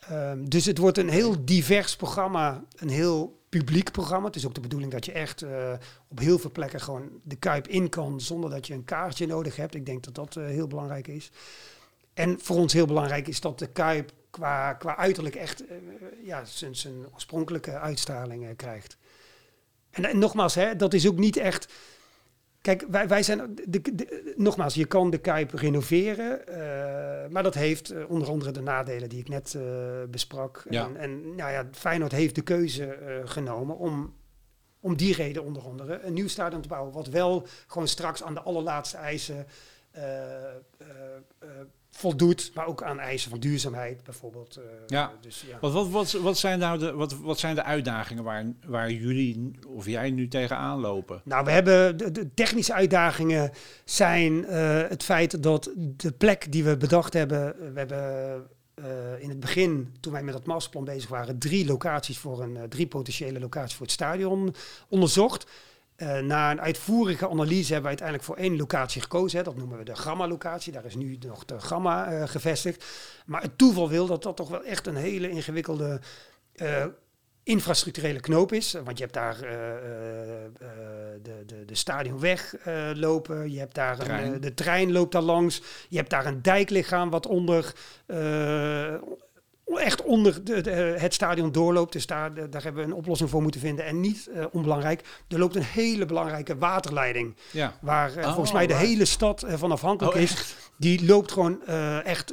Ehm, 0.00 0.44
dus 0.44 0.64
het 0.64 0.78
wordt 0.78 0.98
een 0.98 1.08
heel 1.08 1.44
divers 1.44 1.96
programma, 1.96 2.64
een 2.76 2.88
heel 2.88 3.39
publiek 3.50 3.90
programma. 3.92 4.26
Het 4.26 4.36
is 4.36 4.46
ook 4.46 4.54
de 4.54 4.60
bedoeling 4.60 4.92
dat 4.92 5.04
je 5.04 5.12
echt 5.12 5.42
eh, 5.42 5.72
op 6.08 6.18
heel 6.18 6.38
veel 6.38 6.50
plekken 6.50 6.80
gewoon 6.80 7.10
de 7.22 7.36
Kuip 7.36 7.68
in 7.68 7.88
kan 7.88 8.20
zonder 8.20 8.50
dat 8.50 8.66
je 8.66 8.74
een 8.74 8.84
kaartje 8.84 9.26
nodig 9.26 9.56
hebt. 9.56 9.74
Ik 9.74 9.86
denk 9.86 10.04
dat 10.04 10.14
dat 10.14 10.36
eh, 10.36 10.44
heel 10.44 10.66
belangrijk 10.66 11.08
is. 11.08 11.30
En 12.14 12.40
voor 12.40 12.56
ons 12.56 12.72
heel 12.72 12.86
belangrijk 12.86 13.28
is 13.28 13.40
dat 13.40 13.58
de 13.58 13.66
Kuip 13.66 14.12
qua, 14.30 14.72
qua 14.72 14.96
uiterlijk 14.96 15.34
echt 15.34 15.66
eh, 15.66 15.76
ja, 16.24 16.44
zijn, 16.44 17.06
oorspronkelijke 17.12 17.78
uitstraling 17.78 18.56
krijgt. 18.56 18.96
En, 19.90 20.04
en 20.04 20.18
nogmaals, 20.18 20.54
hè, 20.54 20.76
dat 20.76 20.94
is 20.94 21.08
ook 21.08 21.18
niet 21.18 21.36
echt. 21.36 21.72
Kijk, 22.60 22.84
wij, 22.88 23.08
wij 23.08 23.22
zijn. 23.22 23.54
De, 23.68 23.80
de- 23.94 24.32
nogmaals, 24.36 24.74
je 24.74 24.84
kan 24.84 25.10
de 25.10 25.18
Kuip 25.18 25.52
renoveren. 25.54 26.46
eh, 26.46 27.30
maar 27.30 27.42
dat 27.42 27.54
heeft 27.54 27.90
eh, 27.90 28.10
onder 28.10 28.28
andere 28.28 28.50
de 28.50 28.60
nadelen 28.60 29.08
die 29.08 29.20
ik 29.20 29.28
net 29.28 29.54
eh, 29.54 29.62
besprak. 30.10 30.64
Ja. 30.70 30.84
En, 30.86 30.96
en 30.96 31.34
nou 31.34 31.50
ja, 31.52 31.68
Feyenoord 31.72 32.12
heeft 32.12 32.34
de 32.34 32.42
keuze 32.42 32.98
genomen 33.24 33.76
om. 33.78 34.18
Om 34.82 34.96
die 34.96 35.14
reden 35.14 35.44
onder 35.44 35.62
andere 35.62 36.00
een 36.02 36.12
nieuw 36.12 36.28
stadion 36.28 36.60
te 36.60 36.68
bouwen. 36.68 36.92
Wat 36.92 37.06
wel 37.06 37.46
gewoon 37.66 37.88
straks 37.88 38.22
aan 38.22 38.34
de 38.34 38.40
allerlaatste 38.42 38.96
eisen 38.96 39.46
voldoet. 42.00 42.50
Maar 42.54 42.66
ook 42.66 42.82
aan 42.82 42.98
eisen 42.98 43.30
van 43.30 43.40
duurzaamheid 43.40 44.04
bijvoorbeeld. 44.04 44.56
eh, 44.56 44.62
Ja. 44.86 45.12
Dus, 45.20 45.44
ja. 45.48 45.58
Wat, 45.60 45.72
wat, 45.72 45.88
wat, 45.90 46.12
wat, 46.12 46.38
zijn 46.38 46.58
nou 46.58 46.78
de, 46.78 46.92
wat, 46.92 47.16
wat 47.18 47.38
zijn 47.38 47.54
de 47.54 47.62
uitdagingen 47.64 48.24
waar, 48.24 48.44
waar 48.66 48.90
jullie 48.90 49.50
of 49.66 49.86
jij 49.86 50.10
nu 50.10 50.28
tegenaan 50.28 50.80
lopen? 50.80 51.20
Nou, 51.24 51.44
we 51.44 51.50
hebben 51.50 51.96
de, 51.96 52.10
de 52.12 52.34
technische 52.34 52.72
uitdagingen 52.74 53.50
zijn 53.84 54.44
eh, 54.46 54.88
het 54.88 55.02
feit 55.02 55.42
dat 55.42 55.70
de 55.76 56.12
plek 56.12 56.52
die 56.52 56.64
we 56.64 56.76
bedacht 56.76 57.12
hebben, 57.12 57.54
we 57.72 57.78
hebben 57.78 58.46
eh, 58.74 58.84
in 59.22 59.28
het 59.28 59.40
begin, 59.40 59.94
toen 60.00 60.12
wij 60.12 60.22
met 60.22 60.34
dat 60.34 60.46
masterplan 60.46 60.84
bezig 60.84 61.08
waren, 61.08 61.38
drie 61.38 61.66
locaties 61.66 62.18
voor 62.18 62.42
een, 62.42 62.58
drie 62.68 62.86
potentiële 62.86 63.40
locaties 63.40 63.76
voor 63.76 63.86
het 63.86 63.94
stadion 63.94 64.54
onderzocht. 64.88 65.46
Eh, 66.00 66.18
na 66.18 66.50
een 66.50 66.60
uitvoerige 66.60 67.28
analyse 67.28 67.72
hebben 67.72 67.82
we 67.82 67.88
uiteindelijk 67.88 68.26
voor 68.26 68.36
één 68.36 68.56
locatie 68.56 69.00
gekozen. 69.00 69.38
Hè. 69.38 69.44
Dat 69.44 69.56
noemen 69.56 69.78
we 69.78 69.84
de 69.84 69.96
Gamma-locatie. 69.96 70.72
Daar 70.72 70.84
is 70.84 70.94
nu 70.94 71.18
nog 71.26 71.44
de 71.44 71.60
Gamma 71.60 72.06
eh, 72.06 72.28
gevestigd. 72.28 72.84
Maar 73.26 73.42
het 73.42 73.58
toeval 73.58 73.88
wil 73.88 74.06
dat 74.06 74.22
dat 74.22 74.36
toch 74.36 74.48
wel 74.48 74.64
echt 74.64 74.86
een 74.86 74.96
hele 74.96 75.30
ingewikkelde 75.30 76.00
eh, 76.54 76.84
infrastructurele 77.42 78.20
knoop 78.20 78.52
is. 78.52 78.72
Want 78.84 78.98
je 78.98 79.02
hebt 79.02 79.14
daar 79.14 79.38
de, 81.22 81.42
de, 81.46 81.64
de 81.64 81.74
stadionweg 81.74 82.54
lopen. 82.94 83.52
Je 83.52 83.58
hebt 83.58 83.74
daar 83.74 83.98
een, 83.98 84.04
Trein. 84.04 84.40
de 84.40 84.54
trein 84.54 84.92
loopt 84.92 85.12
daar 85.12 85.22
langs. 85.22 85.62
Je 85.88 85.96
hebt 85.96 86.10
daar 86.10 86.26
een 86.26 86.42
dijklichaam 86.42 87.10
wat 87.10 87.26
onder... 87.26 87.74
echt 89.78 90.02
onder 90.02 90.44
de, 90.44 90.60
de- 90.60 90.70
het 90.98 91.14
stadion 91.14 91.52
doorloopt. 91.52 91.92
Dus 91.92 92.06
daar, 92.06 92.34
de- 92.34 92.48
daar 92.48 92.62
hebben 92.62 92.82
we 92.84 92.90
een 92.90 92.96
oplossing 92.96 93.30
voor 93.30 93.42
moeten 93.42 93.60
vinden. 93.60 93.84
En 93.84 94.00
niet 94.00 94.28
eh, 94.34 94.44
onbelangrijk, 94.52 95.22
er 95.28 95.38
loopt 95.38 95.56
een 95.56 95.62
hele 95.62 96.06
belangrijke 96.06 96.58
waterleiding. 96.58 97.36
Ja. 97.50 97.74
Waar 97.80 98.16
eh, 98.16 98.18
Oh, 98.26 98.30
volgens 98.32 98.52
mij 98.52 98.66
de 98.66 98.72
right. 98.72 98.88
hele 98.88 99.04
stad 99.04 99.42
eh, 99.42 99.54
van 99.56 99.70
afhankelijk 99.72 100.16
Oh, 100.16 100.22
is. 100.22 100.54
Die 100.76 101.04
loopt 101.06 101.32
gewoon 101.32 101.66
echt 102.04 102.32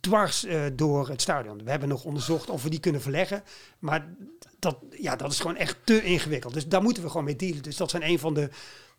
dwars 0.00 0.46
door 0.72 1.08
het 1.08 1.20
stadion. 1.22 1.64
We 1.64 1.70
hebben 1.70 1.88
nog 1.88 2.04
onderzocht 2.04 2.50
of 2.50 2.62
we 2.62 2.70
die 2.70 2.80
kunnen 2.80 3.00
verleggen. 3.00 3.42
Maar 3.78 4.06
dat, 4.58 4.76
ja, 4.90 5.16
dat 5.16 5.32
is 5.32 5.40
gewoon 5.40 5.56
echt 5.56 5.76
te 5.84 6.02
ingewikkeld. 6.02 6.54
Dus 6.54 6.66
daar 6.68 6.82
moeten 6.82 7.02
we 7.02 7.08
gewoon 7.08 7.24
mee 7.24 7.36
dealen. 7.36 7.62
Dus 7.62 7.76
dat 7.76 7.90
zijn 7.90 8.08
een 8.08 8.18
van 8.18 8.34
de... 8.34 8.48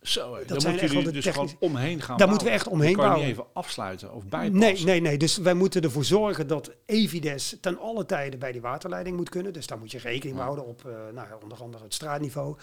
Zo. 0.02 0.36
Dat 0.38 0.47
dan 0.47 0.62
zijn 0.62 0.80
echt 0.80 0.93
wel 0.93 1.04
de 1.04 1.12
dus 1.12 1.26
gewoon 1.26 1.52
omheen 1.60 2.02
gaan 2.02 2.18
Daar 2.18 2.28
bouwen. 2.28 2.30
moeten 2.30 2.47
we 2.47 2.54
echt 2.54 2.68
omheen 2.68 2.89
Je 2.89 2.95
kan 2.95 3.04
je 3.04 3.10
bouwen. 3.10 3.30
niet 3.30 3.38
even 3.38 3.54
afsluiten 3.54 4.14
of 4.14 4.26
bijpassen. 4.26 4.60
Nee, 4.60 4.84
nee, 4.84 5.02
nee. 5.02 5.18
Dus 5.18 5.38
wij 5.38 5.54
moeten 5.54 5.82
ervoor 5.82 6.04
zorgen 6.04 6.47
dat 6.47 6.72
Evides 6.86 7.58
ten 7.62 7.80
alle 7.80 8.06
tijde 8.06 8.38
bij 8.38 8.52
die 8.52 8.62
waterleiding 8.62 9.18
moet 9.18 9.30
kunnen. 9.30 9.54
Dus 9.54 9.68
daar 9.68 9.78
moet 9.80 9.91
je 9.91 9.97
rekening 9.97 10.36
mee 10.36 10.45
houden 10.45 10.66
op 10.66 10.86
eh, 10.86 10.91
nou, 11.14 11.28
onder 11.43 11.62
andere 11.62 11.84
het 11.84 11.93
straatniveau. 11.93 12.58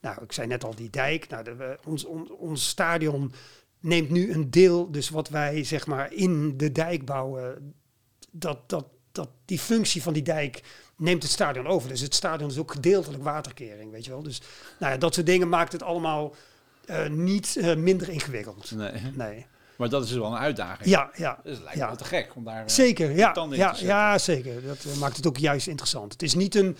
Nou, 0.00 0.22
ik 0.22 0.32
zei 0.32 0.46
net 0.46 0.64
al 0.64 0.74
die 0.74 0.90
dijk. 0.90 1.28
Nou, 1.28 1.44
de, 1.44 1.54
we- 1.54 1.78
ons, 1.86 2.04
on- 2.04 2.30
ons 2.32 2.68
stadion 2.68 3.32
neemt 3.80 4.10
nu 4.10 4.32
een 4.32 4.50
deel, 4.50 4.90
dus 4.90 5.08
wat 5.08 5.28
wij 5.28 5.64
zeg 5.64 5.86
maar 5.86 6.12
in 6.12 6.56
de 6.56 6.72
dijk 6.72 7.04
bouwen, 7.04 7.74
dat, 8.30 8.68
dat, 8.68 8.86
dat 9.12 9.28
die 9.44 9.58
functie 9.58 10.02
van 10.02 10.12
die 10.12 10.22
dijk 10.22 10.62
neemt 10.96 11.22
het 11.22 11.32
stadion 11.32 11.66
over. 11.66 11.88
Dus 11.88 12.00
het 12.00 12.14
stadion 12.14 12.50
is 12.50 12.58
ook 12.58 12.70
gedeeltelijk 12.72 13.22
waterkering, 13.22 13.90
weet 13.90 14.04
je 14.04 14.10
wel. 14.10 14.22
Dus 14.22 14.40
nou 14.78 14.92
ja, 14.92 14.98
dat 14.98 15.14
soort 15.14 15.26
dingen 15.26 15.48
maakt 15.48 15.72
het 15.72 15.82
allemaal 15.82 16.34
niet 17.08 17.56
eh, 17.56 17.76
minder 17.76 18.08
ingewikkeld. 18.08 18.70
Nee. 18.70 18.92
Nee. 19.14 19.46
Maar 19.76 19.88
dat 19.88 20.02
is 20.02 20.08
dus 20.08 20.18
wel 20.18 20.26
een 20.32 20.38
uitdaging. 20.38 20.88
Ja, 20.88 21.10
ja. 21.14 21.38
Dus 21.42 21.54
het 21.54 21.62
lijkt 21.62 21.78
Ja. 21.78 21.90
me 21.90 21.96
te 21.96 22.04
gek 22.04 22.34
om 22.34 22.44
daar... 22.44 22.62
eh, 22.62 22.68
Zeker, 22.68 23.10
ja. 23.10 23.46
Ja, 23.50 23.74
ja, 23.78 24.18
zeker. 24.18 24.62
Dat 24.66 24.84
eh, 24.84 24.96
maakt 24.96 25.16
het 25.16 25.26
ook 25.26 25.36
juist 25.36 25.66
interessant. 25.66 26.12
Het 26.12 26.22
is 26.22 26.34
niet 26.34 26.54
een... 26.54 26.76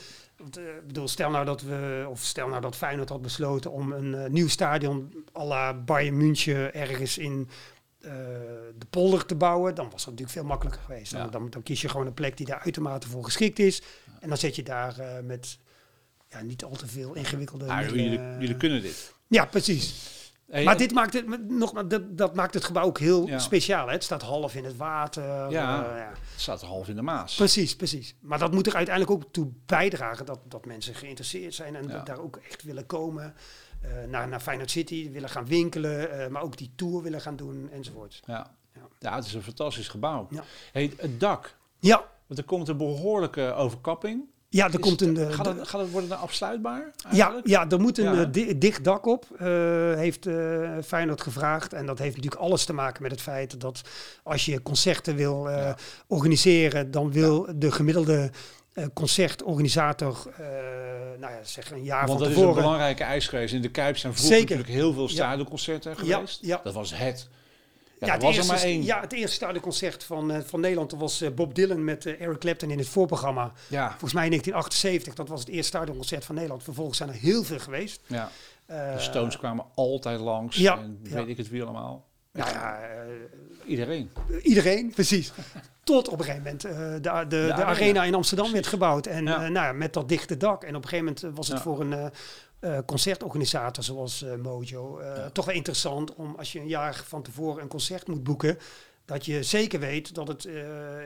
eh, 0.57 0.63
Ik 0.77 0.87
bedoel, 0.87 1.09
stel 1.09 1.31
nou 1.31 1.45
dat 1.45 1.63
we, 1.63 2.07
of 2.09 2.21
stel 2.23 2.49
nou 2.49 2.61
dat 2.61 2.77
Feyenoord 2.77 3.09
had 3.09 3.23
besloten 3.23 3.71
om 3.71 3.93
een 3.93 4.15
eh, 4.15 4.31
nieuw 4.31 4.49
stadion 4.49 5.25
à 5.39 5.45
la 5.45 5.75
Bayern 5.75 6.17
München 6.17 6.75
ergens 6.75 7.19
in 7.19 7.49
eh, 8.01 8.11
de 8.79 8.87
polder 8.91 9.27
te 9.27 9.35
bouwen, 9.35 9.75
dan 9.75 9.85
was 9.85 9.95
dat 10.05 10.05
natuurlijk 10.11 10.33
veel 10.39 10.45
makkelijker 10.45 10.83
geweest. 10.83 11.13
Dan, 11.13 11.21
Ja. 11.21 11.27
dan, 11.29 11.51
dan 11.51 11.63
kies 11.63 11.81
je 11.81 11.89
gewoon 11.89 12.07
een 12.07 12.15
plek 12.15 12.37
die 12.37 12.47
daar 12.47 12.61
uitermate 12.65 13.09
voor 13.09 13.25
geschikt 13.25 13.59
is. 13.59 13.83
En 14.21 14.29
dan 14.29 14.39
zet 14.39 14.57
je 14.57 14.63
daar 14.63 14.99
eh, 14.99 15.23
met 15.23 15.59
ja, 16.31 16.41
niet 16.43 16.65
al 16.65 16.71
te 16.77 16.87
veel 16.87 17.15
ingewikkelde... 17.15 17.67
Ah, 17.67 17.85
jullie, 17.89 18.11
jullie 18.39 18.57
kunnen 18.57 18.83
dit. 18.83 19.15
Ja, 19.27 19.45
precies. 19.47 20.09
Hey, 20.51 20.65
maar 20.65 20.77
dit 20.77 20.93
maakt 20.93 21.13
het, 21.13 21.49
nogmaals, 21.49 21.89
dat, 21.89 22.17
dat 22.19 22.35
maakt 22.35 22.55
het 22.55 22.65
gebouw 22.65 22.85
ook 22.85 22.99
heel 22.99 23.27
Ja. 23.27 23.39
speciaal. 23.39 23.87
Hè? 23.87 23.93
Het 23.93 24.05
staat 24.05 24.23
half 24.23 24.55
in 24.55 24.65
het 24.65 24.77
water. 24.77 25.51
Ja. 25.51 25.85
eh, 25.91 25.99
ja. 25.99 26.09
Het 26.09 26.41
staat 26.41 26.61
half 26.63 26.89
in 26.89 26.97
de 26.97 27.03
Maas. 27.03 27.35
Precies, 27.35 27.77
precies. 27.77 28.15
Maar 28.21 28.39
dat 28.39 28.53
moet 28.53 28.67
er 28.67 28.75
uiteindelijk 28.75 29.17
ook 29.17 29.33
toe 29.33 29.49
bijdragen 29.67 30.27
dat, 30.27 30.39
dat 30.49 30.65
mensen 30.65 30.95
geïnteresseerd 30.95 31.55
zijn 31.55 31.77
en 31.77 31.89
Ja. 31.89 32.03
daar 32.03 32.19
ook 32.19 32.37
echt 32.37 32.63
willen 32.63 32.87
komen. 32.87 33.35
eh, 33.81 33.91
naar, 34.09 34.29
naar 34.29 34.41
Feyenoord 34.41 34.71
City, 34.71 35.11
willen 35.11 35.29
gaan 35.29 35.47
winkelen, 35.47 36.11
eh, 36.11 36.29
maar 36.29 36.43
ook 36.43 36.57
die 36.57 36.73
tour 36.77 37.03
willen 37.03 37.21
gaan 37.21 37.37
doen 37.37 37.69
enzovoort. 37.73 38.23
Ja. 38.27 38.55
Ja. 38.99 39.15
het 39.15 39.25
is 39.27 39.35
een 39.35 39.43
fantastisch 39.43 39.89
gebouw. 39.89 40.29
Hey, 40.73 40.93
het 40.97 41.21
dak. 41.21 41.57
Ja, 41.79 42.05
Want 42.27 42.39
er 42.41 42.45
komt 42.47 42.69
een 42.69 42.77
behoorlijke 42.77 43.53
overkapping. 43.53 44.25
Ja 44.53 44.67
er 44.67 44.75
Is 44.75 44.81
komt 44.81 45.01
een... 45.01 45.17
het- 45.17 45.29
eh, 45.29 45.35
gaat, 45.35 45.47
het, 45.47 45.69
gaat 45.69 45.81
het 45.81 45.91
worden 45.91 46.09
dan 46.09 46.19
afsluitbaar? 46.19 46.91
ja, 46.97 47.09
eigenlijk? 47.11 47.47
ja, 47.47 47.69
er 47.69 47.81
moet 47.81 47.99
een 47.99 48.15
Ja. 48.15 48.21
eh, 48.23 48.27
di- 48.31 48.59
dicht 48.59 48.85
dak 48.85 49.07
op, 49.07 49.27
eh, 49.39 49.47
heeft 49.95 50.27
eh 50.27 50.71
Feyenoord 50.85 51.21
gevraagd. 51.21 51.73
En 51.73 51.87
dat 51.87 51.99
heeft 51.99 52.17
natuurlijk 52.17 52.43
alles 52.43 52.65
te 52.65 52.73
maken 52.73 53.03
met 53.03 53.11
het 53.11 53.21
feit 53.21 53.61
dat 53.61 53.81
als 54.23 54.45
je 54.45 54.63
concerten 54.63 55.17
wil 55.17 55.49
eh, 55.51 55.57
Ja. 55.57 55.77
organiseren, 56.07 56.91
dan 56.91 57.13
wil 57.13 57.47
de 57.55 57.71
gemiddelde 57.73 58.31
eh, 58.73 58.85
concertorganisator, 58.95 60.27
eh 60.39 60.45
nou 61.19 61.33
ja, 61.33 61.39
zeg 61.43 61.71
een 61.71 61.85
jaar 61.85 62.07
Want 62.07 62.11
van 62.11 62.19
dat 62.19 62.29
is 62.29 62.35
een 62.35 62.41
tevoren... 62.41 62.63
belangrijke 62.63 63.05
eisgeweest. 63.05 63.55
In 63.55 63.63
de 63.63 63.71
Kuip 63.71 63.97
zijn 63.97 64.15
vroeger 64.15 64.37
Zeker. 64.37 64.57
natuurlijk 64.57 64.83
heel 64.83 64.93
veel 64.93 65.09
stadionconcerten 65.09 65.91
Ja, 66.05 66.15
geweest. 66.15 66.39
ja. 66.43 66.61
Dat 66.65 66.75
was 66.75 66.95
het. 66.95 67.29
Ja, 68.01 68.07
Ja, 68.07 68.13
er 68.13 68.13
het 68.13 68.23
was 68.23 68.31
er 68.33 68.37
eerste, 68.37 68.53
maar 68.53 68.63
één. 68.63 68.85
ja, 68.85 69.01
het 69.01 69.13
eerste 69.13 69.35
stadionconcert 69.35 70.05
van, 70.05 70.31
eh, 70.33 70.41
van 70.45 70.61
Nederland 70.61 70.93
was 70.93 71.21
eh, 71.21 71.31
Bob 71.31 71.55
Dylan 71.55 71.85
met 71.85 72.07
eh, 72.07 72.21
Eric 72.21 72.39
Clapton 72.39 72.71
in 72.71 72.79
het 72.79 72.89
voorprogramma. 72.89 73.53
Ja, 73.69 73.89
Volgens 73.91 74.13
mij 74.13 74.25
in 74.25 74.31
1978, 74.31 75.15
dat 75.15 75.29
was 75.29 75.41
het 75.41 75.49
eerste 75.49 75.67
stadionconcert 75.67 76.25
van 76.25 76.35
Nederland. 76.35 76.63
Vervolgens 76.63 76.99
zijn 76.99 77.09
er 77.09 77.15
heel 77.15 77.45
veel 77.45 77.59
geweest. 77.59 78.01
ja. 78.07 78.31
De 78.67 78.95
Stones 78.99 79.39
kwamen 79.39 79.65
altijd 79.75 80.21
langs. 80.21 80.57
ja, 80.57 80.79
en 80.79 80.99
weet 81.03 81.29
ik 81.29 81.37
het 81.37 81.49
wie 81.49 81.63
allemaal. 81.63 82.09
Nou 82.33 82.51
ja, 82.51 82.81
Iedereen. 83.67 84.11
iedereen, 84.43 84.91
precies. 84.91 85.33
Tot 85.85 86.09
op 86.09 86.19
een 86.19 86.25
gegeven 86.25 86.43
moment 86.45 86.67
uh, 86.67 86.73
de, 86.73 87.01
de, 87.01 87.27
de, 87.29 87.53
arena. 87.53 87.65
arena. 87.65 88.05
in 88.05 88.15
Amsterdam 88.15 88.53
werd 88.53 88.67
gebouwd. 88.67 89.07
En 89.07 89.25
ja. 89.25 89.39
nou 89.39 89.67
ja, 89.67 89.73
met 89.73 89.93
dat 89.93 90.09
dichte 90.09 90.37
dak. 90.37 90.63
En 90.63 90.77
op 90.77 90.83
een 90.83 90.89
gegeven 90.89 91.15
moment 91.15 91.37
was 91.37 91.49
het 91.49 91.61
voor 91.61 91.81
een 91.81 91.93
uh, 91.93 92.07
concertorganisator 92.87 93.85
zoals 93.85 94.25
Mojo 94.43 95.01
toch 95.33 95.45
wel 95.45 95.55
interessant 95.55 96.15
om 96.15 96.35
als 96.39 96.53
je 96.53 96.59
een 96.59 96.69
jaar 96.69 97.03
van 97.07 97.23
tevoren 97.23 97.63
een 97.63 97.69
concert 97.69 98.07
moet 98.07 98.23
boeken 98.23 98.59
dat 99.05 99.25
je 99.25 99.43
zeker 99.43 99.81
weet 99.81 100.15
dat 100.15 100.29
het 100.29 100.45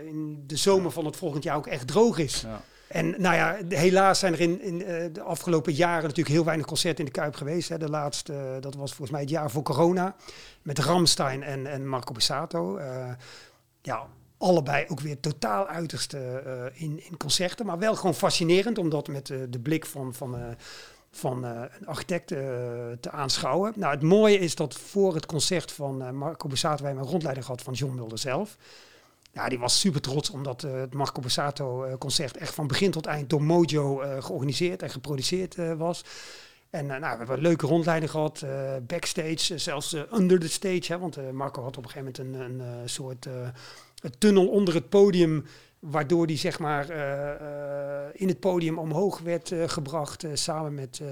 in 0.07 0.45
de 0.47 0.57
zomer 0.57 0.91
van 0.91 1.05
het 1.05 1.17
volgend 1.17 1.43
jaar 1.43 1.57
ook 1.57 1.67
echt 1.67 1.87
droog 1.87 2.19
is. 2.19 2.41
Ja. 2.41 2.63
En 2.89 3.15
nou 3.21 3.35
ja, 3.35 3.59
helaas 3.69 4.19
zijn 4.19 4.33
er 4.33 4.41
in, 4.41 4.61
in 4.61 4.79
de 5.13 5.23
afgelopen 5.23 5.73
jaren 5.73 6.03
natuurlijk 6.03 6.35
heel 6.35 6.45
weinig 6.45 6.67
concerten 6.67 6.99
in 6.99 7.13
de 7.13 7.21
Kuip 7.21 7.35
geweest. 7.35 7.69
Hè. 7.69 7.79
De 7.79 7.91
laatste, 7.91 8.57
dat 8.61 8.75
was 8.75 8.91
volgens 8.91 9.11
mij 9.11 9.21
het 9.21 9.31
jaar 9.31 9.51
voor 9.51 9.63
corona. 9.63 10.17
Met 10.63 10.79
Ramstein 10.79 11.43
en, 11.43 11.67
en 11.67 11.89
Marco 11.89 12.13
Bassato. 12.13 12.81
ja, 13.83 14.07
allebei 14.45 14.85
ook 14.89 15.01
weer 15.01 15.21
totaal 15.21 15.67
uiterste 15.67 16.43
uh, 16.47 16.83
in, 16.83 17.05
in 17.05 17.17
concerten. 17.17 17.67
Maar 17.67 17.79
wel 17.79 17.97
gewoon 17.97 18.15
fascinerend, 18.15 18.79
omdat 18.79 19.09
met 19.09 19.29
uh, 19.29 19.39
de 19.49 19.61
blik 19.61 19.87
van, 19.87 20.15
van, 20.15 20.39
uh, 20.39 20.47
van 21.17 21.45
een 21.45 21.87
architect 21.87 22.27
te 22.27 23.11
aanschouwen. 23.11 23.73
Nou, 23.77 23.93
het 23.95 24.03
mooie 24.03 24.39
is 24.39 24.55
dat 24.55 24.75
voor 24.75 25.15
het 25.15 25.27
concert 25.27 25.73
van 25.73 26.17
Marco 26.17 26.49
Borsato 26.49 26.83
wij 26.83 26.93
een 26.93 27.03
rondleiding 27.03 27.47
gehad 27.47 27.63
van 27.63 27.73
John 27.73 27.95
Mulder 27.95 28.19
zelf. 28.19 28.57
Ja, 29.33 29.49
die 29.49 29.59
was 29.59 29.81
super 29.81 30.01
trots 30.01 30.31
omdat 30.31 30.63
het 30.63 30.95
Marco 30.95 31.21
Borsato 31.21 31.97
concert 31.99 32.37
echt 32.37 32.55
van 32.55 32.67
begin 32.67 32.91
tot 32.91 33.07
eind 33.07 33.31
door 33.31 33.43
Mojo 33.43 34.03
georganiseerd 34.21 34.83
en 34.83 34.91
geproduceerd 34.91 35.77
was. 35.77 36.05
En 36.71 36.87
nou, 36.87 37.01
we 37.01 37.07
hebben 37.07 37.37
een 37.37 37.43
leuke 37.43 37.67
rondleiding 37.67 38.11
gehad, 38.11 38.45
backstage, 38.87 39.59
zelfs 39.59 39.97
under 40.13 40.41
the 40.41 40.49
stage. 40.49 40.99
Want 40.99 41.33
Marco 41.33 41.63
had 41.63 41.77
op 41.77 41.85
een 41.85 41.91
gegeven 41.91 42.23
moment 42.23 42.41
een, 42.41 42.61
een 42.61 42.89
soort 42.89 43.29
tunnel 44.19 44.49
onder 44.49 44.75
het 44.75 44.89
podium, 44.89 45.45
waardoor 45.91 46.27
die 46.27 46.37
zeg 46.37 46.59
maar 46.59 46.89
eh, 46.89 47.31
eh, 47.31 48.11
in 48.13 48.29
het 48.29 48.41
podium 48.41 48.79
omhoog 48.79 49.19
werd 49.19 49.51
uh, 49.51 49.69
gebracht, 49.69 50.25
samen 50.33 50.75
met 50.75 51.03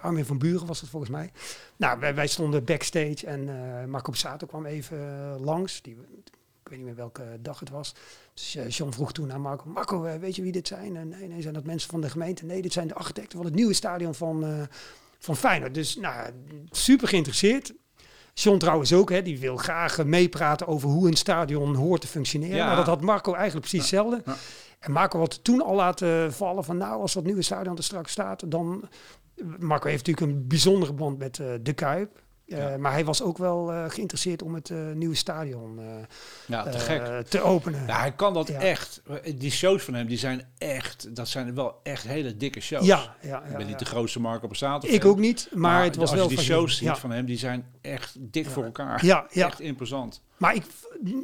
Armin 0.00 0.24
van 0.24 0.38
Buren 0.38 0.66
was 0.66 0.80
dat 0.80 0.88
volgens 0.88 1.10
mij. 1.10 1.30
Nou, 1.76 2.14
wij, 2.14 2.26
stonden 2.26 2.64
backstage 2.64 3.26
en 3.26 3.50
Marco 3.90 4.10
Bussato 4.10 4.46
kwam 4.46 4.66
even 4.66 4.98
langs, 5.40 5.82
die, 5.82 5.96
ik 6.62 6.68
weet 6.68 6.78
niet 6.78 6.86
meer 6.86 6.94
welke 6.94 7.38
dag 7.40 7.60
het 7.60 7.70
was. 7.70 7.94
Dus 8.34 8.76
John 8.76 8.92
vroeg 8.92 9.12
toen 9.12 9.32
aan 9.32 9.40
Marco, 9.40 9.70
Marco, 9.70 10.18
weet 10.20 10.36
je 10.36 10.42
wie 10.42 10.52
dit 10.52 10.68
zijn? 10.68 10.96
En, 10.96 11.08
nee, 11.08 11.28
nee, 11.28 11.42
zijn 11.42 11.54
dat 11.54 11.64
mensen 11.64 11.90
van 11.90 12.00
de 12.00 12.10
gemeente? 12.10 12.44
Nee, 12.44 12.62
dit 12.62 12.72
zijn 12.72 12.88
de 12.88 12.94
architecten 12.94 13.36
van 13.36 13.46
het 13.46 13.54
nieuwe 13.54 13.72
stadion 13.72 14.14
van, 14.14 14.68
van 15.18 15.36
Feyenoord. 15.36 15.74
Dus 15.74 15.96
nou, 15.96 16.30
super 16.70 17.08
geïnteresseerd. 17.08 17.72
John 18.34 18.58
trouwens 18.58 18.92
ook, 18.92 19.10
hè, 19.10 19.22
die 19.22 19.38
wil 19.38 19.56
graag 19.56 20.04
meepraten 20.04 20.66
over 20.66 20.88
hoe 20.88 21.08
een 21.08 21.16
stadion 21.16 21.74
hoort 21.74 22.00
te 22.00 22.06
functioneren. 22.06 22.56
Ja. 22.56 22.66
Maar 22.66 22.76
dat 22.76 22.86
had 22.86 23.00
Marco 23.00 23.34
eigenlijk 23.34 23.68
precies 23.68 23.90
hetzelfde. 23.90 24.22
En 24.78 24.92
Marco 24.92 25.18
had 25.18 25.44
toen 25.44 25.62
al 25.62 25.74
laten 25.74 26.32
vallen 26.32 26.64
van 26.64 26.76
nou, 26.76 27.00
als 27.00 27.12
dat 27.12 27.24
nieuwe 27.24 27.42
stadion 27.42 27.76
er 27.76 27.82
straks 27.82 28.12
staat, 28.12 28.50
dan... 28.50 28.88
Marco 29.58 29.88
heeft 29.88 30.06
natuurlijk 30.06 30.36
een 30.36 30.46
bijzondere 30.46 30.92
band 30.92 31.18
met 31.18 31.38
uh, 31.38 31.46
De 31.60 31.72
Kuip. 31.72 32.21
Uh, 32.46 32.76
maar 32.76 32.92
hij 32.92 33.04
was 33.04 33.22
ook 33.22 33.38
wel 33.38 33.72
uh, 33.72 33.84
geïnteresseerd 33.88 34.42
om 34.42 34.54
het 34.54 34.68
uh, 34.68 34.92
nieuwe 34.92 35.14
stadion 35.14 35.80
ja, 36.46 36.62
te, 36.62 36.78
gek. 36.78 37.26
te 37.28 37.40
openen. 37.40 37.86
Ja, 37.86 37.98
hij 37.98 38.12
kan 38.12 38.34
dat 38.34 38.48
echt. 38.48 39.02
Die 39.36 39.50
shows 39.50 39.82
van 39.82 39.94
hem, 39.94 40.06
die 40.06 40.18
zijn 40.18 40.48
echt, 40.58 41.16
dat 41.16 41.28
zijn 41.28 41.54
wel 41.54 41.80
echt 41.82 42.04
hele 42.04 42.36
dikke 42.36 42.60
shows. 42.60 42.86
Ja, 42.86 43.16
ja, 43.20 43.42
ik 43.42 43.56
ben 43.56 43.66
niet 43.66 43.78
de 43.78 43.84
grootste 43.84 44.20
Marco 44.20 44.46
Borsato. 44.46 44.88
Ik 44.88 45.04
ook 45.04 45.18
niet, 45.18 45.48
maar, 45.52 45.60
maar 45.60 45.84
het 45.84 45.96
was 45.96 46.10
als 46.10 46.14
wel. 46.14 46.22
Als 46.22 46.30
je 46.30 46.36
die 46.36 46.46
shows 46.46 46.76
ziet 46.76 46.98
van 46.98 47.10
hem, 47.10 47.26
die 47.26 47.38
zijn 47.38 47.66
echt 47.80 48.16
dik 48.18 48.46
voor 48.46 48.64
elkaar. 48.64 49.04
Ja, 49.04 49.26
ja. 49.30 49.46
Echt 49.46 49.60
imposant. 49.60 50.22
Maar 50.42 50.54
ik, 50.54 50.64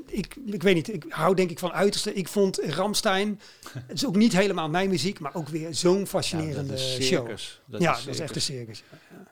ik, 0.06 0.36
ik 0.46 0.62
weet 0.62 0.74
niet, 0.74 0.92
ik 0.92 1.04
hou 1.08 1.34
denk 1.34 1.50
ik 1.50 1.58
van 1.58 1.72
uiterste. 1.72 2.14
Ik 2.14 2.28
vond 2.28 2.60
Ramstein, 2.64 3.40
het 3.86 3.96
is 3.96 4.06
ook 4.06 4.16
niet 4.16 4.32
helemaal 4.32 4.68
mijn 4.68 4.88
muziek, 4.88 5.20
maar 5.20 5.34
ook 5.34 5.48
weer 5.48 5.74
zo'n 5.74 6.06
fascinerende 6.06 6.72
ja, 6.72 7.02
show. 7.02 7.28
Dat 7.64 7.80
ja, 7.80 7.96
is 7.96 8.04
dat 8.04 8.14
is 8.14 8.20
echt 8.20 8.34
een 8.34 8.40
circus. 8.40 8.82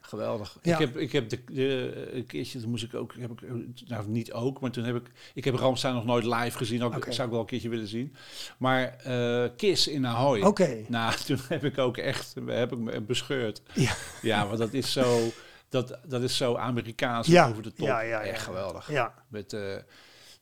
Geweldig. 0.01 0.59
Ik 0.63 0.79
heb, 0.79 0.97
ik 0.97 1.13
heb 1.13 1.29
de, 1.29 1.41
de, 1.47 2.11
een 2.13 2.27
keertje, 2.27 2.61
toen 2.61 2.71
moest 2.71 2.85
ik 2.85 2.95
ook, 2.95 3.15
heb 3.19 3.31
ik, 3.31 3.41
nou 3.87 4.09
niet 4.09 4.33
ook, 4.33 4.61
maar 4.61 4.71
toen 4.71 4.85
heb 4.85 4.97
ik, 4.97 5.11
ik 5.35 5.45
heb 5.45 5.55
Ramstein 5.55 5.95
nog 5.95 6.05
nooit 6.05 6.25
live 6.25 6.57
gezien, 6.57 6.83
ook 6.83 6.97
okay. 6.97 7.13
zou 7.13 7.27
ik 7.27 7.33
wel 7.33 7.43
een 7.43 7.47
keertje 7.47 7.69
willen 7.69 7.89
zien. 7.89 8.15
Maar 8.57 8.97
uh, 9.07 9.45
Kiss 9.57 9.89
in 9.89 10.07
Ahoy. 10.07 10.39
Oké. 10.39 10.49
Okay. 10.49 10.85
Nou, 10.89 11.15
toen 11.27 11.39
heb 11.49 11.65
ik 11.65 11.79
ook 11.79 11.97
echt, 11.97 12.35
heb 12.47 12.73
ik 12.73 12.79
me 12.79 13.01
bescheurd. 13.01 13.63
Ja. 13.73 13.97
Ja, 14.23 14.47
want 14.47 14.59
dat 14.59 14.73
is 14.73 14.93
zo 14.93 15.33
dat, 15.69 15.99
dat 16.07 16.23
is 16.23 16.37
zo 16.37 16.57
Amerikaans 16.57 17.27
ja. 17.27 17.49
over 17.49 17.63
de 17.63 17.73
top. 17.73 17.87
Ja, 17.87 18.01
ja, 18.01 18.21
Echt 18.21 18.43
geweldig. 18.43 18.91
Ja. 18.91 19.15
Met, 19.29 19.53
uh, 19.53 19.77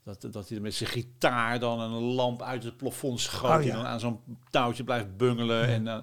dat, 0.05 0.27
dat 0.33 0.49
hij 0.49 0.61
met 0.61 0.75
zijn 0.75 0.91
gitaar 0.91 1.59
dan 1.59 1.81
een 1.81 2.03
lamp 2.03 2.43
uit 2.43 2.65
het 2.65 2.77
plafond 2.77 3.21
schoot. 3.21 3.51
Oh, 3.51 3.63
die 3.63 3.73
dan 3.73 3.87
aan 3.87 4.01
zo'n 4.01 4.21
touwtje 4.51 4.85
blijft 4.85 5.17
bungelen. 5.17 5.67
En, 5.67 5.87
uh, 5.87 5.97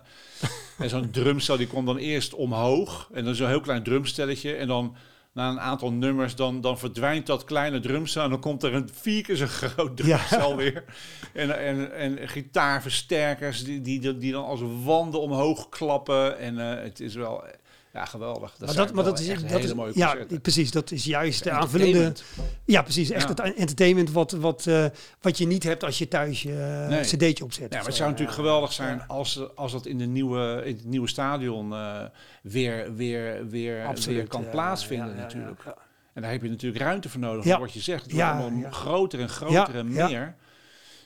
en 0.78 0.90
zo'n 0.90 1.12
drumstel 1.12 1.58
die 1.58 1.68
komt 1.68 1.86
dan 1.86 1.98
eerst 1.98 2.34
omhoog. 2.34 3.10
En 3.14 3.26
dan 3.26 3.36
zo'n 3.36 3.48
heel 3.48 3.62
klein 3.62 3.84
drumstelletje. 3.84 4.56
En 4.56 4.68
dan 4.68 4.96
na 5.34 5.50
een 5.50 5.60
aantal 5.60 5.92
nummers, 5.92 6.36
dan, 6.36 6.62
dan 6.62 6.80
verdwijnt 6.80 7.26
dat 7.26 7.44
kleine 7.44 7.80
drumstel. 7.80 8.24
En 8.24 8.30
dan 8.30 8.40
komt 8.40 8.64
er 8.64 8.74
een 8.74 8.90
vier 8.94 9.24
keer 9.24 9.36
zo 9.36 9.46
groot 9.46 9.98
drumstel 9.98 10.50
ja. 10.50 10.56
weer. 10.56 10.84
En, 11.34 11.60
en, 11.60 11.92
en 11.96 12.30
gitaarversterkers 12.30 13.64
die, 13.64 13.82
die, 13.82 14.18
die 14.18 14.32
dan 14.32 14.46
als 14.46 14.62
wanden 14.84 15.22
omhoog 15.22 15.70
klappen. 15.70 16.38
En 16.38 16.56
uh, 16.56 16.84
het 16.84 17.00
is 17.00 17.16
wel 17.16 17.44
ja, 17.94 18.06
geweldig. 18.06 18.56
Dat 18.58 18.68
maar 18.68 18.86
dat, 18.86 18.94
maar 18.94 19.04
dat 19.04 19.20
is 19.20 19.28
echt 19.28 19.50
dat 19.50 19.64
is, 19.64 19.74
mooie 19.74 19.92
Ja, 19.96 20.16
precies. 20.42 20.72
Dat 20.72 20.92
is 20.92 21.04
juist 21.04 21.44
de 21.44 21.52
aanvullende... 21.52 22.14
Ja, 22.66 22.82
precies. 22.82 23.10
Echt 23.10 23.28
het 23.28 23.40
entertainment 23.40 24.12
wat, 24.12 24.32
wat, 24.32 24.66
uh, 24.66 24.86
wat 25.22 25.38
je 25.38 25.48
niet 25.48 25.64
hebt 25.64 25.84
als 25.84 25.98
je 25.98 26.08
thuis 26.08 26.42
je 26.42 26.50
uh, 26.52 26.88
nee. 26.88 27.02
cd'tje 27.02 27.44
opzet. 27.44 27.72
Ja, 27.72 27.78
maar 27.78 27.88
het 27.88 27.96
zou 27.96 28.10
natuurlijk 28.10 28.38
geweldig 28.38 28.74
zijn 28.74 28.98
ja. 28.98 29.06
als, 29.08 29.56
als 29.56 29.72
dat 29.72 29.86
in, 29.86 29.98
de 29.98 30.06
nieuwe, 30.06 30.62
in 30.66 30.76
het 30.76 30.86
nieuwe 30.86 31.08
stadion 31.08 31.72
uh, 31.72 32.02
weer, 32.42 32.96
weer, 32.96 33.50
weer, 33.50 33.86
Absoluut, 33.86 34.18
weer 34.18 34.28
kan 34.28 34.50
plaatsvinden 34.50 35.16
natuurlijk. 35.16 35.64
En 36.14 36.22
daar 36.22 36.32
heb 36.32 36.42
je 36.42 36.50
natuurlijk 36.50 36.84
ruimte 36.84 37.10
voor 37.10 37.20
nodig, 37.20 37.46
ja. 37.46 37.60
wat 37.60 37.74
je 37.74 37.80
zegt. 37.80 38.04
Het 38.04 38.12
wordt 38.12 38.28
allemaal 38.28 38.72
groter 38.72 39.20
en 39.20 39.30
groter 39.30 39.76
en 39.76 39.94
meer. 39.94 40.36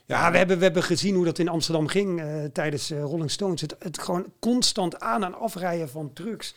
Ja, 0.05 0.25
ja, 0.25 0.31
we, 0.31 0.37
hebben, 0.37 0.57
we 0.57 0.63
hebben 0.63 0.83
gezien 0.83 1.15
hoe 1.15 1.25
dat 1.25 1.39
in 1.39 1.49
Amsterdam 1.49 1.87
ging 1.87 2.21
uh, 2.21 2.43
tijdens 2.43 2.91
uh, 2.91 3.01
Rolling 3.01 3.31
Stones. 3.31 3.61
Het, 3.61 3.75
het 3.79 3.99
gewoon 3.99 4.25
constant 4.39 4.99
aan 4.99 5.23
en 5.23 5.39
afrijden 5.39 5.89
van 5.89 6.13
trucks. 6.13 6.55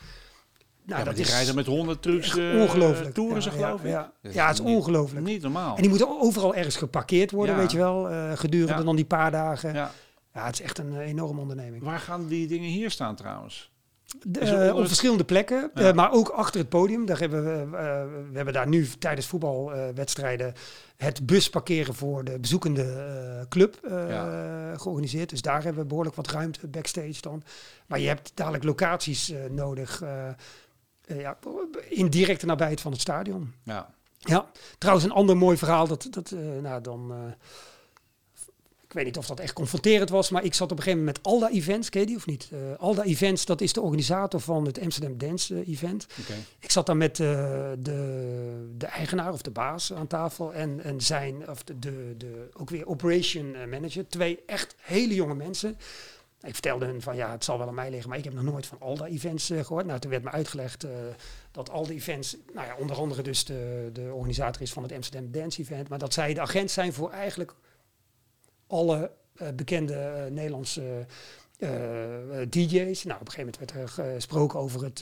Nou, 0.84 1.00
ja, 1.00 1.06
dat 1.06 1.16
die 1.16 1.24
is 1.24 1.30
rijden 1.30 1.54
met 1.54 1.66
100 1.66 2.02
trucks 2.02 2.36
uh, 2.36 2.60
ongelooflijk. 2.60 3.14
toeren 3.14 3.42
ze 3.42 3.50
geloof 3.50 3.80
ik. 3.80 3.90
Ja, 3.90 4.12
ja. 4.20 4.30
ja 4.30 4.46
het 4.46 4.58
is 4.58 4.64
ongelooflijk. 4.64 5.26
Niet 5.26 5.42
normaal. 5.42 5.76
En 5.76 5.80
die 5.80 5.90
moeten 5.90 6.20
overal 6.20 6.54
ergens 6.54 6.76
geparkeerd 6.76 7.30
worden, 7.30 7.56
weet 7.56 7.70
je 7.70 7.78
wel, 7.78 8.10
uh, 8.10 8.32
gedurende 8.34 8.84
dan 8.84 8.96
die 8.96 9.04
paar 9.04 9.30
dagen. 9.30 9.74
Ja. 9.74 9.90
ja, 10.34 10.44
het 10.44 10.54
is 10.54 10.60
echt 10.60 10.78
een 10.78 11.00
enorme 11.00 11.40
onderneming. 11.40 11.82
Waar 11.82 11.98
gaan 11.98 12.26
die 12.26 12.46
dingen 12.46 12.68
hier 12.68 12.90
staan 12.90 13.14
trouwens? 13.14 13.70
De, 14.26 14.72
op 14.74 14.86
verschillende 14.86 15.24
plekken, 15.24 15.70
ja. 15.74 15.88
uh, 15.88 15.94
maar 15.94 16.12
ook 16.12 16.28
achter 16.28 16.60
het 16.60 16.68
podium. 16.68 17.06
Daar 17.06 17.18
hebben 17.18 17.44
we, 17.44 17.64
uh, 17.64 17.80
we 18.30 18.36
hebben 18.36 18.54
daar 18.54 18.68
nu 18.68 18.88
tijdens 18.98 19.26
voetbalwedstrijden 19.26 20.54
het 20.96 21.26
busparkeren 21.26 21.94
voor 21.94 22.24
de 22.24 22.38
bezoekende 22.38 23.46
club 23.48 23.78
ja. 23.88 24.76
georganiseerd. 24.76 25.30
Dus 25.30 25.42
daar 25.42 25.62
hebben 25.62 25.82
we 25.82 25.88
behoorlijk 25.88 26.16
wat 26.16 26.30
ruimte 26.30 26.66
backstage 26.66 27.20
dan. 27.20 27.42
Maar 27.86 27.98
je 27.98 28.08
hebt 28.08 28.32
dadelijk 28.34 28.64
locaties 28.64 29.32
nodig 29.50 30.02
ja, 31.06 31.38
in 31.88 32.08
directe 32.08 32.46
nabijheid 32.46 32.80
van 32.80 32.92
het 32.92 33.00
stadion. 33.00 33.54
Ja. 33.62 33.94
Ja, 34.18 34.50
trouwens 34.78 35.06
een 35.06 35.12
ander 35.12 35.36
mooi 35.36 35.56
verhaal, 35.56 35.86
dat, 35.88 36.08
dat 36.10 36.34
nou 36.62 36.80
dan 36.80 37.12
ik 38.88 38.94
weet 38.94 39.04
niet 39.04 39.16
of 39.16 39.26
dat 39.26 39.40
echt 39.40 39.52
confronterend 39.52 40.10
was, 40.10 40.30
maar 40.30 40.44
ik 40.44 40.54
zat 40.54 40.72
op 40.72 40.76
een 40.76 40.82
gegeven 40.82 41.04
moment 41.04 41.16
met 41.16 41.26
Alda 41.32 41.50
Events, 41.50 41.88
ken 41.88 42.00
je 42.00 42.06
die 42.06 42.16
of 42.16 42.26
niet? 42.26 42.50
Uh, 42.52 42.58
Alda 42.78 43.02
Events, 43.02 43.44
dat 43.44 43.60
is 43.60 43.72
de 43.72 43.80
organisator 43.80 44.40
van 44.40 44.64
het 44.64 44.80
Amsterdam 44.80 45.18
Dance 45.18 45.54
uh, 45.54 45.68
Event. 45.68 46.06
Okay. 46.20 46.36
Ik 46.58 46.70
zat 46.70 46.86
daar 46.86 46.96
met 46.96 47.18
uh, 47.18 47.26
de, 47.78 48.74
de 48.76 48.86
eigenaar 48.86 49.32
of 49.32 49.42
de 49.42 49.50
baas 49.50 49.92
aan 49.92 50.06
tafel 50.06 50.54
en, 50.54 50.80
en 50.82 51.00
zijn, 51.00 51.50
of 51.50 51.64
de, 51.64 51.78
de, 51.78 52.14
de 52.16 52.48
ook 52.52 52.70
weer 52.70 52.86
operation 52.86 53.68
manager. 53.70 54.08
Twee 54.08 54.42
echt 54.46 54.74
hele 54.78 55.14
jonge 55.14 55.34
mensen. 55.34 55.76
Ik 56.42 56.52
vertelde 56.52 56.86
hun 56.86 57.02
van 57.02 57.16
ja, 57.16 57.30
het 57.30 57.44
zal 57.44 57.58
wel 57.58 57.68
aan 57.68 57.74
mij 57.74 57.90
liggen, 57.90 58.08
maar 58.08 58.18
ik 58.18 58.24
heb 58.24 58.34
nog 58.34 58.44
nooit 58.44 58.66
van 58.66 58.80
Alda 58.80 59.06
Events 59.06 59.46
gehoord. 59.62 59.86
Nou, 59.86 59.98
toen 59.98 60.10
werd 60.10 60.22
me 60.22 60.30
uitgelegd 60.30 60.86
dat 61.50 61.70
Alda 61.70 61.92
Events, 61.92 62.36
nou 62.54 62.66
ja, 62.66 62.76
onder 62.78 62.96
andere 62.96 63.22
dus 63.22 63.44
de, 63.44 63.90
de 63.92 64.10
organisator 64.12 64.62
is 64.62 64.72
van 64.72 64.82
het 64.82 64.92
Amsterdam 64.92 65.30
Dance 65.30 65.60
Event, 65.60 65.88
maar 65.88 65.98
dat 65.98 66.12
zij 66.12 66.34
de 66.34 66.40
agent 66.40 66.70
zijn 66.70 66.92
voor 66.92 67.10
eigenlijk 67.10 67.54
alle 68.68 69.10
uh, 69.42 69.48
bekende 69.54 69.92
uh, 69.94 70.32
Nederlandse 70.32 71.06
uh, 71.58 71.68
DJ's. 72.48 73.04
Nou, 73.04 73.20
op 73.20 73.26
een 73.26 73.32
gegeven 73.32 73.52
moment 73.52 73.56
werd 73.58 73.70
er 73.70 73.88
gesproken 73.88 74.58
over 74.58 74.84
het, 74.84 74.98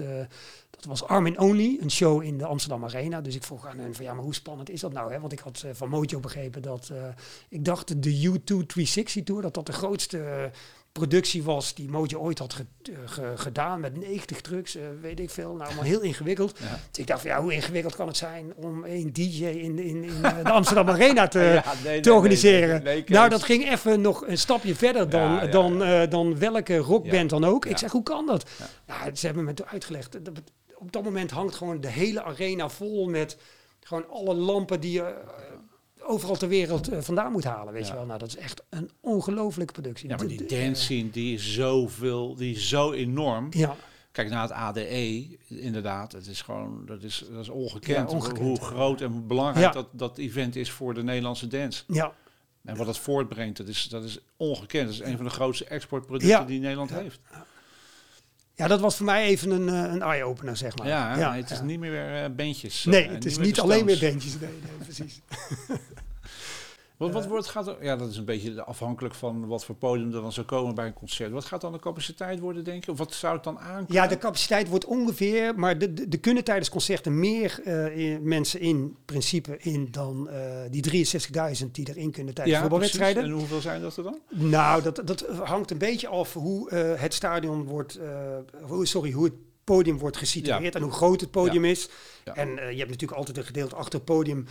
dat 0.70 0.84
was 0.84 1.04
Armin 1.04 1.38
Only, 1.40 1.78
een 1.80 1.90
show 1.90 2.22
in 2.22 2.38
de 2.38 2.46
Amsterdam 2.46 2.84
Arena. 2.84 3.20
Dus 3.20 3.34
ik 3.34 3.42
vroeg 3.42 3.66
aan 3.66 3.78
hen 3.78 3.94
van 3.94 4.04
ja, 4.04 4.14
maar 4.14 4.24
hoe 4.24 4.34
spannend 4.34 4.70
is 4.70 4.80
dat 4.80 4.92
nou? 4.92 5.12
Hè? 5.12 5.20
Want 5.20 5.32
ik 5.32 5.38
had 5.38 5.64
van 5.72 5.88
Mojo 5.88 6.20
begrepen 6.20 6.62
dat, 6.62 6.92
ik 7.48 7.64
dacht 7.64 8.02
de 8.02 8.28
U2 8.28 8.44
360 8.44 9.24
Tour, 9.24 9.42
dat 9.42 9.54
dat 9.54 9.66
de 9.66 9.72
grootste 9.72 10.50
productie 10.98 11.42
was 11.42 11.74
die 11.74 11.88
Mojo 11.88 12.18
ooit 12.18 12.38
had 12.38 12.52
ge- 12.54 12.66
eh, 12.82 12.92
ge- 13.06 13.32
gedaan 13.36 13.80
met 13.80 13.96
90 13.96 14.40
trucks, 14.40 14.76
eh, 14.76 14.82
weet 15.00 15.20
ik 15.20 15.30
veel. 15.30 15.52
Nou, 15.54 15.64
allemaal 15.66 15.84
heel 15.84 16.00
ingewikkeld. 16.00 16.58
Ja. 16.58 16.78
Dus 16.90 16.98
ik 16.98 17.06
dacht 17.06 17.20
van 17.20 17.30
ja, 17.30 17.40
hoe 17.42 17.52
ingewikkeld 17.52 17.96
kan 17.96 18.06
het 18.06 18.16
zijn 18.16 18.52
om 18.56 18.84
een 18.84 19.12
DJ 19.12 19.44
in, 19.44 19.78
in, 19.78 20.04
in 20.04 20.24
eh, 20.24 20.44
de 20.44 20.50
Amsterdam 20.50 20.88
Arena 20.94 21.28
te, 21.28 21.38
Ja, 21.38 21.64
nee, 21.84 21.92
nee, 21.92 22.00
te 22.00 22.12
organiseren? 22.12 22.68
nee, 22.68 22.80
nee, 22.82 22.94
nee, 22.94 23.04
nou, 23.08 23.28
dat 23.28 23.42
ging 23.42 23.70
even 23.70 24.00
nog 24.00 24.26
een 24.26 24.38
stapje 24.38 24.74
verder 24.74 25.10
dan, 25.10 25.30
Ja, 25.32 25.46
dan, 25.46 25.78
dan 26.10 26.38
welke 26.38 26.76
rockband 26.76 27.30
dan 27.30 27.44
ook. 27.44 27.66
Ik 27.66 27.78
zeg, 27.78 27.92
hoe 27.92 28.02
kan 28.02 28.26
dat? 28.26 28.50
Nou, 28.86 29.14
ze 29.16 29.26
hebben 29.26 29.44
me 29.44 29.54
toen 29.54 29.66
uitgelegd. 29.66 30.16
op 30.74 30.92
dat 30.92 31.02
moment 31.04 31.30
hangt 31.30 31.54
gewoon 31.54 31.80
de 31.80 31.88
hele 31.90 32.22
arena 32.22 32.68
vol 32.68 33.08
met 33.08 33.36
gewoon 33.80 34.08
alle 34.10 34.34
lampen 34.34 34.80
die 34.80 34.92
je 34.92 35.14
overal 36.06 36.36
ter 36.36 36.48
wereld 36.48 36.88
eh, 36.88 37.00
vandaan 37.00 37.32
moet 37.32 37.44
halen. 37.44 37.72
Weet 37.72 37.82
Ja. 37.86 37.88
je 37.92 37.94
wel, 37.96 38.06
nou, 38.06 38.18
dat 38.18 38.28
is 38.28 38.36
echt 38.36 38.62
een 38.70 38.90
ongelofelijke 39.00 39.72
productie. 39.72 40.08
Ja, 40.08 40.16
maar 40.16 40.26
die 40.26 40.44
dance 40.46 40.82
scene, 40.82 41.10
die 41.10 41.34
is 41.34 41.54
zoveel, 41.54 42.34
die 42.34 42.54
is 42.54 42.68
zo 42.68 42.92
enorm. 42.92 43.46
Ja, 43.50 43.76
Kijk 44.12 44.28
naar 44.30 44.42
het 44.42 44.52
ADE, 44.52 45.38
inderdaad. 45.48 46.12
Het 46.12 46.26
is 46.26 46.42
gewoon, 46.42 46.82
dat 46.86 47.02
is, 47.02 47.24
dat 47.30 47.40
is 47.42 47.48
ongekend, 47.48 48.10
Ja, 48.10 48.16
ongekend. 48.16 48.38
hoe 48.38 48.60
groot 48.60 49.00
en 49.00 49.26
belangrijk 49.26 49.72
dat, 49.72 49.88
dat 49.92 50.18
event 50.18 50.56
is 50.56 50.70
voor 50.70 50.94
de 50.94 51.02
Nederlandse 51.02 51.46
dance. 51.46 51.84
ja, 51.88 52.12
En 52.64 52.76
wat 52.76 52.86
het 52.86 52.98
voortbrengt, 52.98 53.56
dat 53.56 53.68
is, 53.68 53.88
dat 53.88 54.04
is 54.04 54.18
ongekend. 54.36 54.84
Dat 54.84 54.94
is 54.94 55.00
een 55.00 55.16
van 55.16 55.24
de 55.24 55.30
grootste 55.30 55.64
exportproducten 55.64 56.46
die 56.46 56.60
Nederland 56.60 56.90
Ja. 56.90 56.96
heeft. 56.96 57.20
Ja, 58.56 58.66
dat 58.66 58.80
was 58.80 58.96
voor 58.96 59.06
mij 59.06 59.24
even 59.24 59.50
een, 59.50 59.68
eh, 59.68 59.92
een 59.92 60.02
eye-opener, 60.02 60.56
zeg 60.56 60.76
maar. 60.76 60.86
Ja, 60.86 61.34
het 61.34 61.50
is 61.50 61.60
niet 61.60 61.78
meer 61.78 62.34
bandjes. 62.34 62.84
Nee, 62.84 63.08
het 63.08 63.24
is 63.24 63.38
niet 63.38 63.60
alleen 63.60 63.84
meer 63.84 63.98
bandjes. 63.98 64.38
Nee, 64.40 64.50
nee, 64.50 64.86
precies. 64.86 65.20
Wat, 66.96 67.12
wat 67.12 67.26
wordt, 67.26 67.46
gaat 67.46 67.66
er, 67.66 67.76
ja, 67.80 67.96
dat 67.96 68.10
is 68.10 68.16
een 68.16 68.24
beetje 68.24 68.64
afhankelijk 68.64 69.14
van 69.14 69.46
wat 69.46 69.64
voor 69.64 69.74
podium 69.74 70.14
er 70.14 70.20
dan 70.22 70.32
zou 70.32 70.46
komen 70.46 70.74
bij 70.74 70.86
een 70.86 70.92
concert. 70.92 71.30
Wat 71.32 71.44
gaat 71.44 71.60
dan 71.60 71.72
de 71.72 71.78
capaciteit 71.78 72.38
worden, 72.40 72.64
denk 72.64 72.84
je? 72.84 72.90
Of 72.90 72.98
wat 72.98 73.14
zou 73.14 73.34
het 73.34 73.44
dan 73.44 73.58
aan? 73.58 73.84
Ja, 73.88 74.06
de 74.06 74.18
capaciteit 74.18 74.68
wordt 74.68 74.84
ongeveer, 74.84 75.52
maar 75.58 75.78
de, 75.78 75.92
de, 75.94 76.06
er 76.10 76.18
kunnen 76.20 76.44
tijdens 76.44 76.68
concerten 76.68 77.18
meer 77.18 77.60
eh, 77.64 77.96
in- 77.98 78.28
mensen 78.28 78.60
in 78.60 78.96
principe 79.04 79.56
in 79.58 79.88
dan 79.90 80.28
eh, 80.28 80.40
die 80.70 81.06
63.000 81.60 81.70
die 81.72 81.88
erin 81.88 82.10
kunnen 82.10 82.34
tijdens 82.34 82.58
voetbalwedstrijden. 82.58 83.22
En 83.24 83.30
hoeveel 83.30 83.60
zijn 83.60 83.80
dat 83.82 83.96
er 83.96 84.02
dan? 84.02 84.18
Nou, 84.30 84.82
dat, 84.82 85.02
dat 85.04 85.26
hangt 85.44 85.70
een 85.70 85.78
beetje 85.78 86.08
af 86.08 86.32
hoe 86.32 86.70
eh, 86.70 87.00
het 87.00 87.14
stadion 87.14 87.64
wordt, 87.64 87.94
eh, 87.96 88.08
hoe, 88.62 88.86
sorry, 88.86 89.10
hoe 89.12 89.24
het 89.24 89.34
podium 89.64 89.98
wordt 89.98 90.16
gesitueerd 90.16 90.74
en 90.74 90.82
hoe 90.82 90.92
groot 90.92 91.20
het 91.20 91.30
podium 91.30 91.64
is. 91.64 91.88
Ja. 92.24 92.34
En 92.34 92.48
eh, 92.58 92.70
je 92.70 92.76
hebt 92.78 92.90
natuurlijk 92.90 93.18
altijd 93.18 93.36
een 93.36 93.44
gedeelte 93.44 93.76
achter 93.76 93.94
het 93.94 94.04
podium 94.04 94.46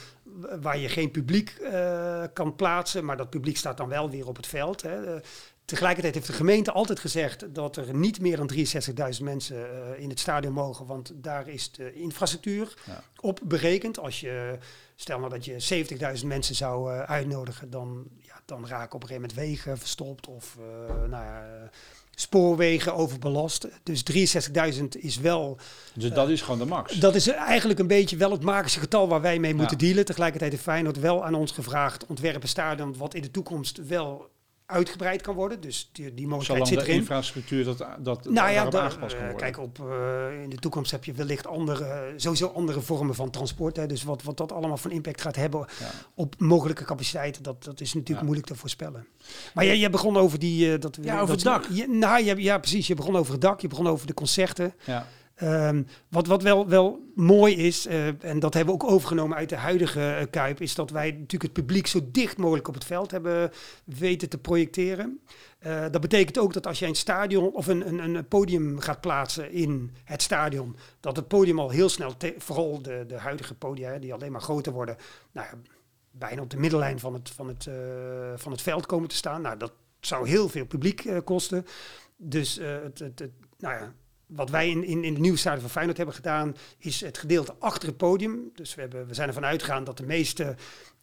waar 0.62 0.78
je 0.78 0.90
geen 0.90 1.12
publiek 1.12 1.50
eh, 1.50 2.24
kan 2.34 2.56
plaatsen, 2.56 3.06
maar 3.06 3.18
dat 3.18 3.30
publiek 3.30 3.58
staat 3.58 3.78
dan 3.78 3.90
wel 3.90 4.10
weer 4.10 4.28
op 4.28 4.36
het 4.36 4.48
veld. 4.48 4.82
Hè. 4.82 5.16
Eh, 5.16 5.22
tegelijkertijd 5.66 6.16
heeft 6.16 6.28
de 6.28 6.34
gemeente 6.34 6.72
altijd 6.72 7.00
gezegd 7.00 7.54
dat 7.56 7.78
er 7.78 7.96
niet 7.96 8.22
meer 8.22 8.38
dan 8.38 8.48
63.000 8.48 9.24
mensen 9.24 9.58
eh, 9.70 10.02
in 10.04 10.10
het 10.10 10.20
stadion 10.20 10.54
mogen, 10.54 10.86
want 10.86 11.12
daar 11.16 11.48
is 11.48 11.72
de 11.72 11.94
infrastructuur 11.94 12.74
Ja. 12.86 13.04
op 13.20 13.40
berekend. 13.44 14.00
Als 14.00 14.20
je, 14.20 14.58
stel 14.96 15.20
nou 15.20 15.30
dat 15.30 15.46
je 15.46 15.86
70.000 16.20 16.26
mensen 16.26 16.56
zou 16.56 16.90
uitnodigen, 16.92 17.70
dan, 17.70 18.08
ja, 18.22 18.42
dan 18.46 18.68
raken 18.68 18.96
op 18.96 19.02
een 19.02 19.08
gegeven 19.08 19.30
moment 19.30 19.34
wegen 19.48 19.78
verstopt 19.78 20.28
of 20.28 20.58
nou 20.88 21.24
ja, 21.24 21.70
spoorwegen 22.16 22.94
overbelast. 22.96 23.68
Dus 23.84 24.04
63.000 24.80 24.84
is 25.00 25.18
wel 25.18 25.58
Dus 25.94 26.12
dat 26.12 26.30
is 26.30 26.42
gewoon 26.42 26.60
de 26.60 26.66
max. 26.66 26.94
dat 26.94 27.16
is 27.16 27.28
eigenlijk 27.28 27.80
een 27.80 27.88
beetje 27.88 28.18
wel 28.18 28.32
het 28.32 28.44
magische 28.44 28.80
getal 28.80 29.08
waar 29.08 29.22
wij 29.22 29.40
mee 29.40 29.56
moeten 29.56 29.78
Ja. 29.80 29.86
dealen. 29.86 30.06
Tegelijkertijd 30.06 30.52
heeft 30.52 30.64
Feyenoord 30.64 31.00
wel 31.00 31.26
aan 31.26 31.34
ons 31.36 31.52
gevraagd 31.52 32.06
ontwerp 32.06 32.42
een 32.44 32.50
stadion 32.50 32.96
wat 32.98 33.14
in 33.14 33.22
de 33.22 33.32
toekomst 33.32 33.88
wel 33.88 34.28
uitgebreid 34.66 35.22
kan 35.22 35.36
worden. 35.36 35.62
Dus 35.62 35.90
die, 35.92 36.14
die 36.14 36.28
mogelijkheid 36.28 36.68
Zolang 36.68 36.68
zit 36.68 36.80
de 36.80 36.86
erin. 36.86 37.00
infrastructuur 37.00 37.64
dat, 37.66 37.86
dat 38.00 38.30
Nou 38.30 38.52
ja, 38.52 38.62
aangepast 38.62 38.96
kan 38.98 39.10
eh, 39.26 39.32
worden. 39.32 39.38
kijk, 39.38 39.60
op, 39.60 39.80
eh, 39.90 40.42
in 40.44 40.50
de 40.50 40.56
toekomst 40.56 40.92
heb 40.92 41.06
je 41.06 41.14
wellicht 41.14 41.48
andere, 41.48 42.14
sowieso 42.16 42.48
andere 42.48 42.82
vormen 42.82 43.16
van 43.16 43.30
transport. 43.30 43.76
Hè. 43.76 43.86
Dus 43.88 44.04
wat, 44.04 44.24
wat 44.24 44.38
dat 44.38 44.52
allemaal 44.52 44.78
van 44.78 44.92
impact 44.92 45.22
gaat 45.22 45.36
hebben 45.36 45.66
Ja. 45.80 45.90
op 46.16 46.36
mogelijke 46.40 46.84
capaciteiten, 46.86 47.44
dat, 47.44 47.64
dat 47.64 47.82
is 47.82 47.88
natuurlijk 47.94 48.20
Ja. 48.20 48.26
moeilijk 48.26 48.48
te 48.48 48.56
voorspellen. 48.56 49.08
Maar 49.54 49.66
jij, 49.66 49.78
jij 49.78 49.90
begon 49.90 50.18
over 50.18 50.40
die... 50.40 50.74
eh, 50.74 50.80
dat, 50.80 50.98
Ja, 51.02 51.14
over 51.22 51.28
dat, 51.28 51.36
het 51.36 51.44
dak. 51.44 51.66
Ja, 51.72 51.86
nou, 51.88 52.24
je, 52.24 52.42
ja, 52.42 52.58
precies. 52.58 52.88
Je 52.88 52.96
begon 52.96 53.16
over 53.16 53.32
het 53.32 53.42
dak, 53.42 53.62
je 53.62 53.68
begon 53.68 53.88
over 53.88 54.08
de 54.08 54.14
concerten. 54.14 54.74
Ja. 54.86 55.08
Ehm, 55.36 55.84
wat, 56.10 56.28
wat 56.28 56.42
wel, 56.42 56.68
wel 56.68 57.12
mooi 57.16 57.56
is, 57.56 57.86
eh, 57.86 58.24
en 58.24 58.40
dat 58.40 58.54
hebben 58.54 58.76
we 58.76 58.84
ook 58.84 58.92
overgenomen 58.92 59.38
uit 59.38 59.50
de 59.50 59.56
huidige 59.56 60.12
eh, 60.12 60.26
Kuip, 60.30 60.62
is 60.62 60.76
dat 60.76 60.90
wij 60.90 61.12
natuurlijk 61.12 61.44
het 61.44 61.54
publiek 61.54 61.88
zo 61.88 62.00
dicht 62.12 62.38
mogelijk 62.38 62.68
op 62.68 62.74
het 62.74 62.86
veld 62.86 63.12
hebben 63.12 63.52
weten 63.84 64.30
te 64.30 64.38
projecteren. 64.38 65.20
Eh, 65.60 65.86
dat 65.92 66.02
betekent 66.02 66.38
ook 66.38 66.54
dat 66.54 66.68
als 66.68 66.80
je 66.80 66.86
een 66.86 66.96
stadion 66.96 67.54
of 67.54 67.68
een, 67.68 67.88
een, 67.88 68.16
een 68.16 68.28
podium 68.28 68.80
gaat 68.80 69.02
plaatsen 69.02 69.52
in 69.52 69.92
het 70.04 70.22
stadion, 70.22 70.76
dat 71.00 71.16
het 71.16 71.28
podium 71.28 71.60
al 71.60 71.70
heel 71.70 71.90
snel, 71.90 72.14
vooral 72.38 72.82
de, 72.82 73.04
de 73.08 73.18
huidige 73.18 73.56
podia, 73.56 73.98
die 73.98 74.14
alleen 74.14 74.32
maar 74.32 74.42
groter 74.42 74.74
worden, 74.74 74.98
nou 75.32 75.48
bijna 76.12 76.42
op 76.42 76.50
de 76.50 76.58
middellijn 76.58 77.00
van 77.00 77.14
het, 77.14 77.30
van, 77.30 77.48
het, 77.48 77.70
van 78.36 78.52
het 78.52 78.62
veld 78.62 78.86
komen 78.86 79.10
te 79.10 79.16
staan. 79.16 79.42
Nou, 79.42 79.58
dat 79.58 79.72
zou 80.00 80.28
heel 80.28 80.50
veel 80.50 80.66
publiek 80.66 81.22
kosten. 81.24 81.66
Dus 82.18 82.56
het, 82.56 83.00
het, 83.00 83.20
het, 83.20 83.32
nou 83.58 83.76
ja, 83.80 83.94
wat 84.28 84.50
wij 84.50 84.70
in, 84.70 84.84
in, 84.84 85.04
in 85.04 85.14
de 85.14 85.20
nieuwe 85.20 85.38
stadion 85.38 85.62
van 85.62 85.70
Feyenoord 85.70 85.98
hebben 85.98 86.16
gedaan, 86.16 86.56
is 86.78 87.02
het 87.02 87.18
gedeelte 87.18 87.56
achter 87.60 87.88
het 87.88 87.98
podium. 87.98 88.52
Dus 88.56 88.76
we, 88.76 88.82
hebben, 88.82 89.08
we 89.08 89.14
zijn 89.14 89.28
ervan 89.28 89.46
uitgegaan 89.46 89.84
dat 89.84 89.98
de 89.98 90.06
meeste 90.06 90.56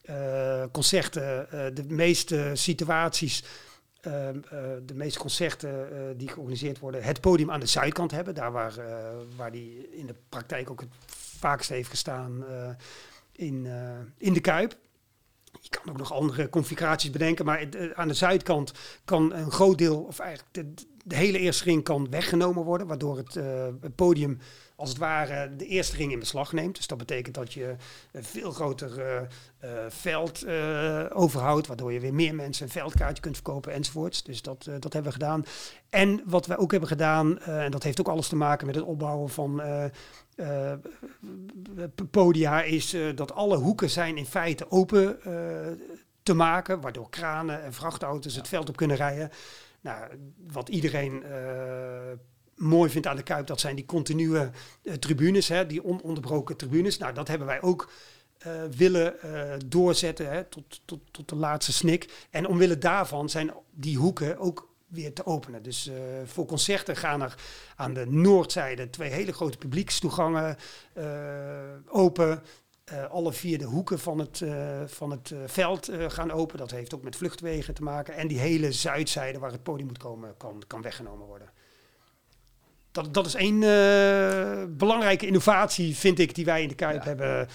eh, 0.03 0.65
concerten, 0.73 1.51
eh, 1.51 1.67
de 1.75 1.85
meeste 1.89 2.51
situaties, 2.55 3.45
eh, 4.01 4.29
eh, 4.29 4.35
de 4.87 4.95
meeste 4.95 5.19
concerten 5.19 5.89
die 6.19 6.29
georganiseerd 6.29 6.79
worden, 6.79 7.03
het 7.03 7.21
podium 7.21 7.51
aan 7.51 7.61
de 7.61 7.67
zuidkant 7.67 8.11
hebben. 8.11 8.35
Daar 8.35 8.53
waar, 8.53 8.75
waar 9.37 9.53
die 9.53 9.89
in 9.91 10.07
de 10.07 10.15
praktijk 10.29 10.71
ook 10.71 10.81
het 10.81 10.91
vaakst 11.39 11.69
heeft 11.69 11.89
gestaan 11.89 12.45
in, 13.33 13.67
in 14.19 14.33
de 14.33 14.41
Kuip. 14.41 14.77
Je 15.61 15.69
kan 15.69 15.91
ook 15.91 15.99
nog 15.99 16.13
andere 16.13 16.49
configuraties 16.49 17.11
bedenken, 17.11 17.45
maar 17.45 17.61
het, 17.61 17.95
aan 17.95 18.09
de 18.09 18.15
zuidkant 18.15 18.73
kan 19.05 19.33
een 19.33 19.51
groot 19.51 19.79
deel, 19.79 20.01
of 20.01 20.19
eigenlijk 20.19 20.55
de, 20.55 20.75
de 21.03 21.17
hele 21.17 21.39
eerste 21.39 21.65
ring 21.65 21.85
kan 21.85 22.11
weggenomen 22.11 22.65
worden, 22.65 22.87
waardoor 22.87 23.17
het, 23.17 23.37
eh, 23.37 23.67
het 23.81 23.95
podium 23.95 24.39
als 24.77 24.89
het 24.89 24.99
ware 24.99 25.57
de 25.57 25.67
eerste 25.67 25.97
ring 25.97 26.13
in 26.13 26.19
beslag 26.19 26.53
neemt. 26.53 26.77
Dus 26.77 26.87
dat 26.87 26.99
betekent 26.99 27.35
dat 27.35 27.53
je 27.53 27.77
een 28.13 28.25
veel 28.25 28.51
groter 28.51 29.01
eh, 29.01 29.17
eh, 29.59 29.71
veld 29.89 30.47
overhoudt, 31.13 31.67
waardoor 31.67 31.93
je 31.93 32.01
weer 32.01 32.15
meer 32.15 32.35
mensen 32.35 32.65
een 32.65 32.73
veldkaartje 32.73 33.23
kunt 33.23 33.35
verkopen 33.35 33.73
enzovoorts. 33.73 34.23
Dus 34.23 34.43
dat, 34.43 34.65
dat 34.65 34.93
hebben 34.93 35.13
we 35.13 35.19
gedaan. 35.19 35.45
En 35.91 36.23
wat 36.27 36.47
we 36.47 36.57
ook 36.57 36.71
hebben 36.71 36.89
gedaan, 36.89 37.39
en 37.39 37.71
dat 37.71 37.83
heeft 37.83 38.01
ook 38.01 38.09
alles 38.09 38.29
te 38.29 38.37
maken 38.37 38.67
met 38.67 38.75
het 38.75 38.85
opbouwen 38.85 39.29
van 39.29 39.63
p- 41.95 42.11
podia, 42.11 42.63
is 42.63 42.97
dat 43.15 43.35
alle 43.35 43.57
hoeken 43.57 43.91
zijn 43.91 44.17
in 44.17 44.27
feite 44.27 44.71
open 44.71 45.19
te 46.23 46.35
maken, 46.35 46.81
waardoor 46.81 47.11
kranen 47.11 47.63
en 47.63 47.73
vrachtauto's 47.73 48.35
het 48.35 48.49
veld 48.49 48.69
op 48.69 48.77
kunnen 48.77 48.97
rijden. 48.97 49.31
Nou, 49.83 50.07
wat 50.53 50.69
iedereen 50.69 51.23
eh, 51.23 52.13
mooi 52.57 52.91
vindt 52.91 53.07
aan 53.07 53.17
de 53.17 53.23
Kuip, 53.23 53.47
dat 53.47 53.61
zijn 53.61 53.77
die 53.77 53.85
continue 53.85 54.51
eh, 54.83 54.95
tribunes, 54.95 55.49
hè, 55.49 55.67
die 55.67 55.85
ononderbroken 55.85 56.57
tribunes. 56.57 56.99
Nou, 56.99 57.15
dat 57.15 57.29
hebben 57.29 57.47
wij 57.47 57.63
ook 57.63 57.91
eh, 58.39 58.53
willen 58.77 59.15
doorzetten 59.67 60.31
hè, 60.31 60.45
tot, 60.45 60.81
tot, 60.85 61.01
tot 61.11 61.29
de 61.29 61.37
laatste 61.37 61.73
snik. 61.73 62.27
En 62.31 62.47
omwille 62.47 62.79
daarvan 62.79 63.29
zijn 63.29 63.51
die 63.71 63.97
hoeken 63.97 64.39
ook 64.39 64.71
weer 64.87 65.13
te 65.13 65.27
openen. 65.27 65.63
Dus 65.63 65.91
voor 66.25 66.47
concerten 66.47 66.97
gaan 66.97 67.23
er 67.23 67.35
aan 67.77 67.95
de 67.95 68.07
noordzijde 68.07 68.91
twee 68.91 69.11
hele 69.11 69.33
grote 69.33 69.59
publiekstoegangen 69.59 70.57
open. 71.89 72.43
Eh, 72.93 73.11
alle 73.11 73.33
vier 73.33 73.59
de 73.59 73.65
hoeken 73.65 73.99
van 73.99 74.19
het, 74.19 74.41
eh, 74.41 74.81
van 74.87 75.11
het 75.11 75.31
eh, 75.31 75.39
veld 75.47 75.91
gaan 76.09 76.31
open. 76.31 76.59
Dat 76.59 76.71
heeft 76.71 76.95
ook 76.95 77.03
met 77.03 77.17
vluchtwegen 77.17 77.75
te 77.75 77.83
maken. 77.83 78.15
En 78.15 78.29
die 78.29 78.39
hele 78.39 78.73
zuidzijde 78.73 79.39
waar 79.39 79.53
het 79.53 79.63
podium 79.63 79.87
moet 79.87 79.99
komen, 79.99 80.37
kan, 80.37 80.63
kan 80.67 80.83
weggenomen 80.83 81.27
worden. 81.27 81.51
Dat, 82.91 83.15
dat 83.15 83.27
is 83.27 83.35
één 83.35 83.61
belangrijke 84.77 85.27
innovatie, 85.27 85.97
vind 85.97 86.19
ik, 86.19 86.35
die 86.35 86.45
wij 86.45 86.63
in 86.63 86.69
de 86.69 86.75
Kuip 86.75 87.03
Ja. 87.03 87.09
hebben 87.09 87.49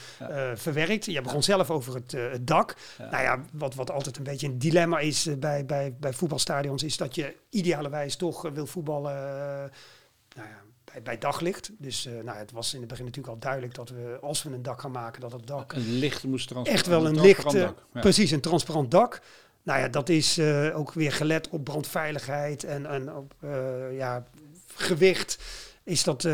verwerkt. 0.57 1.05
Je 1.05 1.21
begon 1.21 1.43
zelf 1.43 1.71
over 1.71 1.93
het, 1.93 2.11
het 2.11 2.47
dak. 2.47 2.75
Ja. 2.97 3.09
Nou 3.09 3.23
ja, 3.23 3.41
wat, 3.51 3.75
wat 3.75 3.91
altijd 3.91 4.17
een 4.17 4.23
beetje 4.23 4.47
een 4.47 4.59
dilemma 4.59 4.99
is 4.99 5.29
bij, 5.39 5.65
bij, 5.65 5.95
bij 5.99 6.13
voetbalstadions, 6.13 6.83
is 6.83 6.97
dat 6.97 7.15
je 7.15 7.35
idealerwijs 7.49 8.15
toch 8.15 8.41
wil 8.41 8.65
voetballen 8.65 9.13
nou 10.35 10.47
ja, 10.47 10.61
bij, 11.03 11.17
daglicht. 11.17 11.69
Dus 11.77 12.05
eh, 12.05 12.13
nou, 12.23 12.37
het 12.37 12.51
was 12.51 12.73
in 12.73 12.79
het 12.79 12.89
begin 12.89 13.05
natuurlijk 13.05 13.33
al 13.33 13.39
duidelijk 13.39 13.75
dat 13.75 13.89
we, 13.89 14.17
als 14.21 14.43
we 14.43 14.49
een 14.49 14.61
dak 14.61 14.81
gaan 14.81 14.91
maken, 14.91 15.21
dat 15.21 15.31
het 15.31 15.47
dak 15.47 15.73
Een 15.73 15.97
licht 15.97 16.23
moest 16.23 16.47
transparant 16.47 16.67
echt 16.67 16.87
wel 16.87 17.07
een 17.07 17.21
licht. 17.21 17.51
Ja. 17.51 17.73
precies 17.91 18.31
een 18.31 18.41
transparant 18.41 18.91
dak. 18.91 19.21
Nou 19.63 19.79
ja, 19.79 19.87
dat 19.87 20.09
is 20.09 20.37
eh, 20.37 20.77
ook 20.77 20.93
weer 20.93 21.11
gelet 21.11 21.49
op 21.49 21.63
brandveiligheid 21.63 22.63
en, 22.63 22.85
en 22.85 23.15
op 23.15 23.33
eh, 23.39 23.97
ja, 23.97 24.23
gewicht. 24.75 25.39
Is 25.83 26.03
dat 26.03 26.27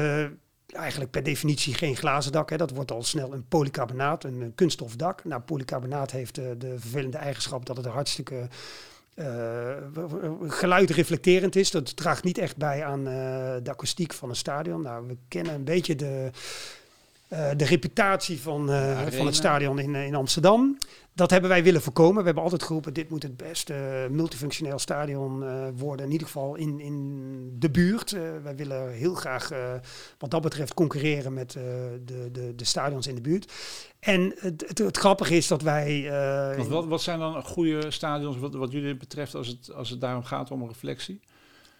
eigenlijk 0.67 1.11
per 1.11 1.23
definitie 1.23 1.73
geen 1.73 1.95
glazen 1.95 2.31
dak. 2.31 2.49
Hè. 2.49 2.57
Dat 2.57 2.71
wordt 2.71 2.91
al 2.91 3.03
snel 3.03 3.33
een 3.33 3.47
polycarbonaat, 3.47 4.23
een, 4.23 4.41
een 4.41 4.55
kunststof 4.55 4.95
dak. 4.95 5.23
Nou, 5.23 5.41
polycarbonaat 5.41 6.11
heeft 6.11 6.35
de 6.35 6.75
vervelende 6.77 7.17
eigenschap 7.17 7.65
dat 7.65 7.77
het 7.77 7.85
er 7.85 7.91
hartstikke 7.91 8.47
geluid 10.47 10.89
reflecterend 10.89 11.55
is. 11.55 11.71
Dat 11.71 11.95
draagt 11.95 12.23
niet 12.23 12.37
echt 12.37 12.57
bij 12.57 12.83
aan 12.83 13.03
de 13.63 13.69
akoestiek 13.69 14.13
van 14.13 14.29
een 14.29 14.35
stadion. 14.35 14.81
Nou, 14.81 15.07
we 15.07 15.17
kennen 15.27 15.53
een 15.53 15.63
beetje 15.63 15.95
de, 15.95 16.29
de 17.57 17.65
reputatie 17.65 18.41
van, 18.41 18.67
van 19.11 19.25
het 19.25 19.35
stadion 19.35 19.79
in, 19.79 19.95
in 19.95 20.15
Amsterdam. 20.15 20.77
Dat 21.15 21.31
hebben 21.31 21.49
wij 21.49 21.63
willen 21.63 21.81
voorkomen. 21.81 22.17
We 22.17 22.25
hebben 22.25 22.43
altijd 22.43 22.63
geroepen, 22.63 22.93
dit 22.93 23.09
moet 23.09 23.23
het 23.23 23.37
beste 23.37 24.07
multifunctioneel 24.11 24.79
stadion 24.79 25.43
worden. 25.77 26.05
In 26.05 26.11
ieder 26.11 26.27
geval 26.27 26.55
in, 26.55 26.79
in 26.79 27.55
de 27.59 27.69
buurt. 27.69 28.11
Wij 28.43 28.55
willen 28.55 28.91
heel 28.91 29.13
graag 29.13 29.51
wat 30.17 30.31
dat 30.31 30.41
betreft 30.41 30.73
concurreren 30.73 31.33
met 31.33 31.51
de, 31.51 32.01
de, 32.31 32.55
de 32.55 32.65
stadions 32.65 33.07
in 33.07 33.15
de 33.15 33.21
buurt. 33.21 33.51
En 33.99 34.35
het, 34.39 34.63
het, 34.67 34.77
het 34.77 34.97
grappige 34.97 35.35
is 35.35 35.47
dat 35.47 35.61
wij... 35.61 36.11
wat, 36.67 36.85
wat 36.85 37.01
zijn 37.01 37.19
dan 37.19 37.43
goede 37.43 37.91
stadions 37.91 38.37
wat, 38.37 38.53
wat 38.53 38.71
jullie 38.71 38.97
betreft 38.97 39.35
als 39.35 39.47
het, 39.47 39.73
als 39.73 39.89
het 39.89 40.01
daarom 40.01 40.23
gaat 40.23 40.51
om 40.51 40.61
een 40.61 40.67
reflectie? 40.67 41.19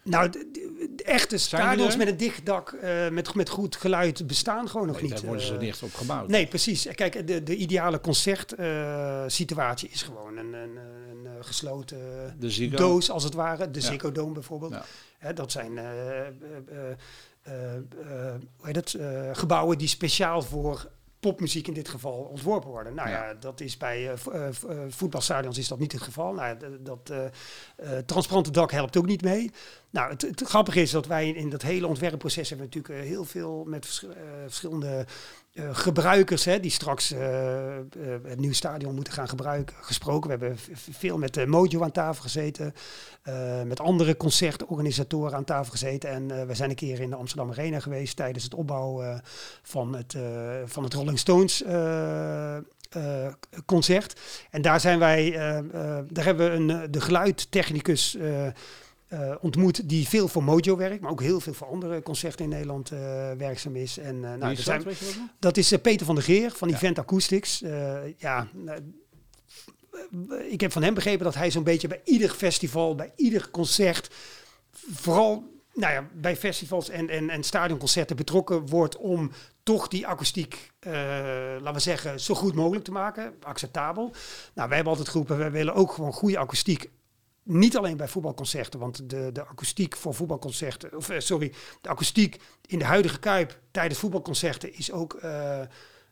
Nou, 0.04 0.30
de, 0.30 0.48
de 0.96 1.04
echte 1.04 1.38
stadions 1.38 1.96
met 1.96 2.08
een 2.08 2.16
dicht 2.16 2.46
dak, 2.46 2.72
uh, 2.72 3.08
met, 3.08 3.34
met 3.34 3.48
goed 3.48 3.76
geluid 3.76 4.26
bestaan 4.26 4.68
gewoon 4.68 4.86
nog 4.86 4.96
nee, 4.96 5.04
niet. 5.04 5.12
Daar 5.12 5.24
worden 5.24 5.46
ze 5.46 5.54
uh, 5.54 5.60
niet 5.60 5.82
op 5.82 5.94
gebouwd. 5.94 6.28
Nee, 6.28 6.46
precies. 6.46 6.88
Kijk, 6.94 7.26
de, 7.26 7.42
de 7.42 7.56
ideale 7.56 8.00
concertsituatie 8.00 9.88
is 9.88 10.02
gewoon 10.02 10.36
een, 10.36 10.52
een, 10.52 10.76
een 10.76 11.44
gesloten 11.44 11.98
doos, 12.70 13.10
als 13.10 13.24
het 13.24 13.34
ware. 13.34 13.70
De 13.70 13.80
Ziggo 13.80 14.12
Dome 14.12 14.32
bijvoorbeeld. 14.32 14.72
Ja. 14.72 14.84
Hè, 15.18 15.32
dat 15.32 15.52
zijn 15.52 15.78
hoe 18.56 18.66
heet 18.66 18.76
het, 18.76 18.96
gebouwen 19.32 19.78
die 19.78 19.88
speciaal 19.88 20.42
voor 20.42 20.90
popmuziek 21.28 21.68
in 21.68 21.74
dit 21.74 21.88
geval 21.88 22.12
ontworpen 22.12 22.70
worden. 22.70 22.94
Nou 22.94 23.08
ja, 23.08 23.26
ja 23.26 23.34
dat 23.34 23.60
is 23.60 23.76
bij 23.76 24.12
uh, 24.12 24.48
voetbalstadions 24.88 25.58
is 25.58 25.68
dat 25.68 25.78
niet 25.78 25.92
het 25.92 26.02
geval. 26.02 26.32
Nou, 26.32 26.56
dat 26.80 27.10
uh, 27.12 27.98
transparante 28.06 28.50
dak 28.50 28.70
helpt 28.70 28.96
ook 28.96 29.06
niet 29.06 29.22
mee. 29.22 29.50
Nou, 29.90 30.10
het, 30.10 30.22
het, 30.22 30.42
grappige 30.42 30.80
is 30.80 30.90
dat 30.90 31.06
wij 31.06 31.28
in 31.28 31.50
dat 31.50 31.62
hele 31.62 31.86
ontwerpproces 31.86 32.48
hebben 32.48 32.66
natuurlijk 32.66 33.04
heel 33.04 33.24
veel 33.24 33.64
met 33.64 33.86
vers 33.86 34.06
verschillende 34.42 35.06
uh, 35.54 35.68
gebruikers 35.72 36.44
hè, 36.44 36.60
die 36.60 36.70
straks 36.70 37.12
uh, 37.12 37.18
uh, 37.20 37.80
het 38.22 38.38
nieuwe 38.38 38.54
stadion 38.54 38.94
moeten 38.94 39.12
gaan 39.12 39.28
gebruiken, 39.28 39.76
gesproken. 39.80 40.30
We 40.30 40.36
hebben 40.36 40.58
veel 40.72 41.18
met 41.18 41.46
Mojo 41.46 41.82
aan 41.82 41.92
tafel 41.92 42.22
gezeten, 42.22 42.74
met 43.64 43.80
andere 43.80 44.16
concertorganisatoren 44.16 45.34
aan 45.34 45.44
tafel 45.44 45.70
gezeten. 45.70 46.10
En 46.10 46.46
we 46.46 46.54
zijn 46.54 46.70
een 46.70 46.76
keer 46.76 47.00
in 47.00 47.10
de 47.10 47.16
Amsterdam 47.16 47.50
Arena 47.50 47.80
geweest 47.80 48.16
tijdens 48.16 48.44
het 48.44 48.54
opbouwen 48.54 49.22
van, 49.62 49.96
het, 49.96 50.16
van 50.64 50.84
het 50.84 50.94
Rolling 50.94 51.18
Stones 51.18 51.64
concert. 53.66 54.20
En 54.50 54.62
daar 54.62 54.80
zijn 54.80 54.98
wij, 54.98 55.30
daar 56.08 56.24
hebben 56.24 56.50
we 56.50 56.56
een, 56.56 56.90
de 56.90 57.00
geluidtechnicus 57.00 58.16
uh, 59.08 59.34
ontmoet 59.40 59.88
die 59.88 60.08
veel 60.08 60.28
voor 60.28 60.44
Mojo 60.44 60.76
werkt, 60.76 61.00
maar 61.00 61.10
ook 61.10 61.20
heel 61.20 61.40
veel 61.40 61.54
voor 61.54 61.66
andere 61.66 62.02
concerten 62.02 62.44
in 62.44 62.50
Nederland 62.50 62.92
uh, 62.92 62.98
werkzaam 63.32 63.76
is. 63.76 63.98
En, 63.98 64.14
uh, 64.14 64.34
nou, 64.34 64.52
is 64.52 64.64
dat, 64.64 64.82
zijn, 64.82 64.96
dat 65.38 65.56
is 65.56 65.76
Peter 65.82 66.06
van 66.06 66.14
der 66.14 66.24
Geer 66.24 66.50
van 66.50 66.68
ja. 66.68 66.74
Event 66.74 66.98
Acoustics. 66.98 67.62
ja, 68.16 68.48
ik 70.48 70.60
heb 70.60 70.72
van 70.72 70.82
hem 70.82 70.94
begrepen 70.94 71.24
dat 71.24 71.34
hij 71.34 71.50
zo'n 71.50 71.62
beetje 71.62 71.88
bij 71.88 72.00
ieder 72.04 72.30
festival, 72.30 72.94
bij 72.94 73.12
ieder 73.16 73.50
concert, 73.50 74.10
vooral 74.92 75.52
nou 75.74 75.92
ja, 75.92 76.08
bij 76.12 76.36
festivals 76.36 76.88
en, 76.88 77.08
en, 77.08 77.30
en 77.30 77.42
stadionconcerten 77.42 78.16
betrokken 78.16 78.66
wordt 78.66 78.96
om 78.96 79.30
toch 79.62 79.88
die 79.88 80.06
akoestiek, 80.06 80.72
uh, 80.80 80.92
laten 81.60 81.72
we 81.72 81.80
zeggen, 81.80 82.20
zo 82.20 82.34
goed 82.34 82.54
mogelijk 82.54 82.84
te 82.84 82.90
maken, 82.90 83.34
acceptabel. 83.42 84.04
Nou, 84.54 84.68
wij 84.68 84.76
hebben 84.76 84.86
altijd 84.86 85.08
geroepen, 85.08 85.38
wij 85.38 85.50
willen 85.50 85.74
ook 85.74 85.92
gewoon 85.92 86.12
goede 86.12 86.38
akoestiek 86.38 86.90
niet 87.44 87.76
alleen 87.76 87.96
bij 87.96 88.08
voetbalconcerten, 88.08 88.80
want 88.80 89.10
de, 89.10 89.32
de 89.32 89.46
akoestiek 89.46 89.96
voor 89.96 90.14
voetbalconcerten, 90.14 90.96
of 90.96 91.10
sorry, 91.18 91.52
de 91.80 91.88
akoestiek 91.88 92.40
in 92.66 92.78
de 92.78 92.84
huidige 92.84 93.18
Kuip 93.18 93.60
tijdens 93.70 93.98
voetbalconcerten 93.98 94.74
is 94.74 94.92
ook, 94.92 95.14
uh, 95.14 95.22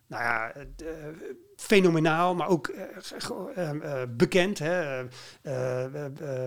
nou 0.06 0.22
ja, 0.22 0.52
de, 0.76 1.14
fenomenaal, 1.56 2.34
maar 2.34 2.48
ook 2.48 2.68
uh, 2.68 3.70
uh, 3.82 4.02
bekend. 4.08 4.58
Hè. 4.58 5.06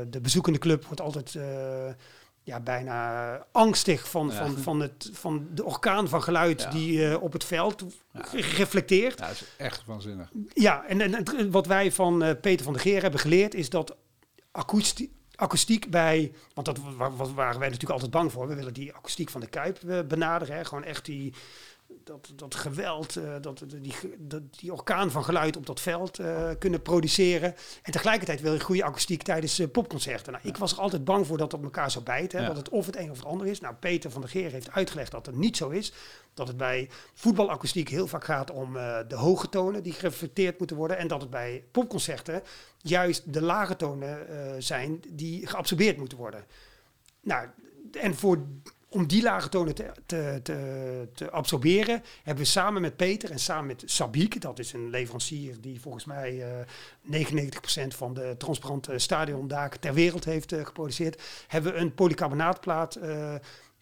de 0.09 0.19
bezoekende 0.21 0.59
club 0.59 0.85
wordt 0.85 1.01
altijd 1.01 1.37
ja, 2.43 2.59
bijna 2.59 3.37
angstig 3.51 4.09
van, 4.09 4.27
ja. 4.27 4.33
van, 4.33 4.57
van, 4.57 4.79
het, 4.79 5.09
van 5.13 5.47
de 5.53 5.63
orkaan 5.63 6.09
van 6.09 6.23
geluid 6.23 6.61
ja. 6.61 6.69
die 6.69 7.19
op 7.19 7.33
het 7.33 7.43
veld 7.43 7.83
ja. 8.11 8.25
reflecteert. 8.31 9.19
Ja, 9.19 9.27
dat 9.27 9.35
is 9.35 9.45
echt 9.57 9.83
waanzinnig. 9.85 10.31
Ja, 10.53 10.85
en, 10.85 11.01
en 11.01 11.51
wat 11.51 11.67
wij 11.67 11.91
van 11.91 12.37
Peter 12.41 12.63
van 12.63 12.73
der 12.73 12.81
Geer 12.81 13.01
hebben 13.01 13.19
geleerd 13.19 13.53
is 13.53 13.69
dat 13.69 13.95
akoestiek, 14.55 15.11
akoestiek 15.35 15.89
bij, 15.89 16.33
want 16.53 16.67
dat 16.67 16.79
waren 17.33 17.59
wij 17.59 17.69
natuurlijk 17.69 17.89
altijd 17.89 18.11
bang 18.11 18.31
voor. 18.31 18.47
We 18.47 18.55
willen 18.55 18.73
die 18.73 18.93
akoestiek 18.93 19.29
van 19.29 19.41
de 19.41 19.47
Kuip 19.47 19.81
uh, 19.85 20.01
benaderen. 20.01 20.55
Hè. 20.55 20.65
Gewoon 20.65 20.83
echt 20.83 21.05
die, 21.05 21.33
dat, 22.05 22.31
dat 22.35 22.55
geweld, 22.55 23.15
uh, 23.15 23.35
dat, 23.41 23.63
die, 23.67 23.93
dat, 24.17 24.41
die 24.59 24.73
orkaan 24.73 25.11
van 25.11 25.23
geluid 25.23 25.57
op 25.57 25.65
dat 25.65 25.81
veld 25.81 26.19
uh, 26.19 26.49
kunnen 26.59 26.81
produceren. 26.81 27.55
En 27.81 27.91
tegelijkertijd 27.91 28.41
wil 28.41 28.53
je 28.53 28.59
goede 28.59 28.83
akoestiek 28.83 29.23
tijdens 29.23 29.59
uh, 29.59 29.67
popconcerten. 29.71 30.31
Nou, 30.31 30.47
ik 30.47 30.57
was 30.57 30.71
er 30.71 30.79
altijd 30.79 31.03
bang 31.03 31.27
voor 31.27 31.37
dat 31.37 31.51
dat 31.51 31.63
elkaar 31.63 31.91
zou 31.91 32.03
bijten. 32.03 32.45
Dat 32.45 32.57
het 32.57 32.69
of 32.69 32.85
het 32.85 32.95
een 32.97 33.11
of 33.11 33.17
het 33.17 33.25
ander 33.25 33.47
is. 33.47 33.59
Nou, 33.59 33.75
Peter 33.75 34.11
van 34.11 34.21
der 34.21 34.29
Geer 34.29 34.51
heeft 34.51 34.71
uitgelegd 34.71 35.11
dat 35.11 35.25
het 35.25 35.35
niet 35.35 35.57
zo 35.57 35.69
is. 35.69 35.93
Dat 36.33 36.47
het 36.47 36.57
bij 36.57 36.89
voetbalakoestiek 37.13 37.89
heel 37.89 38.07
vaak 38.07 38.23
gaat 38.23 38.51
om 38.51 38.73
de 39.07 39.15
hoge 39.15 39.49
tonen 39.49 39.83
die 39.83 39.93
gereflecteerd 39.93 40.57
moeten 40.57 40.77
worden. 40.77 40.97
En 40.97 41.07
dat 41.07 41.21
het 41.21 41.29
bij 41.29 41.63
popconcerten 41.71 42.43
juist 42.77 43.33
de 43.33 43.41
lage 43.41 43.75
tonen 43.75 44.63
zijn 44.63 45.01
die 45.09 45.47
geabsorbeerd 45.47 45.97
moeten 45.97 46.17
worden. 46.17 46.45
Nou, 47.21 47.47
en 47.91 48.15
voor 48.15 48.45
om 48.95 49.07
die 49.07 49.21
lage 49.21 49.49
tonen 49.49 49.75
te, 49.75 49.91
te, 50.05 50.39
te, 51.13 51.31
absorberen, 51.31 52.03
hebben 52.23 52.43
we 52.43 52.49
samen 52.49 52.81
met 52.81 52.95
Peter 52.95 53.31
en 53.31 53.39
samen 53.39 53.65
met 53.65 53.83
Sabiek, 53.85 54.41
dat 54.41 54.59
is 54.59 54.73
een 54.73 54.89
leverancier 54.89 55.61
die 55.61 55.81
volgens 55.81 56.05
mij 56.05 56.33
uh, 57.11 57.25
99% 57.25 57.87
van 57.87 58.13
de 58.13 58.35
transparante 58.37 58.99
stadiondaken 58.99 59.79
ter 59.79 59.93
wereld 59.93 60.25
heeft 60.25 60.53
uh, 60.53 60.65
geproduceerd, 60.65 61.21
hebben 61.47 61.73
we 61.73 61.79
een 61.79 61.93
polycarbonaatplaat 61.93 62.99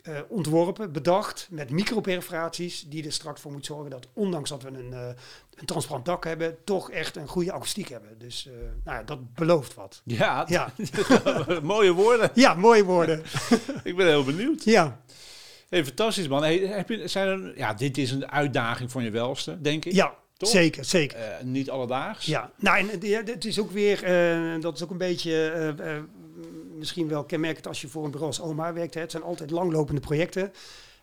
uh, 0.09 0.15
uh, 0.15 0.19
ontworpen, 0.27 0.91
bedacht 0.91 1.47
met 1.51 1.69
microperforaties, 1.69 2.85
die 2.87 3.05
er 3.05 3.11
straks 3.11 3.41
voor 3.41 3.51
moet 3.51 3.65
zorgen 3.65 3.89
dat, 3.89 4.07
ondanks 4.13 4.49
dat 4.49 4.63
we 4.63 4.69
een, 4.69 4.91
uh, 4.91 5.07
een 5.55 5.65
transparant 5.65 6.05
dak 6.05 6.23
hebben, 6.23 6.57
toch 6.63 6.91
echt 6.91 7.15
een 7.15 7.27
goede 7.27 7.51
akoestiek 7.51 7.89
hebben. 7.89 8.19
Dus 8.19 8.47
uh, 8.47 8.53
nou 8.83 8.97
ja, 8.97 9.03
dat 9.03 9.33
belooft 9.33 9.73
wat. 9.73 10.01
Ja, 10.05 10.45
ja. 10.47 10.73
mooie 11.63 11.91
woorden. 11.91 12.29
Ja, 12.33 12.53
mooie 12.53 12.83
woorden. 12.83 13.23
Ik 13.83 13.95
ben 13.95 14.07
heel 14.07 14.23
benieuwd. 14.23 14.63
Ja. 14.63 15.01
Hey, 15.69 15.85
fantastisch 15.85 16.27
man. 16.27 16.43
Hey, 16.43 16.57
heb 16.57 16.89
je, 16.89 17.07
zijn 17.07 17.27
er, 17.27 17.57
ja, 17.57 17.73
dit 17.73 17.97
is 17.97 18.11
een 18.11 18.31
uitdaging 18.31 18.91
van 18.91 19.03
je 19.03 19.11
welste, 19.11 19.61
denk 19.61 19.85
ik. 19.85 19.93
Ja, 19.93 20.15
Toch? 20.37 20.49
Zeker, 20.49 20.85
zeker. 20.85 21.19
Uh, 21.19 21.25
niet 21.43 21.69
alledaags. 21.69 22.25
Ja, 22.25 22.51
nou, 22.57 22.77
en 22.77 22.89
het 23.25 23.45
is 23.45 23.59
ook 23.59 23.71
weer, 23.71 24.03
uh, 24.55 24.61
dat 24.61 24.75
is 24.75 24.83
ook 24.83 24.91
een 24.91 24.97
beetje 24.97 25.73
uh, 25.79 25.95
misschien 26.83 27.07
wel 27.07 27.23
kenmerkend 27.23 27.67
als 27.67 27.81
je 27.81 27.87
voor 27.87 28.05
een 28.05 28.11
bureau 28.11 28.31
als 28.31 28.39
OMA 28.39 28.73
werkt. 28.73 28.93
Hè. 28.93 29.01
Het 29.01 29.11
zijn 29.11 29.23
altijd 29.23 29.51
langlopende 29.51 30.01
projecten. 30.01 30.51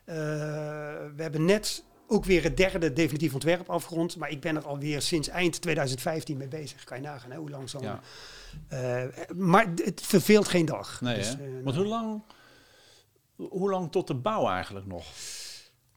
we 0.05 1.13
hebben 1.17 1.45
net 1.45 1.83
ook 2.07 2.25
weer 2.25 2.43
het 2.43 2.57
derde 2.57 2.93
definitief 2.93 3.33
ontwerp 3.33 3.69
afgerond. 3.69 4.17
Maar 4.17 4.29
ik 4.29 4.41
ben 4.41 4.55
er 4.55 4.65
alweer 4.65 5.01
sinds 5.01 5.27
eind 5.27 5.61
2015 5.61 6.37
mee 6.37 6.47
bezig. 6.47 6.83
Kan 6.83 6.97
je 6.97 7.03
nagaan 7.03 7.31
hè, 7.31 7.37
hoe 7.37 7.49
lang 7.49 7.69
zo. 7.69 7.79
Ja. 7.81 7.99
maar 9.35 9.67
het 9.75 10.01
verveelt 10.01 10.47
geen 10.47 10.65
dag. 10.65 11.01
Nee, 11.01 11.15
dus, 11.15 11.35
Want 11.63 11.75
hoe 11.75 11.85
lang, 11.85 12.21
hoe 13.35 13.69
lang 13.69 13.91
tot 13.91 14.07
de 14.07 14.15
bouw 14.15 14.47
eigenlijk 14.47 14.85
nog? 14.85 15.05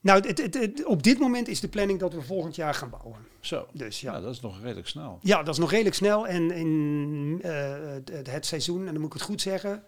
Nou, 0.05 0.27
het, 0.27 0.39
het, 0.39 0.55
het, 0.55 0.85
op 0.85 1.03
dit 1.03 1.19
moment 1.19 1.49
is 1.49 1.61
de 1.61 1.69
planning 1.69 1.99
dat 1.99 2.15
we 2.15 2.23
volgend 2.23 2.57
jaar 2.57 2.75
gaan 2.75 2.91
bouwen. 2.91 3.19
Zo, 3.41 3.67
dus, 3.73 4.01
ja. 4.01 4.13
ja 4.13 4.21
dat 4.21 4.33
is 4.33 4.41
nog 4.41 4.61
redelijk 4.61 4.89
snel. 4.89 5.19
Ja, 5.23 5.43
dat 5.43 5.55
is 5.55 5.61
nog 5.61 5.71
redelijk 5.71 5.95
snel. 5.95 6.27
En 6.27 6.51
in 6.51 7.41
uh, 7.45 8.25
het, 8.25 8.47
seizoen, 8.47 8.79
en 8.87 8.93
dan 8.93 8.97
moet 8.97 9.07
ik 9.07 9.13
het 9.13 9.23
goed 9.23 9.41
zeggen... 9.41 9.83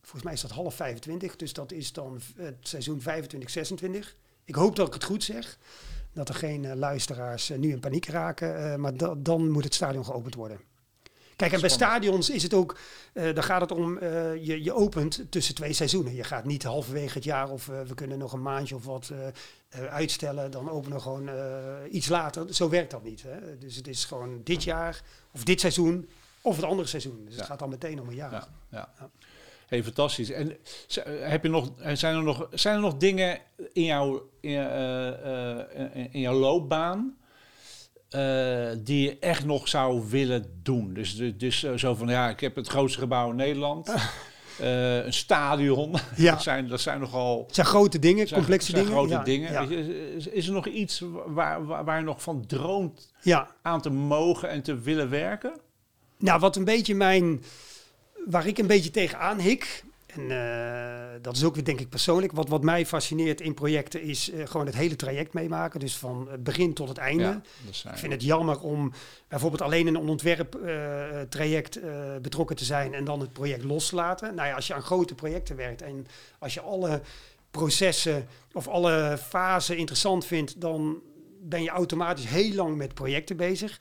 Volgens 0.00 0.22
mij 0.22 0.32
is 0.32 0.40
dat 0.40 0.50
half 0.50 0.74
25, 0.74 1.36
dus 1.36 1.52
dat 1.52 1.72
is 1.72 1.92
dan 1.92 2.20
het 2.36 2.56
seizoen 2.60 3.00
25, 3.00 3.50
26. 3.50 4.16
Ik 4.44 4.54
hoop 4.54 4.76
dat 4.76 4.86
ik 4.86 4.94
het 4.94 5.04
goed 5.04 5.24
zeg. 5.24 5.58
Dat 6.12 6.28
er 6.28 6.34
geen 6.34 6.62
uh, 6.62 6.74
luisteraars 6.74 7.50
uh, 7.50 7.58
nu 7.58 7.70
in 7.70 7.80
paniek 7.80 8.06
raken. 8.06 8.80
maar 8.80 8.96
da 8.96 9.14
dan 9.18 9.50
moet 9.50 9.64
het 9.64 9.74
stadion 9.74 10.04
geopend 10.04 10.34
worden. 10.34 10.60
Kijk, 11.38 11.52
en 11.52 11.60
bij 11.60 11.68
stadions 11.68 12.30
is 12.30 12.42
het 12.42 12.54
ook, 12.54 12.78
uh, 13.12 13.34
dan 13.34 13.42
gaat 13.42 13.60
het 13.60 13.72
om, 13.72 13.98
uh, 14.02 14.46
je, 14.46 14.64
je 14.64 14.72
opent 14.72 15.24
tussen 15.30 15.54
twee 15.54 15.72
seizoenen. 15.72 16.14
Je 16.14 16.24
gaat 16.24 16.44
niet 16.44 16.62
halverwege 16.62 17.14
het 17.14 17.24
jaar 17.24 17.50
of 17.50 17.68
uh, 17.68 17.80
we 17.80 17.94
kunnen 17.94 18.18
nog 18.18 18.32
een 18.32 18.42
maandje 18.42 18.74
of 18.74 18.84
wat 18.84 19.12
uitstellen, 19.88 20.50
dan 20.50 20.70
openen 20.70 20.96
we 20.96 21.02
gewoon 21.02 21.30
iets 21.90 22.08
later. 22.08 22.54
Zo 22.54 22.68
werkt 22.68 22.90
dat 22.90 23.04
niet. 23.04 23.22
Hè? 23.22 23.58
Dus 23.58 23.76
het 23.76 23.88
is 23.88 24.04
gewoon 24.04 24.40
dit 24.44 24.64
jaar 24.64 25.02
of 25.32 25.44
dit 25.44 25.60
seizoen 25.60 26.08
of 26.42 26.56
het 26.56 26.64
andere 26.64 26.88
seizoen. 26.88 27.24
Dus 27.24 27.34
ja. 27.34 27.38
het 27.38 27.48
gaat 27.48 27.58
dan 27.58 27.68
meteen 27.68 28.00
om 28.00 28.08
een 28.08 28.14
jaar. 28.14 28.32
Ja, 28.32 28.48
ja. 28.70 28.92
ja. 28.98 29.10
Hey, 29.66 29.82
fantastisch. 29.82 30.30
En 30.30 30.56
heb 31.06 31.42
je 31.42 31.48
nog, 31.48 31.70
zijn, 31.92 32.16
er 32.16 32.22
nog, 32.22 32.48
zijn 32.50 32.74
er 32.74 32.80
nog 32.80 32.96
dingen 32.96 33.40
in, 33.72 33.84
jouw 33.84 34.28
in, 34.40 34.60
in 36.12 36.20
jouw 36.20 36.34
loopbaan 36.34 37.16
eh, 38.08 38.68
die 38.78 39.02
je 39.02 39.18
echt 39.18 39.44
nog 39.44 39.68
zou 39.68 40.02
willen 40.08 40.60
doen? 40.62 40.94
Dus, 40.94 41.16
dus, 41.16 41.32
dus 41.36 41.64
eh, 41.64 41.72
zo 41.74 41.94
van, 41.94 42.08
ja, 42.08 42.28
ik 42.28 42.40
heb 42.40 42.56
het 42.56 42.68
grootste 42.68 42.98
gebouw 42.98 43.30
in 43.30 43.36
Nederland. 43.36 43.94
Eh, 44.58 45.04
een 45.04 45.12
stadion. 45.12 45.94
Ja. 46.16 46.30
dat, 46.30 46.42
zijn, 46.42 46.68
dat 46.68 46.80
zijn 46.80 47.00
nogal 47.00 47.44
Het 47.46 47.54
zijn 47.54 47.66
grote 47.66 47.98
dingen, 47.98 48.26
zijn, 48.26 48.40
complexe 48.40 48.70
zijn 48.70 48.84
dingen. 48.84 48.98
grote 48.98 49.14
ja, 49.14 49.22
dingen. 49.22 49.52
Ja, 49.52 49.60
Is, 50.16 50.26
is 50.26 50.46
er 50.46 50.52
nog 50.52 50.66
iets 50.66 51.02
waar, 51.26 51.66
waar, 51.66 51.84
waar 51.84 51.98
je 51.98 52.04
nog 52.04 52.22
van 52.22 52.46
droomt 52.46 53.12
ja. 53.20 53.48
aan 53.62 53.80
te 53.80 53.90
mogen 53.90 54.48
en 54.48 54.62
te 54.62 54.78
willen 54.78 55.10
werken? 55.10 55.60
Nou, 56.18 56.40
wat 56.40 56.56
een 56.56 56.64
beetje 56.64 56.94
mijn... 56.94 57.42
Waar 58.26 58.46
ik 58.46 58.58
een 58.58 58.66
beetje 58.66 58.90
tegenaan 58.90 59.38
hik... 59.38 59.84
En 60.14 60.30
eh, 60.30 61.22
dat 61.22 61.36
is 61.36 61.44
ook 61.44 61.54
weer 61.54 61.64
denk 61.64 61.80
ik 61.80 61.88
persoonlijk. 61.88 62.32
Wat, 62.32 62.48
wat 62.48 62.62
mij 62.62 62.86
fascineert 62.86 63.40
in 63.40 63.54
projecten 63.54 64.02
is 64.02 64.30
eh, 64.30 64.46
gewoon 64.46 64.66
het 64.66 64.74
hele 64.74 64.96
traject 64.96 65.32
meemaken. 65.32 65.80
Dus 65.80 65.96
van 65.96 66.28
het 66.30 66.44
begin 66.44 66.74
tot 66.74 66.88
het 66.88 66.98
einde. 66.98 67.22
Ja, 67.22 67.40
Ik 67.92 67.98
vind 67.98 68.12
het 68.12 68.22
jammer 68.22 68.60
om 68.60 68.92
bijvoorbeeld 69.28 69.62
alleen 69.62 69.86
in 69.86 69.94
een 69.94 70.08
ontwerptraject 70.08 71.76
eh, 71.76 71.90
betrokken 72.22 72.56
te 72.56 72.64
zijn 72.64 72.94
en 72.94 73.04
dan 73.04 73.20
het 73.20 73.32
project 73.32 73.64
los 73.64 73.88
te 73.88 73.94
laten. 73.94 74.34
Nou 74.34 74.48
ja, 74.48 74.54
als 74.54 74.66
je 74.66 74.74
aan 74.74 74.82
grote 74.82 75.14
projecten 75.14 75.56
werkt 75.56 75.82
en 75.82 76.06
als 76.38 76.54
je 76.54 76.60
alle 76.60 77.00
processen 77.50 78.26
of 78.52 78.68
alle 78.68 79.18
fasen 79.28 79.76
interessant 79.76 80.24
vindt, 80.24 80.60
dan 80.60 81.02
ben 81.40 81.62
je 81.62 81.70
automatisch 81.70 82.26
heel 82.26 82.54
lang 82.54 82.76
met 82.76 82.94
projecten 82.94 83.36
bezig. 83.36 83.80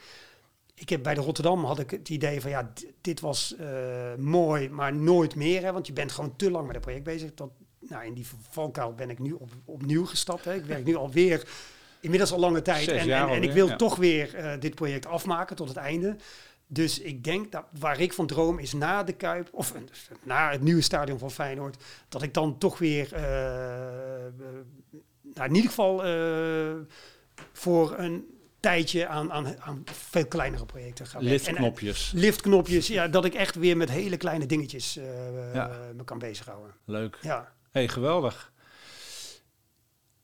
Ik 0.80 0.90
heb 0.90 1.04
bij 1.04 1.14
de 1.14 1.22
Rotterdam 1.22 1.64
had 1.64 1.80
ik 1.80 1.91
het 1.91 2.10
idee 2.10 2.41
van 2.41 2.49
ja, 2.49 2.72
dit 3.02 3.20
was 3.20 3.56
eh, 3.56 4.16
mooi, 4.16 4.70
maar 4.70 4.95
nooit 4.95 5.36
meer. 5.36 5.62
Hè, 5.62 5.72
want 5.72 5.88
je 5.88 5.94
bent 5.94 6.12
gewoon 6.12 6.36
te 6.36 6.52
lang 6.52 6.66
met 6.68 6.76
een 6.76 6.82
project 6.82 7.04
bezig. 7.04 7.34
Dat, 7.34 7.49
nou, 7.80 8.06
in 8.06 8.14
die 8.14 8.28
valkuil 8.49 8.94
ben 8.94 9.10
ik 9.10 9.20
nu 9.20 9.32
op, 9.32 9.49
opnieuw 9.66 10.06
gestapt. 10.06 10.45
Hè. 10.45 10.54
Ik 10.54 10.66
werk 10.66 10.86
nu 10.86 10.95
alweer 10.95 11.48
inmiddels 11.99 12.32
al 12.32 12.40
lange 12.40 12.62
tijd. 12.62 12.88
En, 12.88 13.06
jaar 13.06 13.30
en, 13.30 13.36
en 13.36 13.44
ik 13.44 13.52
wil 13.52 13.68
ja. 13.68 13.76
toch 13.76 13.95
weer 13.95 14.36
eh, 14.36 14.60
dit 14.60 14.76
project 14.76 15.06
afmaken 15.06 15.56
tot 15.56 15.68
het 15.68 15.78
einde. 15.78 16.16
Dus 16.68 16.99
ik 16.99 17.24
denk 17.24 17.52
dat 17.52 17.64
waar 17.80 17.99
ik 17.99 18.14
van 18.14 18.28
droom 18.28 18.60
is 18.60 18.74
na 18.74 19.04
de 19.04 19.14
Kuip, 19.14 19.49
of 19.52 19.74
eh, 19.74 19.82
na 20.24 20.52
het 20.52 20.62
nieuwe 20.62 20.82
stadion 20.82 21.20
van 21.20 21.32
Feyenoord, 21.32 21.84
dat 22.10 22.22
ik 22.22 22.34
dan 22.34 22.58
toch 22.58 22.78
weer, 22.78 23.14
eh, 23.14 23.22
nou, 25.34 25.49
in 25.49 25.56
ieder 25.56 25.70
geval 25.70 25.95
voor 27.52 27.98
een 27.98 28.36
tijdje 28.68 29.07
aan, 29.07 29.31
aan, 29.31 29.61
aan 29.61 29.84
veel 29.85 30.27
kleinere 30.27 30.65
projecten 30.65 31.06
ga 31.07 31.19
werken. 31.19 31.30
En, 31.31 31.35
eh, 31.45 31.49
Liftknopjes. 31.61 32.11
liftknopjes, 32.15 32.88
ja, 32.88 33.07
dat 33.07 33.26
ik 33.26 33.34
echt 33.34 33.56
weer 33.56 33.77
met 33.77 33.89
hele 33.89 34.18
kleine 34.18 34.45
dingetjes 34.45 34.98
eh, 34.98 35.53
Ja. 35.53 35.72
me 35.95 36.03
kan 36.03 36.19
bezighouden. 36.19 36.76
Leuk. 36.85 37.18
Ja, 37.22 37.52
hey, 37.72 37.88
geweldig. 37.88 38.52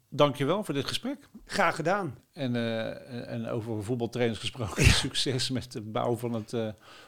Dankjewel 0.09 0.63
voor 0.63 0.73
dit 0.73 0.85
gesprek. 0.87 1.17
graag 1.45 1.75
gedaan. 1.75 2.17
En, 2.33 2.55
eh, 2.55 3.31
en 3.31 3.47
over 3.49 3.83
voetbaltrainers 3.83 4.39
gesproken, 4.39 4.83
succes 4.85 5.49
met 5.49 5.71
de 5.71 5.81
bouw 5.81 6.15
van 6.15 6.33
het, 6.33 6.53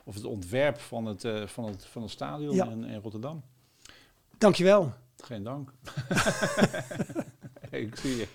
of 0.03 0.13
het 0.15 0.23
ontwerp 0.23 0.79
van 0.79 1.05
het, 1.05 1.21
van 1.45 1.63
het, 1.65 1.85
van 1.85 2.01
het 2.01 2.11
stadion 2.11 2.55
Ja. 2.55 2.65
in, 2.65 2.83
in 2.83 2.99
Rotterdam. 3.01 3.43
Dankjewel. 4.37 4.93
Geen 5.23 5.43
dank. 5.43 5.71
hey, 7.69 7.79
ik 7.87 7.95
zie 7.95 8.15
je. 8.17 8.27